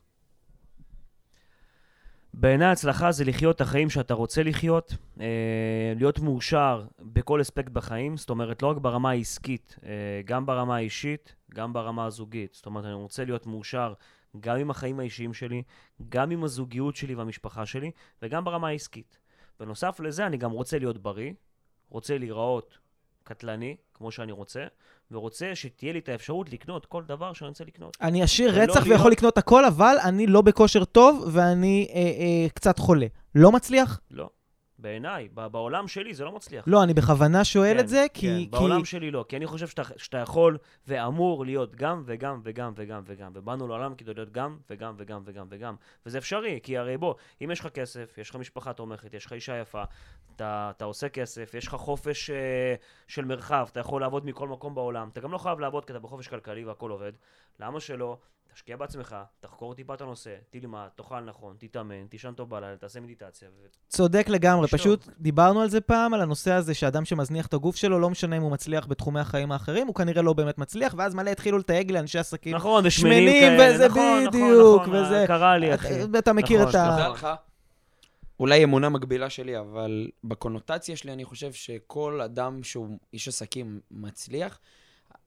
בעיניי 2.34 2.68
הצלחה 2.68 3.12
זה 3.12 3.24
לחיות 3.24 3.56
את 3.56 3.61
החיים 3.61 3.90
שאתה 3.90 4.14
רוצה 4.14 4.42
לחיות, 4.42 4.94
אה, 5.20 5.26
להיות 5.96 6.18
מאושר 6.18 6.84
בכל 7.00 7.40
אספקט 7.40 7.72
בחיים, 7.72 8.16
זאת 8.16 8.30
אומרת, 8.30 8.62
לא 8.62 8.68
רק 8.68 8.76
ברמה 8.76 9.11
העסקית, 9.11 9.76
אה, 9.84 9.90
גם 10.24 10.46
ברמה 10.46 10.76
האישית, 10.76 11.34
גם 11.54 11.72
ברמה 11.72 12.04
הזוגית. 12.04 12.54
זאת 12.54 12.66
אומרת, 12.66 12.84
אני 12.84 12.92
רוצה 12.92 13.24
להיות 13.24 13.46
מאושר 13.46 13.94
גם 14.40 14.56
עם 14.56 14.70
החיים 14.70 15.00
האישיים 15.00 15.34
שלי, 15.34 15.62
גם 16.08 16.30
עם 16.30 16.44
הזוגיות 16.44 16.96
שלי 16.96 17.14
והמשפחה 17.14 17.66
שלי, 17.66 17.90
וגם 18.22 18.44
ברמה 18.44 18.68
העסקית. 18.68 19.18
בנוסף 19.60 20.00
לזה, 20.00 20.26
אני 20.26 20.36
גם 20.36 20.50
רוצה 20.50 20.78
להיות 20.78 20.98
בריא, 20.98 21.32
רוצה 21.88 22.18
להיראות 22.18 22.78
קטלני, 23.24 23.76
כמו 23.94 24.10
שאני 24.10 24.32
רוצה, 24.32 24.64
ורוצה 25.10 25.54
שתהיה 25.54 25.92
לי 25.92 25.98
את 25.98 26.08
האפשרות 26.08 26.52
לקנות 26.52 26.86
כל 26.86 27.02
דבר 27.04 27.32
שאני 27.32 27.48
רוצה 27.48 27.64
לקנות. 27.64 27.96
אני 28.00 28.22
עשיר 28.22 28.50
ולא 28.54 28.62
רצח 28.62 28.74
להיות- 28.76 28.86
ויכול 28.88 29.12
לקנות 29.12 29.38
הכל, 29.38 29.64
אבל 29.64 29.96
אני 30.04 30.26
לא 30.26 30.42
בכושר 30.42 30.84
טוב 30.84 31.24
ואני 31.32 31.88
אה, 31.90 31.94
אה, 32.00 32.48
קצת 32.54 32.78
חולה. 32.78 33.06
לא 33.34 33.52
מצליח? 33.52 34.00
לא. 34.10 34.30
בעיניי, 34.80 35.28
בעולם 35.28 35.88
שלי 35.88 36.14
זה 36.14 36.24
לא 36.24 36.32
מצליח. 36.32 36.64
לא, 36.66 36.82
אני 36.82 36.94
בכוונה 36.94 37.44
שואל 37.44 37.74
כן, 37.74 37.80
את 37.80 37.88
זה, 37.88 38.06
כי... 38.14 38.20
כן, 38.20 38.36
כי... 38.38 38.48
בעולם 38.50 38.84
שלי 38.84 39.10
לא, 39.10 39.24
כי 39.28 39.36
אני 39.36 39.46
חושב 39.46 39.68
שאתה, 39.68 39.82
שאתה 39.96 40.18
יכול 40.18 40.58
ואמור 40.86 41.44
להיות 41.44 41.76
גם 41.76 42.02
וגם 42.06 42.40
וגם 42.44 42.72
וגם 42.76 43.02
וגם, 43.06 43.32
ובאנו 43.34 43.68
לעולם 43.68 43.94
כדי 43.94 44.14
להיות 44.14 44.32
גם 44.32 44.58
וגם 44.70 44.94
וגם 44.96 45.22
וגם 45.24 45.46
וגם, 45.50 45.74
וזה 46.06 46.18
אפשרי, 46.18 46.60
כי 46.62 46.78
הרי 46.78 46.96
בוא, 46.96 47.14
אם 47.44 47.50
יש 47.50 47.60
לך 47.60 47.66
כסף, 47.66 48.18
יש 48.18 48.30
לך 48.30 48.36
משפחה 48.36 48.72
תומכת, 48.72 49.14
יש 49.14 49.26
לך 49.26 49.32
אישה 49.32 49.60
יפה, 49.60 49.82
אתה, 50.36 50.70
אתה 50.76 50.84
עושה 50.84 51.08
כסף, 51.08 51.54
יש 51.54 51.66
לך 51.66 51.74
חופש 51.74 52.30
אה, 52.30 52.74
של 53.08 53.24
מרחב, 53.24 53.66
אתה 53.72 53.80
יכול 53.80 54.00
לעבוד 54.00 54.26
מכל 54.26 54.48
מקום 54.48 54.74
בעולם, 54.74 55.08
אתה 55.08 55.20
גם 55.20 55.32
לא 55.32 55.38
חייב 55.38 55.60
לעבוד 55.60 55.84
כי 55.84 55.92
אתה 55.92 56.00
בחופש 56.00 56.28
כלכלי 56.28 56.64
והכל 56.64 56.90
עובד, 56.90 57.12
למה 57.60 57.80
שלא 57.80 58.18
תשקיע 58.55 58.76
בעצמך, 58.76 59.16
תחקור 59.40 59.74
טיפה 59.74 59.94
את 59.94 60.01
הנושא, 60.01 60.34
תלמד, 60.51 60.86
תאכל 60.96 61.20
נכון, 61.20 61.57
תתאמן, 61.59 62.07
תישן 62.07 62.32
טוב 62.32 62.51
בלילה, 62.51 62.76
תעשה 62.76 63.01
מדיטציה. 63.01 63.48
ו... 63.48 63.66
צודק 63.88 64.26
לגמרי, 64.28 64.66
תשתוק. 64.66 64.80
פשוט 64.80 65.09
דיברנו 65.18 65.61
על 65.61 65.68
זה 65.70 65.80
פעם, 65.80 66.14
על 66.14 66.20
הנושא 66.20 66.53
הזה 66.53 66.74
שאדם 66.74 67.05
שמזניח 67.05 67.46
את 67.46 67.55
הגוף 67.55 67.76
שלו, 67.76 67.98
לא 67.98 68.11
משנה 68.11 68.36
אם 68.36 68.42
הוא 68.42 68.51
מצליח 68.53 68.86
בתחומי 68.86 69.20
החיים 69.20 69.53
האחרים, 69.53 69.86
הוא 69.86 69.94
כנראה 69.94 70.22
לא 70.22 70.32
באמת 70.32 70.59
מצליח, 70.59 70.94
ואז 70.98 71.14
מלא 71.14 71.30
התחילו 71.30 71.59
לתייג 71.59 71.92
לאנשי 71.92 72.18
עסקים. 72.18 72.57
נכון, 72.57 72.86
ושמנים 72.86 73.18
שמנים 73.28 73.59
כאלה, 73.59 73.74
וזה 73.74 73.88
נכון, 73.88 74.03
נכון, 74.03 74.26
בדיוק, 74.28 74.82
נכון, 74.82 74.94
וזה- 74.96 75.24
קרה 75.26 75.59
לי, 75.59 75.74
אחי. 75.74 75.88
אתה- 76.18 76.32
מכיר 76.32 76.59
נכון, 76.61 76.70
את 76.70 76.74
ה... 76.74 77.09
לך, 77.09 77.28
אולי 78.40 78.64
אמונה 78.64 78.88
מקבילה 78.88 79.30
שלי, 79.30 79.59
אבל 79.59 80.09
בקונוטציה 80.24 80.96
שלי 80.96 81.12
אני 81.12 81.24
חושב 81.24 81.53
שכל 81.53 82.20
אדם 82.20 82.62
שהוא 82.62 82.88
איש 83.12 83.28
עסקים 83.28 83.80
מצליח, 83.90 84.59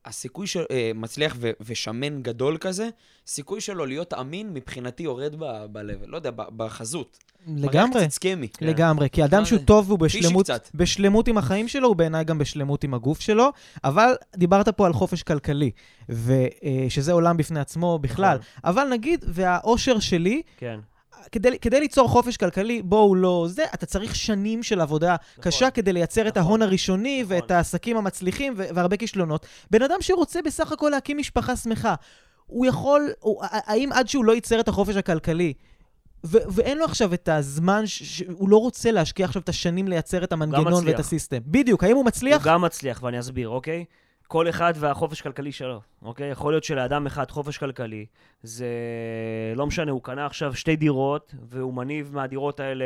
הסיכוי 0.05 0.47
של... 0.47 0.63
אה, 0.71 0.91
מצליח 0.95 1.35
ו- 1.39 1.51
ושמן 1.61 2.21
גדול 2.21 2.57
כזה, 2.57 2.89
סיכוי 3.27 3.61
שלו 3.61 3.85
להיות 3.85 4.13
אמין 4.13 4.53
מבחינתי 4.53 5.03
יורד 5.03 5.35
ב- 5.39 5.65
ב-level, 5.71 6.07
לא 6.07 6.17
יודע, 6.17 6.31
ב- 6.31 6.41
בחזות. 6.57 7.17
לגמרי. 7.47 7.89
מראה 7.89 8.01
קצת 8.01 8.09
סכמי. 8.11 8.47
כן. 8.47 8.67
לגמרי, 8.67 9.09
כי 9.09 9.25
אדם 9.25 9.39
מה 9.39 9.45
שהוא? 9.45 9.59
טוב 9.65 9.87
והוא 9.87 9.99
פישי 9.99 10.19
בשלמות. 10.19 10.49
בשלמות 10.73 11.27
עם 11.27 11.37
החיים 11.37 11.67
שלו, 11.67 11.87
הוא 11.87 11.95
בעיניי 11.95 12.23
גם 12.23 12.37
בשלמות 12.37 12.83
עם 12.83 12.93
הגוף 12.93 13.19
שלו, 13.19 13.49
אבל 13.83 14.13
דיברת 14.35 14.69
פה 14.69 14.85
על 14.85 14.93
חופש 14.93 15.23
כלכלי, 15.23 15.71
ושזה 16.09 17.11
עולם 17.11 17.37
בפני 17.37 17.59
עצמו 17.59 17.99
בכלל. 17.99 18.37
נכון. 18.37 18.61
אבל 18.63 18.87
נגיד, 18.91 19.25
והאושר 19.27 19.99
שלי, 19.99 20.41
כן. 20.57 20.79
כדי, 21.31 21.59
כדי 21.59 21.79
ליצור 21.79 22.07
חופש 22.07 22.37
כלכלי, 22.37 22.81
בואו 22.81 23.15
לא 23.15 23.45
זה, 23.49 23.63
אתה 23.73 23.85
צריך 23.85 24.15
שנים 24.15 24.63
של 24.63 24.81
עבודה 24.81 25.15
נכון. 25.31 25.43
קשה 25.43 25.69
כדי 25.69 25.93
לייצר 25.93 26.27
את 26.27 26.37
נכון. 26.37 26.41
ההון 26.47 26.61
הראשוני 26.61 27.23
נכון. 27.23 27.35
ואת 27.35 27.51
העסקים 27.51 27.97
המצליחים 27.97 28.53
ו- 28.57 28.63
והרבה 28.75 28.97
כישלונות. 28.97 29.45
בן 29.71 29.81
אדם 29.81 29.97
שרוצה 30.01 30.41
בסך 30.41 30.71
הכל 30.71 30.89
להקים 30.89 31.17
משפחה 31.17 31.55
שמחה, 31.55 31.95
הוא 32.45 32.65
יכול, 32.65 33.11
הוא, 33.19 33.43
האם 33.49 33.91
עד 33.91 34.07
שהוא 34.07 34.25
לא 34.25 34.31
ייצר 34.31 34.59
את 34.59 34.67
החופש 34.67 34.95
הכלכלי, 34.95 35.53
ו- 36.25 36.37
ואין 36.47 36.77
לו 36.77 36.85
עכשיו 36.85 37.13
את 37.13 37.29
הזמן, 37.29 37.87
ש- 37.87 38.03
ש- 38.03 38.23
הוא 38.31 38.49
לא 38.49 38.57
רוצה 38.57 38.91
להשקיע 38.91 39.25
עכשיו 39.25 39.41
את 39.41 39.49
השנים 39.49 39.87
לייצר 39.87 40.23
את 40.23 40.33
המנגנון. 40.33 40.87
ואת 40.87 40.99
הסיסטם. 40.99 41.37
בדיוק, 41.45 41.83
האם 41.83 41.95
הוא 41.95 42.05
מצליח? 42.05 42.45
הוא 42.45 42.53
גם 42.53 42.61
מצליח, 42.61 43.03
ואני 43.03 43.19
אסביר, 43.19 43.49
אוקיי? 43.49 43.85
כל 44.27 44.49
אחד 44.49 44.73
והחופש 44.75 45.21
כלכלי 45.21 45.51
שלו, 45.51 45.81
אוקיי? 46.01 46.29
יכול 46.29 46.53
להיות 46.53 46.63
שלאדם 46.63 47.07
אחד 47.07 47.31
חופש 47.31 47.57
כלכלי, 47.57 48.05
זה 48.43 48.67
לא 49.55 49.65
משנה, 49.65 49.91
הוא 49.91 50.03
קנה 50.03 50.25
עכשיו 50.25 50.55
שתי 50.55 50.75
דירות, 50.75 51.35
והוא 51.49 51.73
מניב 51.73 52.11
מהדירות 52.13 52.59
האלה 52.59 52.85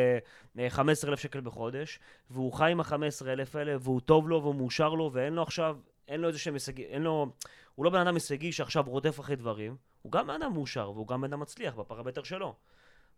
אה, 0.60 0.70
15,000 0.70 1.20
שקל 1.20 1.42
בחודש, 1.42 2.00
והוא 2.30 2.54
חי 2.54 2.72
עם 2.72 2.80
ה-15,000 2.80 3.58
האלה, 3.58 3.76
והוא 3.80 4.02
טוב 4.02 4.30
לו 4.30 4.42
והוא 4.42 4.56
מאושר 4.56 4.90
לו, 4.90 5.10
ואין 5.14 5.34
לו 5.34 5.42
עכשיו, 5.42 5.78
אין 6.08 6.22
לו 6.22 6.28
איזה 6.28 6.40
שהם 6.40 6.54
הישגים, 6.54 6.86
אין 6.90 7.02
לו... 7.02 7.28
הוא 7.76 7.86
לא 7.86 7.90
בן 7.90 8.00
אדם 8.00 8.14
הישגי 8.14 8.52
שעכשיו 8.52 8.84
רודף 8.88 9.20
אחרי 9.20 9.36
דברים, 9.36 9.76
הוא 10.02 10.12
גם 10.12 10.28
בן 10.28 10.42
אדם 10.42 10.54
מאושר, 10.54 10.92
והוא 10.92 11.08
גם 11.08 11.22
בן 11.22 11.28
אדם 11.28 11.40
מצליח 11.40 11.76
בפרמטר 11.76 12.24
שלו. 12.24 12.56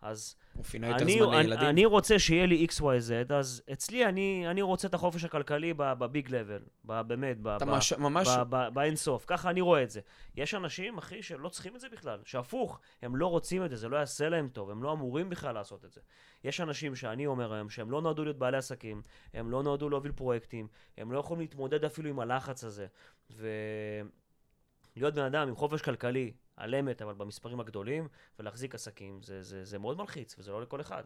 אז 0.02 0.36
הוא 0.54 0.64
פינה 0.64 0.98
לילדים. 1.32 1.68
אני 1.70 1.86
רוצה 1.86 2.20
שיהיה 2.20 2.46
לי 2.46 2.68
XYZ, 2.72 3.34
אז 3.34 3.64
אצלי 3.74 4.06
אני, 4.06 4.46
אני 4.48 4.62
רוצה 4.62 4.88
את 4.88 4.94
החופש 4.94 5.24
הכלכלי 5.24 5.74
ב- 5.74 5.94
בביג 5.94 6.36
לבל, 6.36 6.60
ב- 6.86 7.02
באמת, 7.02 7.38
ב- 7.42 7.48
אתה 7.48 7.66
ב- 7.66 7.70
מש- 7.70 7.94
ממש... 7.94 8.28
ב- 8.28 8.56
ב- 8.56 8.68
באין 8.74 8.96
סוף. 8.96 9.24
ככה 9.28 9.50
אני 9.50 9.62
רואה 9.62 9.84
את 9.84 9.90
זה. 9.90 10.00
יש 10.36 10.54
אנשים, 10.54 10.98
אחי, 10.98 11.24
שלא 11.24 11.50
צריכים 11.50 11.76
את 11.76 11.80
זה 11.82 11.88
בכלל, 11.92 12.20
שהפוך, 12.26 12.80
הם 13.02 13.16
לא 13.16 13.28
רוצים 13.28 13.66
את 13.66 13.70
זה, 13.70 13.76
זה 13.76 13.90
לא 13.90 13.98
יעשה 13.98 14.30
להם 14.30 14.50
טוב, 14.54 14.70
הם 14.70 14.84
לא 14.84 14.92
אמורים 14.94 15.30
בכלל 15.30 15.54
לעשות 15.54 15.86
את 15.86 15.92
זה. 15.92 16.02
יש 16.44 16.62
אנשים 16.62 16.96
שאני 16.96 17.26
אומר 17.28 17.54
היום 17.54 17.70
שהם 17.70 17.92
לא 17.92 18.02
נועדו 18.02 18.24
להיות 18.24 18.38
בעלי 18.38 18.58
עסקים, 18.58 19.02
הם 19.34 19.52
לא 19.52 19.64
נועדו 19.64 19.90
להוביל 19.90 20.12
פרויקטים, 20.12 20.68
הם 20.98 21.12
לא 21.12 21.20
יכולים 21.20 21.42
להתמודד 21.42 21.86
אפילו 21.86 22.10
עם 22.10 22.20
הלחץ 22.20 22.64
הזה. 22.64 22.88
ולהיות 23.30 25.14
בן 25.14 25.24
אדם 25.24 25.48
עם 25.48 25.56
חופש 25.56 25.82
כלכלי, 25.82 26.34
על 26.60 26.76
אמת, 26.76 27.02
אבל 27.02 27.14
במספרים 27.14 27.60
הגדולים, 27.60 28.08
ולהחזיק 28.40 28.76
עסקים, 28.76 29.20
זה, 29.24 29.44
זה, 29.44 29.66
זה 29.66 29.80
מאוד 29.80 29.98
מלחיץ, 29.98 30.36
וזה 30.40 30.52
לא 30.52 30.62
לכל 30.62 30.82
אחד. 30.82 31.04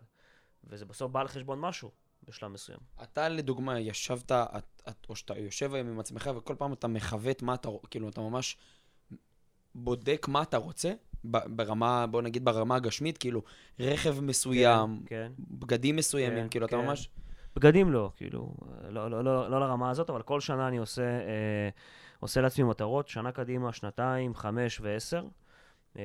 וזה 0.64 0.86
בסוף 0.86 1.12
בא 1.12 1.22
על 1.22 1.28
חשבון 1.28 1.60
משהו, 1.60 1.92
בשלב 2.28 2.52
מסוים. 2.52 2.80
אתה 3.04 3.30
לדוגמה 3.30 3.80
ישבת, 3.80 4.32
את, 4.32 4.82
את, 4.90 5.06
או 5.10 5.16
שאתה 5.16 5.38
יושב 5.38 5.74
היום 5.74 5.88
עם 5.88 6.00
עצמך 6.00 6.30
וכל 6.36 6.56
פעם 6.56 6.74
אתה 6.74 6.88
מכוות 6.88 7.42
מה 7.42 7.54
אתה, 7.54 7.70
כאילו 7.90 8.10
אתה 8.10 8.22
ממש 8.22 8.58
בודק 9.76 10.26
מה 10.30 10.42
אתה 10.42 10.58
רוצה, 10.58 10.94
ברמה, 11.24 12.08
בוא 12.08 12.22
נגיד 12.22 12.46
ברמה 12.46 12.76
הגשמית, 12.76 13.18
כאילו 13.18 13.42
רכב 13.80 14.20
מסוים, 14.20 15.04
כן. 15.06 15.32
בגדים 15.40 15.96
מסוימים, 15.96 16.44
כן, 16.44 16.50
כאילו 16.50 16.66
אתה 16.66 16.78
כן. 16.78 16.86
ממש... 16.86 17.10
בגדים 17.56 17.92
לא, 17.92 18.12
כאילו, 18.16 18.54
לא, 18.90 19.12
לא, 19.12 19.24
לא, 19.24 19.50
לא 19.50 19.60
לרמה 19.60 19.90
הזאת, 19.90 20.10
אבל 20.10 20.22
כל 20.22 20.40
שנה 20.40 20.68
אני 20.68 20.78
עושה, 20.78 21.04
אה, 21.04 21.70
עושה 22.20 22.42
לעצמי 22.42 22.64
מטרות, 22.64 23.08
שנה 23.08 23.32
קדימה, 23.32 23.74
שנתיים, 23.74 24.36
חמש 24.36 24.80
ועשר. 24.80 25.26
אה, 25.98 26.04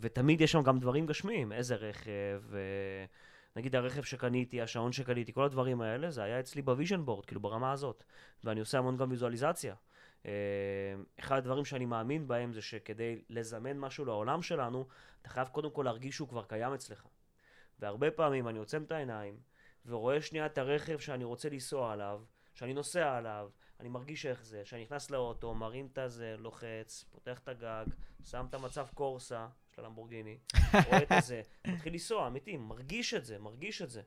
ותמיד 0.00 0.40
יש 0.40 0.52
שם 0.52 0.62
גם 0.62 0.78
דברים 0.78 1.06
גשמיים, 1.06 1.52
איזה 1.52 1.74
רכב, 1.74 2.42
נגיד 3.56 3.76
הרכב 3.76 4.02
שקניתי, 4.02 4.62
השעון 4.62 4.92
שקניתי, 4.92 5.32
כל 5.32 5.44
הדברים 5.44 5.80
האלה, 5.80 6.10
זה 6.10 6.22
היה 6.22 6.40
אצלי 6.40 6.62
ב 6.62 6.68
vision 6.68 7.04
board, 7.04 7.26
כאילו 7.26 7.40
ברמה 7.40 7.72
הזאת. 7.72 8.04
ואני 8.44 8.60
עושה 8.60 8.78
המון 8.78 8.96
גם 8.96 9.10
ויזואליזציה. 9.10 9.74
אה, 10.26 10.32
אחד 11.20 11.36
הדברים 11.36 11.64
שאני 11.64 11.86
מאמין 11.86 12.28
בהם 12.28 12.52
זה 12.52 12.62
שכדי 12.62 13.22
לזמן 13.28 13.78
משהו 13.78 14.04
לעולם 14.04 14.42
שלנו, 14.42 14.86
אתה 15.22 15.28
חייב 15.28 15.48
קודם 15.48 15.70
כל 15.70 15.82
להרגיש 15.82 16.14
שהוא 16.14 16.28
כבר 16.28 16.44
קיים 16.44 16.72
אצלך. 16.72 17.06
והרבה 17.78 18.10
פעמים 18.10 18.48
אני 18.48 18.58
עוצם 18.58 18.82
את 18.82 18.92
העיניים, 18.92 19.38
ורואה 19.86 20.22
שנייה 20.22 20.46
את 20.46 20.58
הרכב 20.58 20.98
שאני 20.98 21.24
רוצה 21.24 21.48
לנסוע 21.48 21.92
עליו, 21.92 22.22
שאני 22.54 22.74
נוסע 22.74 23.16
עליו, 23.16 23.50
אני 23.80 23.88
מרגיש 23.88 24.26
איך 24.26 24.44
זה, 24.44 24.62
שאני 24.64 24.82
נכנס 24.82 25.10
לאוטו, 25.10 25.54
מרים 25.54 25.88
את 25.92 25.98
הזה, 25.98 26.34
לוחץ, 26.38 27.04
פותח 27.10 27.38
את 27.38 27.48
הגג, 27.48 27.84
שם 28.30 28.46
את 28.50 28.54
המצב 28.54 28.86
קורסה 28.94 29.46
של 29.76 29.84
הלמבורגיני, 29.84 30.38
רואה 30.86 31.02
את 31.02 31.12
הזה, 31.12 31.42
מתחיל 31.66 31.92
לנסוע, 31.92 32.26
אמיתי, 32.26 32.56
מרגיש 32.56 33.14
את 33.14 33.24
זה, 33.24 33.38
מרגיש 33.38 33.82
את 33.82 33.90
זה. 33.90 34.02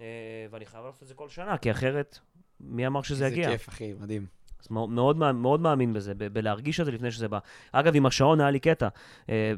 אה, 0.00 0.06
ואני 0.50 0.66
חייב 0.66 0.84
לעשות 0.84 1.02
את 1.02 1.08
זה 1.08 1.14
כל 1.14 1.28
שנה, 1.28 1.58
כי 1.58 1.70
אחרת, 1.70 2.18
מי 2.60 2.86
אמר 2.86 3.02
שזה 3.02 3.26
יגיע? 3.26 3.44
זה 3.50 3.56
כיף, 3.58 3.68
אחי, 3.68 3.92
מדהים. 3.92 4.26
אז 4.60 4.66
מאוד, 4.70 4.88
מאוד, 4.90 5.16
מאמין- 5.16 5.42
מאוד 5.42 5.60
מאמין 5.60 5.92
בזה, 5.92 6.14
ב- 6.14 6.24
בלהרגיש 6.26 6.80
את 6.80 6.84
זה 6.84 6.92
לפני 6.92 7.10
שזה 7.10 7.28
בא. 7.28 7.38
אגב, 7.72 7.96
עם 7.96 8.06
השעון 8.06 8.40
היה 8.40 8.50
לי 8.50 8.60
קטע. 8.60 8.88
אה, 9.28 9.52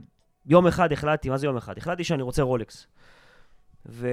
יום 0.47 0.67
אחד 0.67 0.93
החלטתי, 0.93 1.29
מה 1.31 1.39
זה 1.39 1.47
יום 1.47 1.57
אחד? 1.57 1.79
החלטתי 1.79 2.05
שאני 2.05 2.23
רוצה 2.23 2.43
רולקס. 2.43 2.87
ו... 3.87 4.09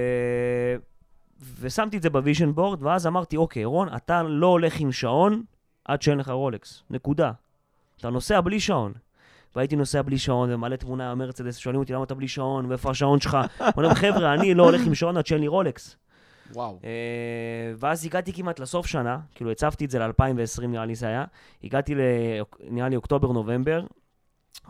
ושמתי 1.60 1.96
את 1.96 2.02
זה 2.02 2.10
ב 2.10 2.16
vision 2.16 2.52
board, 2.52 2.82
ואז 2.82 3.06
אמרתי, 3.06 3.36
אוקיי, 3.36 3.64
רון, 3.64 3.88
אתה 3.96 4.22
לא 4.22 4.46
הולך 4.46 4.80
עם 4.80 4.92
שעון 4.92 5.42
עד 5.84 6.02
שאין 6.02 6.18
לך 6.18 6.28
רולקס. 6.28 6.82
נקודה. 6.90 7.32
אתה 7.98 8.10
נוסע 8.10 8.40
בלי 8.40 8.60
שעון. 8.60 8.92
והייתי 9.56 9.76
נוסע 9.76 10.02
בלי 10.02 10.18
שעון, 10.18 10.52
ומלא 10.52 10.76
תמונה 10.76 11.14
מהמרצדס, 11.14 11.56
שואלים 11.56 11.80
אותי 11.80 11.92
למה 11.92 12.04
אתה 12.04 12.14
בלי 12.14 12.28
שעון, 12.28 12.66
ואיפה 12.66 12.90
השעון 12.90 13.20
שלך? 13.20 13.38
אומרים, 13.76 13.94
חבר'ה, 13.94 14.34
אני 14.34 14.54
לא 14.54 14.62
הולך 14.62 14.86
עם 14.86 14.94
שעון 14.94 15.16
עד 15.16 15.26
שאין 15.26 15.40
לי 15.40 15.48
רולקס. 15.48 15.96
וואו. 16.52 16.78
אה, 16.84 17.72
ואז 17.76 18.06
הגעתי 18.06 18.32
כמעט 18.32 18.58
לסוף 18.60 18.86
שנה, 18.86 19.18
כאילו 19.34 19.50
הצבתי 19.50 19.84
את 19.84 19.90
זה 19.90 19.98
ל-2020 19.98 20.66
נראה 20.66 20.84
לי 20.84 20.94
זה 20.94 21.06
היה, 21.06 21.24
הגעתי 21.64 21.94
ל... 21.94 22.00
נראה 22.70 22.88
לי 22.88 22.96
אוקטובר-נובמבר, 22.96 23.84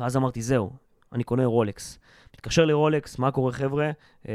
ואז 0.00 0.16
אמרתי, 0.16 0.42
זהו, 0.42 0.70
אני 1.12 1.24
קונה 1.24 1.46
רולקס. 1.46 1.98
מתקשר 2.34 2.64
לרולקס, 2.64 3.18
מה 3.18 3.30
קורה 3.30 3.52
חבר'ה? 3.52 3.90
אה, 4.28 4.34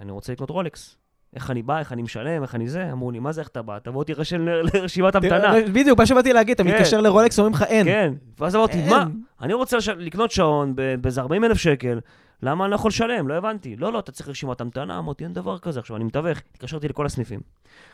אני 0.00 0.12
רוצה 0.12 0.32
לקנות 0.32 0.50
רולקס. 0.50 0.96
איך 1.36 1.50
אני 1.50 1.62
בא, 1.62 1.78
איך 1.78 1.92
אני 1.92 2.02
משלם, 2.02 2.42
איך 2.42 2.54
אני 2.54 2.68
זה? 2.68 2.92
אמרו 2.92 3.10
לי, 3.10 3.18
מה 3.18 3.32
זה 3.32 3.40
איך 3.40 3.48
אתה 3.48 3.62
בא? 3.62 3.78
תבוא 3.78 4.04
תירשם 4.04 4.46
לרשימת 4.46 5.14
המתנה. 5.14 5.54
בדיוק, 5.72 5.98
מה 5.98 6.06
שבאתי 6.06 6.32
להגיד, 6.32 6.54
אתה 6.54 6.64
כן. 6.64 6.74
מתקשר 6.74 7.00
לרולקס, 7.00 7.38
אומרים 7.38 7.54
לך 7.54 7.62
אין. 7.62 7.86
כן, 7.86 8.12
ואז 8.38 8.56
אמרתי. 8.56 8.88
מה? 8.90 9.06
אני 9.40 9.52
רוצה. 9.52 9.76
לקנות 9.98 10.30
שעון 10.30 10.74
באיזה 11.00 11.20
40 11.20 11.44
אלף 11.44 11.56
שקל, 11.56 12.00
למה 12.42 12.64
אני 12.64 12.70
לא 12.70 12.74
יכול 12.74 12.88
לשלם? 12.88 13.28
לא 13.28 13.34
הבנתי. 13.34 13.76
לא, 13.76 13.92
לא, 13.92 13.98
אתה 13.98 14.12
צריך 14.12 14.28
רשימת 14.28 14.60
המתנה, 14.60 14.98
אמרתי, 14.98 15.24
אין 15.24 15.32
דבר 15.32 15.58
כזה. 15.58 15.80
עכשיו, 15.80 15.96
אני 15.96 16.04
מתווך, 16.04 16.38
התקשרתי 16.38 16.88
לכל 16.88 17.06
הסניפים. 17.06 17.40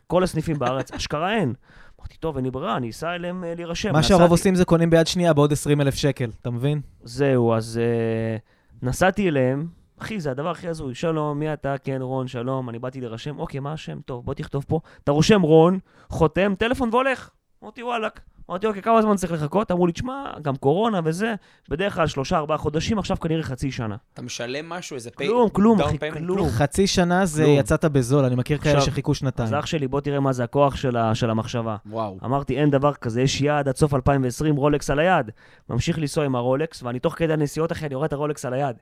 כל 0.06 0.22
הסניפים 0.22 0.58
בארץ, 0.58 0.92
אשכרה 0.92 1.34
אין. 1.34 1.54
אמרתי, 2.00 2.16
טוב, 2.16 2.36
אין 2.36 2.44
לי 2.44 2.50
ברירה, 2.50 2.76
אני 2.76 2.90
אסע 2.90 3.14
אליהם 3.14 3.44
אה, 3.44 3.54
להירשם. 3.56 3.92
מה. 3.92 4.02
שהרוב 4.02 4.30
עושים 4.30 4.54
זה 4.54 4.64
קונים 4.64 4.90
ביד 4.90 5.06
שנייה 5.06 5.32
בעוד 5.32 5.52
20 5.52 5.80
אלף 5.80 5.94
שקל, 5.94 6.30
אתה 6.40 6.50
מבין? 6.50 6.80
זהו, 7.02 7.54
אז 7.54 7.80
uh, 7.80 8.86
נסעתי 8.86 9.28
אליהם, 9.28 9.66
אחי, 9.98 10.20
זה 10.20 10.30
הדבר 10.30 10.50
הכי 10.50 10.68
הזוי. 10.68 10.94
שלום, 10.94 11.38
מי 11.38 11.52
אתה? 11.52 11.78
כן, 11.78 12.02
רון, 12.02 12.28
שלום, 12.28 12.68
אני 12.68 12.78
באתי 12.78 13.00
להירשם. 13.00 13.38
אוקיי, 13.38 13.60
מה 13.60 13.72
השם? 13.72 14.00
טוב, 14.00 14.24
בוא 14.24 14.34
תכתוב 14.34 14.64
פה. 14.68 14.80
אתה 15.04 15.12
רושם 15.12 15.42
רון, 15.42 15.78
חותם, 16.08 16.52
טלפון 16.58 16.88
והולך. 16.92 17.30
אמרתי, 17.62 17.82
וואלכ. 17.82 18.20
אמרתי, 18.50 18.66
אוקיי, 18.66 18.82
כמה 18.82 19.02
זמן 19.02 19.16
צריך 19.16 19.32
לחכות? 19.32 19.70
אמרו 19.70 19.86
לי, 19.86 19.92
תשמע, 19.92 20.32
גם 20.42 20.56
קורונה 20.56 21.00
וזה, 21.04 21.34
בדרך 21.68 21.94
כלל 21.94 22.06
שלושה, 22.06 22.36
ארבעה 22.36 22.58
חודשים, 22.58 22.98
עכשיו 22.98 23.20
כנראה 23.20 23.42
חצי 23.42 23.70
שנה. 23.70 23.96
אתה 24.14 24.22
משלם 24.22 24.68
משהו, 24.68 24.94
איזה 24.94 25.10
פי... 25.10 25.26
כלום, 25.26 25.48
כלום, 25.48 25.80
אחי, 25.80 25.96
כלום. 26.12 26.48
חצי 26.48 26.86
שנה 26.86 27.26
זה 27.26 27.44
כלום. 27.44 27.58
יצאת 27.58 27.84
בזול, 27.84 28.24
אני 28.24 28.34
מכיר 28.34 28.58
כאלה 28.58 28.80
שחיכו 28.80 29.14
שנתיים. 29.14 29.54
אז 29.54 29.54
אח 29.58 29.66
שלי, 29.66 29.88
בוא 29.88 30.00
תראה 30.00 30.20
מה 30.20 30.32
זה 30.32 30.44
הכוח 30.44 30.76
של, 30.76 30.96
ה, 30.96 31.14
של 31.14 31.30
המחשבה. 31.30 31.76
וואו. 31.86 32.18
אמרתי, 32.24 32.60
אין 32.60 32.70
דבר 32.70 32.94
כזה, 32.94 33.22
יש 33.22 33.40
יעד 33.40 33.68
עד 33.68 33.76
סוף 33.76 33.94
2020, 33.94 34.56
רולקס 34.56 34.90
על 34.90 34.98
היד. 34.98 35.30
ממשיך 35.68 35.98
לנסוע 35.98 36.24
עם 36.24 36.34
הרולקס, 36.34 36.82
ואני 36.82 36.98
תוך 36.98 37.14
כדי 37.14 37.32
הנסיעות, 37.32 37.72
אחי, 37.72 37.86
אני 37.86 37.94
רואה 37.94 38.06
את 38.06 38.12
הרולקס 38.12 38.44
על 38.44 38.54
היד. 38.54 38.76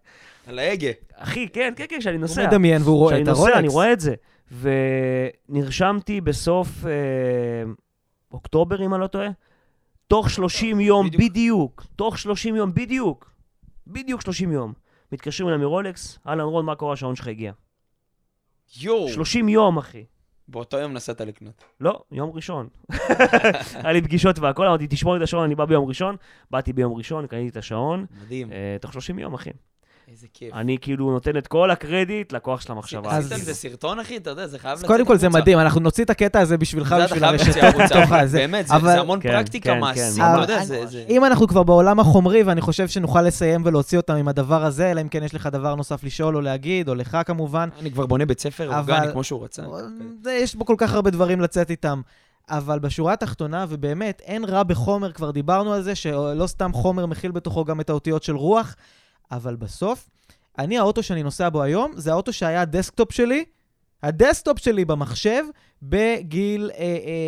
על 0.47 0.59
ההגה. 0.59 0.91
אחי, 1.17 1.49
כן, 1.49 1.73
כן, 1.77 1.85
כן, 1.89 1.97
כשאני 1.99 2.17
הוא 2.17 2.21
נוסע. 2.21 2.47
מדמיין 2.47 2.83
והוא 2.83 2.97
רואה 2.99 3.23
את 3.23 3.29
הרולקס. 3.29 3.57
אני 3.57 3.69
רואה 3.69 3.93
את 3.93 4.01
זה. 4.01 4.15
ונרשמתי 5.49 6.21
בסוף 6.21 6.69
אה, 6.87 6.91
אוקטובר, 8.33 8.83
אם 8.83 8.95
אני 8.95 9.01
לא 9.01 9.07
טועה, 9.07 9.29
תוך 10.07 10.31
30 10.31 10.81
יום 10.81 11.07
בדיוק. 11.07 11.23
בדיוק, 11.23 11.87
תוך 11.97 12.19
30 12.19 12.57
יום 12.57 12.75
בדיוק, 12.75 13.31
בדיוק 13.87 14.21
30 14.21 14.53
יום. 14.53 14.73
מתקשרים 15.13 15.49
אליי 15.49 15.61
מרולקס, 15.61 16.19
אהלן 16.27 16.41
רון, 16.41 16.65
מה 16.65 16.75
קורה, 16.75 16.93
השעון 16.93 17.17
שלך 17.17 17.27
הגיע. 17.29 17.53
יואו, 18.81 19.09
30 19.09 19.49
יום, 19.49 19.79
אחי. 19.79 20.05
באותו 20.49 20.77
יום 20.77 20.93
נסעת 20.93 21.21
לקנות. 21.21 21.65
לא, 21.81 22.03
יום 22.13 22.31
ראשון. 22.35 22.69
היה 23.75 23.93
לי 23.93 24.03
פגישות 24.03 24.39
והכל, 24.39 24.67
אמרתי, 24.67 24.87
תשמור 24.91 25.15
לי 25.15 25.19
את 25.19 25.23
השעון, 25.23 25.45
אני 25.45 25.55
בא 25.55 25.65
ביום 25.65 25.85
ראשון. 25.89 26.17
באתי 26.51 26.73
ביום 26.73 26.95
ראשון, 26.95 27.27
קניתי 27.27 27.49
את 27.49 27.57
השעון, 27.57 28.07
מדהים, 28.23 28.53
אה, 28.53 28.77
תוך 28.81 28.93
30 28.93 29.19
יום, 29.19 29.35
אחי. 29.35 29.51
איזה 30.11 30.27
כיף. 30.35 30.55
אני 30.55 30.79
כאילו 30.81 31.11
נותן 31.11 31.37
את 31.37 31.47
כל 31.47 31.71
הקרדיט 31.71 32.33
לכוח 32.33 32.61
של 32.61 32.73
המחשבה. 32.73 33.11
אז- 33.11 33.25
עשית 33.25 33.33
על 33.33 33.45
זה 33.45 33.55
סרטון, 33.55 34.01
אחי? 34.01 34.17
אתה 34.17 34.31
יודע, 34.31 34.47
זה 34.47 34.59
חייב 34.59 34.75
לצאת 34.79 34.87
קודם 34.87 35.07
כל 35.07 35.17
זה. 35.17 35.29
מדהים, 35.29 35.59
אנחנו 35.59 35.81
נוציא 35.81 36.05
את 36.05 36.11
הקטע 36.11 36.41
הזה 36.41 36.57
בשבילך, 36.59 36.95
בשביל 37.05 37.25
הרשתות. 37.25 37.75
מתוך 37.85 38.13
הזה. 38.13 38.39
באמת, 38.39 38.67
זה 38.67 38.75
המון 39.01 39.21
כן, 39.23 39.29
פרקטיקה 39.29 39.73
כן, 39.75 39.81
מעשית, 39.81 40.23
כן. 40.23 40.33
אתה 40.35 40.41
יודע, 40.43 40.65
זה... 40.65 41.05
אם 41.09 41.25
אנחנו 41.25 41.49
כבר 41.49 41.63
בעולם 41.63 42.01
החומרי, 42.01 42.43
ואני 42.43 42.61
חושב 42.61 42.89
שנוכל 42.89 43.23
לסיים 43.23 43.63
ולהוציא 43.65 43.99
אותם 43.99 44.15
עם 44.15 44.29
הדבר 44.29 44.65
הזה, 44.65 44.91
אלא 44.91 45.01
אם 45.01 45.09
כן 45.09 45.23
יש 45.23 45.35
לך 45.35 45.47
דבר 45.53 45.75
נוסף 45.75 46.05
לשאול 46.05 46.37
או 46.37 46.41
להגיד, 46.41 46.89
או 46.89 46.95
לך 46.95 47.19
כמובן. 47.27 47.69
אני 47.81 47.91
כבר 47.91 48.07
בונה 48.07 48.27
בית 48.27 48.41
ספר 48.41 48.75
אורגני 48.77 49.13
כמו 49.13 49.25
שהוא 49.25 49.45
רצה. 49.45 49.63
זה- 50.25 50.33
יש 50.33 50.55
בו 50.55 50.65
כל 50.67 50.75
כך 50.79 50.95
הרבה 50.95 51.11
דברים 51.11 51.41
לצאת 51.41 51.71
איתם. 51.71 52.01
אבל 52.51 52.79
בשורה 52.79 53.13
התחתונה, 53.13 53.67
ובאמת, 53.69 54.23
אין 54.25 54.45
רע 54.45 54.63
בחומר, 54.63 55.13
כבר 55.13 55.31
דיברנו 55.31 55.73
על 55.73 55.83
זה, 55.83 55.95
שלא 55.95 56.45
סתם 56.47 56.73
חומר 56.73 57.07
מכיל 57.07 57.31
בתוכו 57.31 57.65
גם 57.65 57.81
את 57.81 57.91
האותיות 57.91 58.23
של 58.23 58.37
רוח, 58.37 58.77
אבל 59.33 59.57
בסוף, 59.57 60.09
אני, 60.59 60.79
האוטו 60.79 61.03
שאני 61.03 61.23
נוסע 61.23 61.49
בו 61.49 61.63
היום, 61.63 61.93
זה 61.97 62.13
האוטו 62.13 62.33
שהיה 62.33 62.61
הדסקטופ 62.61 63.13
שלי, 63.13 63.45
הדסקטופ 64.03 64.59
שלי 64.59 64.85
במחשב, 64.85 65.45
בגיל 65.83 66.71
אה, 66.75 66.79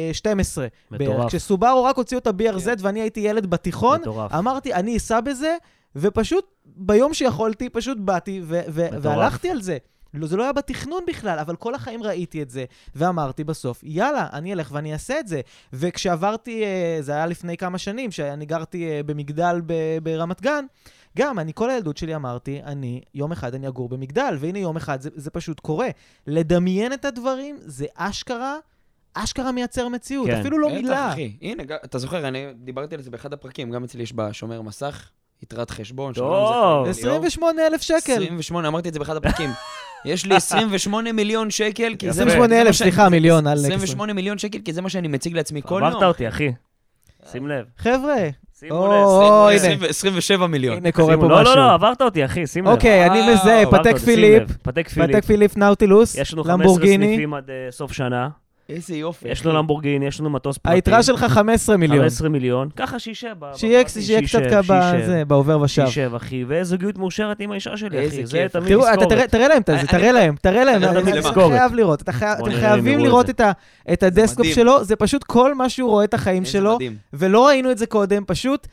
אה, 0.09 0.14
12. 0.14 0.66
בערך. 0.90 1.03
מטורף. 1.03 1.28
כשסובארו 1.28 1.84
רק 1.84 1.96
הוציאו 1.96 2.20
את 2.20 2.26
ה-BRZ 2.26 2.64
כן. 2.64 2.74
ואני 2.78 3.01
הייתי 3.01 3.20
ילד 3.20 3.46
בתיכון, 3.46 4.01
מטורף. 4.01 4.34
אמרתי, 4.34 4.74
אני 4.74 4.96
אסע 4.96 5.20
בזה, 5.20 5.57
ופשוט 5.96 6.46
ביום 6.66 7.14
שיכולתי, 7.14 7.68
פשוט 7.68 7.99
באתי 7.99 8.40
ו- 8.44 8.61
ו-. 8.68 8.86
והלכתי 9.03 9.51
על 9.51 9.62
זה. 9.62 9.78
לא, 10.14 10.26
זה 10.26 10.36
לא 10.36 10.42
היה 10.42 10.53
בתכנון 10.53 11.03
בכלל, 11.09 11.38
אבל 11.38 11.57
כל 11.57 11.74
החיים 11.74 12.03
ראיתי 12.03 12.42
את 12.42 12.51
זה, 12.51 12.64
ואמרתי 12.94 13.44
בסוף, 13.44 13.80
יאללה, 13.82 14.26
אני 14.32 14.53
אלך 14.53 14.68
ואני 14.72 14.92
אעשה 14.92 15.20
את 15.20 15.28
זה. 15.28 15.40
וכשעברתי, 15.72 16.64
אה, 16.64 16.99
זה 17.01 17.12
היה 17.12 17.26
לפני 17.26 17.57
כמה 17.57 17.78
שנים, 17.78 18.11
שאני 18.11 18.46
גרתי 18.46 18.88
אה, 18.88 19.01
במגדל 19.07 19.61
ב- 19.66 19.99
ברמת 20.03 20.40
גן, 20.40 20.64
גם, 21.19 21.39
אני 21.39 21.53
כל 21.55 21.71
הילדות 21.71 21.97
שלי 21.97 22.14
אמרתי, 22.16 22.61
אני, 22.64 23.01
יום 23.14 23.33
אחד 23.33 23.55
אני 23.55 23.69
אגור 23.69 23.89
במגדל, 23.89 24.37
והנה 24.39 24.59
יום 24.59 24.77
אחד 24.77 25.01
זה, 25.01 25.11
זה 25.14 25.31
פשוט 25.31 25.61
קורה. 25.61 25.89
לדמיין 26.27 26.93
את 26.93 27.05
הדברים, 27.05 27.57
זה 27.61 27.87
אשכרה, 27.95 28.57
אשכרה 29.14 29.53
מייצר 29.53 29.89
מציאות, 29.89 30.27
כן. 30.27 30.41
אפילו 30.41 30.59
לא 30.59 30.69
בטח, 30.69 30.77
מילה. 30.77 31.12
אחי. 31.12 31.37
הנה, 31.43 31.62
אתה 31.85 31.99
זוכר, 31.99 32.29
אני 32.29 32.45
דיברתי 32.55 32.95
על 32.95 33.03
זה 33.03 33.11
באחד 33.11 33.33
הפרקים, 33.33 33.71
גם 33.71 33.85
אצלי 33.85 34.03
יש 34.03 34.12
בשומר 34.16 34.62
מסך, 34.62 35.11
יתרת 35.43 35.71
חשבון. 35.71 36.12
טוב. 36.12 36.25
שלום, 36.25 36.85
לי 36.87 37.03
ליאור. 37.03 37.27
28,000 37.27 37.83
שקל. 37.83 38.23
28, 38.23 38.69
אמרתי 38.69 38.89
את 38.89 38.93
זה 38.95 38.99
באחד 38.99 39.16
הפרקים. 39.16 39.51
יש 40.05 40.27
לי 40.27 40.35
28 40.35 41.12
מיליון 41.12 41.51
שקל, 41.51 41.95
כי 41.99 42.12
זה... 42.12 42.23
יפה. 42.23 42.31
28,000, 42.31 42.49
זה 42.59 42.64
מה 42.64 42.73
שאני- 42.73 42.91
סליחה, 42.91 43.09
מיליון, 43.09 43.47
אל 43.47 43.53
28 43.53 44.12
מיליון 44.12 44.39
שקל, 44.39 44.59
כי 44.64 44.73
זה 44.73 44.83
מה 44.83 44.89
שאני 44.91 45.09
מציג 45.09 45.35
לעצמי 45.35 45.62
כל 45.62 45.83
יום. 45.93 46.05
אותי, 46.05 46.29
אחי. 46.29 46.53
שים 47.33 47.49
לב. 47.49 47.66
חבר'ה, 47.79 48.16
שימו 48.59 48.75
או, 48.75 48.87
לב. 48.87 48.93
או, 48.93 49.49
שימו 49.53 49.71
לב. 49.73 49.79
הנה. 49.81 49.87
27 49.89 50.47
מיליון. 50.47 50.77
הנה 50.77 50.93
קורה 50.93 51.17
פה 51.17 51.29
לא, 51.29 51.41
משהו. 51.41 51.55
לא, 51.55 51.67
לא, 51.67 51.75
עברת 51.75 52.03
אותי, 52.03 52.25
אחי, 52.25 52.47
שים 52.47 52.65
לב. 52.65 52.71
אוקיי, 52.71 53.07
אני 53.07 53.21
וואו, 53.21 53.33
מזהה, 53.33 53.67
פתק 53.67 53.97
פיליפ. 53.97 54.43
פתק 54.63 54.89
פיליפ. 54.89 55.11
פתק 55.11 55.25
פיליפ 55.25 55.57
נאוטילוס, 55.57 56.15
יש 56.15 56.33
לנו 56.33 56.45
15 56.45 56.67
למבורגיני. 56.67 57.07
סניפים 57.07 57.35
עד 57.35 57.51
אה, 57.51 57.71
סוף 57.71 57.93
שנה. 57.93 58.29
איזה 58.69 58.97
יופי. 58.97 59.29
יש 59.29 59.47
לנו 59.47 59.59
למבורגיני, 59.59 60.07
יש 60.07 60.21
לנו 60.21 60.31
מטוס 60.31 60.59
פרטי. 60.59 60.77
היתרה 60.77 61.03
שלך 61.03 61.25
15 61.29 61.77
מיליון. 61.77 61.99
15 62.01 62.29
מיליון. 62.29 62.69
ככה 62.77 62.99
שישב. 62.99 63.35
שיהיה 63.55 63.85
קצת. 63.85 64.41
בזה, 65.03 65.25
בעובר 65.25 65.61
ושב. 65.61 65.87
שישב, 65.87 66.12
אחי, 66.16 66.45
וזוגיות 66.49 66.99
מאושרת 66.99 67.41
עם 67.41 67.51
האישה 67.53 67.77
שלי, 67.77 68.07
אחי. 68.09 68.27
זה 68.27 68.39
כיף. 68.39 68.53
תמיד 68.53 68.69
תראו, 68.69 68.83
אתה 68.83 68.91
תזכורת. 68.93 69.09
תראה- 69.09 69.27
תראה 69.29 69.49
להם 69.49 69.61
את 69.62 69.66
זה, 69.66 69.75
אני- 69.81 69.87
תראה 69.89 70.12
להם, 70.12 70.35
תראה 70.43 70.64
להם, 70.64 70.83
אתה. 70.83 70.93
חייב 71.49 71.75
לראות, 71.75 72.03
אתם 72.03 72.12
חייבים 72.12 72.99
לראות. 72.99 73.31
את 73.31 73.41
ה- 73.41 73.53
את 73.93 74.03
הדסקטופ 74.03 74.39
מדהים. 74.41 74.55
שלו, 74.55 74.85
זה 74.85 74.97
פשוט 74.97 75.25
כל 75.25 75.55
מה 75.55 75.69
שהוא 75.69 75.91
רואה 75.91 76.05
את 76.05 76.14
החיים 76.14 76.45
שלו. 76.45 76.79
ולא 77.12 77.47
ראינו 77.47 77.71
את 77.71 77.79
זה 77.79 77.87
קודם, 77.87 78.23
פשוט 78.27 78.66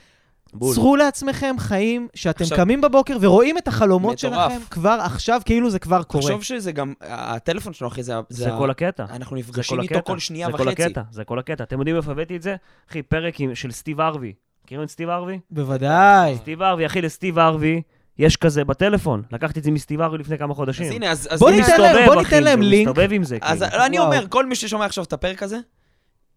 בול. 0.58 0.76
צרו 0.76 0.95
לעצמכם 0.95 1.56
חיים 1.60 2.08
שאתם 2.14 2.43
עכשיו- 2.43 2.58
קמים 2.58 2.82
בבוקר 2.82 3.18
ורואים 3.22 3.58
את 3.58 3.68
החלומות 3.68 4.26
מטורף. 4.26 4.51
שלכם 4.51 4.66
כבר 4.70 4.97
עכשיו, 5.03 5.41
כאילו 5.45 5.70
זה 5.70 5.80
כבר 5.80 6.03
קורה. 6.03 6.24
תחשוב 6.24 6.43
שזה 6.43 6.72
גם, 6.72 6.93
הטלפון 7.01 7.74
שלנו, 7.74 7.91
אחי, 7.91 8.03
זה... 8.03 8.14
זה 8.30 8.53
ה- 8.53 8.58
כל 8.58 8.70
הקטע. 8.70 9.06
אנחנו 9.10 9.36
זה 9.36 9.39
נפגשים 9.39 9.78
כל 9.78 9.84
איתו 9.84 9.95
הקטע. 9.95 10.12
כל 10.14 10.20
שנייה 10.20 10.47
זה 10.51 10.58
כל 10.58 10.64
וחצי. 10.68 10.84
הקטע, 10.84 11.01
זה 11.12 11.24
כל 11.24 11.39
הקטע. 11.39 11.64
אתם 11.64 11.80
יודעים 11.80 11.95
איפה 11.97 12.12
הבאתי 12.12 12.36
את 12.36 12.41
זה? 12.41 12.56
אחי, 12.89 13.01
פרק 13.01 13.39
עם- 13.39 13.56
של 13.56 13.72
סטיב 13.72 14.01
ארווי. 14.01 14.34
מכירים 14.66 14.84
את 14.84 14.89
סטיב 14.89 15.10
ארווי? 15.10 15.39
בוודאי. 15.51 16.36
סטיב 16.36 16.62
ארווי, 16.62 16.86
אחי, 16.86 17.01
לסטיב 17.01 17.39
ארווי 17.39 17.82
יש 18.18 18.38
כזה 18.38 18.64
בטלפון. 18.66 19.22
לקחתי 19.32 19.60
את 19.60 19.64
זה 19.64 19.72
מסטיב 19.72 20.01
ארווי 20.01 20.18
לפני 20.18 20.38
כמה 20.38 20.53
חודשים. 20.53 20.86
אז 20.86 20.91
הנה, 20.91 21.12
אז... 21.12 21.28
אז 21.32 21.39
בוא 21.39 21.51
ניתן 21.51 21.82
להם- 21.82 22.43
להם 22.43 22.60
הוא 22.60 22.68
לינק. 22.70 22.88
מסתובב 22.88 23.10
עם 23.12 23.24
זה, 23.24 23.38
אז 23.41 23.64
כאילו. 23.64 23.86
אני 23.86 23.99
וואו. 23.99 24.12
אומר, 24.12 24.26
כל 24.30 24.45
מי 24.45 24.56
ששומע 24.56 24.86
עכשיו 24.86 25.03
את 25.03 25.14
הפרק 25.14 25.43
הזה, 25.43 25.58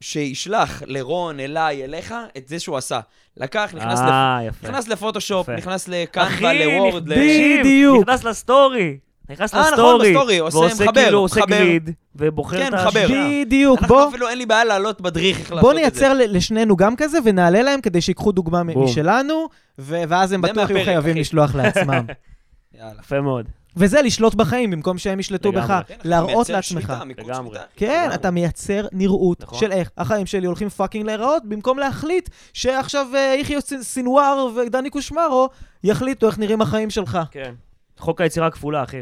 שישלח 0.00 0.82
לרון, 0.86 1.40
אליי, 1.40 1.84
אליך, 1.84 2.14
את 2.38 2.48
זה 2.48 2.60
שהוא 2.60 2.76
עשה. 2.76 3.00
לקח, 3.36 3.70
נכנס, 3.74 3.98
לפ... 4.00 4.04
אה, 4.08 4.38
יפה. 4.46 4.68
נכנס 4.68 4.88
לפוטושופ, 4.88 5.42
יפה. 5.48 5.56
נכנס 5.56 5.88
לקנבה, 5.88 6.26
אחי, 6.28 6.66
לוורד, 6.66 7.08
ל... 7.08 7.14
תקשיב, 7.14 7.60
בדיוק. 7.60 8.08
נכנס 8.08 8.24
לסטורי. 8.24 8.98
נכנס 9.30 9.54
אה, 9.54 9.70
נכון, 9.72 10.00
לסטורי. 10.00 10.38
עושה 10.38 10.58
ועושה 10.58 10.84
מחבר, 10.84 11.02
כאילו, 11.02 11.18
עושה 11.18 11.40
מחבר. 11.40 11.58
grid, 11.58 11.90
ובוחר 12.16 12.58
כן, 12.58 12.68
את 12.68 12.74
מחבר. 12.74 13.00
השירה. 13.04 13.28
בדיוק, 13.44 13.78
אנחנו 13.82 13.94
בוא. 13.94 14.08
אפילו 14.08 14.28
אין 14.28 14.38
לי 14.38 14.46
בעיה 14.46 14.64
לעלות 14.64 15.00
מדריך 15.00 15.38
איך 15.40 15.52
לעשות 15.52 15.60
בוא 15.60 15.70
את 15.70 15.76
זה. 15.76 15.80
נייצר 15.80 16.12
ל- 16.14 16.36
לשנינו 16.36 16.76
גם 16.76 16.96
כזה, 16.96 17.18
ונעלה 17.24 17.62
להם 17.62 17.80
כדי 17.80 18.00
שיקחו 18.00 18.32
דוגמה 18.32 18.64
בום. 18.64 18.84
משלנו, 18.84 19.48
ו- 19.78 20.02
ואז 20.08 20.32
הם 20.32 20.40
בטוח 20.40 20.70
יהיו 20.70 20.84
חייבים 20.84 21.10
אחי. 21.12 21.20
לשלוח 21.20 21.54
לעצמם. 21.54 22.04
יאללה. 22.78 22.92
יפה 23.00 23.20
מאוד. 23.20 23.46
וזה 23.76 24.02
לשלוט 24.02 24.34
בחיים, 24.34 24.70
במקום 24.70 24.98
שהם 24.98 25.20
ישלטו 25.20 25.52
לגמרי. 25.52 25.64
בך, 25.66 25.80
כן, 25.88 25.94
להראות 26.04 26.48
לעצמך. 26.48 26.80
שליטה, 26.80 27.04
מיקוד 27.04 27.24
לגמרי. 27.26 27.50
שליטה. 27.50 27.64
כן, 27.76 28.00
לגמרי. 28.02 28.14
אתה 28.14 28.30
מייצר 28.30 28.86
נראות 28.92 29.42
נכון. 29.42 29.58
של 29.58 29.72
איך 29.72 29.90
החיים 29.98 30.26
שלי 30.26 30.46
הולכים 30.46 30.68
fucking 30.68 31.06
להיראות, 31.06 31.42
במקום 31.44 31.78
להחליט 31.78 32.28
שעכשיו 32.52 33.06
אה, 33.14 33.34
יחיא 33.40 33.58
סינואר 33.82 34.46
ודני 34.56 34.90
קושמרו 34.90 35.48
יחליטו 35.84 36.26
איך 36.26 36.38
נראים 36.38 36.62
החיים 36.62 36.90
שלך. 36.90 37.18
כן. 37.30 37.54
חוק 37.98 38.20
היצירה 38.20 38.46
הכפולה, 38.46 38.82
אחי. 38.82 39.00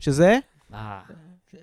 שזה? 0.00 0.38
אה, 0.74 0.98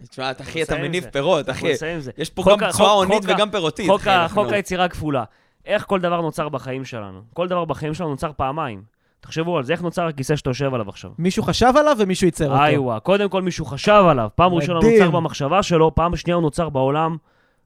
תשמע, 0.10 0.32
אחי, 0.42 0.64
אתה 0.64 0.76
מניב. 0.78 1.06
פירות, 1.12 1.50
אחי. 1.50 1.72
יש 2.18 2.30
פה 2.30 2.44
גם 2.52 2.64
ה- 2.64 2.72
תשואה 2.72 2.90
חוק- 2.90 2.98
הונית 2.98 3.22
חוק 3.22 3.30
ה- 3.30 3.34
וגם 3.36 3.52
פירותית. 3.52 3.88
חוק 4.30 4.48
היצירה 4.52 4.86
הכפולה. 4.86 5.24
איך 5.66 5.86
כל 5.88 6.00
דבר 6.00 6.22
נוצר 6.22 6.50
בחיים 6.50 6.86
שלנו? 6.86 7.22
כל 7.34 7.48
דבר 7.48 7.66
בחיים 7.66 7.94
שלנו 7.94 8.10
נוצר 8.10 8.32
פעמיים. 8.38 8.95
תחשבו 9.26 9.58
על 9.58 9.64
זה, 9.64 9.74
איך 9.74 9.82
נוצר 9.82 10.08
הכיסא 10.08 10.36
שאתה 10.36 10.50
יושב 10.50 10.74
עליו 10.74 10.90
עכשיו? 10.90 11.12
מישהו 11.18 11.44
חשב 11.44 11.74
עליו 11.80 11.96
ומישהו 12.00 12.26
ייצר 12.28 12.52
אותו. 12.52 12.64
איווה, 12.66 13.00
קודם 13.00 13.30
כל 13.30 13.42
מישהו 13.42 13.66
חשב 13.66 14.04
עליו. 14.10 14.30
פעם 14.36 14.54
ראשונה 14.54 14.80
הוא. 14.80 14.92
נוצר 14.92 15.12
במחשבה 15.12 15.64
שלו, 15.64 15.96
פעם 15.96 16.16
שנייה 16.16 16.36
הוא 16.36 16.42
נוצר 16.42 16.70
בעולם 16.70 17.18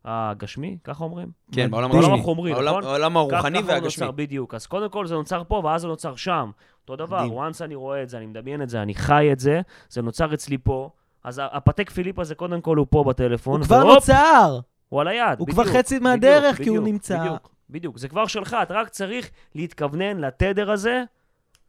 הגשמי, 0.06 0.78
ככה 0.84 1.04
אומרים? 1.04 1.28
כן, 1.52 1.72
בעולם 1.72 1.90
מדהים. 1.90 2.04
הרוחני. 2.04 2.20
החומרי, 2.22 2.54
בעולם- 2.54 2.70
נכון? 2.70 2.84
בעולם 2.84 3.12
ככה 3.12 3.20
הרוחני 3.20 3.60
הוא 3.60 3.68
והגשמי. 3.68 4.06
נוצר, 4.06 4.12
בדיוק. 4.18 4.54
אז 4.54 4.66
קודם 4.66 4.90
כל 4.90 5.08
זה 5.08 5.16
נוצר 5.16 5.44
פה, 5.48 5.62
ואז 5.64 5.82
זה 5.82 5.88
נוצר 5.88 6.16
שם. 6.16 6.52
אותו 6.82 6.96
דבר, 6.96 7.28
once 7.28 7.64
אני 7.66 7.76
רואה 7.76 8.04
את 8.04 8.10
זה, 8.10 8.18
אני 8.18 8.26
מדמיין 8.26 8.62
את 8.62 8.70
זה, 8.70 8.82
אני 8.82 8.96
חי 8.96 9.30
את 9.32 9.40
זה, 9.40 9.62
זה 9.90 10.02
נוצר 10.02 10.34
אצלי 10.34 10.58
פה. 10.58 10.90
אז 11.24 11.42
הפתק 11.44 11.90
פיליפ 11.90 12.20
הזה, 12.20 12.36
קודם 12.36 12.62
כל 12.62 12.78
הוא 12.78 12.88
פה 12.90 13.04
בטלפון, 13.04 13.60
הוא 13.62 13.66
כבר 13.68 13.84
נוצר! 13.84 14.60
הוא 14.90 15.02
על 15.02 15.08
היד, 15.08 15.40
הוא. 15.40 15.48
כבר 15.48 15.64
חצי 15.66 16.00
מהדרך, 16.00 16.58
כי 16.58 16.70
הוא 16.70 16.80
נמצא. 16.84 17.20
בדיוק, 17.20 17.50
בדיוק. 17.70 17.98
זה 17.98 18.08
כבר 18.08 18.28
שלך, 18.28 18.58
אתה 18.64 18.74
רק 18.74 18.90
צריך 18.90 19.30
להתכוונן 19.56 20.18
לתדר 20.18 20.72
הזה, 20.72 21.04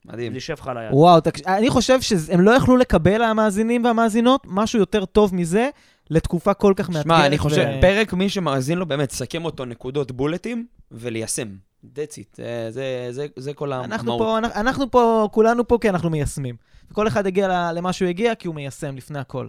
מדהים. 0.05 0.33
זה 0.33 0.37
יושב 0.37 0.55
לך 0.61 0.69
על 0.69 0.79
היד. 0.79 0.91
וואו, 0.93 1.21
תקש... 1.21 1.41
אני 1.47 1.71
חושב 1.71 2.01
שהם 2.01 2.41
לא 2.41 2.51
יכלו 2.51 2.77
לקבל, 2.77 3.23
המאזינים 3.23 3.85
והמאזינות, 3.85 4.43
משהו 4.47 4.79
יותר 4.79 5.05
טוב 5.05 5.35
מזה, 5.35 5.69
לתקופה 6.11 6.55
כל 6.55 6.73
כך 6.77 6.89
מאתגרת. 6.89 7.05
שמע, 7.05 7.27
אני 7.27 7.39
חושב, 7.39 7.67
ו- 7.79 7.81
פרק, 7.81 8.13
מי 8.13 8.29
שמאזין 8.29 8.79
לו, 8.79 8.87
באמת, 8.87 9.11
סכם 9.11 9.45
אותו 9.45 9.65
נקודות 9.65 10.13
בולטים 10.13 10.67
וליישם. 10.93 11.49
That's 11.85 11.89
it. 12.19 12.37
זה- 12.37 12.67
זה- 12.71 13.07
זה- 13.11 13.27
זה 13.37 13.53
כל 13.55 13.73
אנחנו 13.73 14.13
המהות. 14.13 14.21
פה, 14.29 14.39
אנחנו, 14.39 14.61
אנחנו 14.61 14.91
פה, 14.91 15.29
כולנו 15.33 15.69
פה 15.69 15.79
כי 15.81 15.89
אנחנו 15.89 16.11
מיישמים. 16.11 16.57
וכל 16.91 17.09
אחד 17.09 17.27
הגיע 17.27 17.73
למה 17.73 17.93
שהוא 17.93 18.09
הגיע 18.09 18.35
כי 18.35 18.49
הוא 18.49 18.55
מיישם 18.55 18.97
לפני 18.97 19.19
הכל. 19.19 19.47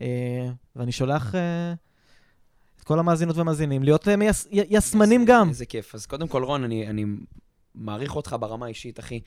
אה, 0.00 0.06
ואני 0.76 0.92
שולח 0.92 1.34
אה, 1.34 1.72
את 2.78 2.84
כל 2.84 2.98
המאזינות 2.98 3.36
והמאזינים 3.36 3.82
להיות 3.82 4.08
אה, 4.08 4.16
מייס, 4.16 4.48
יסמנים 4.50 5.24
גם. 5.24 5.48
איזה 5.48 5.66
כיף. 5.66 5.94
אז 5.94 6.06
קודם 6.06 6.28
כל, 6.28 6.44
רון, 6.44 6.64
אני, 6.64 6.86
אני 6.88 7.04
מעריך 7.74 8.16
אותך 8.16 8.36
ברמה 8.40 8.66
האישית, 8.66 8.98
אחי. 9.00 9.20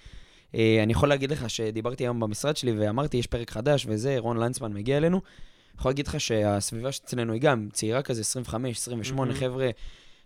אה, 0.56 0.84
אני 0.84 0.92
יכול 0.92 1.10
להגיד 1.10 1.32
לך 1.32 1.50
שדיברתי 1.50 2.04
היום 2.04 2.20
במשרד 2.20 2.58
שלי 2.58 2.72
ואמרתי, 2.80 3.18
יש 3.18 3.28
פרק 3.28 3.52
חדש 3.52 3.86
וזה, 3.90 4.16
רון 4.20 4.38
לנצמן 4.38 4.74
מגיע 4.74 4.98
אלינו. 4.98 5.18
אני 5.18 5.80
יכול 5.80 5.90
להגיד 5.90 6.08
לך 6.08 6.20
שהסביבה 6.20 6.92
שאצלנו 6.92 7.34
היא 7.34 7.42
גם 7.42 7.68
צעירה 7.74 8.02
כזה, 8.02 8.22
25, 8.22 8.78
28 8.78 9.28
מהמם. 9.32 9.40
חבר'ה. 9.40 9.70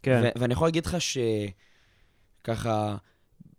כן. 0.04 0.22
ו- 0.24 0.40
ואני 0.40 0.54
יכול 0.54 0.68
להגיד 0.68 0.86
לך 0.86 0.98
שככה, 2.42 2.96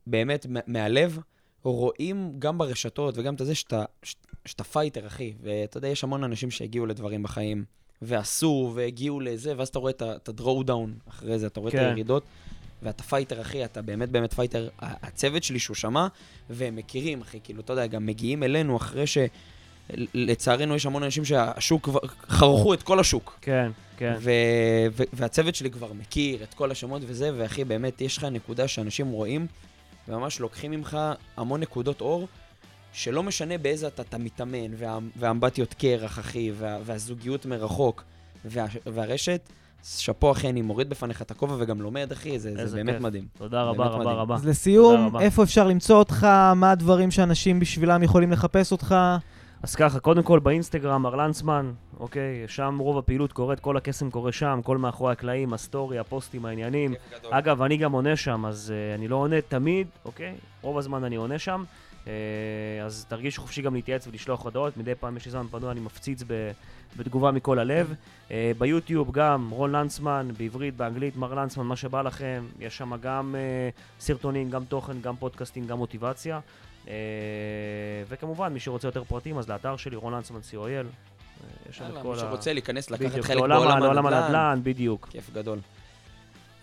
באמת, 0.06 0.46
מהלב, 0.66 1.18
רואים 1.62 2.32
גם 2.38 2.58
ברשתות 2.58 3.18
וגם 3.18 3.34
את 3.34 3.46
זה 3.46 3.54
שאתה, 3.54 3.84
ש- 4.02 4.14
שאתה 4.46 4.64
fighter, 4.64 5.06
אחי. 5.06 5.34
ואתה 5.42 5.78
יודע, 5.78 5.88
יש 5.88 6.04
המון 6.04 6.24
אנשים 6.24 6.50
שהגיעו 6.50 6.86
לדברים 6.86 7.22
בחיים, 7.22 7.64
ועשו, 8.02 8.72
והגיעו 8.74 9.20
לזה, 9.20 9.52
ואז 9.56 9.68
אתה 9.68 9.78
רואה 9.78 9.90
את 9.90 10.02
ה- 10.02 10.16
את 10.16 10.28
draw 10.28 10.62
down 10.62 10.94
אחרי 11.08 11.38
זה, 11.38 11.46
אתה 11.46 11.60
רואה 11.60 11.70
את 11.72 11.76
כן. 11.76 11.84
הירידות. 11.84 12.22
ואתה 12.82 13.02
fighter, 13.02 13.40
אחי, 13.40 13.64
אתה 13.64 13.82
באמת 13.82 14.08
באמת 14.08 14.34
fighter. 14.34 14.68
הצוות 14.80 15.44
שלי 15.44 15.58
שהוא 15.58 15.74
שמע, 15.76 16.06
והם 16.50 16.76
מכירים, 16.76 17.20
אחי, 17.20 17.38
כאילו, 17.44 17.60
אתה 17.60 17.72
יודע, 17.72 17.86
גם 17.86 18.06
מגיעים 18.06 18.42
אלינו 18.42 18.76
אחרי 18.76 19.06
ש... 19.06 19.18
לצערנו 20.14 20.74
יש 20.76 20.86
המון 20.86 21.02
אנשים 21.02 21.24
שהשוק 21.24 21.84
כבר, 21.84 21.98
חרכו 22.28 22.74
את 22.74 22.82
כל 22.82 23.00
השוק. 23.00 23.38
כן, 23.40 23.70
כן. 23.96 24.14
ו- 24.20 24.30
ו- 24.92 25.02
והצוות 25.12 25.54
שלי 25.54 25.70
כבר 25.70 25.92
מכיר 25.92 26.42
את 26.42 26.54
כל 26.54 26.70
השמות 26.70 27.02
וזה, 27.06 27.30
ואחי, 27.36 27.64
באמת, 27.64 28.00
יש 28.00 28.16
לך 28.16 28.24
נקודה 28.24 28.68
שאנשים 28.68 29.10
רואים, 29.10 29.46
וממש 30.08 30.40
לוקחים 30.40 30.70
ממך 30.70 30.98
המון 31.36 31.60
נקודות 31.60 32.00
אור, 32.00 32.28
שלא 32.92 33.22
משנה 33.22 33.58
באיזה 33.58 33.86
אתה, 33.86 34.02
אתה 34.02 34.18
מתאמן, 34.18 34.74
וה- 34.78 34.98
והאמבטיות 35.16 35.74
קרח, 35.74 36.18
אחי, 36.18 36.52
וה- 36.58 36.78
והזוגיות 36.84 37.46
מרחוק, 37.46 38.04
וה- 38.44 38.66
והרשת, 38.86 39.40
שאפו, 39.84 40.32
אחי, 40.32 40.48
אני 40.48 40.62
מוריד 40.62 40.90
בפניך 40.90 41.22
את 41.22 41.30
הכובע 41.30 41.54
וגם 41.58 41.80
לומד, 41.80 42.12
אחי, 42.12 42.38
זה, 42.38 42.66
זה 42.66 42.76
באמת 42.76 42.94
כיף. 42.94 43.02
מדהים. 43.02 43.24
תודה 43.38 43.62
רבה 43.62 43.84
באמת 43.84 43.90
רבה 43.90 44.04
מדהים. 44.04 44.18
רבה. 44.18 44.34
אז 44.34 44.46
לסיום, 44.46 45.06
רבה. 45.06 45.20
איפה 45.20 45.42
אפשר 45.42 45.66
למצוא 45.68 45.96
אותך? 45.96 46.26
מה 46.56 46.70
הדברים 46.70 47.10
שאנשים 47.10 47.60
בשבילם 47.60 48.02
יכולים 48.02 48.32
לחפש 48.32 48.72
אותך? 48.72 48.94
אז 49.62 49.74
ככה, 49.74 50.00
קודם 50.00 50.22
כל 50.22 50.38
באינסטגרם, 50.38 51.02
מר 51.02 51.14
לנדסמן, 51.14 51.72
אוקיי? 52.00 52.44
שם 52.46 52.78
רוב 52.78 52.98
הפעילות 52.98 53.32
קורית, 53.32 53.60
כל 53.60 53.76
הקסם 53.76 54.10
קורה 54.10 54.32
שם, 54.32 54.60
כל 54.64 54.78
מאחורי 54.78 55.12
הקלעים, 55.12 55.52
הסטורי, 55.52 55.98
הפוסטים, 55.98 56.44
העניינים. 56.46 56.94
אגב, 57.30 57.62
אני 57.62 57.76
גם 57.76 57.92
עונה 57.92 58.16
שם, 58.16 58.46
אז 58.46 58.72
אה, 58.72 58.98
אני 58.98 59.08
לא 59.08 59.16
עונה 59.16 59.40
תמיד, 59.40 59.86
אוקיי? 60.04 60.34
רוב 60.62 60.78
הזמן 60.78 61.04
אני 61.04 61.16
עונה 61.16 61.38
שם. 61.38 61.64
אה, 62.04 62.08
אז 62.84 63.06
תרגיש 63.08 63.38
חופשי 63.38 63.62
גם 63.62 63.74
להתייעץ 63.74 64.06
ולשלוח 64.06 64.44
הודעות. 64.44 64.76
מדי 64.76 64.94
פעם 64.94 65.16
יש 65.16 65.24
לי 65.24 65.30
זמן 65.30 65.46
פנוי, 65.50 65.70
אני 65.70 65.80
מפציץ 65.80 66.22
ב, 66.26 66.50
בתגובה 66.96 67.30
מכל 67.30 67.58
הלב. 67.58 67.94
אה, 68.28 68.32
ביוטיוב 68.58 69.12
גם, 69.12 69.50
רון 69.50 69.72
לנדסמן, 69.72 70.28
בעברית, 70.38 70.76
באנגלית, 70.76 71.16
מר 71.16 71.34
לנדסמן, 71.34 71.66
מה 71.66 71.76
שבא 71.76 72.02
לכם. 72.02 72.44
יש 72.60 72.76
שם 72.76 72.96
גם 72.96 73.34
אה, 73.34 74.00
סרטונים, 74.02 74.50
גם 74.50 74.64
תוכן, 74.64 75.00
גם 75.00 75.16
פודקאסטים, 75.16 75.66
גם 75.66 75.78
מוטיבציה. 75.78 76.40
Uh, 76.84 76.88
וכמובן, 78.08 78.52
מי 78.52 78.60
שרוצה 78.60 78.88
יותר 78.88 79.04
פרטים, 79.04 79.38
אז 79.38 79.48
לאתר 79.48 79.76
שלי, 79.76 79.96
רון 79.96 80.14
לנצמן 80.14 80.40
co.il. 80.52 80.86
יש 81.70 81.78
שם 81.78 81.84
את 81.84 82.02
כל 82.02 82.12
מי 82.14 82.18
שרוצה 82.18 82.52
להיכנס, 82.52 82.90
לקחת 82.90 83.06
בדיוק, 83.10 83.26
חלק 83.26 83.36
ה- 83.42 83.46
בעולם 83.48 83.82
הנדל"ן, 83.82 84.12
הנדל"ן, 84.12 84.60
בדיוק. 84.62 85.08
כיף 85.10 85.30
גדול. 85.34 85.58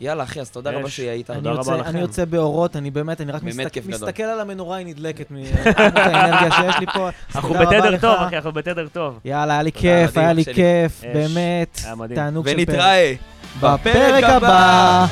יאללה, 0.02 0.24
אחי, 0.24 0.42
אז 0.42 0.50
תודה. 0.50 0.72
רבה 0.72 0.90
שהיית. 0.90 1.28
תודה 1.28 1.40
אני 1.40 1.48
רבה 1.50 1.60
יוצא, 1.60 1.76
לכם. 1.76 1.90
אני 1.90 2.00
יוצא 2.00 2.26
באורות, 2.26 2.76
אני 2.76 2.92
באמת, 2.92 3.22
אני 3.22 3.32
רק 3.32 3.44
מסתכל, 3.86 4.24
על 4.24 4.40
המנורה, 4.40 4.78
היא 4.78 4.86
נדלקת 4.86 5.32
מכמות 5.32 5.78
האנרגיה 5.96 6.52
שיש 6.52 6.80
לי 6.80 6.86
פה. 6.94 7.10
אנחנו 7.36 7.54
בתדר. 7.54 7.98
טוב, 7.98 8.16
אחי, 8.20 8.36
אנחנו 8.36 8.52
בתדר 8.52 8.88
טוב. 8.88 9.20
יאללה, 9.26 9.54
היה 9.54 9.62
לי 9.64 9.72
כיף, 9.72 10.18
היה 10.18 10.34
לי. 10.34 10.46
כיף. 10.46 11.04
באמת. 11.14 11.82
תענוג 12.16 12.50
של 12.50 12.66
פרק. 12.66 12.68
ונתראה 12.70 13.14
בפרק 13.62 14.24
הבא. 14.24 15.06